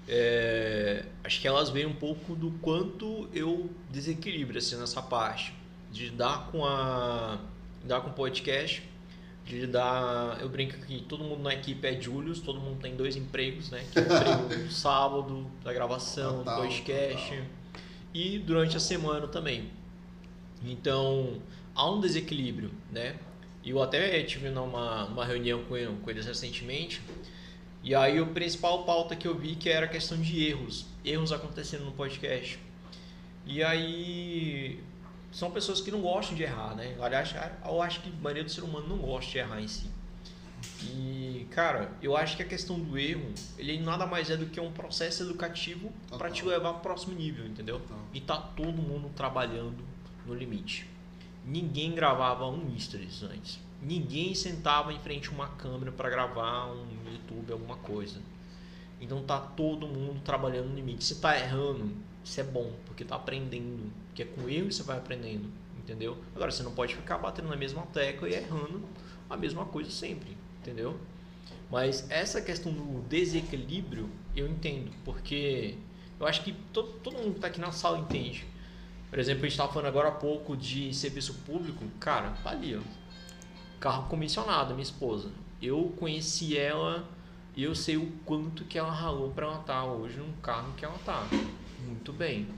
É, 0.07 1.05
acho 1.22 1.40
que 1.40 1.48
elas 1.48 1.70
veem 1.70 1.86
um 1.86 1.94
pouco 1.94 2.34
do 2.34 2.50
quanto 2.61 3.28
eu 3.32 3.70
desequilibro 3.90 4.59
assim, 4.59 4.76
nessa 4.76 5.00
parte. 5.00 5.55
De 5.90 6.07
lidar 6.07 6.48
com 6.50 6.64
a. 6.64 7.38
lidar 7.82 8.00
com 8.00 8.11
o 8.11 8.12
podcast. 8.12 8.82
De 9.44 9.61
lidar. 9.61 10.38
Eu 10.40 10.48
brinco 10.48 10.76
que 10.86 11.02
todo 11.02 11.24
mundo 11.24 11.42
na 11.42 11.55
equipe 11.55 11.86
é 11.86 12.00
Julius, 12.00 12.40
todo 12.40 12.61
mundo 12.61 12.80
tem 12.80 12.96
dois 12.96 13.16
empregos, 13.16 13.70
né? 13.70 13.84
Que 13.92 13.98
é 13.98 14.02
o 14.02 14.05
emprego 14.05 14.57
no 14.64 14.70
sábado, 14.70 15.50
da 15.62 15.72
gravação, 15.72 16.38
do 16.38 16.44
Total, 16.44 16.61
podcast. 16.62 17.28
total. 17.28 17.44
E 18.12 18.38
durante 18.38 18.76
a 18.76 18.80
semana 18.80 19.26
também. 19.26 19.70
Então, 20.64 21.40
há 21.74 21.90
um 21.90 22.00
desequilíbrio, 22.00 22.70
né? 22.90 23.16
E 23.62 23.70
Eu 23.70 23.82
até 23.82 24.22
tive 24.22 24.50
numa, 24.50 25.05
uma 25.07 25.24
reunião 25.24 25.62
com, 25.64 25.74
com 26.02 26.11
eles 26.11 26.26
recentemente. 26.26 27.00
E 27.85 27.95
aí 27.95 28.18
o 28.18 28.28
principal 28.28 28.82
pauta 28.85 29.14
que 29.14 29.28
eu 29.28 29.37
vi 29.37 29.57
que 29.57 29.68
era 29.68 29.85
a 29.85 29.89
questão 29.89 30.18
de 30.18 30.43
erros. 30.43 30.87
Erros 31.05 31.30
acontecendo 31.32 31.85
no 31.85 31.93
podcast. 31.93 32.59
E 33.45 33.62
aí 33.62 34.82
são 35.30 35.51
pessoas 35.51 35.82
que 35.82 35.91
não 35.91 36.01
gostam 36.01 36.35
de 36.35 36.43
errar, 36.43 36.74
né? 36.74 36.97
Aliás, 36.99 37.35
eu 37.62 37.82
acho 37.82 38.01
que 38.01 38.09
a 38.09 38.22
maioria 38.22 38.43
do 38.43 38.51
ser 38.51 38.62
humano 38.62 38.89
não 38.89 38.97
gosta 38.97 39.30
de 39.30 39.37
errar 39.37 39.61
em 39.61 39.68
si. 39.68 39.87
E, 40.82 41.47
cara, 41.51 41.93
eu 42.01 42.16
acho 42.16 42.39
que 42.39 42.43
a 42.43 42.47
questão 42.47 42.80
do 42.80 42.97
erro, 42.97 43.30
ele 43.59 43.78
nada 43.80 44.07
mais 44.07 44.30
é 44.30 44.37
do 44.39 44.47
que 44.47 44.59
um 44.59 44.72
processo 44.72 45.22
educativo 45.22 45.93
para 46.16 46.30
te 46.30 46.43
levar 46.43 46.70
para 46.70 46.78
o 46.78 46.80
próximo 46.80 47.14
nível, 47.14 47.45
entendeu? 47.47 47.80
Total. 47.80 47.99
E 48.14 48.20
tá 48.22 48.39
todo 48.39 48.80
mundo 48.80 49.11
trabalhando 49.14 49.85
no 50.24 50.35
limite. 50.35 50.89
Ninguém 51.45 51.95
gravava 51.95 52.47
um 52.47 52.74
stories 52.78 53.22
antes. 53.24 53.61
Ninguém 53.82 54.35
sentava 54.35 54.91
em 54.91 54.99
frente 55.01 55.28
a 55.28 55.32
uma 55.32 55.49
câmera 55.49 55.93
para 55.93 56.09
gravar 56.09 56.72
um 56.72 56.93
YouTube, 57.14 57.52
alguma 57.52 57.76
coisa. 57.76 58.20
Então 59.00 59.22
tá 59.22 59.38
todo 59.38 59.86
mundo 59.86 60.20
trabalhando 60.22 60.68
no 60.68 60.76
limite. 60.76 61.04
Se 61.04 61.16
tá 61.16 61.38
errando, 61.38 61.90
isso 62.24 62.40
é 62.40 62.44
bom, 62.44 62.72
porque 62.86 63.04
tá 63.04 63.16
aprendendo. 63.16 63.92
Porque 64.06 64.22
é 64.22 64.26
com 64.26 64.48
erro 64.48 64.72
você 64.72 64.82
vai 64.82 64.96
aprendendo, 64.96 65.50
entendeu? 65.78 66.16
Agora 66.34 66.50
você 66.50 66.62
não 66.62 66.72
pode 66.72 66.94
ficar 66.94 67.18
batendo 67.18 67.48
na 67.48 67.56
mesma 67.56 67.82
tecla 67.86 68.28
e 68.28 68.34
errando 68.34 68.82
a 69.28 69.36
mesma 69.36 69.64
coisa 69.64 69.90
sempre, 69.90 70.36
entendeu? 70.60 70.98
Mas 71.70 72.08
essa 72.10 72.40
questão 72.40 72.72
do 72.72 73.02
desequilíbrio 73.08 74.08
eu 74.36 74.48
entendo, 74.48 74.90
porque 75.04 75.76
eu 76.18 76.26
acho 76.26 76.42
que 76.42 76.52
todo, 76.72 76.92
todo 77.00 77.16
mundo 77.16 77.34
que 77.34 77.40
tá 77.40 77.48
aqui 77.48 77.60
na 77.60 77.72
sala 77.72 77.98
entende. 77.98 78.46
Por 79.10 79.18
exemplo, 79.18 79.40
a 79.40 79.44
gente 79.44 79.52
estava 79.52 79.72
falando 79.72 79.88
agora 79.88 80.09
há 80.09 80.12
pouco 80.12 80.56
de 80.56 80.93
serviço 80.94 81.34
público. 81.47 81.84
Cara, 82.01 82.30
tá 82.43 82.51
ali, 82.51 82.76
ó. 82.76 82.80
Carro 83.78 84.09
comissionado, 84.09 84.74
minha 84.74 84.82
esposa. 84.82 85.30
Eu 85.65 85.95
conheci 85.97 86.59
ela 86.59 87.09
e 87.57 87.62
eu 87.62 87.74
sei 87.74 87.97
o 87.97 88.12
quanto 88.27 88.65
que 88.65 88.78
ela 88.78 88.93
ralou 88.93 89.31
para 89.31 89.47
ela 89.47 89.61
estar 89.61 89.82
hoje 89.85 90.19
num 90.19 90.32
carro 90.43 90.74
que 90.77 90.85
ela 90.85 90.99
tá. 91.07 91.27
Muito 91.86 92.12
bem. 92.12 92.49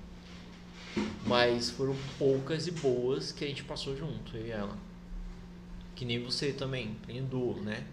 Mas 1.24 1.70
foram 1.70 1.94
poucas 2.18 2.66
e 2.66 2.72
boas 2.72 3.30
que 3.30 3.44
a 3.44 3.46
gente 3.46 3.62
passou 3.62 3.96
junto, 3.96 4.36
eu 4.36 4.46
e 4.46 4.50
ela. 4.50 4.76
Que 5.94 6.04
nem 6.04 6.20
você 6.20 6.52
também, 6.52 6.88
empreendedor, 6.88 7.62
né? 7.62 7.86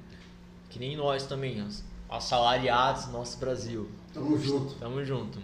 Que 0.71 0.79
nem 0.79 0.97
nós 0.97 1.27
também, 1.27 1.61
as 1.61 1.83
assalariados 2.09 3.05
do 3.05 3.11
nosso 3.11 3.37
Brasil. 3.37 3.91
Tamo 4.15 4.35
junto. 4.39 4.73
Tamo 4.75 5.05
junto. 5.05 5.37
A 5.37 5.41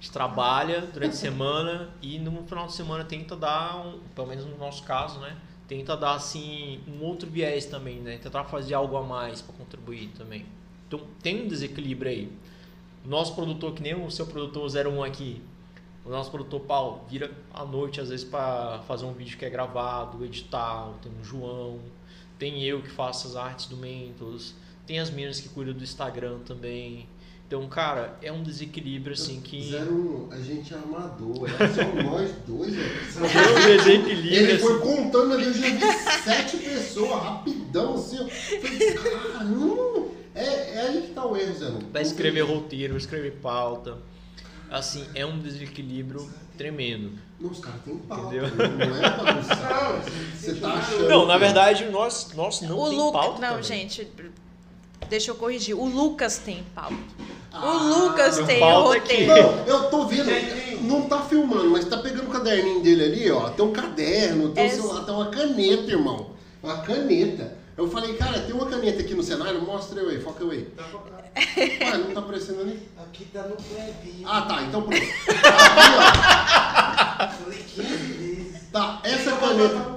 gente 0.00 0.10
trabalha 0.10 0.80
durante 0.86 1.12
a 1.12 1.16
semana 1.16 1.90
e 2.00 2.18
no 2.18 2.44
final 2.44 2.66
de 2.66 2.72
semana 2.72 3.04
tenta 3.04 3.36
dar, 3.36 3.76
um, 3.76 4.00
pelo 4.14 4.28
menos 4.28 4.46
no 4.46 4.56
nosso 4.56 4.82
caso, 4.84 5.20
né? 5.20 5.36
Tenta 5.72 5.96
dar 5.96 6.16
assim 6.16 6.80
um 6.86 7.02
outro 7.02 7.30
viés 7.30 7.64
também, 7.64 7.98
né? 7.98 8.18
Tentar 8.18 8.44
fazer 8.44 8.74
algo 8.74 8.94
a 8.94 9.02
mais 9.02 9.40
para 9.40 9.54
contribuir 9.54 10.08
também. 10.08 10.44
Então 10.86 11.00
tem 11.22 11.44
um 11.44 11.48
desequilíbrio 11.48 12.10
aí. 12.10 12.32
Nosso 13.06 13.34
produtor, 13.34 13.72
que 13.72 13.82
nem 13.82 13.94
o 13.94 14.10
seu 14.10 14.26
produtor 14.26 14.68
01 14.70 15.02
aqui, 15.02 15.40
o 16.04 16.10
nosso 16.10 16.30
produtor 16.30 16.60
Paulo 16.60 17.00
vira 17.08 17.32
à 17.54 17.64
noite 17.64 18.02
às 18.02 18.10
vezes 18.10 18.22
para 18.22 18.82
fazer 18.82 19.06
um 19.06 19.14
vídeo 19.14 19.38
que 19.38 19.46
é 19.46 19.48
gravado, 19.48 20.22
editar, 20.22 20.92
tem 21.00 21.10
o 21.10 21.24
João, 21.24 21.80
tem 22.38 22.62
eu 22.62 22.82
que 22.82 22.90
faço 22.90 23.28
as 23.28 23.34
artes 23.34 23.64
do 23.64 23.78
Mentos, 23.78 24.54
tem 24.86 24.98
as 24.98 25.08
meninas 25.08 25.40
que 25.40 25.48
cuidam 25.48 25.72
do 25.72 25.82
Instagram 25.82 26.40
também. 26.40 27.08
Então, 27.54 27.68
cara, 27.68 28.16
é 28.22 28.32
um 28.32 28.42
desequilíbrio 28.42 29.12
assim 29.12 29.38
que. 29.38 29.74
01, 29.76 30.28
a 30.30 30.38
gente 30.40 30.72
é 30.72 30.76
amador, 30.78 31.46
é 31.50 31.68
só 31.68 31.84
nós 32.02 32.30
dois, 32.46 32.74
velho. 32.74 32.90
É 33.26 33.50
um 33.50 33.76
desequilíbrio 33.76 34.34
Ele 34.34 34.52
assim. 34.52 34.62
foi 34.62 34.80
contando 34.80 35.34
ali, 35.34 35.44
eu 35.44 35.52
já 35.52 35.68
vi 35.68 36.22
sete 36.24 36.56
pessoas, 36.56 37.22
rapidão, 37.22 37.92
assim, 37.96 38.20
ó. 38.20 38.26
Falei, 38.26 38.92
caramba! 38.94 40.08
É, 40.34 40.44
é 40.46 40.80
aí 40.80 41.02
que 41.02 41.08
tá 41.12 41.26
o 41.26 41.36
erro, 41.36 41.54
Zé. 41.54 41.70
Vai 41.92 42.00
escrever 42.00 42.40
roteiro, 42.40 42.94
vai 42.94 43.00
escrever 43.00 43.32
pauta. 43.32 43.98
Assim, 44.70 45.04
é 45.14 45.26
um 45.26 45.38
desequilíbrio 45.38 46.26
tremendo. 46.56 47.12
Não, 47.38 47.50
os 47.50 47.58
caras 47.60 47.82
têm 47.82 47.98
pauta, 47.98 48.34
Entendeu? 48.34 48.48
não 48.56 48.96
é 48.96 49.10
bagunçar. 49.10 50.02
Você 50.34 50.54
tá 50.54 50.72
achando. 50.72 51.06
Não, 51.06 51.26
na 51.26 51.36
verdade, 51.36 51.84
nós, 51.90 52.32
nós 52.34 52.62
não 52.62 52.78
o 52.78 52.88
tem 52.88 52.98
Lucas. 52.98 53.20
pauta 53.20 53.40
Não, 53.42 53.48
também. 53.48 53.62
gente, 53.62 54.08
deixa 55.12 55.30
eu 55.30 55.34
corrigir. 55.34 55.76
O 55.78 55.84
Lucas 55.84 56.38
tem 56.38 56.64
pauta. 56.74 56.96
Ah, 57.52 57.66
o 57.66 58.06
Lucas 58.06 58.36
tem 58.46 58.62
aqui. 58.62 58.72
roteiro. 58.82 59.26
Não, 59.26 59.66
eu 59.66 59.90
tô 59.90 60.06
vendo. 60.06 60.30
Não 60.82 61.02
tá 61.02 61.20
filmando, 61.22 61.68
mas 61.70 61.84
tá 61.84 61.98
pegando 61.98 62.28
o 62.28 62.30
caderninho 62.32 62.80
dele 62.82 63.04
ali, 63.04 63.30
ó. 63.30 63.50
Tem 63.50 63.62
um 63.64 63.72
caderno, 63.72 64.48
tem 64.50 64.64
um 64.64 64.66
É- 64.66 64.70
celular, 64.70 65.04
tem 65.04 65.14
uma 65.14 65.26
caneta, 65.26 65.90
irmão. 65.90 66.30
Uma 66.62 66.78
caneta. 66.78 67.58
Eu 67.76 67.90
falei, 67.90 68.14
cara, 68.14 68.40
tem 68.40 68.54
uma 68.54 68.64
caneta 68.66 69.02
aqui 69.02 69.14
no 69.14 69.22
cenário, 69.22 69.60
mostra 69.60 70.00
eu 70.00 70.08
aí, 70.08 70.18
foca 70.20 70.42
eu 70.42 70.50
aí. 70.50 70.62
Tá 70.62 70.82
focado. 70.84 71.12
Ué, 71.56 71.98
não 71.98 72.12
tá 72.14 72.20
aparecendo 72.20 72.60
ali? 72.62 72.88
Aqui 72.98 73.24
tá 73.26 73.42
no 73.42 73.56
pré-vídeo. 73.56 74.26
Ah, 74.26 74.42
tá, 74.42 74.62
então 74.62 74.82
pronto. 74.82 74.96
Aqui, 77.18 77.34
Falei 77.42 77.58
15 77.58 77.86
vezes. 78.14 78.62
ó. 78.74 78.78
Tá, 78.78 79.00
essa 79.04 79.30
Então, 79.30 79.38
caneta. 79.38 79.92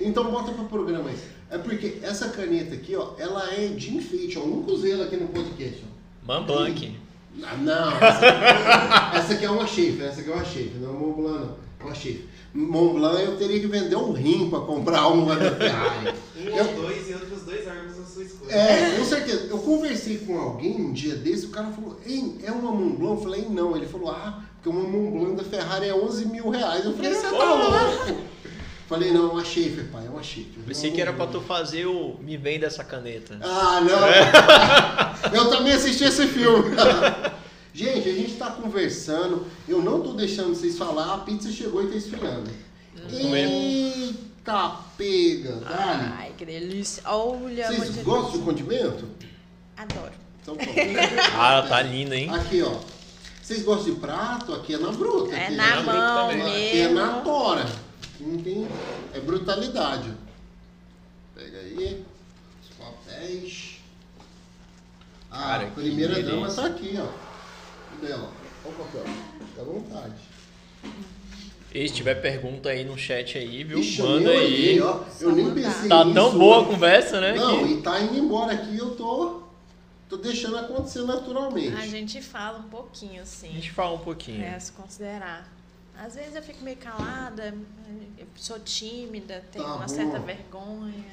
Então 0.00 0.24
bota 0.30 0.52
pro 0.52 0.64
programa 0.64 1.08
aí. 1.10 1.16
É 1.54 1.58
porque 1.58 1.98
essa 2.02 2.28
caneta 2.30 2.74
aqui, 2.74 2.96
ó, 2.96 3.10
ela 3.18 3.48
é 3.54 3.68
de 3.68 3.94
enfeite, 3.96 4.36
ó. 4.38 4.42
Eu 4.42 4.48
nunca 4.48 4.72
usei 4.72 4.92
ela 4.92 5.04
aqui 5.04 5.16
no 5.16 5.28
podcast, 5.28 5.82
ó. 5.84 6.32
Montblanc. 6.32 6.96
Ah, 7.42 7.56
Não, 7.56 7.90
essa 7.96 8.26
aqui, 8.28 9.16
essa 9.18 9.32
aqui 9.34 9.44
é 9.44 9.50
uma 9.50 9.66
Schaefer, 9.66 10.06
essa 10.06 10.20
aqui 10.20 10.30
é 10.30 10.34
uma 10.34 10.44
Schaefer, 10.44 10.80
não 10.80 10.90
é 10.90 10.92
Mont 10.92 11.16
Blanc 11.20 11.38
não, 11.40 11.56
é 11.80 11.84
uma 11.84 11.94
Schaefer. 11.94 12.24
Mont 12.54 12.94
Blanc 12.94 13.22
eu 13.24 13.36
teria 13.36 13.60
que 13.60 13.66
vender 13.66 13.96
um 13.96 14.12
rim 14.12 14.48
pra 14.50 14.60
comprar 14.60 15.08
uma 15.08 15.34
da 15.36 15.50
Ferrari. 15.56 16.14
Um 16.36 16.48
Eu- 16.48 16.64
ou 16.66 16.74
dois 16.82 17.10
e 17.10 17.14
outros 17.14 17.42
dois 17.42 17.66
árvores 17.68 17.98
à 18.00 18.04
sua 18.04 18.22
escolha. 18.22 18.52
É, 18.52 18.96
com 18.98 19.04
certeza. 19.04 19.46
Eu 19.50 19.58
conversei 19.58 20.18
com 20.18 20.38
alguém 20.38 20.76
um 20.80 20.92
dia 20.92 21.16
desse, 21.16 21.46
o 21.46 21.50
cara 21.50 21.68
falou, 21.72 21.98
Ei, 22.06 22.36
é 22.44 22.52
uma 22.52 22.70
Mont 22.72 22.96
Blanc? 22.96 23.16
Eu 23.16 23.22
falei, 23.22 23.46
não. 23.50 23.76
Ele 23.76 23.86
falou, 23.86 24.10
ah, 24.10 24.40
porque 24.54 24.68
uma 24.68 24.88
Mont 24.88 25.18
Blanc 25.18 25.36
da 25.36 25.44
Ferrari 25.44 25.88
é 25.88 25.94
11 25.94 26.26
mil 26.26 26.48
reais. 26.50 26.84
Eu 26.84 26.94
falei, 26.94 27.12
você 27.14 27.22
tá 27.22 27.30
louco? 27.30 28.20
Falei, 28.88 29.10
não, 29.12 29.30
é 29.30 29.32
uma 29.32 29.44
Schaefer, 29.44 29.86
pai, 29.90 30.06
é 30.06 30.10
uma 30.10 30.22
Schaefer. 30.22 30.62
Pensei 30.66 30.90
Não, 30.90 30.96
que 30.96 31.00
era 31.00 31.12
pra 31.12 31.24
não. 31.24 31.32
tu 31.32 31.40
fazer 31.40 31.86
o 31.86 32.18
Me 32.20 32.36
Venda 32.36 32.66
essa 32.66 32.84
caneta. 32.84 33.38
Ah, 33.42 33.80
não! 33.80 35.32
Eu 35.32 35.50
também 35.50 35.72
assisti 35.72 36.04
esse 36.04 36.26
filme. 36.26 36.76
gente, 37.72 38.08
a 38.08 38.12
gente 38.12 38.34
tá 38.34 38.50
conversando. 38.50 39.46
Eu 39.66 39.80
não 39.82 40.02
tô 40.02 40.12
deixando 40.12 40.50
vocês 40.54 40.76
falar. 40.76 41.14
A 41.14 41.18
pizza 41.18 41.50
chegou 41.50 41.82
e 41.82 41.88
tá 41.88 41.96
esfriando. 41.96 42.50
Eita, 43.10 44.76
pega. 44.98 45.52
Dali. 45.56 46.12
Ai, 46.18 46.32
que 46.36 46.44
delícia. 46.44 47.02
Olha, 47.06 47.66
Vocês 47.68 47.96
gostam 48.02 48.32
de 48.38 48.44
condimento? 48.44 49.08
Adoro. 49.76 50.12
Então, 50.42 50.54
pronto. 50.56 50.74
Ah, 51.38 51.64
tá 51.66 51.80
linda, 51.82 52.14
hein? 52.16 52.28
Aqui, 52.34 52.62
ó. 52.62 52.76
Vocês 53.42 53.62
gostam 53.62 53.94
de 53.94 54.00
prato? 54.00 54.54
Aqui 54.54 54.74
é 54.74 54.78
na 54.78 54.90
bruta. 54.92 55.34
É 55.34 55.46
aqui, 55.46 55.54
na 55.56 55.76
né? 55.76 55.82
mão 55.82 56.28
também. 56.28 56.42
Aqui 56.68 56.80
é 56.80 56.88
mesmo. 56.88 56.94
na 56.94 57.12
tora. 57.20 57.66
Aqui 58.14 58.24
Não 58.24 58.42
tem... 58.42 58.66
É 59.14 59.20
brutalidade. 59.20 60.12
Pega 61.34 61.58
aí. 61.58 62.04
Os 62.62 62.76
papéis. 62.76 63.78
Ah, 65.30 65.38
Cara, 65.38 65.62
a 65.64 65.66
que 65.70 65.74
primeira 65.74 66.22
dama 66.22 66.48
tá 66.52 66.66
aqui, 66.66 66.94
ó. 66.98 67.08
Cadê 67.94 68.12
ela? 68.12 68.30
Olha 68.64 68.74
o 68.74 68.78
papel. 68.78 69.04
Fica 69.48 69.60
à 69.60 69.64
vontade. 69.64 70.14
E 71.74 71.88
se 71.88 71.94
tiver 71.94 72.14
pergunta 72.16 72.68
aí 72.68 72.84
no 72.84 72.96
chat 72.96 73.36
aí, 73.36 73.64
viu? 73.64 73.80
Ixi, 73.80 73.98
eu 73.98 74.06
Manda 74.06 74.28
nem 74.28 74.38
aí. 74.38 74.44
olhei, 74.46 74.80
ó. 74.80 75.00
Eu 75.20 75.32
nem 75.32 75.52
pensei 75.54 75.88
Tá 75.88 76.04
nisso. 76.04 76.14
tão 76.14 76.38
boa 76.38 76.62
a 76.62 76.66
conversa, 76.66 77.20
né? 77.20 77.34
Não, 77.34 77.66
que- 77.66 77.72
e 77.74 77.82
tá 77.82 78.00
indo 78.00 78.16
embora 78.16 78.52
aqui, 78.52 78.76
eu 78.78 78.94
tô... 78.94 79.42
Tô 80.08 80.18
deixando 80.18 80.56
acontecer 80.58 81.02
naturalmente. 81.02 81.74
A 81.74 81.86
gente 81.86 82.20
fala 82.22 82.58
um 82.58 82.68
pouquinho, 82.68 83.18
A 83.18 83.22
assim. 83.22 83.50
gente 83.52 83.72
fala 83.72 83.94
um 83.94 83.98
pouquinho. 83.98 84.44
É, 84.44 84.56
se 84.60 84.70
considerar. 84.70 85.52
Às 85.98 86.14
vezes 86.14 86.34
eu 86.34 86.42
fico 86.42 86.62
meio 86.64 86.76
calada, 86.76 87.54
eu 88.18 88.26
sou 88.36 88.58
tímida, 88.60 89.44
tenho 89.52 89.64
Tá 89.64 89.74
uma 89.76 89.86
bom. 89.86 89.88
certa 89.88 90.18
vergonha. 90.18 91.04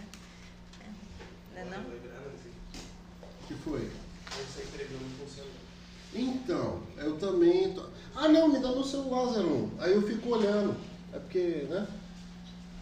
É, 1.55 1.63
não 1.63 1.73
é 1.73 1.77
não? 1.77 1.83
O 1.83 3.47
que 3.47 3.53
foi? 3.55 3.91
Não. 5.37 5.61
Então, 6.13 6.81
eu 6.97 7.17
também. 7.17 7.73
Tô... 7.73 7.85
Ah, 8.15 8.27
não, 8.27 8.47
me 8.49 8.59
dá 8.59 8.71
meu 8.71 8.83
celular, 8.83 9.33
Zeron. 9.33 9.69
Aí 9.79 9.93
eu 9.93 10.01
fico 10.01 10.29
olhando. 10.29 10.75
É 11.13 11.19
porque, 11.19 11.67
né? 11.69 11.87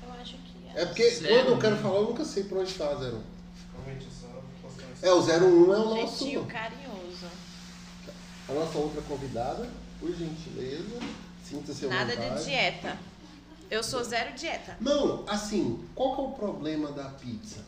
Eu 0.04 0.14
acho 0.14 0.38
que 0.38 0.70
É 0.80 0.86
porque 0.86 1.10
Zero. 1.12 1.34
quando 1.46 1.50
eu 1.52 1.60
quero 1.60 1.78
falar, 1.78 1.96
eu 1.98 2.04
nunca 2.06 2.24
sei 2.26 2.44
pra 2.44 2.60
onde 2.60 2.74
tá, 2.74 2.96
Zeron. 2.96 3.22
É, 5.02 5.12
o 5.12 5.22
01 5.22 5.32
é 5.74 5.78
o 5.78 5.86
nosso. 5.96 6.20
jeitinho 6.24 6.46
carinhoso. 6.46 7.28
A 8.48 8.54
nossa 8.54 8.78
outra 8.78 9.02
convidada, 9.04 9.70
por 10.00 10.12
gentileza. 10.14 11.00
Sinta-se 11.50 11.88
Nada 11.88 12.16
vontade. 12.16 12.40
de 12.40 12.46
dieta. 12.46 12.98
Eu 13.72 13.84
sou 13.84 14.04
zero 14.04 14.36
dieta. 14.36 14.78
Não, 14.80 15.24
assim, 15.28 15.84
qual 15.96 16.16
que 16.16 16.22
é 16.22 16.24
o 16.26 16.32
problema 16.32 16.92
da 16.92 17.06
pizza? 17.06 17.66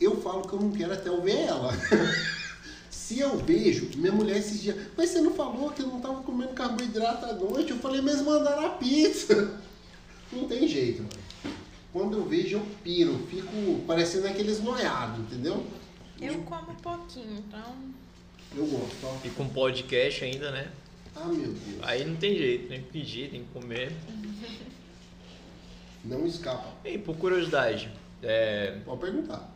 Eu 0.00 0.20
falo 0.20 0.46
que 0.46 0.52
eu 0.54 0.60
não 0.60 0.72
quero 0.72 0.92
até 0.92 1.08
eu 1.08 1.22
ver 1.22 1.46
ela. 1.46 1.72
Se 2.90 3.18
eu 3.20 3.36
vejo, 3.38 3.90
minha 3.96 4.12
mulher 4.12 4.38
esses 4.38 4.62
dias, 4.62 4.76
mas 4.96 5.10
você 5.10 5.20
não 5.20 5.34
falou 5.34 5.70
que 5.70 5.82
eu 5.82 5.86
não 5.86 6.00
tava 6.00 6.22
comendo 6.22 6.54
carboidrato 6.54 7.26
à 7.26 7.32
noite? 7.34 7.70
Eu 7.70 7.78
falei, 7.78 8.00
mas 8.00 8.22
mandaram 8.22 8.66
a 8.66 8.70
pizza. 8.70 9.60
Não 10.32 10.48
tem 10.48 10.66
jeito, 10.66 11.02
mano. 11.02 11.54
Quando 11.92 12.16
eu 12.16 12.24
vejo, 12.24 12.56
eu 12.56 12.66
piro, 12.82 13.16
fico 13.30 13.82
parecendo 13.86 14.26
aqueles 14.26 14.60
noiados, 14.60 15.20
entendeu? 15.20 15.64
Eu 16.20 16.38
como 16.42 16.74
pouquinho, 16.82 17.36
então. 17.38 17.74
Eu 18.56 18.66
gosto, 18.66 18.96
ó. 19.04 19.16
E 19.22 19.30
com 19.30 19.48
podcast 19.48 20.24
ainda, 20.24 20.50
né? 20.50 20.72
Ah, 21.16 21.26
meu 21.26 21.52
Deus. 21.52 21.78
Aí 21.82 22.04
não 22.04 22.16
tem 22.16 22.36
jeito, 22.36 22.68
tem 22.68 22.82
que 22.82 22.90
pedir, 22.90 23.30
tem 23.30 23.44
que 23.44 23.50
comer. 23.52 23.92
Não 26.04 26.26
escapa. 26.26 26.68
E 26.84 26.98
por 26.98 27.16
curiosidade, 27.16 27.90
é, 28.22 28.78
Pode 28.84 29.00
perguntar. 29.00 29.48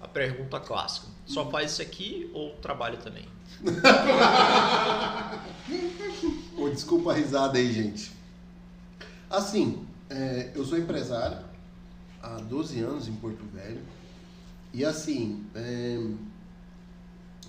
a 0.00 0.08
pergunta 0.08 0.58
clássica. 0.58 1.06
Só 1.26 1.50
faz 1.50 1.72
isso 1.72 1.82
aqui 1.82 2.30
ou 2.32 2.54
trabalha 2.56 2.96
também? 2.96 3.26
Ô, 6.56 6.68
desculpa 6.70 7.12
a 7.12 7.14
risada 7.14 7.58
aí, 7.58 7.72
gente. 7.72 8.12
Assim, 9.28 9.86
é, 10.08 10.50
eu 10.54 10.64
sou 10.64 10.78
empresário 10.78 11.44
há 12.22 12.36
12 12.36 12.80
anos 12.80 13.08
em 13.08 13.16
Porto 13.16 13.44
Velho. 13.52 13.82
E 14.72 14.82
assim, 14.84 15.44
é, 15.54 15.98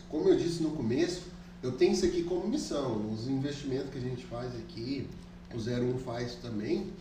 como 0.10 0.28
eu 0.28 0.38
disse 0.38 0.62
no 0.64 0.72
começo, 0.72 1.24
eu 1.68 1.74
tenho 1.74 1.92
isso 1.92 2.06
aqui 2.06 2.24
como 2.24 2.48
missão. 2.48 3.12
Os 3.12 3.28
investimentos 3.28 3.90
que 3.90 3.98
a 3.98 4.02
gente 4.02 4.26
faz 4.26 4.56
aqui, 4.56 5.08
o 5.54 5.58
01 5.58 6.00
faz 6.00 6.36
também, 6.36 6.92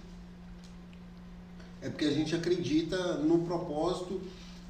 é 1.80 1.88
porque 1.88 2.04
a 2.04 2.10
gente 2.10 2.34
acredita 2.34 3.14
no 3.18 3.44
propósito 3.44 4.20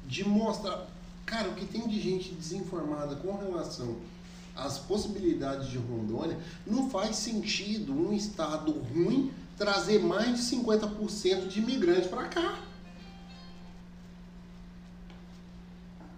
de 0.07 0.23
mostrar, 0.23 0.87
cara, 1.25 1.49
o 1.49 1.55
que 1.55 1.65
tem 1.65 1.87
de 1.87 1.99
gente 1.99 2.31
desinformada 2.33 3.15
com 3.15 3.35
relação 3.37 3.97
às 4.55 4.77
possibilidades 4.77 5.67
de 5.67 5.77
Rondônia, 5.77 6.37
não 6.65 6.89
faz 6.89 7.15
sentido 7.15 7.91
um 7.91 8.13
estado 8.13 8.71
ruim 8.71 9.31
trazer 9.57 9.99
mais 9.99 10.37
de 10.37 10.55
50% 10.55 11.47
de 11.47 11.59
imigrantes 11.59 12.07
para 12.07 12.27
cá. 12.27 12.59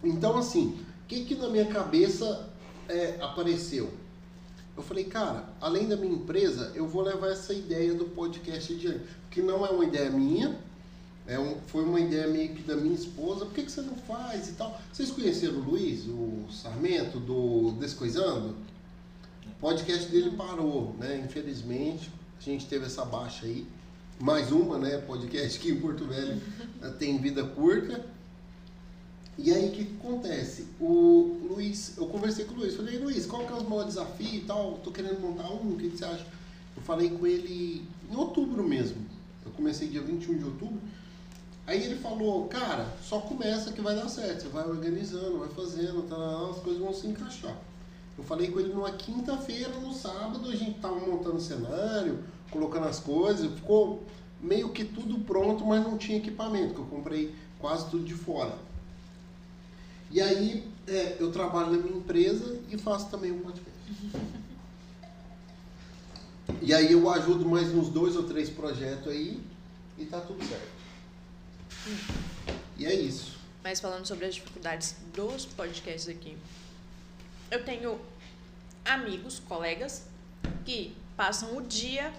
Então, 0.04 0.38
assim, 0.38 0.78
o 1.04 1.08
que, 1.08 1.24
que 1.24 1.36
na 1.36 1.50
minha 1.50 1.66
cabeça 1.66 2.50
é, 2.90 3.18
apareceu? 3.22 3.92
Eu 4.76 4.84
falei, 4.84 5.04
cara, 5.04 5.50
além 5.60 5.88
da 5.88 5.98
minha 5.98 6.14
empresa, 6.14 6.72
eu 6.74 6.88
vou 6.88 7.02
levar 7.02 7.30
essa 7.30 7.54
ideia 7.54 7.94
do 7.94 8.06
podcast 8.06 8.74
adiante. 8.74 9.02
Que 9.30 9.42
não 9.42 9.66
é 9.66 9.70
uma 9.70 9.84
ideia 9.84 10.10
minha, 10.10 10.58
é 11.28 11.38
um, 11.38 11.58
foi 11.68 11.84
uma 11.84 12.00
ideia 12.00 12.28
meio 12.28 12.56
que 12.56 12.64
da 12.64 12.76
minha 12.76 12.96
esposa. 12.96 13.46
Por 13.46 13.54
que, 13.54 13.64
que 13.64 13.72
você 13.72 13.82
não 13.82 13.96
faz 13.96 14.50
e 14.50 14.54
tal? 14.54 14.82
Vocês 14.92 15.12
conheceram 15.12 15.58
o 15.58 15.64
Luiz, 15.64 16.06
o 16.08 16.46
Sarmento, 16.52 17.20
do 17.20 17.72
Descoisando? 17.74 18.56
O 19.46 19.60
podcast 19.60 20.10
dele 20.10 20.32
parou, 20.32 20.96
né? 20.98 21.22
Infelizmente, 21.24 22.10
a 22.40 22.42
gente 22.42 22.66
teve 22.66 22.86
essa 22.86 23.06
baixa 23.06 23.46
aí. 23.46 23.68
Mais 24.20 24.52
uma, 24.52 24.78
né? 24.78 24.98
Podcast 24.98 25.60
que 25.60 25.70
em 25.70 25.80
Porto 25.80 26.06
Velho 26.06 26.42
tem 26.98 27.18
vida 27.20 27.44
curta. 27.44 28.06
E 29.42 29.54
aí 29.54 29.70
o 29.70 29.72
que, 29.72 29.96
acontece? 29.98 30.68
O 30.82 31.38
Luiz, 31.50 31.98
eu 31.98 32.08
conversei 32.08 32.44
com 32.44 32.56
o 32.56 32.58
Luiz, 32.58 32.76
falei, 32.76 32.98
Luiz, 33.00 33.26
qual 33.26 33.46
que 33.46 33.54
é 33.54 33.56
o 33.56 33.70
maior 33.70 33.86
desafio 33.86 34.36
e 34.36 34.42
tal? 34.42 34.80
Tô 34.84 34.92
querendo 34.92 35.22
montar 35.22 35.50
um, 35.50 35.74
o 35.74 35.78
que, 35.78 35.90
que 35.90 35.98
você 35.98 36.04
acha? 36.04 36.28
Eu 36.76 36.84
falei 36.84 37.10
com 37.10 37.26
ele 37.26 37.86
em 38.12 38.16
outubro 38.18 38.68
mesmo. 38.68 38.98
Eu 39.46 39.52
comecei 39.54 39.88
dia 39.88 40.02
21 40.02 40.40
de 40.40 40.44
outubro. 40.44 40.82
Aí 41.66 41.82
ele 41.82 41.96
falou, 41.96 42.48
cara, 42.48 42.94
só 43.02 43.22
começa 43.22 43.72
que 43.72 43.80
vai 43.80 43.96
dar 43.96 44.10
certo. 44.10 44.42
Você 44.42 44.50
vai 44.50 44.68
organizando, 44.68 45.40
vai 45.40 45.50
fazendo, 45.50 46.02
tá, 46.10 46.52
as 46.52 46.62
coisas 46.62 46.82
vão 46.82 46.94
se 46.94 47.08
encaixar. 47.08 47.58
Eu 48.18 48.26
falei 48.26 48.52
com 48.52 48.60
ele 48.60 48.74
numa 48.74 48.92
quinta-feira, 48.92 49.70
no 49.80 49.94
sábado, 49.94 50.50
a 50.50 50.56
gente 50.56 50.82
tava 50.82 51.00
montando 51.00 51.38
o 51.38 51.42
cenário, 51.42 52.20
colocando 52.52 52.90
as 52.90 53.00
coisas, 53.00 53.50
ficou 53.54 54.04
meio 54.42 54.70
que 54.70 54.84
tudo 54.84 55.18
pronto, 55.20 55.66
mas 55.66 55.82
não 55.82 55.98
tinha 55.98 56.18
equipamento, 56.18 56.74
que 56.74 56.82
eu 56.82 56.86
comprei 56.88 57.34
quase 57.58 57.90
tudo 57.90 58.04
de 58.04 58.14
fora. 58.14 58.54
E 60.12 60.22
aí 60.22 60.68
é, 60.88 61.18
eu 61.20 61.32
trabalho 61.32 61.72
na 61.72 61.78
minha 61.78 61.98
empresa 61.98 62.60
e 62.70 62.78
faço 62.78 63.10
também 63.10 63.32
um 63.32 63.40
podcast. 63.40 63.70
E 66.62 66.74
aí 66.74 66.92
eu 66.92 67.08
ajudo 67.10 67.48
mais 67.48 67.70
uns 67.70 67.90
dois 67.90 68.16
ou 68.16 68.24
três 68.24 68.50
projetos 68.50 69.08
aí 69.08 69.40
e 69.98 70.06
tá 70.06 70.20
tudo 70.20 70.44
certo. 70.44 70.68
E 72.76 72.86
é 72.86 72.94
isso. 72.94 73.38
Mas 73.64 73.80
falando 73.80 74.06
sobre 74.06 74.26
as 74.26 74.36
dificuldades 74.36 74.96
dos 75.14 75.46
podcasts 75.46 76.10
aqui, 76.10 76.36
eu 77.52 77.64
tenho 77.64 78.00
amigos, 78.84 79.40
colegas, 79.40 80.04
que 80.66 80.96
passam 81.16 81.56
o 81.56 81.62
dia 81.62 82.12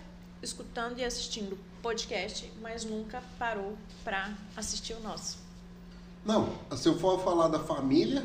escutando 0.42 0.98
e 0.98 1.04
assistindo 1.04 1.58
podcast, 1.82 2.50
mas 2.60 2.84
nunca 2.84 3.22
parou 3.38 3.76
pra 4.04 4.32
assistir 4.56 4.94
o 4.94 5.00
nosso. 5.00 5.38
Não, 6.24 6.52
se 6.76 6.88
eu 6.88 6.98
for 6.98 7.22
falar 7.22 7.48
da 7.48 7.58
família, 7.60 8.24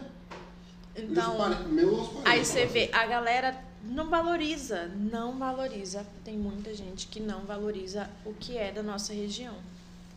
Então, 0.95 1.37
pare- 1.37 1.63
meus 1.65 2.07
parentes, 2.07 2.25
aí 2.25 2.45
você 2.45 2.65
vê, 2.65 2.89
a 2.93 3.05
galera 3.05 3.57
não 3.83 4.09
valoriza, 4.09 4.87
não 4.87 5.37
valoriza. 5.37 6.05
Tem 6.23 6.37
muita 6.37 6.73
gente 6.73 7.07
que 7.07 7.19
não 7.19 7.41
valoriza 7.45 8.09
o 8.25 8.33
que 8.33 8.57
é 8.57 8.71
da 8.71 8.81
nossa 8.83 9.13
região. 9.13 9.55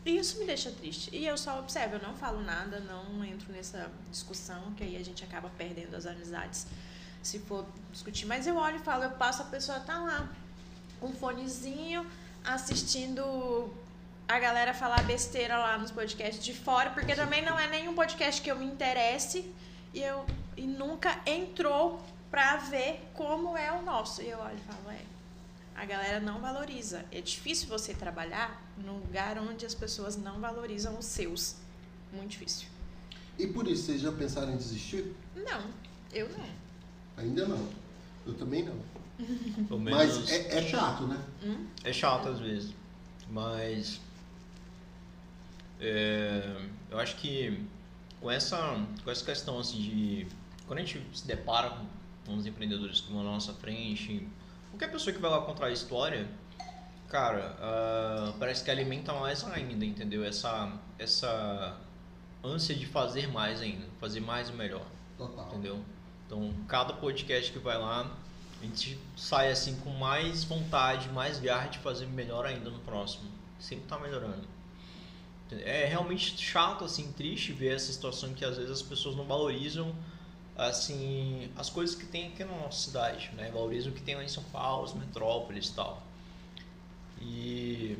E 0.05 0.17
isso 0.17 0.39
me 0.39 0.45
deixa 0.45 0.71
triste. 0.71 1.09
E 1.15 1.25
eu 1.25 1.37
só 1.37 1.59
observo, 1.59 1.95
eu 1.95 2.01
não 2.01 2.15
falo 2.15 2.41
nada, 2.41 2.79
não 2.79 3.23
entro 3.23 3.51
nessa 3.51 3.89
discussão, 4.09 4.71
que 4.77 4.83
aí 4.83 4.95
a 4.95 5.03
gente 5.03 5.23
acaba 5.23 5.49
perdendo 5.57 5.95
as 5.95 6.05
amizades 6.05 6.65
se 7.21 7.37
for 7.39 7.65
discutir. 7.91 8.25
Mas 8.25 8.47
eu 8.47 8.55
olho 8.55 8.77
e 8.77 8.79
falo, 8.79 9.03
eu 9.03 9.11
passo, 9.11 9.41
a 9.41 9.45
pessoa 9.45 9.79
tá 9.81 9.99
lá, 9.99 10.29
com 11.01 11.07
um 11.07 11.13
fonezinho, 11.13 12.05
assistindo 12.45 13.69
a 14.29 14.37
galera 14.37 14.75
falar 14.75 15.01
besteira 15.05 15.57
lá 15.57 15.75
nos 15.75 15.89
podcasts 15.89 16.45
de 16.45 16.53
fora, 16.53 16.91
porque 16.91 17.15
também 17.15 17.43
não 17.43 17.59
é 17.59 17.67
nenhum 17.67 17.95
podcast 17.95 18.39
que 18.39 18.51
eu 18.51 18.55
me 18.55 18.63
interesse 18.63 19.51
e 19.91 20.03
eu 20.03 20.23
e 20.55 20.67
nunca 20.67 21.19
entrou 21.25 21.99
pra 22.29 22.57
ver 22.57 23.01
como 23.15 23.57
é 23.57 23.71
o 23.71 23.81
nosso. 23.81 24.21
E 24.21 24.29
eu 24.29 24.37
olho 24.37 24.55
e 24.55 24.61
falo, 24.61 24.91
é, 24.91 25.01
a 25.75 25.83
galera 25.83 26.19
não 26.19 26.39
valoriza. 26.39 27.03
É 27.11 27.21
difícil 27.21 27.67
você 27.67 27.91
trabalhar 27.91 28.61
num 28.77 28.99
lugar 28.99 29.39
onde 29.39 29.65
as 29.65 29.73
pessoas 29.73 30.15
não 30.15 30.39
valorizam 30.39 30.95
os 30.99 31.05
seus. 31.05 31.55
Muito 32.13 32.29
difícil. 32.29 32.67
E 33.35 33.47
por 33.47 33.67
isso, 33.67 33.85
vocês 33.85 34.01
já 34.01 34.11
pensaram 34.11 34.53
em 34.53 34.57
desistir? 34.57 35.11
Não, 35.35 35.63
eu 36.13 36.29
não. 36.29 36.45
Ainda 37.17 37.47
não. 37.47 37.67
Eu 38.27 38.35
também 38.35 38.63
não. 38.63 38.77
Mas 39.79 40.29
é, 40.29 40.59
é 40.59 40.69
chato, 40.69 41.07
né? 41.07 41.19
é 41.83 41.91
chato 41.91 42.29
às 42.29 42.39
vezes. 42.39 42.75
Mas 43.27 43.99
é, 45.79 46.55
eu 46.89 46.99
acho 46.99 47.15
que 47.15 47.65
com 48.19 48.29
essa, 48.29 48.85
com 49.03 49.09
essa 49.09 49.23
questão 49.23 49.59
assim 49.59 49.77
de 49.77 50.27
quando 50.67 50.79
a 50.79 50.81
gente 50.83 51.03
se 51.13 51.25
depara 51.25 51.69
com, 52.25 52.35
os 52.35 52.45
empreendedores 52.45 53.01
que 53.01 53.11
vão 53.11 53.23
na 53.23 53.31
nossa 53.31 53.53
frente, 53.53 54.27
qualquer 54.69 54.91
pessoa 54.91 55.11
que 55.11 55.19
vai 55.19 55.31
lá 55.31 55.41
contar 55.41 55.65
a 55.65 55.71
história, 55.71 56.27
cara, 57.07 57.57
ah, 57.59 58.33
parece 58.37 58.63
que 58.63 58.69
alimenta 58.69 59.11
mais 59.13 59.43
ainda, 59.45 59.83
entendeu? 59.83 60.23
Essa, 60.23 60.71
essa 60.99 61.75
ânsia 62.43 62.75
de 62.75 62.85
fazer 62.85 63.27
mais 63.27 63.61
ainda, 63.61 63.87
fazer 63.99 64.19
mais 64.19 64.49
e 64.49 64.53
melhor. 64.53 64.85
Total. 65.17 65.47
Entendeu? 65.47 65.83
Então, 66.27 66.53
cada 66.67 66.93
podcast 66.93 67.51
que 67.51 67.57
vai 67.57 67.79
lá, 67.79 68.15
a 68.61 68.63
gente 68.63 68.99
sai 69.17 69.51
assim 69.51 69.75
com 69.77 69.89
mais 69.89 70.43
vontade, 70.43 71.09
mais 71.09 71.39
garra 71.39 71.67
de 71.67 71.79
fazer 71.79 72.05
melhor 72.05 72.45
ainda 72.45 72.69
no 72.69 72.79
próximo. 72.81 73.27
Sempre 73.59 73.85
tá 73.85 73.97
melhorando. 73.97 74.47
É 75.51 75.85
realmente 75.85 76.37
chato, 76.37 76.85
assim, 76.85 77.11
triste 77.11 77.51
ver 77.51 77.75
essa 77.75 77.91
situação 77.91 78.33
que 78.33 78.45
às 78.45 78.57
vezes 78.57 78.71
as 78.71 78.81
pessoas 78.81 79.15
não 79.15 79.25
valorizam 79.25 79.95
assim 80.59 81.49
as 81.55 81.69
coisas 81.69 81.95
que 81.95 82.05
tem 82.05 82.27
aqui 82.27 82.43
na 82.43 82.53
nossa 82.53 82.87
cidade, 82.87 83.31
né? 83.35 83.49
Valorizam 83.51 83.91
o 83.91 83.95
que 83.95 84.01
tem 84.01 84.15
lá 84.15 84.23
em 84.23 84.27
São 84.27 84.43
Paulo, 84.43 84.83
as 84.83 84.93
metrópoles 84.93 85.69
e 85.69 85.73
tal. 85.73 86.03
E 87.21 87.97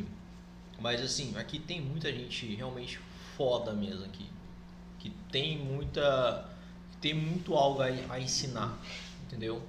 mas 0.79 1.01
assim, 1.01 1.35
aqui 1.37 1.59
tem 1.59 1.81
muita 1.81 2.11
gente 2.11 2.55
realmente 2.55 2.99
foda 3.35 3.73
mesmo 3.73 4.05
aqui, 4.05 4.29
que 4.99 5.09
tem 5.31 5.57
muita 5.57 6.45
tem 7.01 7.13
muito 7.13 7.55
algo 7.55 7.81
a, 7.81 7.85
a 7.85 8.19
ensinar, 8.19 8.77
entendeu? 9.23 9.61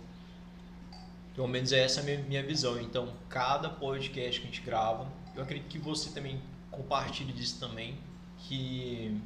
Pelo 1.35 1.47
menos 1.47 1.73
essa 1.73 2.01
é 2.01 2.03
a 2.03 2.05
minha, 2.05 2.19
minha 2.19 2.43
visão. 2.43 2.81
Então, 2.81 3.13
cada 3.29 3.69
podcast 3.69 4.41
que 4.41 4.49
a 4.49 4.51
gente 4.51 4.63
grava, 4.63 5.07
eu 5.37 5.43
acredito 5.43 5.69
que 5.69 5.79
você 5.79 6.11
também 6.11 6.41
compartilhe 6.81 7.33
disso 7.33 7.59
também, 7.61 7.99
que 8.39 9.21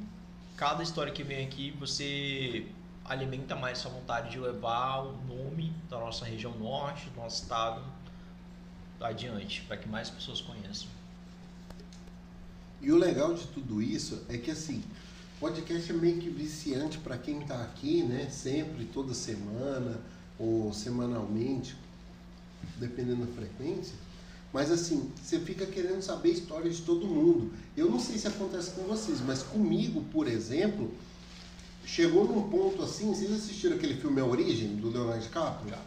cada 0.57 0.83
história 0.83 1.11
que 1.11 1.23
vem 1.23 1.45
aqui, 1.45 1.71
você 1.71 2.67
alimenta 3.03 3.55
mais 3.55 3.77
sua 3.77 3.91
vontade 3.91 4.31
de 4.31 4.39
levar 4.39 5.03
o 5.03 5.13
nome 5.25 5.73
da 5.89 5.97
nossa 5.99 6.25
região 6.25 6.51
norte, 6.57 7.09
do 7.09 7.21
nosso 7.21 7.43
estado, 7.43 7.81
adiante, 8.99 9.61
para 9.63 9.77
que 9.77 9.87
mais 9.87 10.09
pessoas 10.09 10.41
conheçam. 10.41 10.87
E 12.81 12.91
o 12.91 12.97
legal 12.97 13.33
de 13.33 13.47
tudo 13.47 13.81
isso 13.81 14.23
é 14.27 14.37
que 14.37 14.51
assim, 14.51 14.83
podcast 15.39 15.91
é 15.91 15.93
meio 15.93 16.19
que 16.19 16.29
viciante 16.29 16.97
para 16.97 17.17
quem 17.17 17.41
tá 17.41 17.61
aqui, 17.61 18.03
né? 18.03 18.29
Sempre, 18.29 18.85
toda 18.85 19.13
semana 19.13 20.01
ou 20.37 20.73
semanalmente, 20.73 21.75
dependendo 22.77 23.25
da 23.25 23.33
frequência. 23.33 23.95
Mas 24.55 24.71
assim, 24.71 25.11
você 25.21 25.37
fica 25.37 25.65
querendo 25.65 26.01
saber 26.01 26.29
a 26.29 26.31
história 26.31 26.71
de 26.71 26.81
todo 26.83 27.05
mundo. 27.05 27.51
Eu 27.75 27.91
não 27.91 27.99
sei 27.99 28.17
se 28.17 28.25
acontece 28.25 28.71
com 28.71 28.83
vocês, 28.83 29.19
mas 29.19 29.43
comigo, 29.43 30.01
por 30.13 30.29
exemplo, 30.29 30.89
chegou 31.85 32.23
num 32.23 32.47
ponto 32.47 32.81
assim, 32.81 33.13
vocês 33.13 33.33
assistiram 33.33 33.75
aquele 33.75 33.95
filme 33.95 34.21
A 34.21 34.25
Origem, 34.25 34.77
do 34.77 34.89
Leonardo 34.89 35.21
DiCaprio? 35.21 35.71
Já. 35.71 35.81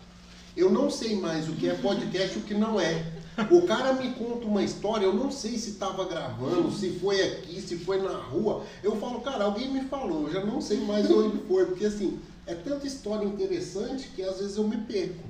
Eu 0.55 0.71
não 0.71 0.91
sei 0.91 1.17
mais 1.17 1.49
o 1.49 1.53
que 1.53 1.67
é 1.67 1.73
podcast 1.77 2.37
e 2.37 2.43
o 2.43 2.45
que 2.45 2.53
não 2.53 2.79
é. 2.79 3.11
O 3.51 3.63
cara 3.63 3.95
me 3.95 4.13
conta 4.13 4.45
uma 4.45 4.63
história, 4.63 5.07
eu 5.07 5.15
não 5.15 5.31
sei 5.31 5.57
se 5.57 5.71
estava 5.71 6.05
gravando, 6.05 6.71
se 6.71 6.91
foi 6.99 7.23
aqui, 7.23 7.63
se 7.63 7.79
foi 7.79 8.03
na 8.03 8.19
rua. 8.19 8.67
Eu 8.83 9.01
falo, 9.01 9.23
cara, 9.23 9.45
alguém 9.45 9.73
me 9.73 9.89
falou, 9.89 10.27
eu 10.27 10.33
já 10.35 10.45
não 10.45 10.61
sei 10.61 10.79
mais 10.81 11.11
onde 11.11 11.39
foi, 11.47 11.65
porque 11.65 11.87
assim, 11.87 12.21
é 12.47 12.55
tanta 12.55 12.87
história 12.87 13.25
interessante 13.25 14.11
que 14.15 14.23
às 14.23 14.37
vezes 14.37 14.59
eu 14.59 14.69
me 14.69 14.77
perco. 14.77 15.25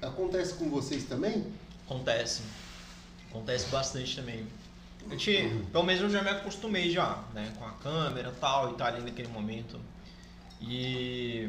Acontece 0.00 0.54
com 0.54 0.70
vocês 0.70 1.02
também? 1.02 1.44
Acontece. 1.84 2.42
Acontece 3.36 3.66
bastante 3.70 4.16
também. 4.16 4.46
Eu 5.10 5.16
te, 5.16 5.48
pelo 5.70 5.84
menos 5.84 6.02
eu 6.02 6.10
já 6.10 6.22
me 6.22 6.30
acostumei 6.30 6.90
já, 6.90 7.22
né? 7.32 7.52
Com 7.58 7.64
a 7.64 7.70
câmera 7.72 8.30
e 8.30 8.40
tal, 8.40 8.72
e 8.72 8.74
tá 8.74 8.86
ali 8.86 9.02
naquele 9.02 9.28
momento. 9.28 9.78
E. 10.60 11.48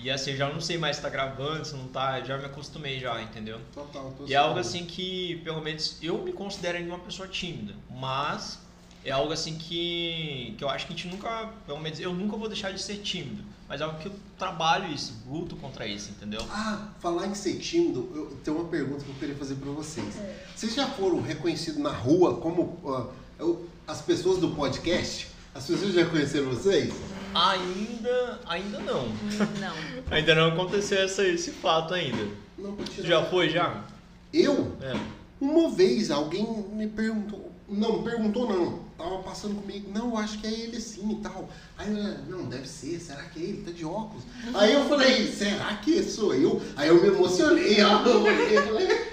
E 0.00 0.10
assim, 0.10 0.32
eu 0.32 0.36
já 0.36 0.52
não 0.52 0.60
sei 0.60 0.78
mais 0.78 0.96
se 0.96 1.02
tá 1.02 1.08
gravando, 1.08 1.64
se 1.64 1.74
não 1.74 1.88
tá, 1.88 2.20
já 2.20 2.38
me 2.38 2.44
acostumei 2.44 3.00
já, 3.00 3.20
entendeu? 3.20 3.60
Total, 3.74 4.12
tô 4.16 4.26
E 4.26 4.32
é 4.32 4.36
algo 4.36 4.58
assim 4.60 4.86
que, 4.86 5.40
pelo 5.42 5.60
menos, 5.60 5.98
eu 6.00 6.18
me 6.22 6.32
considero 6.32 6.78
ainda 6.78 6.90
uma 6.90 7.00
pessoa 7.00 7.26
tímida, 7.26 7.74
mas 7.90 8.60
é 9.04 9.10
algo 9.10 9.32
assim 9.32 9.58
que, 9.58 10.54
que 10.56 10.62
eu 10.62 10.68
acho 10.68 10.86
que 10.86 10.92
a 10.92 10.96
gente 10.96 11.08
nunca, 11.08 11.50
pelo 11.66 11.80
menos 11.80 11.98
eu 11.98 12.14
nunca 12.14 12.36
vou 12.36 12.46
deixar 12.46 12.70
de 12.70 12.80
ser 12.80 12.98
tímido, 12.98 13.42
mas 13.68 13.80
é 13.80 13.84
algo 13.84 13.98
que 13.98 14.06
eu 14.06 14.12
trabalho 14.38 14.92
isso, 14.92 15.14
luto 15.28 15.56
contra 15.56 15.86
isso, 15.86 16.10
entendeu? 16.10 16.40
Ah, 16.50 16.88
falar 17.00 17.26
em 17.26 17.34
ser 17.34 17.58
tímido, 17.58 18.10
eu 18.14 18.36
tenho 18.42 18.56
uma 18.58 18.68
pergunta 18.68 19.04
que 19.04 19.10
eu 19.10 19.14
queria 19.16 19.34
fazer 19.36 19.56
pra 19.56 19.70
vocês. 19.72 20.14
Vocês 20.56 20.74
já 20.74 20.86
foram 20.86 21.20
reconhecidos 21.20 21.80
na 21.80 21.90
rua 21.90 22.36
como 22.36 22.78
ah, 22.86 23.06
eu- 23.38 23.68
as 23.86 24.00
pessoas 24.00 24.38
do 24.38 24.50
podcast? 24.50 25.28
As 25.54 25.66
pessoas 25.66 25.92
já 25.94 26.06
conheceram 26.06 26.50
vocês? 26.50 26.94
Ainda, 27.34 28.40
ainda 28.46 28.78
não. 28.80 29.08
Não. 29.08 29.74
Ainda 30.10 30.34
não 30.34 30.48
aconteceu 30.48 30.98
essa, 31.02 31.22
esse 31.26 31.50
fato 31.52 31.92
ainda. 31.94 32.26
Não, 32.56 32.76
já 32.98 33.24
foi 33.26 33.50
já? 33.50 33.84
Eu? 34.32 34.76
É. 34.80 34.96
Uma 35.40 35.68
vez 35.70 36.10
alguém 36.10 36.44
me 36.72 36.88
perguntou, 36.88 37.47
não, 37.68 38.02
perguntou 38.02 38.48
não, 38.48 38.78
tava 38.96 39.18
passando 39.18 39.60
comigo, 39.60 39.90
não, 39.92 40.16
acho 40.16 40.38
que 40.38 40.46
é 40.46 40.50
ele 40.52 40.80
sim 40.80 41.12
e 41.12 41.16
tal. 41.16 41.48
Aí 41.76 41.90
eu, 41.90 42.18
não, 42.36 42.46
deve 42.46 42.66
ser, 42.66 42.98
será 42.98 43.22
que 43.24 43.38
é 43.38 43.42
ele? 43.42 43.62
Tá 43.62 43.70
de 43.70 43.84
óculos. 43.84 44.24
Aí 44.54 44.72
eu 44.72 44.88
falei, 44.88 45.30
será 45.30 45.74
que 45.76 46.02
sou 46.02 46.34
eu? 46.34 46.60
Aí 46.76 46.88
eu 46.88 47.00
me 47.00 47.08
emocionei, 47.08 47.80
ó, 47.84 48.02
eu 48.04 48.22
falei, 48.24 49.08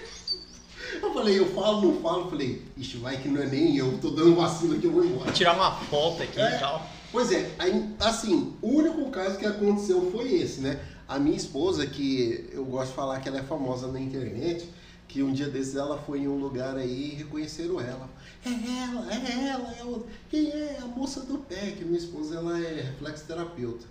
eu 1.02 1.14
falei, 1.14 1.40
eu 1.40 1.53
falo, 1.53 1.82
não 1.82 2.02
falo, 2.02 2.30
falei, 2.30 2.61
ixi, 2.77 2.98
vai 2.98 3.18
que 3.18 3.27
não 3.27 3.41
é 3.41 3.48
nem 3.48 3.76
eu, 3.76 3.98
tô 3.99 4.10
dando 4.11 4.36
vacilo 4.36 4.76
aqui, 4.76 4.86
eu 4.86 4.91
vou 4.91 5.03
embora. 5.03 5.26
Vou 5.26 5.34
tirar 5.34 5.56
uma 5.56 5.72
foto 5.72 6.23
aqui 6.23 6.40
É. 6.40 6.56
e 6.56 6.60
tal. 6.60 6.88
Pois 7.11 7.32
é, 7.32 7.52
aí, 7.60 7.90
assim, 7.99 8.53
o 8.61 8.68
único 8.69 9.10
caso 9.10 9.38
que 9.38 9.45
aconteceu 9.45 10.11
foi 10.11 10.34
esse, 10.34 10.61
né? 10.61 10.80
A 11.07 11.19
minha 11.19 11.38
esposa, 11.38 11.86
que 11.86 12.49
eu 12.52 12.65
gosto 12.65 12.90
de 12.90 12.95
falar 12.95 13.19
que 13.19 13.30
ela 13.30 13.38
é 13.40 13.44
famosa 13.44 13.88
na 13.88 13.99
internet, 13.99 14.68
que 15.15 15.23
um 15.23 15.31
dia 15.31 15.47
desses 15.47 15.77
ela 15.77 15.97
foi 15.97 16.19
em 16.19 16.27
um 16.27 16.37
lugar 16.37 16.75
aí 16.75 17.13
e 17.13 17.15
reconheceram 17.15 17.79
ela. 17.79 18.09
É 18.45 18.49
ela, 18.49 19.13
é 19.13 19.47
ela, 19.47 19.73
é 19.79 19.83
o... 19.85 20.05
quem 20.29 20.51
é? 20.51 20.77
A 20.83 20.87
moça 20.87 21.21
do 21.21 21.37
pé, 21.37 21.71
que 21.71 21.85
minha 21.85 21.97
esposa 21.97 22.35
ela 22.35 22.59
é 22.59 22.81
reflexoterapeuta. 22.81 23.85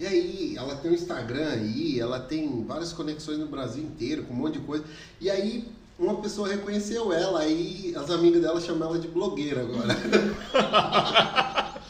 E 0.00 0.06
aí, 0.06 0.56
ela 0.56 0.74
tem 0.76 0.90
um 0.90 0.94
Instagram 0.94 1.50
aí, 1.50 2.00
ela 2.00 2.18
tem 2.18 2.64
várias 2.64 2.94
conexões 2.94 3.36
no 3.36 3.46
Brasil 3.46 3.84
inteiro, 3.84 4.24
com 4.24 4.32
um 4.32 4.38
monte 4.38 4.54
de 4.54 4.60
coisa. 4.60 4.82
E 5.20 5.28
aí, 5.28 5.68
uma 5.98 6.14
pessoa 6.22 6.48
reconheceu 6.48 7.12
ela, 7.12 7.40
aí 7.40 7.92
as 7.94 8.08
amigas 8.08 8.40
dela 8.40 8.58
chamam 8.58 8.88
ela 8.88 8.98
de 8.98 9.08
blogueira 9.08 9.60
agora. 9.60 9.94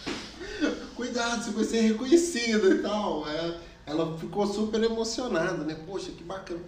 Cuidado, 0.96 1.44
você 1.44 1.50
vai 1.52 1.64
ser 1.64 1.80
reconhecida 1.82 2.66
e 2.74 2.78
tal. 2.78 3.24
É, 3.28 3.56
ela 3.86 4.18
ficou 4.18 4.44
super 4.48 4.82
emocionada, 4.82 5.62
né? 5.62 5.76
Poxa, 5.86 6.10
que 6.10 6.24
bacana. 6.24 6.60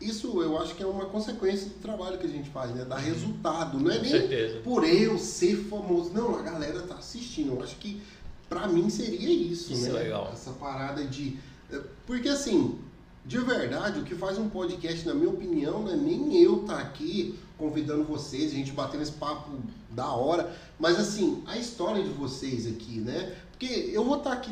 Isso 0.00 0.40
eu 0.42 0.56
acho 0.58 0.74
que 0.74 0.82
é 0.82 0.86
uma 0.86 1.04
consequência 1.06 1.68
do 1.68 1.74
trabalho 1.74 2.16
que 2.18 2.26
a 2.26 2.30
gente 2.30 2.48
faz, 2.50 2.74
né? 2.74 2.84
Dar 2.84 2.96
resultado. 2.98 3.78
Não 3.78 3.90
é 3.90 3.96
Com 3.96 4.02
nem 4.02 4.10
certeza. 4.10 4.60
por 4.60 4.84
eu 4.84 5.18
ser 5.18 5.56
famoso. 5.56 6.10
Não, 6.14 6.38
a 6.38 6.42
galera 6.42 6.80
tá 6.82 6.94
assistindo. 6.94 7.52
Eu 7.54 7.62
acho 7.62 7.76
que 7.76 8.00
pra 8.48 8.66
mim 8.66 8.88
seria 8.88 9.28
isso, 9.30 9.72
Isso 9.72 9.82
né? 9.84 9.90
é 9.90 10.02
legal. 10.04 10.30
Essa 10.32 10.52
parada 10.52 11.04
de. 11.04 11.36
eh, 11.70 11.80
Porque 12.06 12.28
assim, 12.30 12.78
de 13.26 13.38
verdade, 13.38 14.00
o 14.00 14.04
que 14.04 14.14
faz 14.14 14.38
um 14.38 14.48
podcast, 14.48 15.06
na 15.06 15.12
minha 15.14 15.28
opinião, 15.28 15.82
não 15.82 15.92
é 15.92 15.96
nem 15.96 16.42
eu 16.42 16.62
estar 16.62 16.78
aqui 16.78 17.38
convidando 17.58 18.02
vocês, 18.04 18.52
a 18.52 18.54
gente 18.54 18.72
batendo 18.72 19.02
esse 19.02 19.12
papo 19.12 19.50
da 19.90 20.10
hora, 20.12 20.50
mas 20.78 20.98
assim, 20.98 21.42
a 21.46 21.58
história 21.58 22.02
de 22.02 22.08
vocês 22.08 22.66
aqui, 22.66 22.98
né? 23.00 23.36
Porque 23.50 23.90
eu 23.92 24.02
vou 24.02 24.16
estar 24.16 24.32
aqui 24.32 24.50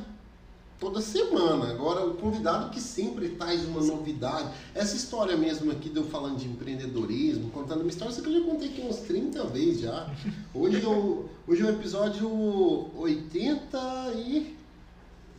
toda 0.79 1.01
semana. 1.01 1.71
Agora, 1.71 2.05
o 2.05 2.15
convidado 2.15 2.71
que 2.71 2.81
sempre 2.81 3.31
traz 3.31 3.65
uma 3.65 3.81
novidade. 3.83 4.51
Essa 4.75 4.97
história 4.97 5.37
mesmo 5.37 5.71
aqui 5.71 5.89
de 5.89 5.97
eu 5.97 6.05
falando 6.05 6.39
de 6.39 6.47
empreendedorismo, 6.47 7.51
contando 7.51 7.81
uma 7.81 7.91
história, 7.91 8.13
isso 8.13 8.21
aqui 8.21 8.35
eu 8.35 8.41
já 8.41 8.47
contei 8.47 8.69
aqui 8.69 8.81
uns 8.83 8.99
30 8.99 9.45
vezes 9.45 9.81
já. 9.81 10.11
Hoje, 10.55 10.83
eu, 10.83 11.29
hoje 11.47 11.63
é 11.63 11.67
o 11.67 11.71
episódio 11.71 12.29
80 12.97 13.79
e. 14.17 14.57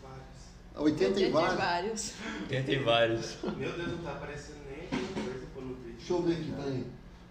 Vários. 0.02 0.94
80 0.94 1.20
e 1.20 1.32
vários. 1.32 1.58
vários. 1.58 2.14
Tem, 2.48 2.64
tem 2.64 2.84
vários. 2.84 3.38
Meu 3.58 3.72
Deus, 3.72 3.92
não 3.92 3.98
tá 4.00 4.12
aparecendo 4.12 4.60
nem 4.70 4.88
coisa 4.88 5.46
pô, 5.54 5.62
no 5.62 5.76
vídeo. 5.76 5.96
Deixa 5.98 6.14
eu 6.14 6.22
ver 6.22 6.34
aqui, 6.34 6.52
peraí. 6.52 6.86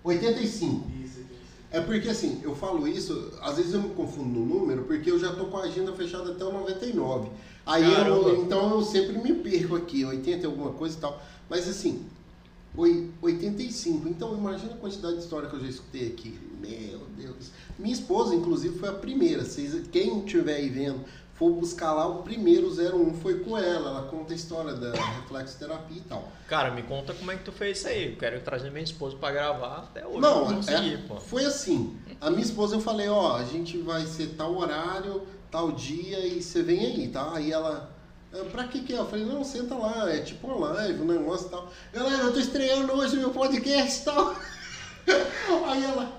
85. 0.04 0.90
Isso, 1.02 1.20
isso. 1.20 1.28
É 1.70 1.80
porque 1.80 2.08
assim, 2.08 2.40
eu 2.42 2.54
falo 2.54 2.88
isso, 2.88 3.32
às 3.42 3.56
vezes 3.56 3.74
eu 3.74 3.82
me 3.82 3.90
confundo 3.90 4.28
no 4.28 4.44
número, 4.44 4.84
porque 4.84 5.10
eu 5.10 5.18
já 5.18 5.34
tô 5.34 5.46
com 5.46 5.58
a 5.58 5.62
agenda 5.62 5.92
fechada 5.92 6.32
até 6.32 6.44
o 6.44 6.52
99. 6.52 7.30
Aí 7.68 7.82
Caramba. 7.82 8.28
eu, 8.30 8.42
então 8.42 8.70
eu 8.70 8.82
sempre 8.82 9.18
me 9.18 9.32
perco 9.34 9.76
aqui, 9.76 10.04
80 10.04 10.42
e 10.42 10.46
alguma 10.46 10.72
coisa 10.72 10.96
e 10.96 11.00
tal. 11.00 11.22
Mas 11.50 11.68
assim, 11.68 12.04
oi- 12.76 13.10
85. 13.22 14.08
Então 14.08 14.34
imagina 14.36 14.72
a 14.72 14.76
quantidade 14.76 15.16
de 15.16 15.22
história 15.22 15.48
que 15.48 15.56
eu 15.56 15.60
já 15.60 15.68
escutei 15.68 16.08
aqui. 16.08 16.38
Meu 16.60 17.00
Deus. 17.16 17.50
Minha 17.78 17.92
esposa, 17.94 18.34
inclusive, 18.34 18.78
foi 18.78 18.88
a 18.88 18.92
primeira. 18.92 19.44
Vocês, 19.44 19.86
quem 19.92 20.18
estiver 20.24 20.56
aí 20.56 20.68
vendo, 20.68 21.00
for 21.38 21.50
buscar 21.52 21.92
lá, 21.92 22.06
o 22.06 22.22
primeiro 22.22 22.68
01 22.68 23.14
foi 23.20 23.40
com 23.40 23.56
ela. 23.56 23.90
Ela 23.90 24.02
conta 24.08 24.32
a 24.32 24.36
história 24.36 24.72
da 24.74 24.90
reflexoterapia 24.92 25.96
e 25.98 26.00
tal. 26.00 26.28
Cara, 26.48 26.70
me 26.72 26.82
conta 26.82 27.14
como 27.14 27.30
é 27.30 27.36
que 27.36 27.44
tu 27.44 27.52
fez 27.52 27.78
isso 27.78 27.88
aí. 27.88 28.12
Eu 28.12 28.16
quero 28.18 28.40
trazer 28.40 28.70
minha 28.70 28.82
esposa 28.84 29.16
pra 29.16 29.30
gravar 29.30 29.78
até 29.90 30.06
hoje. 30.06 30.18
Não, 30.20 30.50
é- 30.60 31.20
foi 31.20 31.44
assim. 31.44 31.96
A 32.20 32.30
minha 32.30 32.42
esposa 32.42 32.76
eu 32.76 32.80
falei, 32.80 33.08
ó, 33.08 33.36
a 33.36 33.44
gente 33.44 33.78
vai 33.78 34.04
ser 34.06 34.34
tal 34.36 34.56
horário, 34.56 35.22
tal 35.50 35.70
dia 35.72 36.18
e 36.26 36.42
você 36.42 36.62
vem 36.62 36.80
aí, 36.80 37.08
tá? 37.08 37.32
Aí 37.34 37.52
ela, 37.52 37.90
"Ah, 38.32 38.44
pra 38.50 38.64
que 38.64 38.82
que 38.82 38.92
é? 38.92 38.98
Eu 38.98 39.06
falei, 39.06 39.24
não, 39.24 39.44
senta 39.44 39.74
lá, 39.76 40.10
é 40.12 40.18
tipo 40.20 40.48
uma 40.48 40.68
live, 40.72 41.00
um 41.02 41.06
negócio 41.06 41.46
e 41.46 41.50
tal. 41.50 41.70
Galera, 41.92 42.22
eu 42.24 42.32
tô 42.32 42.40
estreando 42.40 42.92
hoje 42.92 43.16
meu 43.16 43.30
podcast 43.30 44.02
e 44.02 44.04
tal. 44.04 44.34
Aí 45.68 45.84
ela, 45.84 46.12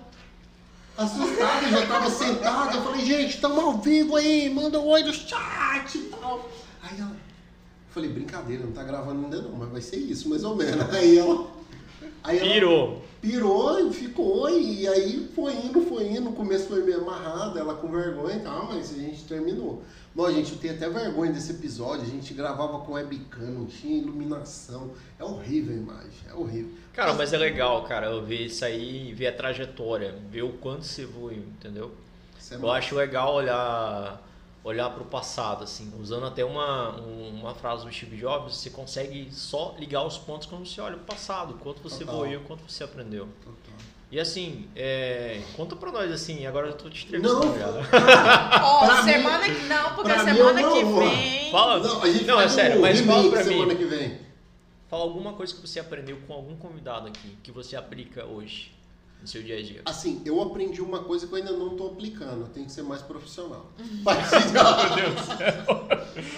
assustada, 1.00 1.70
já 1.70 1.88
tava 1.88 2.10
sentada, 2.10 2.76
eu 2.76 2.84
falei, 2.84 3.06
gente, 3.06 3.36
estamos 3.36 3.58
ao 3.58 3.78
vivo 3.78 4.18
aí, 4.18 4.50
manda 4.50 4.80
um 4.80 4.88
oi 4.88 5.02
no 5.04 5.14
chat 5.14 5.96
e 5.96 6.02
tal. 6.10 6.50
Aí 6.84 7.00
ela, 7.00 7.12
eu 7.12 7.94
falei, 7.94 8.10
brincadeira, 8.10 8.66
não 8.66 8.74
tá 8.74 8.84
gravando 8.84 9.24
ainda 9.24 9.42
não, 9.42 9.52
mas 9.52 9.70
vai 9.70 9.82
ser 9.82 9.98
isso, 9.98 10.28
mais 10.30 10.44
ou 10.44 10.56
menos. 10.56 10.94
Aí 10.94 11.18
ela, 11.18 11.48
aí 12.24 12.40
Pirou. 12.40 13.02
pirou 13.22 13.88
e 13.90 13.94
ficou, 13.94 14.50
e 14.50 14.88
aí 14.88 15.30
foi 15.36 15.54
indo, 15.56 15.82
foi 15.82 16.08
indo. 16.08 16.22
No 16.22 16.34
começo 16.34 16.68
foi 16.68 16.84
meio 16.84 17.02
amarrado, 17.02 17.58
ela 17.58 17.76
com 17.76 17.90
vergonha 17.90 18.36
e 18.38 18.40
tal, 18.40 18.66
mas 18.68 18.92
a 18.94 18.98
gente 18.98 19.24
terminou. 19.24 19.82
Bom, 20.16 20.30
gente, 20.32 20.52
eu 20.54 20.58
tenho 20.58 20.74
até 20.74 20.90
vergonha 20.90 21.32
desse 21.32 21.52
episódio. 21.52 22.04
A 22.04 22.10
gente 22.10 22.34
gravava 22.34 22.80
com 22.80 22.94
webcam, 22.94 23.46
não 23.52 23.66
tinha 23.66 23.98
iluminação. 24.02 24.92
É 25.20 25.24
horrível 25.24 25.74
a 25.74 25.78
imagem, 25.78 26.12
é 26.30 26.34
horrível. 26.34 26.72
Cara, 26.94 27.14
mas 27.14 27.32
é 27.32 27.38
legal, 27.38 27.84
cara, 27.84 28.08
eu 28.08 28.24
ver 28.26 28.46
isso 28.48 28.66
aí, 28.66 29.14
ver 29.14 29.28
a 29.28 29.32
trajetória, 29.34 30.16
ver 30.30 30.42
o 30.44 30.54
quanto 30.54 30.84
você 30.86 31.04
evoluiu, 31.04 31.44
entendeu? 31.58 31.92
É 32.52 32.56
Eu 32.56 32.60
massa. 32.62 32.74
acho 32.74 32.96
legal 32.96 33.36
olhar 33.36 34.28
olhar 34.70 34.90
para 34.92 35.04
o 35.04 35.06
passado, 35.06 35.64
assim, 35.64 35.92
usando 36.00 36.26
até 36.26 36.44
uma, 36.46 37.00
um- 37.02 37.40
uma 37.42 37.54
frase 37.56 37.86
do 37.86 37.92
Steve 37.92 38.18
Jobs, 38.18 38.56
você 38.56 38.70
consegue 38.70 39.28
só 39.32 39.76
ligar 39.78 40.04
os 40.06 40.18
pontos 40.18 40.48
quando 40.48 40.66
você 40.66 40.80
olha 40.82 40.96
o 40.96 41.00
passado, 41.00 41.56
quanto 41.62 41.82
você 41.82 42.00
Total. 42.06 42.16
evoluiu, 42.16 42.42
quanto 42.48 42.64
você 42.70 42.84
aprendeu. 42.84 43.28
Total. 43.44 43.56
E 44.12 44.20
assim, 44.20 44.68
é, 44.76 45.42
conta 45.56 45.76
pra 45.76 45.92
nós, 45.92 46.12
assim, 46.12 46.46
agora 46.48 46.68
eu 46.68 46.74
tô 46.74 46.90
te 46.90 47.06
entrevistando 47.06 47.46
Não, 47.46 47.54
Pra 48.88 49.04
semana 49.04 49.44
que. 49.46 49.62
Não, 49.66 49.96
porque 49.96 50.12
pra 50.14 50.24
mim, 50.24 50.34
semana 50.34 50.64
que 50.64 50.84
vem. 50.84 51.52
Fala, 51.52 51.80
Não, 51.80 52.02
a 52.02 52.12
gente 52.12 52.26
não, 52.26 52.42
é 52.42 52.50
sério, 52.50 52.78
um 52.78 52.82
mas 52.82 53.00
fala 53.02 53.30
pra 53.30 53.44
semana 53.44 53.66
mim. 53.74 53.76
que 53.78 53.86
vem. 53.86 54.20
Fala 54.90 55.04
alguma 55.04 55.34
coisa 55.34 55.54
que 55.54 55.62
você 55.62 55.80
aprendeu 55.80 56.18
com 56.28 56.34
algum 56.34 56.56
convidado 56.56 57.08
aqui, 57.08 57.38
que 57.44 57.52
você 57.52 57.76
aplica 57.76 58.26
hoje 58.26 58.72
no 59.22 59.28
seu 59.28 59.44
dia 59.44 59.58
a 59.58 59.62
dia. 59.62 59.82
Assim, 59.86 60.22
eu 60.26 60.42
aprendi 60.42 60.82
uma 60.82 61.04
coisa 61.04 61.28
que 61.28 61.34
eu 61.34 61.38
ainda 61.38 61.52
não 61.52 61.76
tô 61.76 61.88
aplicando. 61.88 62.42
Eu 62.42 62.48
tenho 62.48 62.66
que 62.66 62.72
ser 62.72 62.84
mais 62.84 63.02
profissional. 63.02 63.72
Uhum. 63.78 63.86
Mas, 64.04 64.30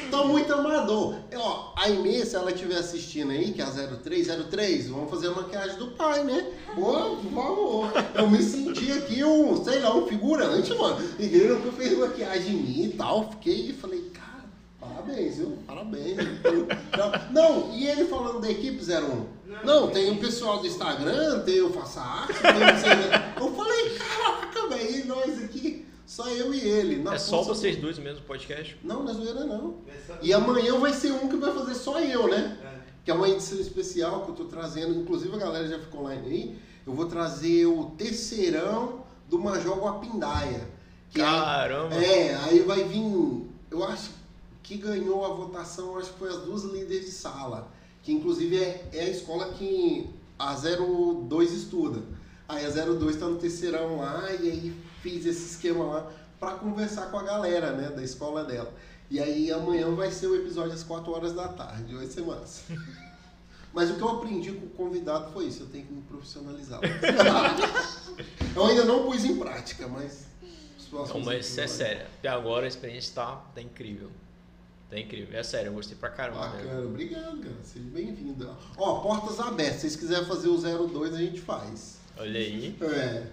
Tô 0.09 0.25
muito 0.27 0.51
amador. 0.53 1.15
É, 1.29 1.37
Ó, 1.37 1.73
a 1.77 1.89
Inês, 1.89 2.29
se 2.29 2.35
ela 2.35 2.51
estiver 2.51 2.77
assistindo 2.77 3.31
aí, 3.31 3.51
que 3.51 3.61
é 3.61 3.65
a 3.65 3.69
0303, 3.69 4.87
vamos 4.89 5.09
fazer 5.09 5.27
a 5.27 5.31
maquiagem 5.31 5.77
do 5.77 5.91
pai, 5.91 6.23
né? 6.23 6.51
Pô, 6.75 7.15
por 7.17 7.31
favor. 7.31 7.91
Eu 8.15 8.29
me 8.29 8.41
senti 8.41 8.91
aqui 8.91 9.23
um, 9.23 9.63
sei 9.63 9.79
lá, 9.79 9.95
um 9.95 10.07
figurante, 10.07 10.73
mano. 10.73 10.97
Ninguém 11.19 11.47
nunca 11.47 11.71
fez 11.73 11.97
maquiagem 11.97 12.55
em 12.55 12.57
mim 12.63 12.83
e 12.85 12.89
tal. 12.89 13.29
Fiquei 13.31 13.69
e 13.69 13.73
falei, 13.73 14.11
cara, 14.13 14.45
parabéns, 14.79 15.37
viu? 15.37 15.57
Parabéns. 15.67 16.17
Não, 17.31 17.73
e 17.75 17.87
ele 17.87 18.05
falando 18.05 18.41
da 18.41 18.49
equipe 18.49 18.83
01. 18.83 19.40
Não, 19.63 19.89
tem 19.89 20.11
o 20.11 20.17
pessoal 20.17 20.59
do 20.59 20.67
Instagram, 20.67 21.39
tem 21.41 21.61
o 21.61 21.71
Faça 21.71 22.01
Arte, 22.01 22.33
tem. 22.33 23.43
Eu 23.45 23.53
falei, 23.53 23.89
caraca, 23.97 24.67
velho, 24.69 24.99
e 24.99 25.03
nós 25.03 25.43
aqui, 25.43 25.85
só 26.05 26.27
eu 26.29 26.53
e 26.53 26.59
ele. 26.59 26.97
na 27.03 27.15
é 27.15 27.17
só 27.17 27.41
vocês 27.41 27.75
dois 27.77 27.97
mesmo 27.99 28.19
no 28.21 28.25
podcast? 28.25 28.77
Não, 28.83 29.03
na 29.03 29.13
zoeira 29.13 29.45
não. 29.45 29.77
E 30.21 30.33
amanhã 30.33 30.77
vai 30.79 30.93
ser 30.93 31.11
um 31.11 31.27
que 31.27 31.35
vai 31.37 31.53
fazer 31.53 31.75
só 31.75 31.99
eu, 31.99 32.27
né? 32.27 32.57
É. 32.63 32.81
Que 33.03 33.11
é 33.11 33.13
uma 33.13 33.27
edição 33.29 33.59
especial 33.59 34.23
que 34.25 34.31
eu 34.31 34.35
tô 34.35 34.45
trazendo. 34.45 34.93
Inclusive 34.99 35.35
a 35.35 35.39
galera 35.39 35.67
já 35.67 35.79
ficou 35.79 36.01
online 36.01 36.27
aí. 36.27 36.59
Eu 36.85 36.93
vou 36.93 37.05
trazer 37.07 37.65
o 37.65 37.91
terceirão 37.97 39.03
do 39.29 39.39
Major 39.39 39.77
Guapindaia. 39.79 40.67
Aí- 41.15 41.21
Caramba! 41.21 41.95
é, 41.95 42.35
aí 42.35 42.59
vai 42.59 42.83
vir. 42.83 43.49
Eu 43.69 43.83
acho 43.83 44.11
que 44.63 44.77
ganhou 44.77 45.25
a 45.25 45.29
votação, 45.29 45.97
acho 45.97 46.11
que 46.13 46.19
foi 46.19 46.29
as 46.29 46.37
duas 46.43 46.63
líderes 46.63 47.05
de 47.05 47.11
sala. 47.11 47.69
Que 48.03 48.11
inclusive 48.11 48.57
é, 48.57 48.89
é 48.93 49.01
a 49.01 49.09
escola 49.09 49.53
que 49.53 50.09
a 50.37 50.55
02 50.55 51.51
estuda. 51.51 52.01
Aí 52.47 52.65
a 52.65 52.69
02 52.69 53.15
tá 53.15 53.27
no 53.27 53.37
terceirão 53.37 53.97
lá 53.97 54.31
e 54.33 54.49
aí 54.49 54.73
fiz 55.01 55.25
esse 55.25 55.55
esquema 55.55 55.85
lá 55.85 56.11
pra 56.39 56.55
conversar 56.55 57.11
com 57.11 57.17
a 57.17 57.23
galera, 57.23 57.71
né, 57.73 57.89
da 57.89 58.03
escola 58.03 58.43
dela. 58.43 58.73
E 59.09 59.19
aí 59.19 59.51
amanhã 59.51 59.93
vai 59.93 60.11
ser 60.11 60.27
o 60.27 60.35
episódio 60.35 60.73
às 60.73 60.83
4 60.83 61.11
horas 61.11 61.33
da 61.33 61.47
tarde, 61.49 61.93
vai 61.93 62.07
ser 62.07 62.21
massa. 62.21 62.63
Mas 63.73 63.89
o 63.89 63.95
que 63.95 64.01
eu 64.01 64.09
aprendi 64.09 64.51
com 64.51 64.65
o 64.65 64.69
convidado 64.69 65.31
foi 65.31 65.45
isso, 65.45 65.63
eu 65.63 65.67
tenho 65.67 65.85
que 65.85 65.93
me 65.93 66.01
profissionalizar. 66.01 66.81
eu 68.53 68.65
ainda 68.65 68.83
não 68.83 69.05
pus 69.05 69.23
em 69.23 69.37
prática, 69.37 69.87
mas. 69.87 70.25
Não, 70.91 71.21
mas 71.21 71.47
isso 71.47 71.61
é 71.61 71.67
sério. 71.67 72.05
Até 72.19 72.27
agora 72.27 72.65
a 72.65 72.67
experiência 72.67 73.15
tá, 73.15 73.37
tá 73.55 73.61
incrível. 73.61 74.11
Tá 74.91 74.99
incrível. 74.99 75.39
É 75.39 75.41
sério, 75.41 75.69
eu 75.69 75.73
gostei 75.73 75.95
pra 75.97 76.09
caramba. 76.09 76.39
Bacana, 76.49 76.81
obrigado, 76.85 77.37
cara. 77.39 77.55
Seja 77.63 77.85
bem-vindo. 77.91 78.55
Ó, 78.77 78.99
portas 78.99 79.39
abertas. 79.39 79.75
Se 79.75 79.81
vocês 79.81 79.95
quiserem 79.95 80.25
fazer 80.25 80.49
o 80.49 80.57
02, 80.57 81.13
a 81.15 81.17
gente 81.17 81.39
faz. 81.39 81.97
Olha 82.17 82.37
aí. 82.39 82.75
É. 82.81 83.23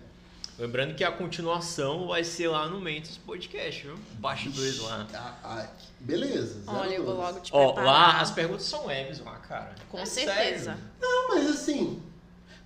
Lembrando 0.56 0.94
que 0.94 1.02
a 1.04 1.10
continuação 1.10 2.06
vai 2.06 2.22
ser 2.22 2.46
lá 2.48 2.68
no 2.68 2.80
Mentos 2.80 3.16
Podcast, 3.18 3.84
viu? 3.86 3.96
Parte 4.22 4.48
2 4.50 4.78
lá. 4.80 5.06
Ah, 5.12 5.34
ah, 5.44 5.68
beleza. 6.00 6.62
Olha, 6.66 6.94
eu 6.94 7.04
vou 7.04 7.14
02. 7.16 7.26
logo 7.28 7.40
te 7.40 7.50
Ó, 7.52 7.72
preparar. 7.72 7.92
lá 8.14 8.20
as 8.20 8.30
perguntas 8.30 8.62
são 8.64 8.86
leves 8.86 9.18
lá, 9.20 9.36
cara. 9.38 9.74
Com 9.88 9.98
É 9.98 10.06
certeza. 10.06 10.64
sério. 10.76 10.80
Não, 11.00 11.28
mas 11.28 11.48
assim, 11.50 12.00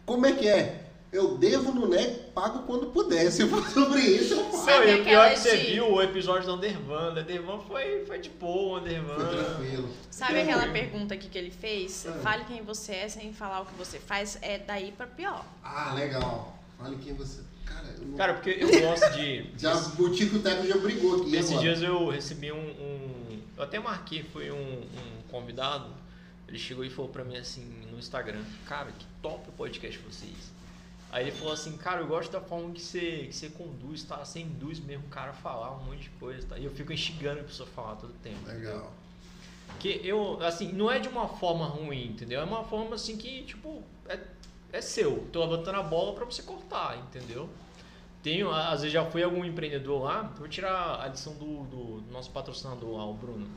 como 0.05 0.27
é 0.27 0.33
que 0.33 0.47
é? 0.49 0.91
Eu 1.13 1.37
devo 1.37 1.73
no 1.73 1.87
NEC, 1.87 2.31
pago 2.35 2.61
quando 2.63 2.87
puder. 2.87 3.31
Se 3.31 3.47
for 3.47 3.63
sobre 3.69 4.01
isso, 4.01 4.33
eu. 4.33 4.51
Sabe 4.53 4.87
Não, 4.87 4.97
e 4.97 5.01
o 5.01 5.05
pior 5.05 5.27
é 5.27 5.35
que 5.35 5.41
você 5.41 5.59
de- 5.59 5.73
viu 5.73 5.93
o 5.93 6.01
episódio 6.03 6.47
do 6.47 6.55
Undervan. 6.55 7.13
O 7.15 7.21
Undervan 7.21 7.59
foi, 7.61 8.05
foi 8.07 8.19
de 8.19 8.31
boa, 8.31 8.81
Undervan. 8.81 9.15
Foi 9.17 9.45
tranquilo. 9.45 9.89
Sabe 10.11 10.41
aquela 10.41 10.67
pergunta 10.69 11.13
aqui 11.13 11.29
que 11.29 11.37
ele 11.37 11.51
fez? 11.51 12.07
Ah. 12.07 12.13
Fale 12.23 12.45
quem 12.47 12.63
você 12.63 12.93
é 12.95 13.09
sem 13.11 13.31
falar 13.35 13.61
o 13.61 13.67
que 13.67 13.75
você 13.75 13.99
faz. 13.99 14.39
É 14.41 14.59
daí 14.59 14.91
pra 14.93 15.07
pior. 15.07 15.45
Ah, 15.63 15.93
legal. 15.95 16.59
Fale 16.79 16.97
quem 16.97 17.13
você. 17.13 17.43
Cara, 17.67 17.89
eu 17.99 18.07
não... 18.07 18.17
Cara, 18.17 18.35
porque 18.35 18.57
eu 18.59 18.69
gosto 18.81 19.11
de. 19.13 19.51
já, 19.61 19.77
o 19.77 20.11
Tico 20.11 20.39
Teco 20.39 20.67
já 20.67 20.79
brigou 20.79 21.21
aqui. 21.21 21.37
Esses 21.37 21.51
agora. 21.51 21.63
dias 21.63 21.83
eu 21.83 22.09
recebi 22.09 22.51
um, 22.53 22.57
um, 22.57 23.39
Eu 23.59 23.63
até 23.65 23.79
marquei, 23.79 24.23
foi 24.23 24.51
um, 24.51 24.57
um 24.57 25.23
convidado, 25.31 25.91
ele 26.49 26.59
chegou 26.59 26.83
e 26.85 26.89
falou 26.91 27.11
pra 27.11 27.23
mim 27.23 27.37
assim 27.37 27.65
no 27.91 27.99
Instagram, 27.99 28.43
cara, 28.67 28.91
que 28.93 29.07
top 29.21 29.47
o 29.49 29.53
podcast 29.53 29.99
vocês. 29.99 30.53
Aí 31.13 31.25
ele 31.25 31.33
falou 31.33 31.53
assim, 31.53 31.77
cara, 31.77 32.01
eu 32.01 32.07
gosto 32.07 32.33
da 32.33 32.41
forma 32.41 32.73
que 32.73 32.81
você, 32.81 33.27
que 33.29 33.37
você 33.37 33.51
conduz, 33.51 34.03
tá? 34.03 34.25
Você 34.25 34.41
induz 34.41 34.81
mesmo 34.81 35.05
o 35.05 35.11
cara 35.11 35.33
a 35.33 35.35
falar 35.35 35.77
um 35.77 35.85
monte 35.85 36.05
de 36.05 36.11
coisa, 36.11 36.47
tá? 36.47 36.59
E 36.59 36.65
eu 36.65 36.71
fico 36.71 36.91
instigando 36.91 37.41
a 37.41 37.45
pessoa 37.45 37.69
a 37.69 37.73
falar 37.73 37.97
todo 37.97 38.15
tempo. 38.23 38.49
Legal. 38.49 38.91
Que 39.79 40.01
eu, 40.03 40.43
assim, 40.43 40.73
não 40.73 40.91
é 40.91 40.99
de 40.99 41.09
uma 41.09 41.29
forma 41.29 41.67
ruim, 41.67 42.07
entendeu? 42.07 42.41
É 42.41 42.45
uma 42.45 42.65
forma 42.65 42.95
assim 42.95 43.19
que, 43.19 43.43
tipo, 43.43 43.83
é, 44.09 44.19
é 44.73 44.81
seu. 44.81 45.29
Tô 45.31 45.45
levantando 45.45 45.79
a 45.79 45.83
bola 45.83 46.15
pra 46.15 46.25
você 46.25 46.43
cortar, 46.43 46.97
entendeu? 46.97 47.47
Tenho, 48.23 48.51
às 48.51 48.81
vezes 48.81 48.93
já 48.93 49.05
fui 49.05 49.23
algum 49.23 49.45
empreendedor 49.45 50.05
lá, 50.05 50.23
vou 50.39 50.49
tirar 50.49 50.99
a 50.99 51.09
lição 51.09 51.35
do, 51.35 51.65
do 51.65 52.05
nosso 52.11 52.31
patrocinador 52.31 52.97
lá, 52.97 53.05
o 53.05 53.13
Bruno, 53.13 53.51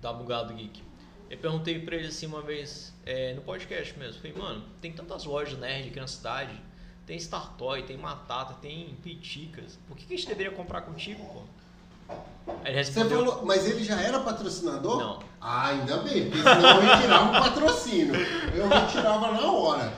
da 0.00 0.12
Bugado 0.12 0.54
Geek. 0.54 0.80
Eu 1.28 1.38
perguntei 1.38 1.80
pra 1.80 1.96
ele 1.96 2.06
assim 2.06 2.26
uma 2.26 2.40
vez, 2.40 2.94
é, 3.04 3.34
no 3.34 3.42
podcast 3.42 3.98
mesmo, 3.98 4.20
falei, 4.20 4.36
mano, 4.36 4.64
tem 4.80 4.92
tantas 4.92 5.24
lojas 5.24 5.58
nerd 5.58 5.88
aqui 5.88 5.98
na 5.98 6.06
cidade, 6.06 6.67
tem 7.08 7.16
Startoy, 7.16 7.82
tem 7.84 7.96
Matata, 7.96 8.52
tem 8.60 8.94
Piticas, 9.02 9.78
por 9.88 9.96
que, 9.96 10.04
que 10.04 10.12
a 10.12 10.16
gente 10.18 10.28
deveria 10.28 10.52
comprar 10.52 10.82
contigo, 10.82 11.24
pô? 11.24 12.14
Ele 12.64 12.84
Você 12.84 12.90
respondeu, 12.92 13.24
falou, 13.24 13.46
mas 13.46 13.66
ele 13.66 13.82
já 13.82 13.98
era 14.00 14.20
patrocinador? 14.20 14.98
Não. 14.98 15.18
Ah, 15.40 15.68
ainda 15.68 15.96
bem, 15.98 16.30
porque 16.30 16.42
senão 16.42 16.70
eu 16.70 16.80
retirava 16.80 17.28
o 17.30 17.42
patrocínio. 17.42 18.14
Eu 18.54 18.68
retirava 18.68 19.32
na 19.32 19.50
hora. 19.50 19.92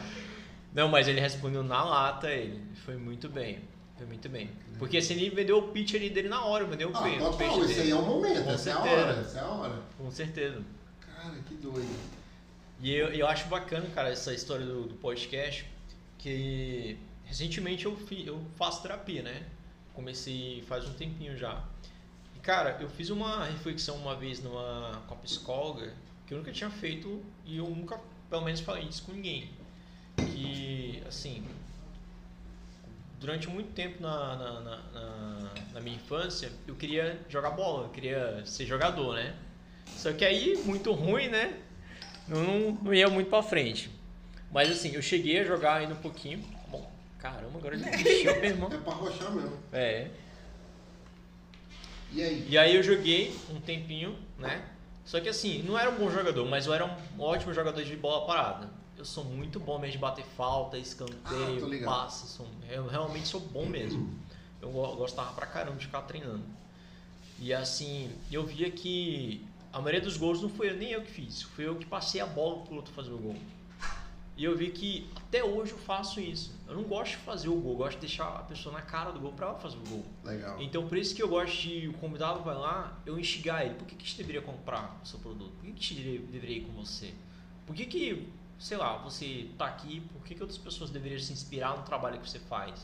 Não, 0.73 0.89
mas 0.89 1.09
ele 1.09 1.21
respondeu 1.21 1.65
na 1.65 1.83
lata, 1.85 2.29
ele. 2.31 2.63
Foi 2.85 2.97
muito 2.97 3.29
bem. 3.29 3.61
Foi 3.97 4.07
muito 4.07 4.29
bem. 4.29 4.49
Porque 4.79 4.97
assim, 4.99 5.15
ele 5.15 5.31
vendeu 5.31 5.59
o 5.59 5.63
pitch 5.69 5.95
ali 5.95 6.11
dele 6.11 6.29
na 6.29 6.45
hora, 6.45 6.65
vendeu 6.65 6.91
o 6.91 6.97
Ah, 6.97 7.01
o 7.01 7.19
total, 7.19 7.35
peixe 7.35 7.61
esse 7.61 7.69
dele. 7.75 7.81
aí 7.83 7.91
é 7.91 7.95
o 7.97 8.03
momento, 8.03 8.45
Com 8.45 8.51
essa 8.53 8.71
é 8.71 8.73
a 8.73 8.79
hora, 8.79 9.21
essa 9.21 9.39
é 9.39 9.43
a 9.43 9.47
hora. 9.49 9.83
Com 9.99 10.11
certeza. 10.11 10.63
Cara, 11.01 11.35
que 11.49 11.55
doido. 11.57 11.89
E 12.81 12.95
eu, 12.95 13.09
eu 13.09 13.27
acho 13.27 13.47
bacana, 13.49 13.87
cara, 13.95 14.11
essa 14.11 14.33
história 14.33 14.65
do, 14.65 14.85
do 14.85 14.95
podcast, 14.95 15.67
que 16.23 16.99
recentemente 17.25 17.87
eu, 17.87 17.99
eu 18.27 18.45
faço 18.57 18.83
terapia, 18.83 19.23
né? 19.23 19.43
Comecei 19.95 20.63
faz 20.69 20.87
um 20.87 20.93
tempinho 20.93 21.37
já. 21.37 21.63
E, 22.37 22.39
cara, 22.41 22.77
eu 22.81 22.89
fiz 22.89 23.11
uma 23.11 23.45
reflexão 23.45 23.97
uma 23.97 24.15
vez 24.15 24.43
numa, 24.43 25.03
com 25.07 25.15
a 25.15 25.17
psicóloga 25.19 25.93
que 26.27 26.35
eu 26.35 26.39
nunca 26.39 26.53
tinha 26.53 26.71
feito 26.71 27.23
e 27.45 27.57
eu 27.57 27.69
nunca, 27.69 27.99
pelo 28.29 28.43
menos, 28.43 28.61
falei 28.61 28.85
isso 28.85 29.03
com 29.05 29.13
ninguém. 29.13 29.51
Que, 30.17 31.03
assim, 31.09 31.45
durante 33.19 33.49
muito 33.49 33.73
tempo 33.73 34.03
na, 34.03 34.37
na, 34.37 34.61
na, 34.61 34.77
na- 35.75 35.81
minha 35.81 35.97
infância, 35.97 36.53
eu 36.67 36.75
queria 36.75 37.19
jogar 37.29 37.51
bola, 37.53 37.87
eu 37.87 37.91
queria 37.91 38.45
ser 38.45 38.67
jogador, 38.67 39.15
né? 39.15 39.35
Só 39.97 40.13
que 40.13 40.25
aí, 40.25 40.57
muito 40.67 40.93
ruim, 40.93 41.29
né? 41.29 41.59
Não, 42.29 42.73
não 42.83 42.93
ia 42.93 43.09
muito 43.09 43.31
pra 43.31 43.43
frente. 43.43 43.91
Mas 44.51 44.71
assim, 44.71 44.93
eu 44.95 45.03
cheguei 45.03 45.39
a 45.41 45.45
jogar 45.45 45.77
ainda 45.77 45.95
um 45.95 45.99
pouquinho. 45.99 46.43
Bom, 46.69 46.91
caramba, 47.19 47.59
agora 47.59 47.75
ele 47.75 47.85
mexeu, 47.85 48.35
meu 48.41 48.45
irmão. 48.51 48.71
É 48.73 48.79
pra 48.79 48.93
roxar 48.95 49.33
mesmo. 49.33 49.57
É. 49.73 50.11
E 52.13 52.23
aí? 52.23 52.47
E 52.49 52.59
aí 52.59 52.75
eu 52.77 52.83
joguei 52.83 53.35
um 53.51 53.61
tempinho, 53.61 54.17
né? 54.39 54.65
Só 55.05 55.21
que 55.21 55.29
assim, 55.29 55.63
não 55.63 55.79
era 55.79 55.91
um 55.91 55.97
bom 55.97 56.11
jogador, 56.11 56.47
mas 56.49 56.67
eu 56.67 56.75
era 56.75 56.85
um 56.85 57.21
ótimo 57.23 57.53
jogador 57.55 57.83
de 57.85 57.97
bola 57.97 58.27
parada. 58.27 58.69
Eu 58.99 59.05
sou 59.05 59.25
muito 59.25 59.59
bom 59.59 59.79
mesmo 59.79 59.93
de 59.93 59.99
bater 59.99 60.25
falta, 60.37 60.77
Ah, 60.77 60.81
escanteio, 60.81 61.67
ligado. 61.67 61.89
passe. 61.89 62.27
Sou, 62.29 62.47
eu 62.69 62.87
realmente 62.87 63.27
sou 63.29 63.41
bom 63.41 63.65
mesmo. 63.67 64.13
Eu 64.61 64.71
go- 64.71 64.95
gostava 64.97 65.33
pra 65.33 65.47
caramba 65.47 65.77
de 65.79 65.87
ficar 65.87 66.03
treinando. 66.03 66.45
E 67.39 67.55
assim, 67.55 68.11
eu 68.31 68.45
via 68.45 68.71
que 68.71 69.43
a 69.73 69.79
maioria 69.79 70.01
dos 70.03 70.17
gols 70.19 70.43
não 70.43 70.51
foi 70.51 70.73
nem 70.75 70.91
eu 70.91 71.01
que 71.03 71.11
fiz. 71.11 71.43
Foi 71.43 71.67
eu 71.67 71.77
que 71.77 71.87
passei 71.87 72.21
a 72.21 72.27
bola 72.27 72.63
pro 72.67 72.75
outro 72.77 72.93
fazer 72.93 73.11
o 73.13 73.19
gol. 73.19 73.37
E 74.41 74.45
eu 74.45 74.57
vi 74.57 74.71
que 74.71 75.07
até 75.17 75.45
hoje 75.45 75.73
eu 75.73 75.79
faço 75.79 76.19
isso. 76.19 76.51
Eu 76.67 76.75
não 76.75 76.85
gosto 76.85 77.11
de 77.11 77.19
fazer 77.19 77.51
o 77.51 77.57
gol, 77.57 77.73
eu 77.73 77.77
gosto 77.77 77.97
de 77.97 78.07
deixar 78.07 78.27
a 78.27 78.43
pessoa 78.43 78.75
na 78.75 78.81
cara 78.81 79.11
do 79.11 79.21
gol 79.21 79.35
pra 79.35 79.49
ela 79.49 79.59
fazer 79.59 79.77
o 79.77 79.87
gol. 79.87 80.03
Legal. 80.25 80.57
Então 80.63 80.89
por 80.89 80.97
isso 80.97 81.15
que 81.15 81.23
eu 81.23 81.29
gosto 81.29 81.55
de 81.61 81.89
o 81.89 81.93
convidado 81.93 82.41
vai 82.41 82.55
lá, 82.55 82.99
eu 83.05 83.19
instigar 83.19 83.67
ele. 83.67 83.75
Por 83.75 83.87
que, 83.87 83.95
que 83.95 84.03
a 84.03 84.07
gente 84.07 84.17
deveria 84.17 84.41
comprar 84.41 84.99
o 85.05 85.07
seu 85.07 85.19
produto? 85.19 85.51
Por 85.51 85.67
que, 85.67 85.73
que 85.73 85.79
a 85.79 85.83
gente 85.83 86.19
deveria, 86.33 86.57
ir 86.57 86.63
com 86.63 86.73
você? 86.73 87.13
Por 87.67 87.77
que, 87.77 87.85
que, 87.85 88.29
sei 88.59 88.79
lá, 88.79 88.97
você 88.97 89.51
tá 89.59 89.67
aqui, 89.67 90.01
por 90.11 90.25
que, 90.25 90.35
que 90.35 90.41
outras 90.41 90.59
pessoas 90.59 90.89
deveriam 90.89 91.21
se 91.21 91.35
inspirar 91.35 91.77
no 91.77 91.83
trabalho 91.83 92.19
que 92.19 92.31
você 92.31 92.39
faz? 92.39 92.81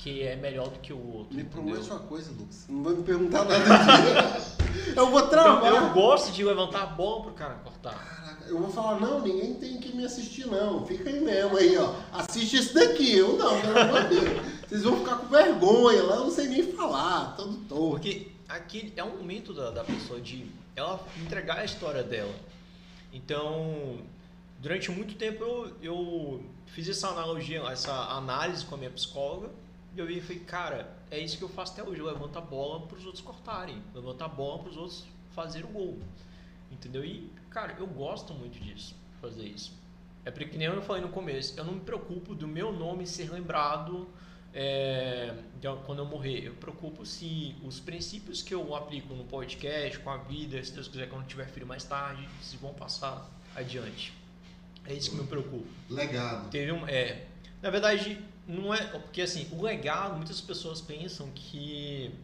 Que 0.00 0.24
é 0.24 0.34
melhor 0.34 0.70
do 0.70 0.80
que 0.80 0.92
o 0.92 1.14
outro. 1.14 1.36
Me 1.36 1.44
promete 1.44 1.88
uma 1.88 2.00
coisa, 2.00 2.32
Lucas. 2.32 2.66
Não 2.68 2.82
vai 2.82 2.94
me 2.94 3.04
perguntar 3.04 3.44
nada 3.44 4.32
disso. 4.32 4.56
Eu 4.96 5.08
vou 5.08 5.20
eu, 5.20 5.28
travar. 5.28 5.72
eu 5.72 5.92
gosto 5.92 6.32
de 6.32 6.44
levantar 6.44 6.82
a 6.82 6.86
bola 6.86 7.22
pro 7.22 7.32
cara 7.32 7.54
cortar. 7.54 8.23
Eu 8.46 8.58
vou 8.58 8.70
falar, 8.70 9.00
não, 9.00 9.20
ninguém 9.20 9.54
tem 9.54 9.78
que 9.78 9.94
me 9.96 10.04
assistir, 10.04 10.46
não. 10.46 10.86
Fica 10.86 11.08
aí 11.08 11.20
mesmo 11.20 11.56
aí, 11.56 11.76
ó. 11.76 11.94
Assiste 12.12 12.56
esse 12.56 12.74
daqui. 12.74 13.16
Eu 13.16 13.36
não, 13.36 13.60
pelo 13.60 13.78
amor 13.78 14.08
de 14.08 14.20
Deus. 14.20 14.46
Vocês 14.68 14.82
vão 14.82 14.98
ficar 14.98 15.16
com 15.16 15.26
vergonha 15.26 16.02
lá, 16.02 16.16
eu 16.16 16.24
não 16.24 16.30
sei 16.30 16.48
nem 16.48 16.72
falar, 16.72 17.36
todo 17.36 17.56
torto. 17.68 17.90
Porque 17.92 18.28
aqui 18.48 18.92
é 18.96 19.04
um 19.04 19.18
momento 19.18 19.52
da, 19.52 19.70
da 19.70 19.84
pessoa 19.84 20.20
de 20.20 20.46
ela 20.74 21.00
entregar 21.22 21.58
a 21.58 21.64
história 21.64 22.02
dela. 22.02 22.34
Então, 23.12 23.98
durante 24.60 24.90
muito 24.90 25.14
tempo 25.14 25.44
eu, 25.44 25.76
eu 25.80 26.42
fiz 26.66 26.88
essa 26.88 27.08
analogia, 27.08 27.60
essa 27.70 27.92
análise 27.92 28.64
com 28.64 28.74
a 28.74 28.78
minha 28.78 28.90
psicóloga. 28.90 29.50
E 29.94 30.00
eu 30.00 30.06
vi 30.06 30.18
e 30.18 30.20
falei, 30.20 30.40
cara, 30.40 30.96
é 31.10 31.20
isso 31.20 31.38
que 31.38 31.44
eu 31.44 31.48
faço 31.48 31.72
até 31.72 31.88
hoje. 31.88 32.00
Eu 32.00 32.06
levanto 32.06 32.36
a 32.36 32.40
bola 32.40 32.80
para 32.80 32.98
os 32.98 33.06
outros 33.06 33.22
cortarem. 33.22 33.80
Levanto 33.94 34.22
a 34.22 34.28
bola 34.28 34.58
para 34.58 34.70
os 34.70 34.76
outros 34.76 35.04
fazerem 35.34 35.68
o 35.70 35.72
gol. 35.72 35.98
Entendeu? 36.74 37.04
E, 37.04 37.30
cara, 37.50 37.74
eu 37.78 37.86
gosto 37.86 38.34
muito 38.34 38.58
disso, 38.58 38.94
fazer 39.20 39.44
isso. 39.44 39.72
É 40.24 40.30
porque, 40.30 40.46
que 40.46 40.58
nem 40.58 40.66
eu 40.66 40.82
falei 40.82 41.02
no 41.02 41.08
começo, 41.08 41.58
eu 41.58 41.64
não 41.64 41.74
me 41.74 41.80
preocupo 41.80 42.34
do 42.34 42.48
meu 42.48 42.72
nome 42.72 43.06
ser 43.06 43.30
lembrado 43.30 44.08
é, 44.52 45.34
quando 45.84 45.98
eu 45.98 46.06
morrer. 46.06 46.46
Eu 46.46 46.54
preocupo 46.54 47.04
se 47.04 47.54
os 47.62 47.78
princípios 47.80 48.42
que 48.42 48.54
eu 48.54 48.74
aplico 48.74 49.14
no 49.14 49.24
podcast, 49.24 49.98
com 49.98 50.10
a 50.10 50.16
vida, 50.16 50.62
se 50.62 50.72
Deus 50.72 50.88
quiser, 50.88 51.08
quando 51.08 51.26
tiver 51.26 51.46
filho 51.46 51.66
mais 51.66 51.84
tarde, 51.84 52.26
se 52.40 52.56
vão 52.56 52.72
passar 52.72 53.28
adiante. 53.54 54.14
É 54.86 54.94
isso 54.94 55.10
que 55.10 55.16
me 55.16 55.26
preocupa. 55.26 55.68
Legado. 55.90 56.50
Teve 56.50 56.72
um, 56.72 56.86
é, 56.86 57.26
na 57.60 57.70
verdade, 57.70 58.18
não 58.46 58.72
é. 58.74 58.84
Porque 58.86 59.22
assim, 59.22 59.48
o 59.52 59.62
legado, 59.62 60.16
muitas 60.16 60.40
pessoas 60.40 60.80
pensam 60.80 61.30
que, 61.34 62.14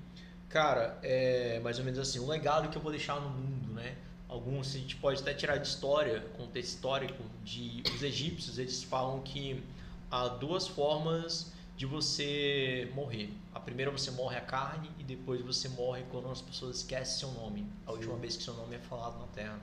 cara, 0.49 0.99
é 1.03 1.61
mais 1.61 1.79
ou 1.79 1.85
menos 1.85 1.99
assim, 1.99 2.19
o 2.19 2.27
legado 2.27 2.69
que 2.69 2.77
eu 2.77 2.83
vou 2.83 2.91
deixar 2.91 3.21
no 3.21 3.31
mundo, 3.31 3.75
né? 3.75 3.97
Alguns 4.31 4.77
a 4.77 4.79
gente 4.79 4.95
pode 4.95 5.21
até 5.21 5.35
tirar 5.35 5.57
de 5.57 5.67
história, 5.67 6.21
contexto 6.37 6.77
histórico, 6.77 7.21
de 7.45 7.83
os 7.93 8.01
egípcios, 8.01 8.59
eles 8.59 8.81
falam 8.81 9.21
que 9.23 9.61
há 10.09 10.29
duas 10.29 10.69
formas 10.69 11.53
de 11.77 11.85
você 11.85 12.89
morrer. 12.95 13.29
A 13.53 13.59
primeira 13.59 13.91
você 13.91 14.09
morre 14.13 14.37
a 14.37 14.41
carne 14.41 14.89
e 15.01 15.03
depois 15.03 15.41
você 15.43 15.69
morre 15.71 16.05
quando 16.13 16.31
as 16.31 16.41
pessoas 16.41 16.77
esquecem 16.77 17.19
seu 17.19 17.33
nome. 17.33 17.67
A 17.85 17.91
última 17.91 18.15
vez 18.19 18.37
que 18.37 18.45
seu 18.45 18.55
nome 18.55 18.77
é 18.77 18.79
falado 18.79 19.19
na 19.19 19.27
Terra. 19.27 19.59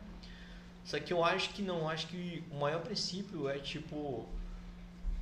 Só 0.84 1.00
que 1.00 1.14
eu 1.14 1.24
acho 1.24 1.52
que 1.52 1.62
não, 1.62 1.88
acho 1.88 2.08
que 2.08 2.44
o 2.52 2.56
maior 2.56 2.82
princípio 2.82 3.48
é 3.48 3.60
tipo 3.60 4.28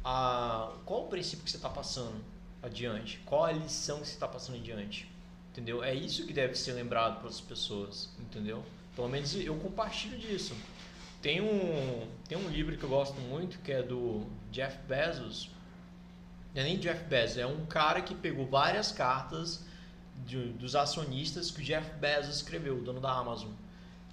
a 0.04 0.74
qual 0.86 1.06
o 1.06 1.08
princípio 1.08 1.46
que 1.46 1.52
você 1.52 1.58
está 1.58 1.70
passando 1.70 2.20
adiante? 2.64 3.20
Qual 3.28 3.44
a 3.44 3.52
lição 3.52 4.00
que 4.00 4.08
você 4.08 4.14
está 4.14 4.28
passando 4.28 4.56
adiante? 4.56 5.08
Entendeu? 5.52 5.84
É 5.84 5.94
isso 5.94 6.26
que 6.26 6.34
deve 6.34 6.56
ser 6.56 6.74
lembrado 6.74 7.20
para 7.20 7.30
as 7.30 7.40
pessoas, 7.40 8.10
entendeu? 8.20 8.64
Pelo 8.96 9.10
menos 9.10 9.36
eu 9.36 9.56
compartilho 9.58 10.18
disso. 10.18 10.56
Tem 11.22 11.42
um, 11.42 12.08
tem 12.28 12.38
um 12.38 12.48
livro 12.50 12.78
que 12.78 12.84
eu 12.84 12.90
gosto 12.90 13.20
muito 13.22 13.60
que 13.60 13.72
é 13.72 13.82
do 13.82 14.26
Jeff 14.52 14.78
Bezos. 14.88 15.50
Não 16.54 16.62
é 16.62 16.66
nem 16.66 16.78
Jeff 16.78 17.04
Bezos, 17.06 17.38
é 17.38 17.46
um 17.46 17.66
cara 17.66 18.02
que 18.02 18.16
pegou 18.16 18.46
várias 18.46 18.92
cartas 18.92 19.66
de- 20.26 20.54
dos 20.54 20.76
acionistas 20.76 21.52
que 21.52 21.62
o 21.62 21.64
Jeff 21.64 21.92
Bezos 22.00 22.38
escreveu, 22.38 22.78
o 22.78 22.82
dono 22.82 23.02
da 23.02 23.12
Amazon. 23.12 23.52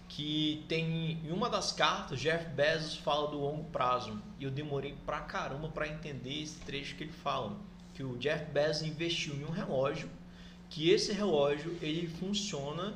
Que 0.09 0.64
tem 0.68 1.20
em 1.24 1.30
uma 1.30 1.48
das 1.48 1.72
cartas, 1.72 2.20
Jeff 2.20 2.44
Bezos 2.50 2.96
fala 2.96 3.30
do 3.30 3.38
longo 3.38 3.64
prazo. 3.70 4.20
E 4.40 4.44
eu 4.44 4.50
demorei 4.50 4.94
pra 5.06 5.20
caramba 5.20 5.68
pra 5.68 5.86
entender 5.88 6.42
esse 6.42 6.59
trecho 6.60 6.96
que 6.96 7.04
ele 7.04 7.12
fala. 7.12 7.56
Que 7.94 8.02
o 8.02 8.16
Jeff 8.18 8.44
Bezos 8.46 8.82
investiu 8.82 9.34
em 9.34 9.44
um 9.44 9.50
relógio, 9.50 10.10
que 10.68 10.90
esse 10.90 11.12
relógio 11.12 11.78
ele 11.80 12.09
funciona, 12.09 12.94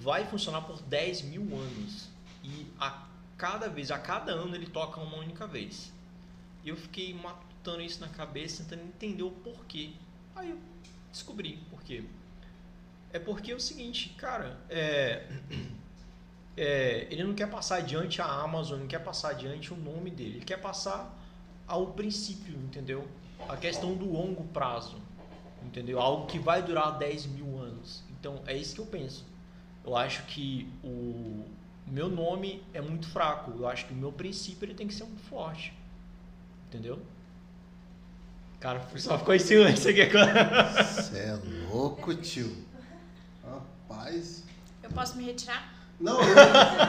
vai 0.00 0.26
funcionar 0.26 0.62
por 0.62 0.80
10 0.82 1.22
mil 1.22 1.42
anos. 1.54 2.08
E 2.42 2.66
a 2.78 3.06
cada 3.36 3.68
vez, 3.68 3.90
a 3.90 3.98
cada 3.98 4.32
ano 4.32 4.54
ele 4.54 4.66
toca 4.66 5.00
uma 5.00 5.16
única 5.16 5.46
vez. 5.46 5.92
E 6.64 6.68
eu 6.68 6.76
fiquei 6.76 7.14
matutando 7.14 7.82
isso 7.82 8.00
na 8.00 8.08
cabeça, 8.08 8.64
tentando 8.64 8.88
entender 8.88 9.22
o 9.22 9.30
porquê. 9.30 9.92
Aí 10.34 10.50
eu 10.50 10.58
descobri 11.10 11.58
por 11.70 11.82
quê. 11.82 12.04
É 13.12 13.18
porque 13.18 13.52
é 13.52 13.54
o 13.54 13.60
seguinte, 13.60 14.14
cara, 14.16 14.58
é, 14.68 15.26
é, 16.56 17.06
ele 17.10 17.24
não 17.24 17.34
quer 17.34 17.48
passar 17.50 17.76
adiante 17.76 18.22
a 18.22 18.26
Amazon, 18.26 18.80
não 18.80 18.86
quer 18.86 19.00
passar 19.00 19.30
adiante 19.30 19.72
o 19.72 19.76
nome 19.76 20.10
dele, 20.10 20.36
ele 20.36 20.44
quer 20.44 20.60
passar 20.60 21.18
ao 21.66 21.88
princípio, 21.88 22.54
entendeu? 22.54 23.06
A 23.48 23.56
questão 23.56 23.94
do 23.94 24.10
longo 24.10 24.44
prazo, 24.44 24.96
entendeu? 25.62 26.00
Algo 26.00 26.26
que 26.26 26.38
vai 26.38 26.62
durar 26.62 26.98
10 26.98 27.26
mil 27.26 27.58
anos. 27.58 28.02
Então 28.10 28.42
é 28.46 28.56
isso 28.56 28.74
que 28.74 28.80
eu 28.80 28.86
penso. 28.86 29.29
Eu 29.84 29.96
acho 29.96 30.22
que 30.24 30.68
o 30.84 31.44
meu 31.86 32.08
nome 32.08 32.62
é 32.72 32.80
muito 32.80 33.08
fraco. 33.08 33.52
Eu 33.58 33.66
acho 33.66 33.86
que 33.86 33.92
o 33.92 33.96
meu 33.96 34.12
princípio 34.12 34.66
ele 34.66 34.74
tem 34.74 34.86
que 34.86 34.94
ser 34.94 35.04
muito 35.04 35.22
forte. 35.22 35.72
Entendeu? 36.68 37.00
Cara, 38.60 38.86
só 38.96 39.18
ficou 39.18 39.34
em 39.34 39.38
silêncio 39.38 39.90
aqui 39.90 40.02
agora. 40.02 40.84
Você 40.84 41.18
é 41.18 41.38
louco, 41.70 42.14
tio. 42.14 42.54
Rapaz. 43.42 44.44
Eu 44.82 44.90
posso 44.90 45.16
me 45.16 45.24
retirar? 45.24 45.74
Não, 45.98 46.20
eu, 46.22 46.36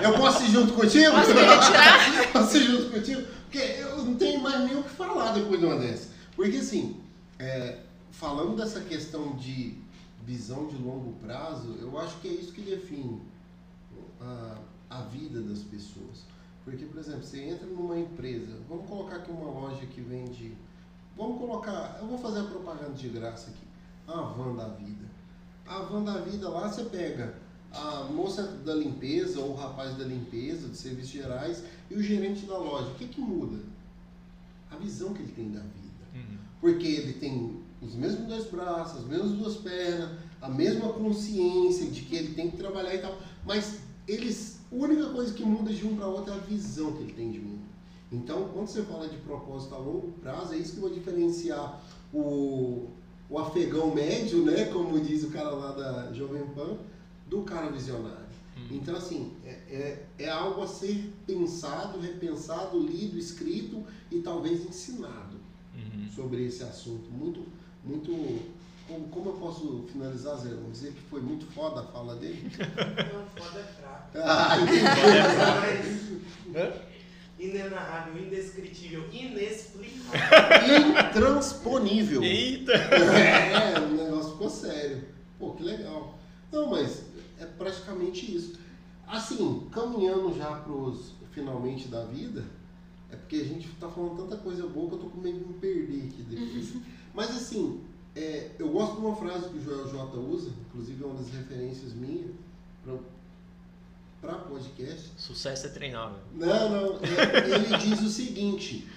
eu 0.04 0.14
posso 0.18 0.44
ir 0.44 0.52
junto 0.52 0.74
contigo? 0.74 1.12
Posso 1.12 1.34
me 1.34 1.42
retirar? 1.42 2.32
posso 2.32 2.58
ir 2.58 2.64
junto 2.64 2.92
contigo? 2.92 3.22
Porque 3.44 3.58
eu 3.58 4.04
não 4.04 4.16
tenho 4.16 4.42
mais 4.42 4.60
nem 4.66 4.78
o 4.78 4.84
que 4.84 4.90
falar 4.90 5.34
depois 5.34 5.60
de 5.60 5.66
uma 5.66 5.78
dessa. 5.78 6.10
Porque 6.36 6.58
assim, 6.58 6.98
é, 7.40 7.78
falando 8.12 8.56
dessa 8.56 8.82
questão 8.82 9.36
de 9.36 9.81
visão 10.26 10.68
de 10.68 10.76
longo 10.76 11.14
prazo, 11.14 11.76
eu 11.80 11.98
acho 12.00 12.20
que 12.20 12.28
é 12.28 12.32
isso 12.32 12.54
que 12.54 12.62
define 12.62 13.22
a, 14.20 14.58
a 14.90 15.02
vida 15.04 15.42
das 15.42 15.60
pessoas. 15.60 16.26
Porque, 16.64 16.86
por 16.86 17.00
exemplo, 17.00 17.24
você 17.24 17.42
entra 17.42 17.66
numa 17.66 17.98
empresa, 17.98 18.60
vamos 18.70 18.88
colocar 18.88 19.18
aqui 19.18 19.32
uma 19.32 19.50
loja 19.50 19.86
que 19.88 20.02
vende. 20.02 20.56
Vamos 21.18 21.40
colocar. 21.40 21.98
Eu 22.00 22.08
vou 22.08 22.18
fazer 22.18 22.42
a 22.42 22.44
propaganda 22.44 22.94
de 22.94 23.10
graça 23.10 23.50
aqui. 23.50 23.68
A 24.08 24.22
van 24.22 24.56
da 24.56 24.68
vida. 24.70 25.06
A 25.66 25.80
van 25.80 26.04
da 26.04 26.20
vida 26.20 26.48
lá 26.50 26.68
você 26.68 26.84
pega 26.86 27.36
a 27.72 28.04
moça 28.04 28.44
da 28.44 28.76
limpeza 28.76 29.40
ou 29.40 29.52
o 29.52 29.56
rapaz 29.56 29.96
da 29.96 30.04
limpeza, 30.04 30.68
de 30.68 30.78
serviços 30.78 31.12
gerais, 31.12 31.64
e 31.90 31.96
o 31.96 32.04
gerente 32.04 32.46
da 32.46 32.58
loja. 32.58 32.92
O 32.92 32.96
que, 32.96 33.08
que 33.08 33.22
muda? 33.22 33.64
A 34.70 34.76
visão 34.76 35.14
que 35.14 35.22
ele 35.22 35.32
tem 35.32 35.52
da 35.52 35.62
vida. 35.62 36.06
Porque 36.60 36.86
ele 36.86 37.14
tem 37.14 37.61
os 37.82 37.96
mesmos 37.96 38.28
dois 38.28 38.46
braços, 38.46 39.00
as 39.02 39.06
mesmas 39.08 39.32
duas 39.32 39.56
pernas, 39.58 40.12
a 40.42 40.50
mesma 40.50 40.94
consciência 40.94 41.90
de 41.90 42.02
que 42.02 42.16
ele 42.16 42.34
tem 42.34 42.50
que 42.52 42.58
trabalhar 42.58 42.94
e 42.94 43.00
tal. 43.00 43.18
Mas 43.46 43.80
eles, 44.08 44.60
a 44.72 44.76
única 44.76 45.10
coisa 45.10 45.34
que 45.34 45.44
muda 45.44 45.74
de 45.74 45.86
um 45.86 45.96
para 45.96 46.08
outro 46.08 46.32
é 46.34 46.36
a 46.36 46.40
visão 46.40 46.94
que 46.94 47.04
ele 47.04 47.14
tem 47.14 47.32
de 47.32 47.40
mundo. 47.40 47.62
Então, 48.12 48.50
quando 48.54 48.68
você 48.68 48.84
fala 48.84 49.08
de 49.08 49.18
propósito 49.18 49.74
a 49.74 49.78
longo 49.78 50.12
prazo, 50.22 50.54
é 50.54 50.58
isso 50.58 50.74
que 50.76 50.80
vai 50.82 50.92
diferenciar 50.92 51.82
o, 52.14 52.88
o 53.30 53.40
afegão 53.40 53.94
médio, 53.96 54.44
né, 54.44 54.66
como 54.66 55.00
diz 55.00 55.24
o 55.24 55.32
cara 55.32 55.50
lá 55.52 55.72
da 55.72 56.14
Jovem 56.14 56.46
Pan, 56.48 56.78
do 57.28 57.42
cara 57.44 57.72
visionário. 57.72 58.22
Então, 58.70 58.96
assim, 58.96 59.32
é, 59.46 59.50
é, 59.50 60.06
é 60.20 60.30
algo 60.30 60.62
a 60.62 60.68
ser 60.68 61.14
pensado, 61.26 62.00
repensado, 62.00 62.78
lido, 62.80 63.18
escrito 63.18 63.84
e 64.12 64.20
talvez 64.20 64.66
ensinado 64.66 65.40
Uhum. 65.74 66.10
sobre 66.14 66.46
esse 66.46 66.62
assunto. 66.64 67.10
Muito, 67.10 67.44
muito. 67.84 68.62
Como, 68.88 69.08
como 69.08 69.30
eu 69.30 69.34
posso 69.34 69.86
finalizar, 69.92 70.36
Zé? 70.38 70.50
Vamos 70.50 70.74
dizer 70.74 70.94
que 70.94 71.02
foi 71.02 71.22
muito 71.22 71.46
foda 71.48 71.82
a 71.82 71.84
fala 71.86 72.16
dele? 72.16 72.52
Não, 73.14 73.26
foda 73.44 73.60
é 73.60 73.64
fraco. 73.64 74.02
Ah, 74.24 74.58
entendi. 74.60 76.22
Mas 76.52 76.92
Inenarrável, 77.42 78.22
indescritível, 78.22 79.04
inexplicável. 79.12 81.10
Intransponível. 81.10 82.24
Eita! 82.24 82.74
É, 82.78 83.80
o 83.80 83.88
negócio 83.96 84.34
ficou 84.34 84.50
sério. 84.50 85.06
Pô, 85.40 85.54
que 85.54 85.64
legal. 85.64 86.20
Não, 86.52 86.70
mas 86.70 87.06
é 87.40 87.46
praticamente 87.46 88.36
isso. 88.36 88.60
Assim, 89.08 89.68
caminhando 89.72 90.38
já 90.38 90.52
pros 90.58 91.14
finalmente 91.32 91.88
da 91.88 92.06
vida, 92.06 92.46
é 93.10 93.16
porque 93.16 93.38
a 93.38 93.44
gente 93.44 93.68
tá 93.80 93.90
falando 93.90 94.18
tanta 94.18 94.38
coisa 94.38 94.68
boa 94.68 94.90
que 94.90 94.96
eu 94.96 95.00
tô 95.00 95.06
com 95.08 95.20
medo 95.20 95.40
de 95.40 95.46
me 95.46 95.54
perder 95.56 96.10
aqui 96.10 96.22
depois. 96.22 96.74
Mas 97.14 97.30
assim, 97.32 97.82
é, 98.16 98.52
eu 98.60 98.70
gosto 98.70 98.96
de 98.96 99.06
uma 99.06 99.16
frase 99.16 99.50
que 99.50 99.58
o 99.58 99.62
Joel 99.62 99.88
J 99.88 100.18
usa, 100.18 100.52
inclusive 100.68 101.04
é 101.04 101.08
uma 101.08 101.16
das 101.16 101.30
referências 101.30 101.94
minhas 101.94 102.32
para 104.22 104.34
podcast. 104.36 105.12
Sucesso 105.18 105.68
é 105.68 105.70
treinável. 105.70 106.20
Não, 106.34 106.70
não. 106.70 107.00
é, 107.00 107.50
ele 107.50 107.78
diz 107.78 108.02
o 108.02 108.10
seguinte: 108.10 108.88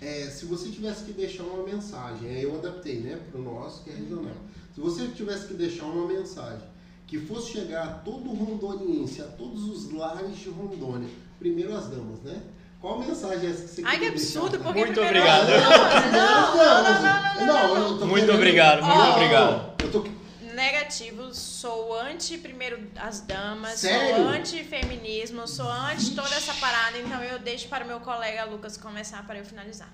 é, 0.00 0.28
se 0.30 0.44
você 0.44 0.70
tivesse 0.70 1.04
que 1.04 1.12
deixar 1.12 1.42
uma 1.44 1.64
mensagem, 1.64 2.28
aí 2.28 2.42
eu 2.42 2.56
adaptei, 2.56 3.00
né, 3.00 3.20
para 3.30 3.40
o 3.40 3.44
nosso, 3.44 3.82
que 3.82 3.90
é 3.90 3.94
regional. 3.94 4.34
Se 4.74 4.80
você 4.80 5.08
tivesse 5.08 5.48
que 5.48 5.54
deixar 5.54 5.86
uma 5.86 6.06
mensagem 6.06 6.66
que 7.06 7.18
fosse 7.18 7.52
chegar 7.52 7.84
a 7.84 7.92
todo 7.94 8.30
rondoniense, 8.30 9.22
a 9.22 9.26
todos 9.26 9.64
os 9.64 9.90
lares 9.90 10.36
de 10.36 10.50
Rondônia, 10.50 11.08
primeiro 11.38 11.74
as 11.74 11.88
damas, 11.88 12.20
né? 12.20 12.40
Qual 12.80 12.98
mensagem 13.00 13.48
é 13.48 13.50
essa 13.52 13.62
que 13.62 13.68
você 13.68 13.82
Ai, 13.84 13.98
que 13.98 14.06
absurdo, 14.06 14.58
porque 14.60 14.78
Muito 14.84 15.00
obrigado. 15.00 15.48
Não, 15.48 15.60
não, 15.60 16.54
não, 16.54 16.84
não, 16.84 16.94
não, 16.94 17.46
não, 17.46 17.46
não, 17.46 17.74
não. 17.74 17.92
eu 17.92 17.98
tô 17.98 18.06
Muito 18.06 18.20
querendo- 18.26 18.34
obrigado, 18.36 18.82
muito 18.84 18.98
Ó, 19.00 19.12
obrigado. 19.14 19.82
Eu 19.82 19.90
tô 19.90 20.18
Negativo, 20.54 21.32
sou 21.34 21.96
anti 22.00 22.36
primeiro 22.38 22.88
as 22.96 23.20
damas, 23.20 23.78
Sério? 23.78 24.16
sou 24.16 24.28
anti 24.28 24.64
feminismo, 24.64 25.46
sou 25.46 25.68
anti 25.70 26.14
toda 26.16 26.34
essa 26.34 26.52
parada, 26.54 26.98
então 26.98 27.22
eu 27.22 27.38
deixo 27.38 27.68
para 27.68 27.84
o 27.84 27.86
meu 27.86 28.00
colega 28.00 28.44
Lucas 28.44 28.76
começar 28.76 29.24
para 29.24 29.38
eu 29.38 29.44
finalizar. 29.44 29.88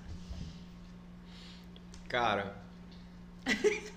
Cara. 2.07 2.55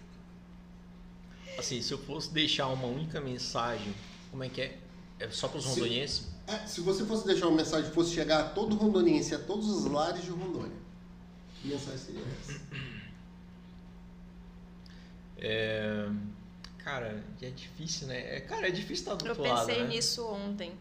Assim, 1.59 1.81
se 1.83 1.91
eu 1.93 1.99
fosse 1.99 2.33
deixar 2.33 2.67
uma 2.69 2.87
única 2.87 3.21
mensagem, 3.21 3.95
como 4.31 4.45
é 4.45 4.49
que 4.49 4.61
é? 4.61 4.79
É 5.19 5.31
só 5.31 5.49
para 5.49 5.59
os 5.59 5.65
Se- 5.65 5.71
rondonienses? 5.71 6.27
É, 6.49 6.67
se 6.67 6.81
você 6.81 7.05
fosse 7.05 7.27
deixar 7.27 7.47
uma 7.47 7.57
mensagem 7.59 7.91
fosse 7.91 8.13
chegar 8.15 8.41
a 8.41 8.49
todo 8.49 8.75
rondoniense, 8.75 9.35
a 9.35 9.39
todos 9.39 9.69
os 9.69 9.85
lares 9.85 10.23
de 10.25 10.31
Rondônia, 10.31 10.77
que 11.61 11.69
mensagem 11.69 11.99
seria 11.99 12.23
essa? 12.41 12.59
É... 15.37 16.09
Cara, 16.83 17.23
é 17.43 17.51
difícil, 17.51 18.07
né? 18.09 18.37
É, 18.37 18.41
cara, 18.41 18.67
é 18.69 18.71
difícil 18.71 18.95
estar 19.05 19.15
do 19.15 19.27
Eu 19.27 19.31
outro 19.33 19.45
lado, 19.47 19.67
pensei 19.67 19.83
né? 19.83 19.89
nisso 19.91 20.27
ontem. 20.27 20.73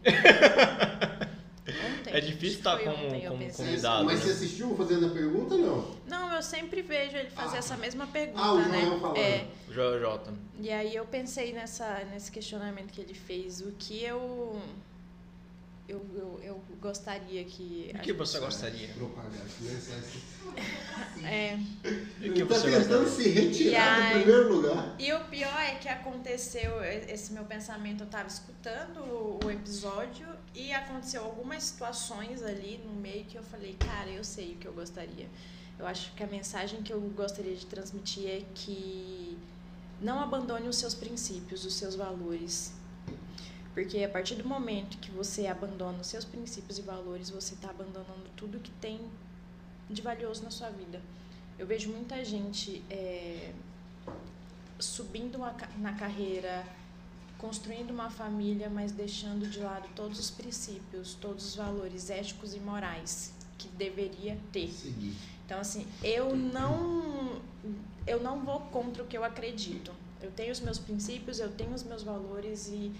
ontem. 1.68 2.14
É 2.14 2.20
difícil 2.20 2.58
estar 2.58 2.76
foi 2.78 2.84
como- 2.86 3.06
ontem, 3.06 3.24
eu 3.24 3.32
como 3.32 3.52
convidado. 3.52 4.04
Mas 4.06 4.20
né? 4.20 4.24
você 4.24 4.30
assistiu 4.32 4.74
fazendo 4.74 5.06
a 5.06 5.10
pergunta 5.10 5.54
ou 5.54 5.60
não? 5.60 5.96
Não, 6.06 6.34
eu 6.34 6.42
sempre 6.42 6.80
vejo 6.80 7.14
ele 7.14 7.28
fazer 7.28 7.56
Ah. 7.56 7.58
essa 7.58 7.76
mesma 7.76 8.06
pergunta, 8.06 8.40
Ah, 8.40 8.52
o 8.54 8.58
né? 8.68 8.80
Joel 8.80 9.00
falando. 9.00 9.18
É, 9.18 9.46
Joel 9.70 10.00
J. 10.00 10.32
e 10.60 10.70
aí 10.70 10.96
eu 10.96 11.04
pensei 11.04 11.52
nessa, 11.52 12.02
nesse 12.10 12.32
questionamento 12.32 12.90
que 12.90 13.02
ele 13.02 13.12
fez, 13.14 13.60
o 13.60 13.72
que 13.78 14.02
eu 14.02 14.58
eu, 15.88 16.04
eu, 16.14 16.40
eu 16.42 16.62
gostaria 16.80 17.42
que 17.44 17.90
O 17.92 17.96
a 17.96 18.00
que 18.00 18.08
gente- 18.10 18.18
você 18.18 18.38
gostaria? 18.38 18.88
Propagar, 18.88 19.32
né? 19.32 20.02
É, 21.24 21.56
O 22.28 22.32
que 22.32 22.44
tá 22.44 22.60
tentando 22.60 23.08
se 23.08 23.28
retirar 23.28 23.70
E 23.70 24.02
aí- 24.02 24.18
do 24.18 24.22
primeiro 24.24 24.52
lugar. 24.54 24.94
E 24.98 25.12
o 25.12 25.24
pior 25.24 25.58
é 25.60 25.74
que 25.76 25.88
aconteceu 25.88 26.82
esse 26.82 27.32
meu 27.32 27.44
pensamento, 27.44 28.04
eu 28.04 28.06
tava 28.08 28.28
escutando 28.28 28.98
o 29.00 29.38
o 29.44 29.50
episódio 29.50 30.26
e 30.54 30.72
aconteceu 30.72 31.22
algumas 31.24 31.62
situações 31.62 32.42
ali 32.42 32.80
no 32.84 32.92
meio 32.92 33.24
que 33.24 33.36
eu 33.36 33.42
falei, 33.42 33.76
cara, 33.78 34.10
eu 34.10 34.24
sei 34.24 34.52
o 34.52 34.56
que 34.56 34.66
eu 34.66 34.72
gostaria. 34.72 35.26
Eu 35.78 35.86
acho 35.86 36.12
que 36.14 36.22
a 36.22 36.26
mensagem 36.26 36.82
que 36.82 36.92
eu 36.92 37.00
gostaria 37.00 37.54
de 37.54 37.64
transmitir 37.66 38.26
é 38.26 38.42
que 38.54 39.38
não 40.00 40.20
abandone 40.20 40.68
os 40.68 40.76
seus 40.76 40.94
princípios, 40.94 41.64
os 41.64 41.74
seus 41.74 41.94
valores. 41.94 42.72
Porque 43.78 44.02
a 44.02 44.08
partir 44.08 44.34
do 44.34 44.44
momento 44.44 44.98
que 44.98 45.08
você 45.08 45.46
abandona 45.46 46.00
os 46.00 46.08
seus 46.08 46.24
princípios 46.24 46.80
e 46.80 46.82
valores, 46.82 47.30
você 47.30 47.54
está 47.54 47.70
abandonando 47.70 48.28
tudo 48.36 48.58
que 48.58 48.72
tem 48.72 49.00
de 49.88 50.02
valioso 50.02 50.42
na 50.42 50.50
sua 50.50 50.68
vida. 50.68 51.00
Eu 51.56 51.64
vejo 51.64 51.88
muita 51.92 52.24
gente 52.24 52.82
é, 52.90 53.52
subindo 54.80 55.36
uma 55.36 55.54
na 55.78 55.92
carreira, 55.92 56.66
construindo 57.38 57.92
uma 57.92 58.10
família, 58.10 58.68
mas 58.68 58.90
deixando 58.90 59.48
de 59.48 59.60
lado 59.60 59.88
todos 59.94 60.18
os 60.18 60.28
princípios, 60.28 61.14
todos 61.14 61.46
os 61.46 61.54
valores 61.54 62.10
éticos 62.10 62.56
e 62.56 62.58
morais 62.58 63.32
que 63.56 63.68
deveria 63.68 64.36
ter. 64.50 64.72
Seguir. 64.72 65.14
Então 65.46 65.60
assim, 65.60 65.86
eu 66.02 66.34
não 66.34 67.40
eu 68.08 68.20
não 68.20 68.44
vou 68.44 68.58
contra 68.72 69.04
o 69.04 69.06
que 69.06 69.16
eu 69.16 69.22
acredito. 69.22 69.92
Eu 70.20 70.32
tenho 70.32 70.50
os 70.50 70.58
meus 70.58 70.80
princípios, 70.80 71.38
eu 71.38 71.52
tenho 71.52 71.72
os 71.72 71.84
meus 71.84 72.02
valores 72.02 72.66
e 72.66 72.92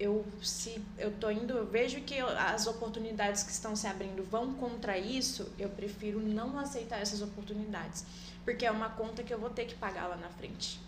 eu 0.00 0.24
se 0.42 0.82
eu 0.98 1.12
tô 1.12 1.30
indo, 1.30 1.52
eu 1.52 1.66
vejo 1.66 2.00
que 2.00 2.16
eu- 2.16 2.28
as 2.28 2.66
oportunidades 2.66 3.42
que 3.42 3.52
estão 3.52 3.76
se 3.76 3.86
abrindo 3.86 4.24
vão 4.24 4.54
contra 4.54 4.98
isso, 4.98 5.52
eu 5.58 5.68
prefiro 5.68 6.18
não 6.18 6.58
aceitar 6.58 7.00
essas 7.00 7.20
oportunidades, 7.20 8.04
porque 8.44 8.64
é 8.64 8.70
uma 8.70 8.88
conta 8.88 9.22
que 9.22 9.32
eu 9.32 9.38
vou 9.38 9.50
ter 9.50 9.66
que 9.66 9.74
pagar 9.74 10.06
lá 10.06 10.16
na 10.16 10.30
frente. 10.30 10.80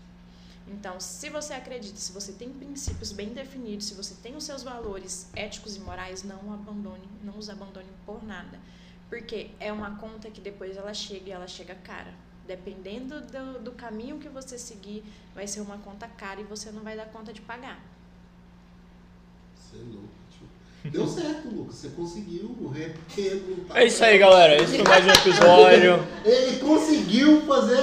Então, 0.67 0.99
se 0.99 1.29
você 1.29 1.53
acredita, 1.53 1.99
se 1.99 2.13
você 2.13 2.33
tem 2.33 2.49
princípios 2.51 3.13
bem 3.13 3.31
definidos, 3.31 3.87
se 3.87 3.95
você 3.95 4.15
tem 4.23 4.35
os 4.35 4.45
seus 4.45 4.63
valores 4.63 5.29
éticos 5.35 5.77
e 5.77 5.81
morais, 5.81 6.23
não 6.23 6.53
abandone, 6.55 7.07
não 7.23 7.37
os 7.37 7.51
abandone 7.51 7.89
por 8.07 8.25
nada. 8.25 8.59
Porque 9.11 9.51
é 9.61 9.71
uma 9.73 9.97
conta 9.97 10.31
que 10.31 10.41
depois 10.41 10.77
ela 10.77 10.95
chega 10.95 11.29
e 11.29 11.33
ela 11.33 11.47
chega 11.47 11.75
cara. 11.75 12.15
Dependendo 12.47 13.21
do, 13.21 13.61
do 13.61 13.73
caminho 13.73 14.19
que 14.19 14.29
você 14.29 14.57
seguir, 14.57 15.05
vai 15.35 15.47
ser 15.47 15.61
uma 15.61 15.79
conta 15.79 16.09
cara 16.09 16.41
e 16.41 16.45
você 16.45 16.71
não 16.71 16.83
vai 16.83 16.97
dar 16.97 17.07
conta 17.07 17.33
de 17.33 17.41
pagar. 17.43 17.79
Você 19.73 19.79
é 19.79 19.85
louco, 19.85 20.09
tio. 20.31 20.91
Deu 20.91 21.07
certo, 21.07 21.49
Lucas. 21.49 21.77
Você 21.77 21.89
conseguiu 21.89 22.71
reperguntar. 22.75 23.79
É 23.79 23.87
isso 23.87 24.05
aí, 24.05 24.19
galera. 24.19 24.63
Esse 24.63 24.77
foi 24.77 24.85
mais 24.85 25.07
um 25.07 25.11
episódio. 25.11 26.07
Ele 26.25 26.59
conseguiu 26.59 27.41
fazer 27.47 27.81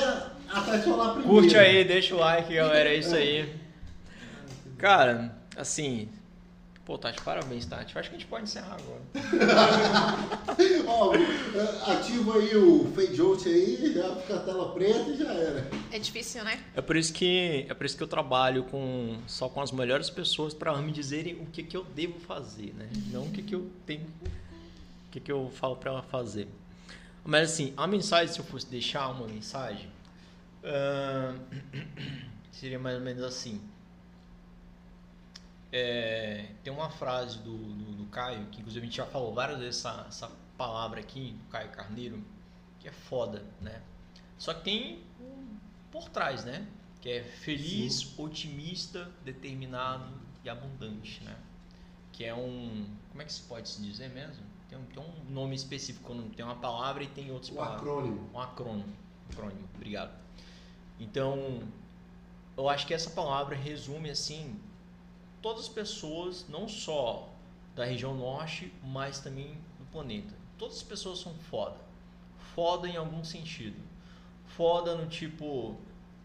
a 0.49 0.61
Tati 0.61 0.83
falar 0.83 1.13
primeiro. 1.13 1.29
Curte 1.29 1.57
aí, 1.57 1.83
deixa 1.83 2.13
o 2.13 2.19
like, 2.19 2.53
galera. 2.53 2.89
É 2.89 2.95
isso 2.95 3.15
aí. 3.15 3.51
Cara, 4.77 5.35
assim, 5.57 6.09
Pô, 6.89 6.97
Tati, 6.97 7.21
parabéns, 7.21 7.67
Tati. 7.67 7.95
Eu 7.95 7.99
acho 7.99 8.09
que 8.09 8.15
a 8.15 8.19
gente 8.19 8.27
pode 8.27 8.45
encerrar 8.45 8.75
agora. 8.79 8.99
Ó, 10.87 11.13
ativa 11.91 12.37
aí 12.37 12.57
o 12.57 12.91
fade 12.95 13.21
out 13.21 13.47
aí, 13.47 13.93
já 13.93 14.15
fica 14.15 14.37
a 14.37 14.39
tela 14.39 14.73
preta 14.73 15.07
e 15.11 15.15
já 15.15 15.31
era. 15.31 15.69
É 15.91 15.99
difícil, 15.99 16.43
né? 16.43 16.59
É 16.75 16.81
por 16.81 16.97
isso 16.97 17.13
que 17.13 17.67
é 17.69 17.73
por 17.75 17.85
isso 17.85 17.95
que 17.95 18.01
eu 18.01 18.07
trabalho 18.07 18.63
com 18.63 19.19
só 19.27 19.47
com 19.47 19.61
as 19.61 19.71
melhores 19.71 20.09
pessoas 20.09 20.51
para 20.51 20.75
me 20.77 20.91
dizerem 20.91 21.35
o 21.35 21.45
que 21.45 21.61
que 21.61 21.77
eu 21.77 21.83
devo 21.83 22.19
fazer, 22.21 22.73
né? 22.73 22.89
Não 23.11 23.25
o 23.25 23.31
que 23.31 23.43
que 23.43 23.53
eu 23.53 23.69
tenho, 23.85 24.07
o 25.05 25.11
que 25.11 25.19
que 25.19 25.31
eu 25.31 25.51
falo 25.53 25.75
para 25.75 25.91
ela 25.91 26.01
fazer. 26.01 26.47
Mas 27.23 27.51
assim, 27.51 27.71
a 27.77 27.85
mensagem 27.85 28.33
se 28.33 28.39
eu 28.39 28.45
fosse 28.45 28.65
deixar 28.65 29.09
uma 29.09 29.27
mensagem, 29.27 29.91
ah, 30.63 31.35
seria 32.51 32.79
mais 32.79 32.97
ou 32.97 33.03
menos 33.03 33.21
assim. 33.21 33.61
É, 35.71 36.47
tem 36.63 36.73
uma 36.73 36.89
frase 36.89 37.37
do, 37.39 37.55
do, 37.55 37.91
do 37.97 38.05
Caio, 38.07 38.47
que 38.47 38.59
inclusive 38.59 38.83
a 38.83 38.89
gente 38.89 38.97
já 38.97 39.05
falou 39.05 39.33
várias 39.33 39.59
vezes 39.59 39.77
essa, 39.85 40.05
essa 40.07 40.31
palavra 40.57 40.99
aqui, 40.99 41.31
do 41.31 41.45
Caio 41.49 41.69
Carneiro, 41.69 42.23
que 42.79 42.87
é 42.87 42.91
foda, 42.91 43.45
né? 43.61 43.81
Só 44.37 44.53
que 44.53 44.63
tem 44.63 45.03
um 45.19 45.57
por 45.91 46.09
trás, 46.09 46.43
né? 46.43 46.67
Que 47.01 47.09
é 47.09 47.23
feliz, 47.23 48.17
otimista, 48.17 49.09
determinado 49.23 50.11
e 50.43 50.49
abundante, 50.49 51.23
né? 51.23 51.35
Que 52.11 52.25
é 52.25 52.33
um. 52.33 52.85
Como 53.09 53.21
é 53.21 53.25
que 53.25 53.31
se 53.33 53.41
pode 53.43 53.69
se 53.69 53.81
dizer 53.81 54.09
mesmo? 54.09 54.43
Tem 54.67 54.77
um, 54.77 54.83
tem 54.85 55.01
um 55.01 55.31
nome 55.31 55.55
específico, 55.55 56.05
quando 56.05 56.29
tem 56.35 56.43
uma 56.43 56.55
palavra 56.55 57.03
e 57.03 57.07
tem 57.07 57.31
outras 57.31 57.51
O 57.51 57.55
palavras. 57.55 57.79
acrônimo. 57.81 58.29
Um 58.33 58.39
acrônimo. 58.39 58.93
acrônimo. 59.31 59.69
Obrigado. 59.75 60.11
Então, 60.99 61.63
eu 62.57 62.67
acho 62.67 62.85
que 62.85 62.93
essa 62.93 63.09
palavra 63.11 63.55
resume 63.55 64.09
assim 64.09 64.59
todas 65.41 65.63
as 65.63 65.69
pessoas, 65.69 66.45
não 66.49 66.67
só 66.67 67.29
da 67.75 67.85
região 67.85 68.15
norte, 68.15 68.73
mas 68.83 69.19
também 69.19 69.57
do 69.79 69.85
planeta. 69.91 70.33
Todas 70.57 70.77
as 70.77 70.83
pessoas 70.83 71.19
são 71.19 71.33
foda. 71.33 71.77
Foda 72.53 72.87
em 72.87 72.97
algum 72.97 73.23
sentido. 73.23 73.79
Foda 74.47 74.95
no 74.95 75.07
tipo 75.07 75.77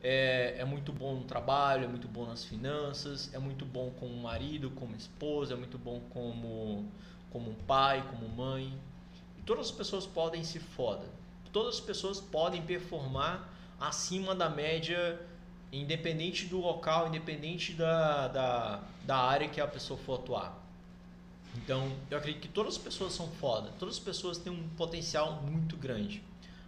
é, 0.03 0.57
é 0.59 0.65
muito 0.65 0.93
bom 0.93 1.15
no 1.15 1.25
trabalho, 1.25 1.85
é 1.85 1.89
muito 1.89 2.09
bom 2.09 2.27
nas 2.27 2.45
finanças, 2.45 3.33
é 3.33 3.39
muito 3.39 3.65
bom 3.65 3.91
como 3.99 4.15
marido, 4.17 4.71
como 4.73 4.95
esposa, 4.97 5.55
é 5.55 5.57
muito 5.57 5.79
bom 5.79 6.01
como 6.11 6.85
como 7.31 7.55
pai, 7.67 8.05
como 8.11 8.29
mãe. 8.29 8.79
E 9.39 9.43
todas 9.43 9.67
as 9.67 9.73
pessoas 9.73 10.07
podem 10.07 10.45
ser 10.45 10.61
foda. 10.61 11.05
Todas 11.53 11.77
as 11.77 11.81
pessoas 11.81 12.21
podem 12.21 12.63
performar 12.63 13.49
acima 13.81 14.35
da 14.35 14.49
média, 14.49 15.21
independente 15.81 16.47
do 16.47 16.61
local, 16.61 17.09
independente 17.09 17.73
da, 17.73 18.29
da, 18.29 18.81
da 19.05 19.17
área 19.17 19.49
que 19.49 19.61
a 19.61 19.67
pessoa 19.67 19.99
for 19.99 20.21
atuar. 20.21 20.63
Então, 21.57 21.93
eu 22.11 22.19
acredito 22.19 22.43
que 22.43 22.49
todas 22.49 22.77
as 22.77 22.83
pessoas 22.83 23.13
são 23.13 23.29
foda. 23.29 23.71
Todas 23.79 23.97
as 23.97 24.01
pessoas 24.01 24.39
têm 24.39 24.53
um 24.53 24.69
potencial 24.71 25.41
muito 25.43 25.77
grande. 25.77 26.23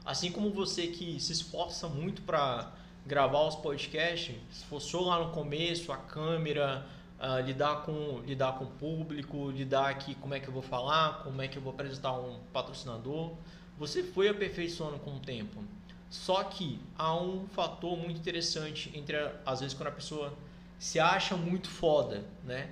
Assim 0.04 0.30
como 0.30 0.50
você 0.50 0.86
que 0.86 1.18
se 1.18 1.32
esforça 1.32 1.88
muito 1.88 2.22
para 2.22 2.72
gravar 3.04 3.46
os 3.46 3.56
podcasts, 3.56 4.36
esforçou 4.52 5.04
lá 5.04 5.24
no 5.24 5.32
começo 5.32 5.92
a 5.92 5.96
câmera, 5.96 6.86
ah, 7.18 7.40
lidar 7.40 7.82
com 7.82 8.20
lidar 8.20 8.58
com 8.58 8.64
o 8.64 8.68
público, 8.68 9.50
lidar 9.50 9.88
aqui 9.88 10.14
como 10.16 10.34
é 10.34 10.40
que 10.40 10.48
eu 10.48 10.52
vou 10.52 10.62
falar, 10.62 11.22
como 11.24 11.40
é 11.40 11.48
que 11.48 11.56
eu 11.56 11.62
vou 11.62 11.72
apresentar 11.72 12.12
um 12.12 12.38
patrocinador, 12.52 13.32
você 13.78 14.02
foi 14.02 14.28
aperfeiçoando 14.28 14.98
com 14.98 15.16
o 15.16 15.20
tempo. 15.20 15.62
Só 16.10 16.44
que 16.44 16.80
há 16.96 17.14
um 17.14 17.46
fator 17.48 17.96
muito 17.96 18.18
interessante 18.18 18.90
entre 18.94 19.16
às 19.44 19.60
vezes 19.60 19.74
quando 19.74 19.88
a 19.88 19.92
pessoa 19.92 20.32
se 20.78 21.00
acha 21.00 21.36
muito 21.36 21.68
foda, 21.68 22.24
né? 22.44 22.70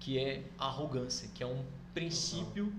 Que 0.00 0.18
é 0.18 0.42
a 0.58 0.66
arrogância, 0.66 1.28
que 1.34 1.42
é 1.42 1.46
um 1.46 1.64
princípio 1.94 2.72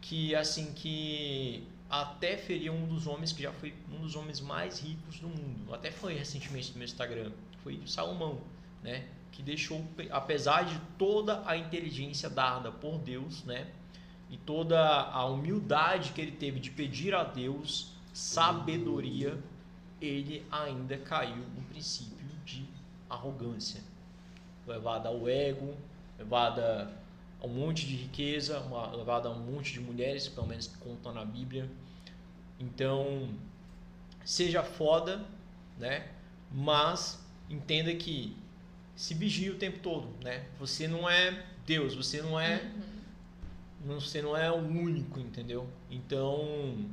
que 0.00 0.34
assim 0.34 0.72
que 0.72 1.66
até 1.88 2.36
feria 2.36 2.72
um 2.72 2.86
dos 2.86 3.06
homens 3.06 3.32
que 3.32 3.42
já 3.42 3.52
foi 3.52 3.74
um 3.92 4.00
dos 4.00 4.16
homens 4.16 4.40
mais 4.40 4.80
ricos 4.80 5.20
do 5.20 5.28
mundo. 5.28 5.74
Até 5.74 5.90
foi 5.90 6.14
recentemente 6.14 6.72
no 6.72 6.78
meu 6.78 6.86
Instagram, 6.86 7.30
foi 7.62 7.80
Salomão, 7.86 8.40
né? 8.82 9.06
Que 9.30 9.42
deixou, 9.42 9.86
apesar 10.10 10.64
de 10.64 10.78
toda 10.98 11.42
a 11.46 11.56
inteligência 11.56 12.28
dada 12.28 12.72
por 12.72 12.98
Deus, 12.98 13.44
né? 13.44 13.70
E 14.30 14.36
toda 14.38 14.80
a 14.80 15.26
humildade 15.26 16.12
que 16.12 16.20
ele 16.20 16.32
teve 16.32 16.58
de 16.58 16.70
pedir 16.70 17.14
a 17.14 17.22
Deus 17.22 17.91
sabedoria, 18.12 19.38
ele 20.00 20.44
ainda 20.50 20.96
caiu 20.98 21.36
no 21.36 21.62
princípio 21.70 22.26
de 22.44 22.66
arrogância, 23.08 23.80
levada 24.66 25.08
ao 25.08 25.28
ego, 25.28 25.74
levada 26.18 26.92
a 27.40 27.46
um 27.46 27.50
monte 27.50 27.86
de 27.86 27.96
riqueza, 27.96 28.60
uma, 28.60 28.94
levada 28.94 29.28
a 29.28 29.32
um 29.32 29.38
monte 29.40 29.72
de 29.72 29.80
mulheres, 29.80 30.28
pelo 30.28 30.46
menos 30.46 30.66
que 30.66 30.76
contam 30.78 31.12
na 31.12 31.24
Bíblia. 31.24 31.68
Então, 32.58 33.28
seja 34.24 34.62
foda, 34.62 35.24
né? 35.78 36.08
Mas 36.50 37.20
entenda 37.50 37.94
que 37.94 38.36
se 38.94 39.14
vigie 39.14 39.50
o 39.50 39.58
tempo 39.58 39.78
todo, 39.80 40.08
né? 40.22 40.46
Você 40.58 40.86
não 40.86 41.08
é 41.08 41.44
Deus, 41.66 41.94
você 41.94 42.22
não 42.22 42.38
é 42.38 42.70
não- 43.84 43.98
você 44.00 44.22
não 44.22 44.36
é 44.36 44.50
o 44.50 44.56
único, 44.56 45.18
entendeu? 45.18 45.68
Então, 45.90 46.88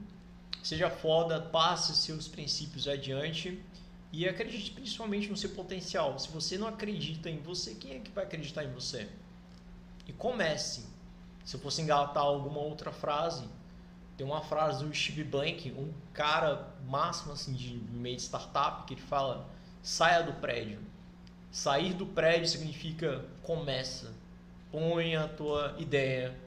seja 0.64 0.90
foda, 0.90 1.42
passe 1.42 1.96
seus 1.96 2.28
princípios 2.28 2.88
adiante 2.88 3.62
e 4.12 4.28
acredite 4.28 4.72
principalmente 4.72 5.30
no 5.30 5.38
seu 5.38 5.52
potencial. 5.52 6.18
Se 6.18 6.30
você 6.30 6.58
não 6.58 6.68
acredita 6.68 7.30
em 7.30 7.40
você, 7.40 7.76
quem 7.76 7.96
é 7.96 8.00
que 8.00 8.12
vai 8.12 8.24
acreditar 8.24 8.64
em 8.64 8.72
você? 8.72 9.08
E 10.08 10.14
comece. 10.14 10.86
Se 11.46 11.56
eu 11.56 11.60
fosse 11.60 11.82
engatar 11.82 12.24
alguma 12.24 12.60
outra 12.60 12.92
frase, 12.92 13.44
tem 14.18 14.26
uma 14.26 14.42
frase 14.42 14.84
do 14.84 14.94
Steve 14.94 15.24
Blank, 15.24 15.72
um 15.72 15.94
cara 16.14 16.76
máximo 16.88 17.32
assim 17.32 17.54
de 17.54 17.76
meio 17.92 18.18
de 18.18 18.24
startup, 18.24 18.86
que 18.86 18.96
ele 18.96 19.02
fala: 19.02 19.48
saia 19.82 20.22
do 20.24 20.34
prédio. 20.34 20.80
Sair 21.52 21.94
do 21.94 22.06
prédio 22.06 22.48
significa 22.48 23.26
começa. 23.42 24.14
Põe 24.72 25.16
a 25.16 25.28
tua 25.28 25.76
ideia 25.80 26.38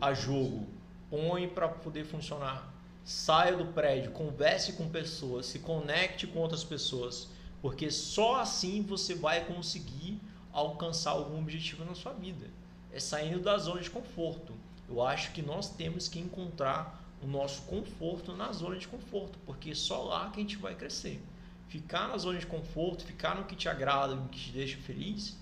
a 0.00 0.14
jogo. 0.14 0.66
Põe 1.10 1.48
para 1.48 1.68
poder 1.68 2.04
funcionar. 2.04 2.72
Saia 3.08 3.56
do 3.56 3.64
prédio, 3.64 4.10
converse 4.10 4.74
com 4.74 4.86
pessoas, 4.86 5.46
se 5.46 5.60
conecte 5.60 6.26
com 6.26 6.40
outras 6.40 6.62
pessoas, 6.62 7.26
porque 7.62 7.90
só 7.90 8.38
assim 8.38 8.82
você 8.82 9.14
vai 9.14 9.46
conseguir 9.46 10.20
alcançar 10.52 11.12
algum 11.12 11.38
objetivo 11.38 11.86
na 11.86 11.94
sua 11.94 12.12
vida. 12.12 12.50
É 12.92 13.00
saindo 13.00 13.40
da 13.40 13.56
zona 13.56 13.80
de 13.80 13.88
conforto. 13.88 14.52
Eu 14.86 15.00
acho 15.00 15.32
que 15.32 15.40
nós 15.40 15.70
temos 15.70 16.06
que 16.06 16.18
encontrar 16.18 17.02
o 17.22 17.26
nosso 17.26 17.62
conforto 17.62 18.36
na 18.36 18.52
zona 18.52 18.76
de 18.76 18.86
conforto, 18.86 19.38
porque 19.46 19.74
só 19.74 20.02
lá 20.02 20.28
que 20.28 20.40
a 20.40 20.42
gente 20.42 20.58
vai 20.58 20.74
crescer. 20.74 21.18
Ficar 21.66 22.08
na 22.08 22.18
zona 22.18 22.38
de 22.38 22.46
conforto, 22.46 23.06
ficar 23.06 23.36
no 23.36 23.46
que 23.46 23.56
te 23.56 23.70
agrada, 23.70 24.14
no 24.14 24.28
que 24.28 24.38
te 24.38 24.52
deixa 24.52 24.76
feliz, 24.76 25.34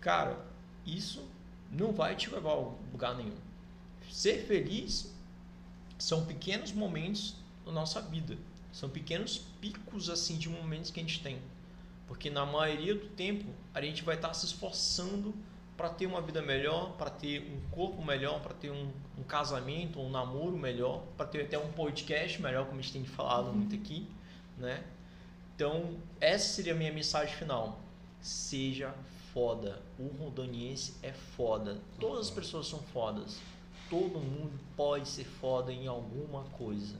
cara, 0.00 0.44
isso 0.84 1.24
não 1.70 1.92
vai 1.92 2.16
te 2.16 2.28
levar 2.30 2.54
a 2.54 2.72
lugar 2.90 3.14
nenhum. 3.14 3.38
Ser 4.10 4.44
feliz 4.44 5.14
são 5.98 6.24
pequenos 6.24 6.72
momentos 6.72 7.36
da 7.64 7.72
nossa 7.72 8.00
vida. 8.00 8.36
São 8.72 8.88
pequenos 8.88 9.38
picos 9.60 10.10
assim 10.10 10.36
de 10.36 10.48
momentos 10.48 10.90
que 10.90 11.00
a 11.00 11.02
gente 11.02 11.22
tem. 11.22 11.38
Porque 12.06 12.30
na 12.30 12.44
maioria 12.46 12.94
do 12.94 13.08
tempo 13.08 13.46
a 13.74 13.80
gente 13.80 14.04
vai 14.04 14.16
estar 14.16 14.32
se 14.34 14.46
esforçando 14.46 15.34
para 15.76 15.88
ter 15.88 16.06
uma 16.06 16.20
vida 16.20 16.40
melhor, 16.40 16.92
para 16.92 17.10
ter 17.10 17.40
um 17.42 17.60
corpo 17.70 18.02
melhor, 18.02 18.40
para 18.40 18.54
ter 18.54 18.70
um, 18.70 18.90
um 19.18 19.22
casamento, 19.22 20.00
um 20.00 20.08
namoro 20.08 20.56
melhor, 20.56 21.02
para 21.16 21.26
ter 21.26 21.42
até 21.42 21.58
um 21.58 21.70
podcast 21.72 22.40
melhor, 22.40 22.66
como 22.66 22.78
a 22.78 22.82
gente 22.82 22.92
tem 22.92 23.04
falado 23.04 23.52
muito 23.52 23.74
aqui, 23.74 24.06
né? 24.56 24.82
Então, 25.54 25.96
essa 26.20 26.54
seria 26.54 26.72
a 26.72 26.76
minha 26.76 26.92
mensagem 26.92 27.34
final. 27.34 27.80
Seja 28.20 28.94
foda. 29.32 29.82
O 29.98 30.06
rondoniense 30.18 30.94
é 31.02 31.12
foda. 31.12 31.80
Todas 32.00 32.28
as 32.28 32.30
pessoas 32.30 32.66
são 32.66 32.78
fodas. 32.78 33.38
Todo 33.88 34.18
mundo 34.18 34.58
pode 34.76 35.08
ser 35.08 35.24
foda 35.24 35.72
em 35.72 35.86
alguma 35.86 36.42
coisa, 36.58 36.96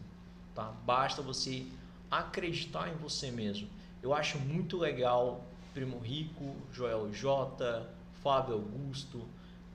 tá? 0.54 0.72
Basta 0.84 1.20
você 1.20 1.66
acreditar 2.10 2.88
em 2.88 2.96
você 2.96 3.30
mesmo. 3.30 3.68
Eu 4.02 4.14
acho 4.14 4.38
muito 4.38 4.78
legal 4.78 5.44
Primo 5.74 5.98
Rico, 5.98 6.54
Joel 6.72 7.12
J, 7.12 7.86
Fábio 8.22 8.54
Augusto, 8.54 9.22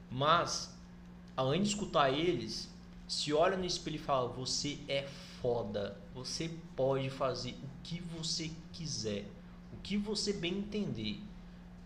mas 0.10 0.74
além 1.36 1.62
de 1.62 1.70
escutar 1.70 2.12
eles, 2.12 2.70
se 3.08 3.34
olha 3.34 3.58
no 3.58 3.66
espelho 3.66 3.98
e 3.98 4.00
fala: 4.00 4.30
você 4.30 4.80
é 4.88 5.06
foda, 5.42 5.98
você 6.14 6.50
pode 6.76 7.10
fazer 7.10 7.52
o 7.64 7.70
que 7.84 8.00
você 8.00 8.52
quiser, 8.72 9.26
o 9.74 9.78
que 9.84 9.98
você 9.98 10.32
bem 10.34 10.60
entender. 10.60 11.22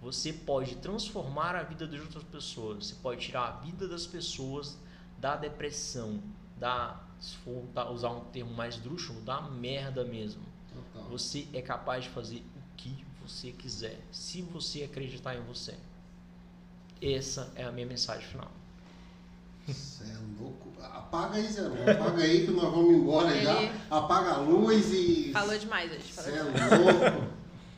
Você 0.02 0.32
pode 0.32 0.76
transformar 0.76 1.56
a 1.56 1.64
vida 1.64 1.88
de 1.88 2.00
outras 2.00 2.24
pessoas, 2.24 2.86
você 2.86 2.96
pode 3.02 3.22
tirar 3.22 3.48
a 3.48 3.52
vida 3.52 3.88
das 3.88 4.06
pessoas 4.06 4.78
da 5.26 5.36
depressão, 5.36 6.22
da, 6.56 7.02
se 7.20 7.36
for 7.38 7.64
usar 7.92 8.10
um 8.12 8.20
termo 8.26 8.54
mais 8.54 8.76
drúxulo, 8.78 9.20
da 9.22 9.42
merda 9.42 10.04
mesmo. 10.04 10.44
Total. 10.94 11.10
Você 11.10 11.48
é 11.52 11.64
capaz 11.64 12.04
de 12.04 12.12
fazer 12.12 12.44
o 12.56 12.76
que 12.78 13.04
você 13.26 13.52
quiser, 13.52 14.00
se 14.12 14.44
você 14.44 14.84
acreditar 14.84 15.36
em 15.36 15.42
você. 15.42 15.74
Essa 17.02 17.52
é 17.56 17.64
a 17.64 17.72
minha 17.72 17.88
mensagem 17.88 18.24
final. 18.28 18.52
Você 19.68 20.04
é 20.04 20.16
louco. 20.40 20.72
Apaga 20.80 21.38
aí, 21.38 21.48
Zé. 21.48 21.62
Apaga 21.92 22.22
aí 22.22 22.46
que 22.46 22.52
nós 22.52 22.72
vamos 22.72 22.94
embora 22.94 23.36
Ele- 23.36 23.46
já. 23.46 23.74
Apaga 23.90 24.34
a 24.34 24.38
luz 24.38 24.94
e. 24.94 25.32
Falou 25.34 25.58
demais 25.58 25.92
hoje. 25.92 26.14
Você 26.14 26.30
é 26.30 26.44
louco. 26.44 27.32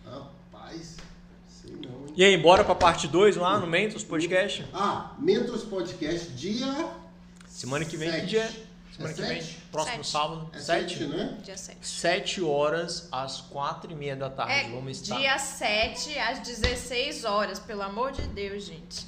Rapaz, 0.05 0.97
sei 1.47 1.71
não, 1.71 2.07
hein? 2.07 2.13
E 2.13 2.23
aí, 2.25 2.37
bora 2.37 2.65
pra 2.65 2.75
parte 2.75 3.07
2 3.07 3.37
lá 3.37 3.57
no 3.57 3.67
Mentos 3.67 4.03
Podcast? 4.03 4.65
Ah, 4.73 5.15
Mentos 5.17 5.63
Podcast, 5.63 6.29
dia. 6.31 7.06
Semana 7.57 7.85
que 7.85 7.97
vem, 7.97 8.11
que 8.11 8.17
sete. 8.17 8.27
dia? 8.27 8.43
é? 8.43 8.47
Semana 8.95 9.11
É 9.11 9.13
que 9.15 9.21
vem, 9.21 9.41
sete? 9.41 9.57
próximo 9.71 10.03
Sete. 10.03 10.11
sábado. 10.11 10.49
É 10.53 10.59
7? 10.59 10.93
sete, 10.93 11.03
né? 11.07 11.37
Dia 11.43 11.57
7. 11.57 11.87
7 11.87 12.41
horas 12.43 13.09
às 13.11 13.41
4 13.41 13.91
e 13.91 13.95
meia 13.95 14.15
da 14.15 14.29
tarde. 14.29 14.53
É, 14.53 14.69
Vamos 14.69 15.01
estar 15.01 15.17
dia 15.17 15.39
7 15.39 16.19
às 16.19 16.39
16 16.41 17.25
horas, 17.25 17.57
pelo 17.57 17.81
amor 17.81 18.11
de 18.11 18.21
Deus, 18.27 18.63
gente. 18.63 19.07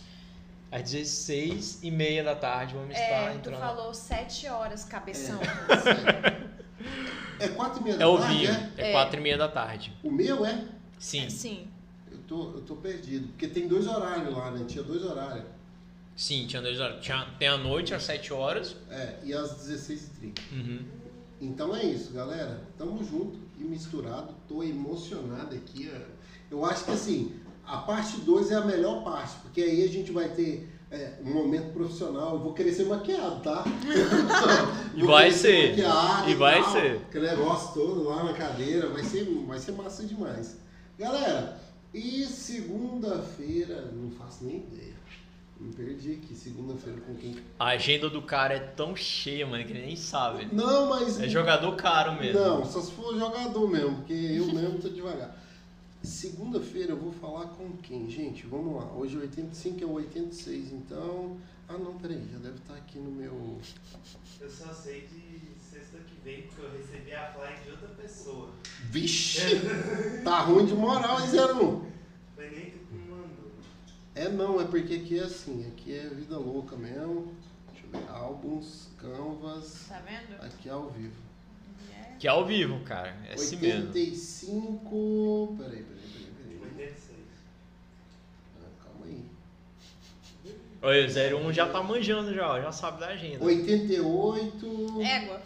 às 0.71 0.81
16 0.81 1.79
e 1.83 1.91
meia 1.91 2.23
da 2.23 2.35
tarde. 2.35 2.73
Vamos 2.73 2.89
estar 2.95 3.03
É, 3.03 3.29
tu 3.33 3.37
entrando. 3.37 3.59
falou 3.59 3.93
7 3.93 4.47
horas, 4.47 4.83
cabeção. 4.83 5.39
É 7.39 7.47
quatro 7.49 7.81
e 7.81 7.83
meia 7.83 7.97
da 7.97 8.03
É 8.03 8.07
o 8.07 8.17
tarde, 8.17 8.35
vinho, 8.35 8.51
é? 8.51 8.71
é 8.77 8.89
É. 8.89 8.91
4 8.93 9.19
e 9.19 9.21
meia 9.23 9.37
da 9.37 9.47
tarde. 9.47 9.93
O 10.03 10.09
meu 10.11 10.43
é? 10.43 10.65
Sim, 10.97 11.29
Sim. 11.29 11.67
Eu 12.11 12.17
tô, 12.27 12.51
eu 12.55 12.61
tô 12.61 12.75
perdido. 12.77 13.27
Porque 13.27 13.47
tem 13.47 13.67
dois 13.67 13.85
horários 13.87 14.35
lá, 14.35 14.49
né? 14.49 14.65
Tinha 14.67 14.83
dois 14.83 15.03
horários. 15.03 15.45
Sim, 16.19 16.45
tinha 16.47 16.61
dois 16.61 16.79
horas. 16.79 17.01
Tinha, 17.03 17.25
tem 17.39 17.47
a 17.47 17.57
noite 17.57 17.93
às 17.93 18.03
7 18.03 18.33
horas. 18.33 18.75
É, 18.89 19.15
e 19.23 19.33
às 19.33 19.51
16h30. 19.67 20.37
Uhum. 20.51 20.85
Então 21.41 21.75
é 21.75 21.85
isso, 21.85 22.11
galera. 22.11 22.61
Tamo 22.77 23.03
junto 23.03 23.39
e 23.57 23.63
misturado. 23.63 24.35
Tô 24.47 24.61
emocionado 24.61 25.55
aqui. 25.55 25.89
ó. 25.93 26.19
Eu 26.51 26.65
acho 26.65 26.83
que 26.85 26.91
assim, 26.91 27.33
a 27.65 27.77
parte 27.77 28.19
2 28.21 28.51
é 28.51 28.55
a 28.55 28.65
melhor 28.65 29.03
parte, 29.03 29.37
porque 29.41 29.61
aí 29.61 29.83
a 29.83 29.87
gente 29.87 30.11
vai 30.11 30.27
ter 30.29 30.67
é, 30.91 31.13
um 31.23 31.33
momento 31.33 31.71
profissional. 31.71 32.33
Eu 32.33 32.39
vou 32.39 32.53
querer 32.53 32.73
ser 32.73 32.85
maquiado, 32.85 33.41
tá? 33.41 33.63
E 34.95 35.03
vai 35.03 35.31
ser. 35.31 35.69
maquiado 35.69 36.29
E 36.29 36.35
vai 36.35 36.61
tal, 36.61 36.71
ser. 36.73 36.95
Aquele 37.07 37.27
negócio 37.27 37.73
todo 37.73 38.03
lá 38.03 38.23
na 38.23 38.33
cadeira. 38.33 38.89
Vai 38.89 39.03
ser, 39.03 39.23
vai 39.47 39.59
ser 39.59 39.71
massa 39.71 40.03
demais. 40.03 40.57
Galera, 40.97 41.57
e 41.93 42.25
segunda-feira, 42.25 43.91
não 43.93 44.11
faço 44.11 44.43
nem 44.43 44.57
ideia. 44.57 44.88
Me 45.59 45.73
perdi 45.73 46.13
aqui, 46.13 46.33
segunda-feira 46.33 47.01
com 47.01 47.13
quem? 47.15 47.35
A 47.59 47.65
agenda 47.69 48.09
do 48.09 48.21
cara 48.21 48.53
é 48.53 48.59
tão 48.59 48.95
cheia, 48.95 49.45
mano, 49.45 49.65
que 49.65 49.73
ele 49.73 49.85
nem 49.85 49.95
sabe. 49.95 50.47
Não, 50.53 50.89
mas. 50.89 51.19
É 51.19 51.27
jogador 51.27 51.75
caro 51.75 52.13
mesmo. 52.13 52.39
Não, 52.39 52.65
só 52.65 52.79
se 52.79 52.91
for 52.93 53.17
jogador 53.17 53.69
mesmo, 53.69 53.97
porque 53.97 54.13
eu 54.13 54.45
mesmo 54.45 54.79
tô 54.79 54.87
devagar. 54.87 55.35
Segunda-feira 56.01 56.91
eu 56.91 56.97
vou 56.97 57.11
falar 57.11 57.47
com 57.47 57.75
quem? 57.77 58.09
Gente, 58.09 58.45
vamos 58.47 58.75
lá. 58.77 58.89
Hoje 58.93 59.17
é 59.17 59.19
85 59.19 59.83
é 59.83 59.85
o 59.85 59.91
86, 59.93 60.71
então. 60.71 61.37
Ah 61.67 61.77
não, 61.77 61.93
peraí, 61.99 62.25
já 62.31 62.39
deve 62.39 62.55
estar 62.55 62.75
aqui 62.75 62.97
no 62.97 63.11
meu. 63.11 63.59
Eu 64.39 64.49
só 64.49 64.73
sei 64.73 65.01
de 65.01 65.59
sexta 65.61 65.97
que 65.97 66.15
vem, 66.23 66.43
porque 66.43 66.61
eu 66.61 66.71
recebi 66.71 67.13
a 67.13 67.33
fly 67.33 67.63
de 67.65 67.71
outra 67.71 67.89
pessoa. 67.89 68.49
Vixe! 68.89 69.59
tá 70.23 70.39
ruim 70.39 70.65
de 70.65 70.73
moral, 70.73 71.19
hein, 71.19 71.27
01? 71.27 71.85
Foi 72.33 72.49
nem 72.49 72.71
tu 72.71 72.79
que 72.79 72.93
me 72.93 73.09
mandou. 73.09 73.51
É 74.19 74.27
não, 74.27 74.59
é 74.59 74.65
porque 74.65 74.95
aqui 74.95 75.17
é 75.17 75.23
assim, 75.23 75.65
aqui 75.67 75.97
é 75.97 76.09
vida 76.09 76.37
louca 76.37 76.75
mesmo. 76.75 77.33
Deixa 77.71 77.85
eu 77.85 77.99
ver, 78.01 78.09
álbuns, 78.11 78.89
canvas, 78.97 79.85
Tá 79.87 79.99
vendo? 79.99 80.41
aqui 80.43 80.67
é 80.67 80.71
ao 80.73 80.89
vivo. 80.89 81.15
É. 81.89 82.15
Que 82.19 82.27
é 82.27 82.29
ao 82.29 82.45
vivo, 82.45 82.81
cara. 82.83 83.15
É 83.29 83.35
assim 83.35 83.55
mesmo. 83.55 83.87
85. 83.87 85.55
Peraí, 85.57 85.83
peraí, 85.83 85.85
peraí, 85.85 86.59
peraí. 86.59 86.71
86. 86.71 87.17
Ah, 88.61 88.83
calma 88.83 89.05
aí. 89.05 89.25
Olha, 90.81 91.37
o 91.37 91.47
01 91.47 91.53
já 91.53 91.69
tá 91.69 91.81
manjando 91.81 92.33
já, 92.33 92.51
ó, 92.51 92.61
já 92.61 92.71
sabe 92.73 92.99
da 92.99 93.07
agenda. 93.07 93.45
88. 93.45 95.01
Égua. 95.01 95.41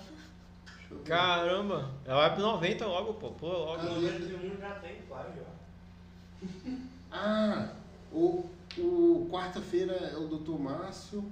Caramba, 1.06 1.92
ela 2.06 2.28
vai 2.28 2.34
pro 2.34 2.44
90 2.44 2.88
logo, 2.88 3.14
pô. 3.16 3.30
Pô, 3.32 3.48
logo. 3.50 3.78
Cadê? 3.78 3.90
91 4.00 4.58
já 4.60 4.72
tem 4.80 4.96
fly 5.02 5.26
já. 5.38 6.78
Ah, 7.12 7.70
o, 8.12 8.50
o 8.82 9.28
quarta-feira 9.32 9.94
é 9.94 10.18
o 10.18 10.28
Dr. 10.28 10.60
Márcio, 10.60 11.24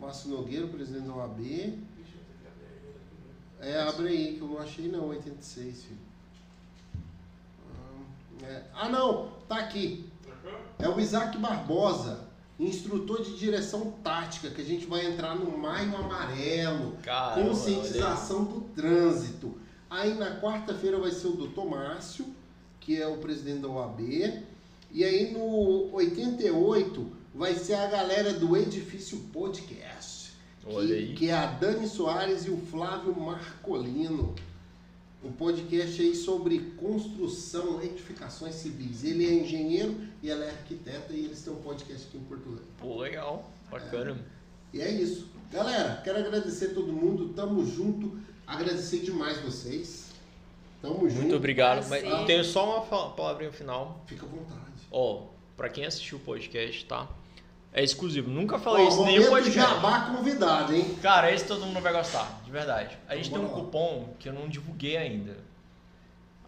Márcio 0.00 0.30
Nogueira, 0.30 0.66
presidente 0.66 1.06
da 1.06 1.14
OAB. 1.14 1.78
É, 3.60 3.80
abre 3.80 4.08
aí, 4.08 4.34
que 4.34 4.42
eu 4.42 4.48
não 4.48 4.58
achei 4.58 4.88
não, 4.88 5.08
86, 5.08 5.84
filho. 5.84 5.98
Ah, 8.42 8.46
é. 8.46 8.62
Ah, 8.74 8.88
não, 8.88 9.30
tá 9.48 9.56
aqui. 9.56 10.10
É 10.78 10.88
o 10.88 11.00
Isaac 11.00 11.38
Barbosa, 11.38 12.28
instrutor 12.60 13.22
de 13.22 13.36
direção 13.36 13.92
tática, 14.04 14.50
que 14.50 14.60
a 14.60 14.64
gente 14.64 14.86
vai 14.86 15.06
entrar 15.06 15.34
no 15.34 15.56
Maio 15.56 15.96
Amarelo. 15.96 16.96
Caramba, 17.02 17.48
conscientização 17.48 18.44
do 18.44 18.60
trânsito. 18.74 19.58
Aí 19.88 20.14
na 20.14 20.40
quarta-feira 20.40 20.98
vai 20.98 21.10
ser 21.10 21.28
o 21.28 21.32
Dr. 21.32 21.64
Márcio, 21.64 22.26
que 22.78 23.00
é 23.00 23.06
o 23.06 23.16
presidente 23.16 23.60
da 23.60 23.68
OAB. 23.68 24.44
E 24.90 25.04
aí 25.04 25.32
no 25.32 25.92
88 25.92 27.12
vai 27.34 27.54
ser 27.54 27.74
a 27.74 27.86
galera 27.86 28.32
do 28.32 28.56
Edifício 28.56 29.18
Podcast. 29.32 30.32
Olha 30.66 30.86
que, 30.86 30.94
aí. 30.94 31.14
que 31.14 31.30
é 31.30 31.34
a 31.34 31.46
Dani 31.46 31.86
Soares 31.86 32.46
e 32.46 32.50
o 32.50 32.56
Flávio 32.56 33.14
Marcolino. 33.14 34.34
Um 35.22 35.32
podcast 35.32 36.00
aí 36.00 36.14
sobre 36.14 36.58
construção, 36.76 37.82
edificações 37.82 38.54
civis. 38.54 39.04
Ele 39.04 39.26
é 39.26 39.34
engenheiro 39.34 39.96
e 40.22 40.30
ela 40.30 40.44
é 40.44 40.50
arquiteta 40.50 41.12
e 41.12 41.24
eles 41.24 41.42
têm 41.42 41.52
um 41.52 41.56
podcast 41.56 42.06
aqui 42.06 42.16
em 42.16 42.20
Porto 42.20 42.48
Alegre. 42.48 42.66
Pô, 42.78 42.96
legal. 42.96 43.50
Bacana. 43.70 44.16
E 44.72 44.80
é 44.80 44.90
isso. 44.90 45.28
Galera, 45.50 46.00
quero 46.02 46.18
agradecer 46.18 46.68
todo 46.74 46.92
mundo. 46.92 47.30
Tamo 47.34 47.64
junto. 47.64 48.18
Agradecer 48.46 49.00
demais 49.00 49.38
vocês. 49.38 50.10
Tamo 50.80 51.08
junto. 51.08 51.22
Muito 51.22 51.36
obrigado. 51.36 51.88
Mas 51.88 52.02
Prazer. 52.02 52.20
eu 52.20 52.26
tenho 52.26 52.44
só 52.44 52.84
uma 52.86 53.10
palavrinha 53.10 53.52
final. 53.52 54.04
Fica 54.06 54.24
à 54.26 54.28
vontade. 54.28 54.65
Ó, 54.98 55.24
pra 55.58 55.68
quem 55.68 55.84
assistiu 55.84 56.16
o 56.16 56.20
podcast, 56.22 56.86
tá? 56.86 57.06
É 57.70 57.84
exclusivo. 57.84 58.30
Nunca 58.30 58.58
falei 58.58 58.86
Ó, 58.86 58.88
isso 58.88 59.02
em 59.02 59.04
nenhum 59.04 59.28
podcast. 59.28 59.60
jabá 59.60 60.06
convidado, 60.06 60.74
hein? 60.74 60.96
Cara, 61.02 61.30
esse 61.30 61.44
todo 61.44 61.66
mundo 61.66 61.82
vai 61.82 61.92
gostar, 61.92 62.40
de 62.42 62.50
verdade. 62.50 62.96
A 63.06 63.14
gente 63.14 63.28
tem 63.28 63.38
um 63.38 63.42
lá. 63.42 63.50
cupom 63.50 64.14
que 64.18 64.26
eu 64.26 64.32
não 64.32 64.48
divulguei 64.48 64.96
ainda. 64.96 65.36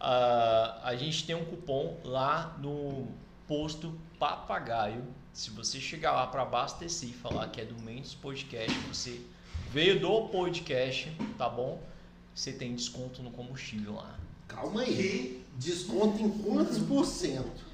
Ah, 0.00 0.80
a 0.82 0.96
gente 0.96 1.26
tem 1.26 1.36
um 1.36 1.44
cupom 1.44 1.98
lá 2.02 2.56
no 2.58 3.06
posto 3.46 3.92
Papagaio. 4.18 5.04
Se 5.34 5.50
você 5.50 5.78
chegar 5.78 6.12
lá 6.12 6.26
para 6.26 6.40
abastecer 6.40 7.10
e 7.10 7.12
falar 7.12 7.48
que 7.48 7.60
é 7.60 7.66
do 7.66 7.78
Mendes 7.82 8.14
Podcast, 8.14 8.72
você 8.90 9.20
veio 9.70 10.00
do 10.00 10.22
podcast, 10.28 11.12
tá 11.36 11.50
bom? 11.50 11.82
Você 12.34 12.50
tem 12.54 12.74
desconto 12.74 13.22
no 13.22 13.30
combustível 13.30 13.92
lá. 13.96 14.18
Calma 14.48 14.80
aí. 14.80 15.44
Desconto 15.58 16.22
em 16.22 16.30
quantos 16.30 16.78
por 16.78 17.04
cento? 17.04 17.67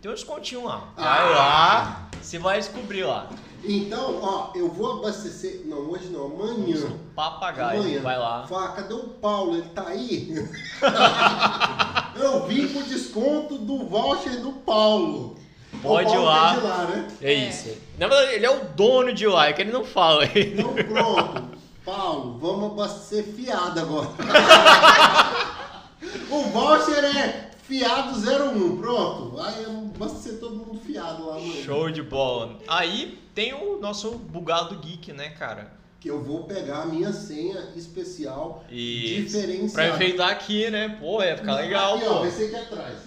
Tem 0.00 0.10
um 0.10 0.14
descontinho 0.14 0.64
lá. 0.64 0.84
Ah! 0.96 1.02
Vai 1.02 1.34
lá, 1.34 2.08
você 2.22 2.38
vai 2.38 2.58
descobrir 2.58 3.02
lá. 3.02 3.26
Então, 3.64 4.20
ó, 4.22 4.50
eu 4.54 4.68
vou 4.68 4.98
abastecer. 4.98 5.62
Não, 5.64 5.78
hoje 5.90 6.06
não, 6.08 6.26
amanhã. 6.26 6.76
Papagaio, 7.16 7.80
Amanhã. 7.80 8.00
vai 8.00 8.16
lá. 8.16 8.46
Fala, 8.46 8.68
cadê 8.68 8.94
o 8.94 9.08
Paulo? 9.08 9.56
Ele 9.56 9.68
tá 9.70 9.88
aí? 9.88 10.32
eu 12.14 12.46
vim 12.46 12.68
com 12.68 12.82
desconto 12.82 13.58
do 13.58 13.86
voucher 13.86 14.40
do 14.40 14.52
Paulo. 14.52 15.36
Pode 15.82 16.12
ir 16.12 16.18
lá. 16.18 16.52
é 16.52 16.56
de 16.56 16.66
lá, 16.66 16.84
né? 16.84 17.08
É 17.20 17.32
isso. 17.34 17.76
Na 17.98 18.06
verdade, 18.06 18.34
ele 18.34 18.46
é 18.46 18.50
o 18.50 18.64
dono 18.70 19.12
de 19.12 19.26
lá, 19.26 19.48
é 19.48 19.52
que 19.52 19.62
ele 19.62 19.72
não 19.72 19.84
fala. 19.84 20.24
Então 20.26 20.74
pronto. 20.86 21.58
Paulo, 21.84 22.38
vamos 22.38 22.72
abastecer 22.72 23.24
fiado 23.24 23.80
agora. 23.80 24.08
o 26.30 26.42
voucher 26.44 27.04
é 27.04 27.50
fiado 27.68 28.18
01, 28.18 28.78
pronto. 28.78 29.36
Vai 29.36 29.64
abastecer 29.64 30.40
todo 30.40 30.56
mundo 30.56 30.80
fiado 30.80 31.26
lá 31.26 31.38
no 31.38 31.52
Show 31.62 31.90
de 31.90 32.02
bola. 32.02 32.58
Aí 32.66 33.18
tem 33.34 33.52
o 33.52 33.78
nosso 33.78 34.12
bugado 34.12 34.78
geek, 34.78 35.12
né, 35.12 35.28
cara? 35.30 35.76
Que 36.00 36.08
eu 36.08 36.22
vou 36.22 36.44
pegar 36.44 36.82
a 36.82 36.86
minha 36.86 37.12
senha 37.12 37.72
especial 37.76 38.64
E 38.70 39.22
diferenciada. 39.22 39.72
pra 39.72 39.88
enfeitar 39.88 40.30
aqui, 40.30 40.70
né? 40.70 40.96
Pô, 41.00 41.22
ia 41.22 41.36
ficar 41.36 41.56
legal, 41.56 41.96
Aqui, 41.96 42.06
ó, 42.06 42.14
pô. 42.14 42.20
vai 42.20 42.30
ser 42.30 42.44
aqui 42.46 42.56
atrás. 42.56 42.98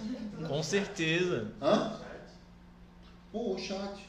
Com 0.46 0.62
certeza. 0.62 1.48
Hã? 1.60 1.98
Pô, 3.32 3.54
o 3.54 3.58
chat. 3.58 4.06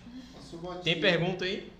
Tem 0.84 0.99
pergunta 0.99 1.45
aí? 1.45 1.71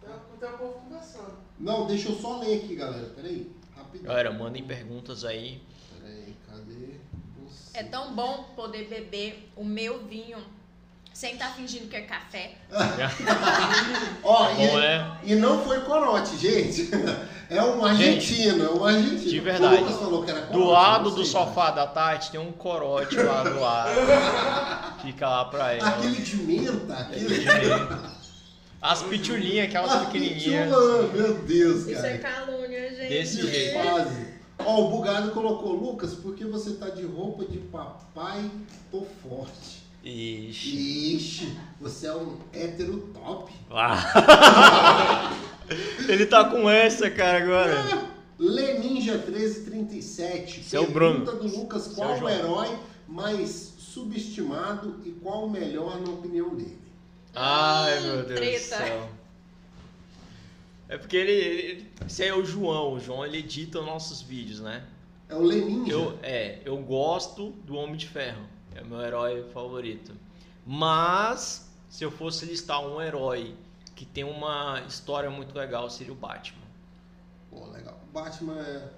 Tá 0.00 0.18
tá 0.40 0.54
o 0.54 0.58
povo 0.58 0.72
conversando. 0.88 1.34
Não, 1.60 1.86
deixa 1.86 2.08
eu 2.08 2.16
só 2.16 2.38
ler 2.40 2.58
aqui, 2.58 2.74
galera. 2.76 3.06
Peraí. 3.14 3.50
Rapidinho. 3.76 4.04
Galera, 4.08 4.32
mandem 4.32 4.64
perguntas 4.64 5.24
aí. 5.24 5.60
É 7.74 7.82
tão 7.82 8.12
bom 8.14 8.44
poder 8.54 8.86
beber 8.88 9.50
o 9.56 9.64
meu 9.64 10.00
vinho 10.04 10.38
Sem 11.12 11.34
estar 11.34 11.54
fingindo 11.54 11.88
que 11.88 11.96
é 11.96 12.02
café. 12.02 12.52
Ó, 14.22 14.44
Bom, 14.54 14.60
e, 14.60 14.76
né? 14.80 15.16
e 15.24 15.34
não 15.34 15.62
foi 15.64 15.80
corote, 15.80 16.36
gente. 16.36 16.90
É 17.50 17.62
um 17.62 17.84
argentino, 17.84 18.64
é 18.64 18.70
um 18.70 18.82
argentino. 18.82 19.28
de 19.30 19.40
verdade. 19.40 19.74
O 19.76 19.80
Lucas 19.84 19.96
falou 19.98 20.24
que 20.24 20.30
era 20.30 20.40
corote. 20.40 20.58
Do 20.58 20.70
lado 20.70 21.10
do 21.10 21.22
sofá 21.22 21.70
da 21.70 21.86
Tati 21.86 22.30
tem 22.30 22.40
um 22.40 22.50
corote 22.50 23.14
lá 23.16 23.42
do 23.42 23.60
lado. 23.60 23.90
Fica 25.04 25.28
lá 25.28 25.44
pra 25.44 25.58
cara. 25.58 25.72
ela. 25.74 25.88
Aquele 25.90 26.22
de 26.22 26.36
menta, 26.38 26.94
aquele. 26.94 27.44
As 28.80 29.02
pitulinhas, 29.02 29.66
aquelas 29.68 29.92
Ah, 29.92 29.98
pequenininhas. 30.06 30.64
pitula, 30.70 31.02
meu 31.12 31.34
Deus, 31.42 31.86
Isso 31.86 32.06
é 32.06 32.16
cara. 32.16 32.34
calúnia, 32.46 32.88
gente. 32.88 33.08
Desse 33.10 33.46
jeito. 33.46 33.74
Quase. 33.82 34.21
Ó, 34.66 34.86
o 34.86 34.90
bugado 34.90 35.30
colocou, 35.32 35.72
Lucas, 35.72 36.14
por 36.14 36.34
que 36.34 36.44
você 36.44 36.72
tá 36.74 36.88
de 36.88 37.04
roupa 37.04 37.44
de 37.44 37.58
papai? 37.58 38.50
Tô 38.90 39.02
forte. 39.22 39.82
Ixi. 40.04 41.16
Ixi, 41.16 41.58
você 41.80 42.08
é 42.08 42.16
um 42.16 42.36
hétero 42.52 43.08
top. 43.14 43.52
Ah. 43.70 45.32
Ele 46.08 46.26
tá 46.26 46.44
com 46.44 46.68
essa, 46.68 47.08
cara, 47.10 47.38
agora. 47.38 48.08
Leninja 48.38 49.12
1337. 49.18 50.60
Esse 50.60 50.76
é 50.76 50.80
o 50.80 50.90
Bruno. 50.90 51.24
Pergunta 51.24 51.36
do 51.36 51.56
Lucas 51.56 51.86
é 51.86 51.90
o 51.90 51.94
qual 51.94 52.18
o 52.18 52.28
herói 52.28 52.76
mais 53.06 53.74
subestimado 53.78 55.00
e 55.04 55.10
qual 55.10 55.44
o 55.46 55.50
melhor 55.50 56.00
na 56.00 56.12
opinião 56.12 56.54
dele. 56.54 56.78
Ai, 57.34 58.00
meu 58.00 58.16
Deus 58.16 58.26
do 58.26 58.34
treta. 58.34 58.76
céu. 58.76 59.08
É 60.92 60.98
porque 60.98 61.16
ele, 61.16 61.32
ele- 61.32 61.92
Esse 62.06 62.22
aí 62.22 62.28
é 62.28 62.34
o 62.34 62.44
João. 62.44 62.92
O 62.94 63.00
João 63.00 63.24
ele 63.24 63.38
edita 63.38 63.80
os 63.80 63.86
nossos 63.86 64.20
vídeos, 64.20 64.60
né? 64.60 64.84
É 65.26 65.34
o 65.34 65.40
Leninja. 65.42 65.90
Eu, 65.90 66.18
é, 66.22 66.60
eu 66.66 66.76
gosto 66.76 67.50
do 67.64 67.74
Homem 67.76 67.96
de 67.96 68.06
Ferro. 68.08 68.44
É 68.74 68.82
o 68.82 68.86
meu 68.86 69.00
herói 69.00 69.44
favorito. 69.54 70.12
Mas, 70.66 71.72
se 71.88 72.04
eu 72.04 72.10
fosse 72.10 72.44
listar 72.44 72.80
um 72.86 73.00
herói 73.00 73.54
que 73.96 74.04
tem 74.04 74.22
uma 74.24 74.82
história 74.86 75.30
muito 75.30 75.54
legal, 75.56 75.88
seria 75.88 76.12
o 76.12 76.16
Batman. 76.16 76.60
Pô, 77.50 77.66
legal. 77.70 77.98
Batman 78.12 78.60
é... 78.60 78.88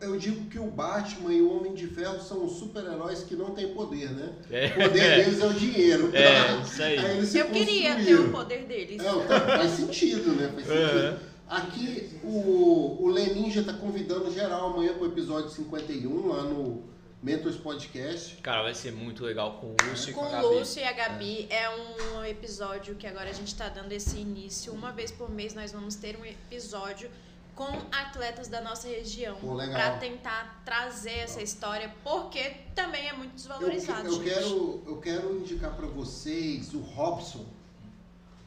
eu- 0.00 0.18
digo 0.18 0.48
que 0.50 0.58
o 0.58 0.66
Batman 0.70 1.32
e 1.32 1.40
o 1.42 1.56
Homem 1.56 1.74
de 1.74 1.86
Ferro 1.86 2.20
são 2.20 2.48
super-heróis 2.48 3.22
que 3.24 3.34
não 3.34 3.50
têm 3.54 3.72
poder, 3.74 4.10
né? 4.10 4.32
É. 4.50 4.66
O 4.66 4.72
poder 4.74 4.90
deles 5.24 5.40
é 5.40 5.46
o 5.46 5.52
dinheiro. 5.54 6.10
É, 6.14 6.60
isso 6.62 6.82
aí. 6.82 6.96
eles 7.16 7.28
se 7.28 7.38
Eu 7.38 7.48
queria 7.48 7.96
ter 7.96 8.14
o 8.20 8.30
poder 8.30 8.64
deles. 8.66 9.00
É, 9.02 9.08
então, 9.08 9.22
faz 9.26 9.70
sentido, 9.72 10.32
né? 10.34 10.48
Faz 10.54 10.66
sentido. 10.66 10.98
É. 11.28 11.32
Aqui 11.48 12.18
o, 12.24 12.96
o 13.02 13.08
Leninja 13.08 13.62
tá 13.62 13.72
convidando 13.74 14.32
geral 14.32 14.72
amanhã 14.72 14.94
pro 14.94 15.06
episódio 15.06 15.50
51 15.50 16.28
lá 16.28 16.42
no 16.44 16.82
Mentors 17.22 17.56
Podcast. 17.56 18.36
Cara, 18.42 18.62
vai 18.62 18.74
ser 18.74 18.92
muito 18.92 19.22
legal 19.24 19.58
com 19.60 19.68
o 19.68 19.76
Lúcio 19.90 20.10
e 20.10 20.12
com, 20.14 20.20
Com 20.20 20.26
a 20.26 20.28
o 20.28 20.32
Gabi. 20.42 20.54
Lúcio 20.54 20.80
e 20.80 20.84
a 20.84 20.92
Gabi 20.92 21.46
é 21.50 21.68
um 21.68 22.24
episódio 22.24 22.94
que 22.94 23.06
agora 23.06 23.28
a 23.30 23.32
gente 23.32 23.48
está 23.48 23.68
dando 23.68 23.92
esse 23.92 24.16
início. 24.18 24.72
Uma 24.72 24.92
vez 24.92 25.10
por 25.10 25.30
mês 25.30 25.52
nós 25.54 25.72
vamos 25.72 25.94
ter 25.94 26.16
um 26.18 26.24
episódio 26.24 27.10
com 27.54 27.68
atletas 27.92 28.48
da 28.48 28.60
nossa 28.60 28.88
região 28.88 29.36
para 29.70 29.98
tentar 29.98 30.62
trazer 30.64 31.18
essa 31.18 31.42
história, 31.42 31.94
porque 32.02 32.50
também 32.74 33.08
é 33.08 33.12
muito 33.12 33.30
Eu, 33.32 33.34
desvalorizado. 33.36 34.08
eu 34.08 34.14
gente. 34.14 34.24
quero, 34.24 34.82
eu 34.86 34.96
quero 35.00 35.36
indicar 35.38 35.74
para 35.76 35.86
vocês 35.86 36.72
o 36.72 36.80
Robson. 36.80 37.44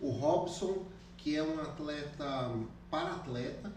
O 0.01 0.09
Robson, 0.09 0.83
que 1.17 1.35
é 1.35 1.43
um 1.43 1.59
atleta 1.61 2.51
para-atleta, 2.89 3.71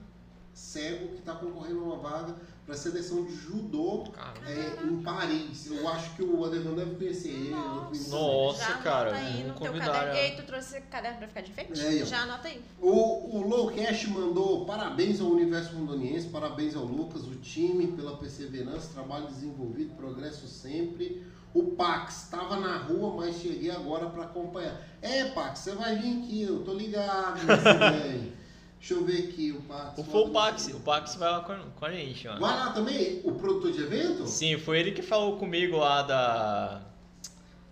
cego, 0.52 1.08
que 1.08 1.18
está 1.18 1.34
concorrendo 1.34 1.80
a 1.80 1.82
uma 1.84 1.96
vaga 1.98 2.34
para 2.68 2.74
a 2.74 2.78
seleção 2.78 3.24
de 3.24 3.34
judô 3.34 4.04
é, 4.46 4.84
em 4.84 5.02
Paris. 5.02 5.70
Eu 5.70 5.88
acho 5.88 6.14
que 6.14 6.22
o 6.22 6.44
Adevan 6.44 6.74
deve 6.74 6.96
conhecer 6.96 7.30
ele. 7.30 7.48
Nossa, 7.48 8.60
Já 8.60 8.66
anota 8.66 8.82
cara, 8.82 9.16
aí 9.16 9.44
no 9.44 9.54
teu 9.54 9.72
caderno. 9.72 10.14
E 10.14 10.18
aí, 10.18 10.36
tu 10.36 10.42
trouxe 10.42 10.76
esse 10.76 10.86
caderno 10.88 11.16
pra 11.16 11.28
ficar 11.28 11.40
de 11.40 11.50
enfeite? 11.50 11.80
É. 11.80 12.04
Já 12.04 12.24
anota 12.24 12.48
aí. 12.48 12.62
O, 12.78 13.38
o 13.38 13.48
Lowcast 13.48 14.10
mandou 14.10 14.66
parabéns 14.66 15.18
ao 15.18 15.28
Universo 15.28 15.74
Rondoniense, 15.76 16.28
parabéns 16.28 16.76
ao 16.76 16.84
Lucas, 16.84 17.22
o 17.22 17.36
time, 17.36 17.86
pela 17.92 18.18
perseverança, 18.18 18.90
trabalho 18.92 19.28
desenvolvido, 19.28 19.94
progresso 19.94 20.46
sempre. 20.46 21.26
O 21.54 21.68
Pax 21.68 22.24
estava 22.24 22.60
na 22.60 22.76
rua, 22.76 23.16
mas 23.16 23.36
cheguei 23.36 23.70
agora 23.70 24.10
para 24.10 24.24
acompanhar. 24.24 24.78
É, 25.00 25.24
Pax, 25.30 25.60
você 25.60 25.72
vai 25.72 25.96
vir 25.96 26.18
aqui, 26.18 26.42
eu 26.42 26.62
tô 26.62 26.74
ligado 26.74 27.40
nesse. 27.48 28.37
Deixa 28.78 28.94
eu 28.94 29.04
ver 29.04 29.28
aqui 29.28 29.50
o 29.52 29.60
Pax. 29.62 29.98
O 29.98 30.04
foi 30.04 30.20
o 30.22 30.30
Pax, 30.30 30.66
o 30.68 30.80
Pax 30.80 31.14
vai 31.16 31.30
lá 31.30 31.40
com, 31.40 31.56
com 31.78 31.84
a 31.84 31.90
gente, 31.90 32.26
mano. 32.28 32.40
Vai 32.40 32.56
lá 32.56 32.70
também, 32.72 33.20
o 33.24 33.32
produtor 33.32 33.72
de 33.72 33.82
evento? 33.82 34.26
Sim, 34.26 34.56
foi 34.56 34.78
ele 34.78 34.92
que 34.92 35.02
falou 35.02 35.36
comigo 35.36 35.76
lá 35.78 36.02
da, 36.02 36.80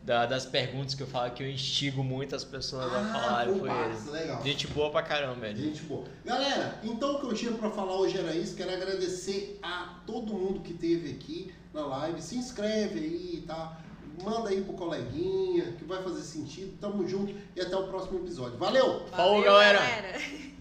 da- 0.03 0.27
das 0.27 0.45
perguntas 0.47 0.95
que 0.95 1.03
eu 1.03 1.07
falo 1.07 1.31
que 1.31 1.43
eu 1.45 1.49
instigo 1.51 2.03
muitas 2.03 2.43
pessoas 2.45 2.93
a 2.93 3.05
falarem. 3.13 3.55
o 3.55 3.59
Foi 3.61 3.71
ele. 3.71 4.11
legal. 4.11 4.43
Gente 4.43 4.67
boa 4.67 4.91
pra 4.91 5.03
caramba, 5.03 5.35
velho. 5.37 5.57
Gente 5.57 5.83
boa. 5.85 6.05
Galera, 6.25 6.81
então 6.83 7.15
o 7.15 7.21
que 7.21 7.27
eu 7.27 7.35
tinha 7.35 7.53
pra 7.53 7.71
falar 7.71 7.97
hoje 7.97 8.19
era 8.19 8.35
isso. 8.35 8.57
Quero 8.57 8.73
agradecer 8.73 9.59
a 9.63 10.01
todo 10.07 10.35
mundo 10.35 10.61
que 10.61 10.73
esteve 10.73 11.13
aqui 11.13 11.53
na 11.73 11.87
live. 11.87 12.21
Se 12.21 12.37
inscreve 12.37 12.99
aí, 12.99 13.45
tá? 13.47 13.79
Manda 14.25 14.49
aí 14.49 14.63
pro 14.63 14.73
coleguinha, 14.73 15.73
que 15.73 15.85
vai 15.85 16.03
fazer 16.03 16.23
sentido. 16.23 16.77
Tamo 16.81 17.07
junto 17.07 17.33
e 17.55 17.61
até 17.61 17.77
o 17.77 17.87
próximo 17.87 18.19
episódio. 18.19 18.57
Valeu! 18.59 19.07
Falou, 19.09 19.35
Valeu, 19.35 19.45
galera. 19.45 19.79
galera. 19.79 20.19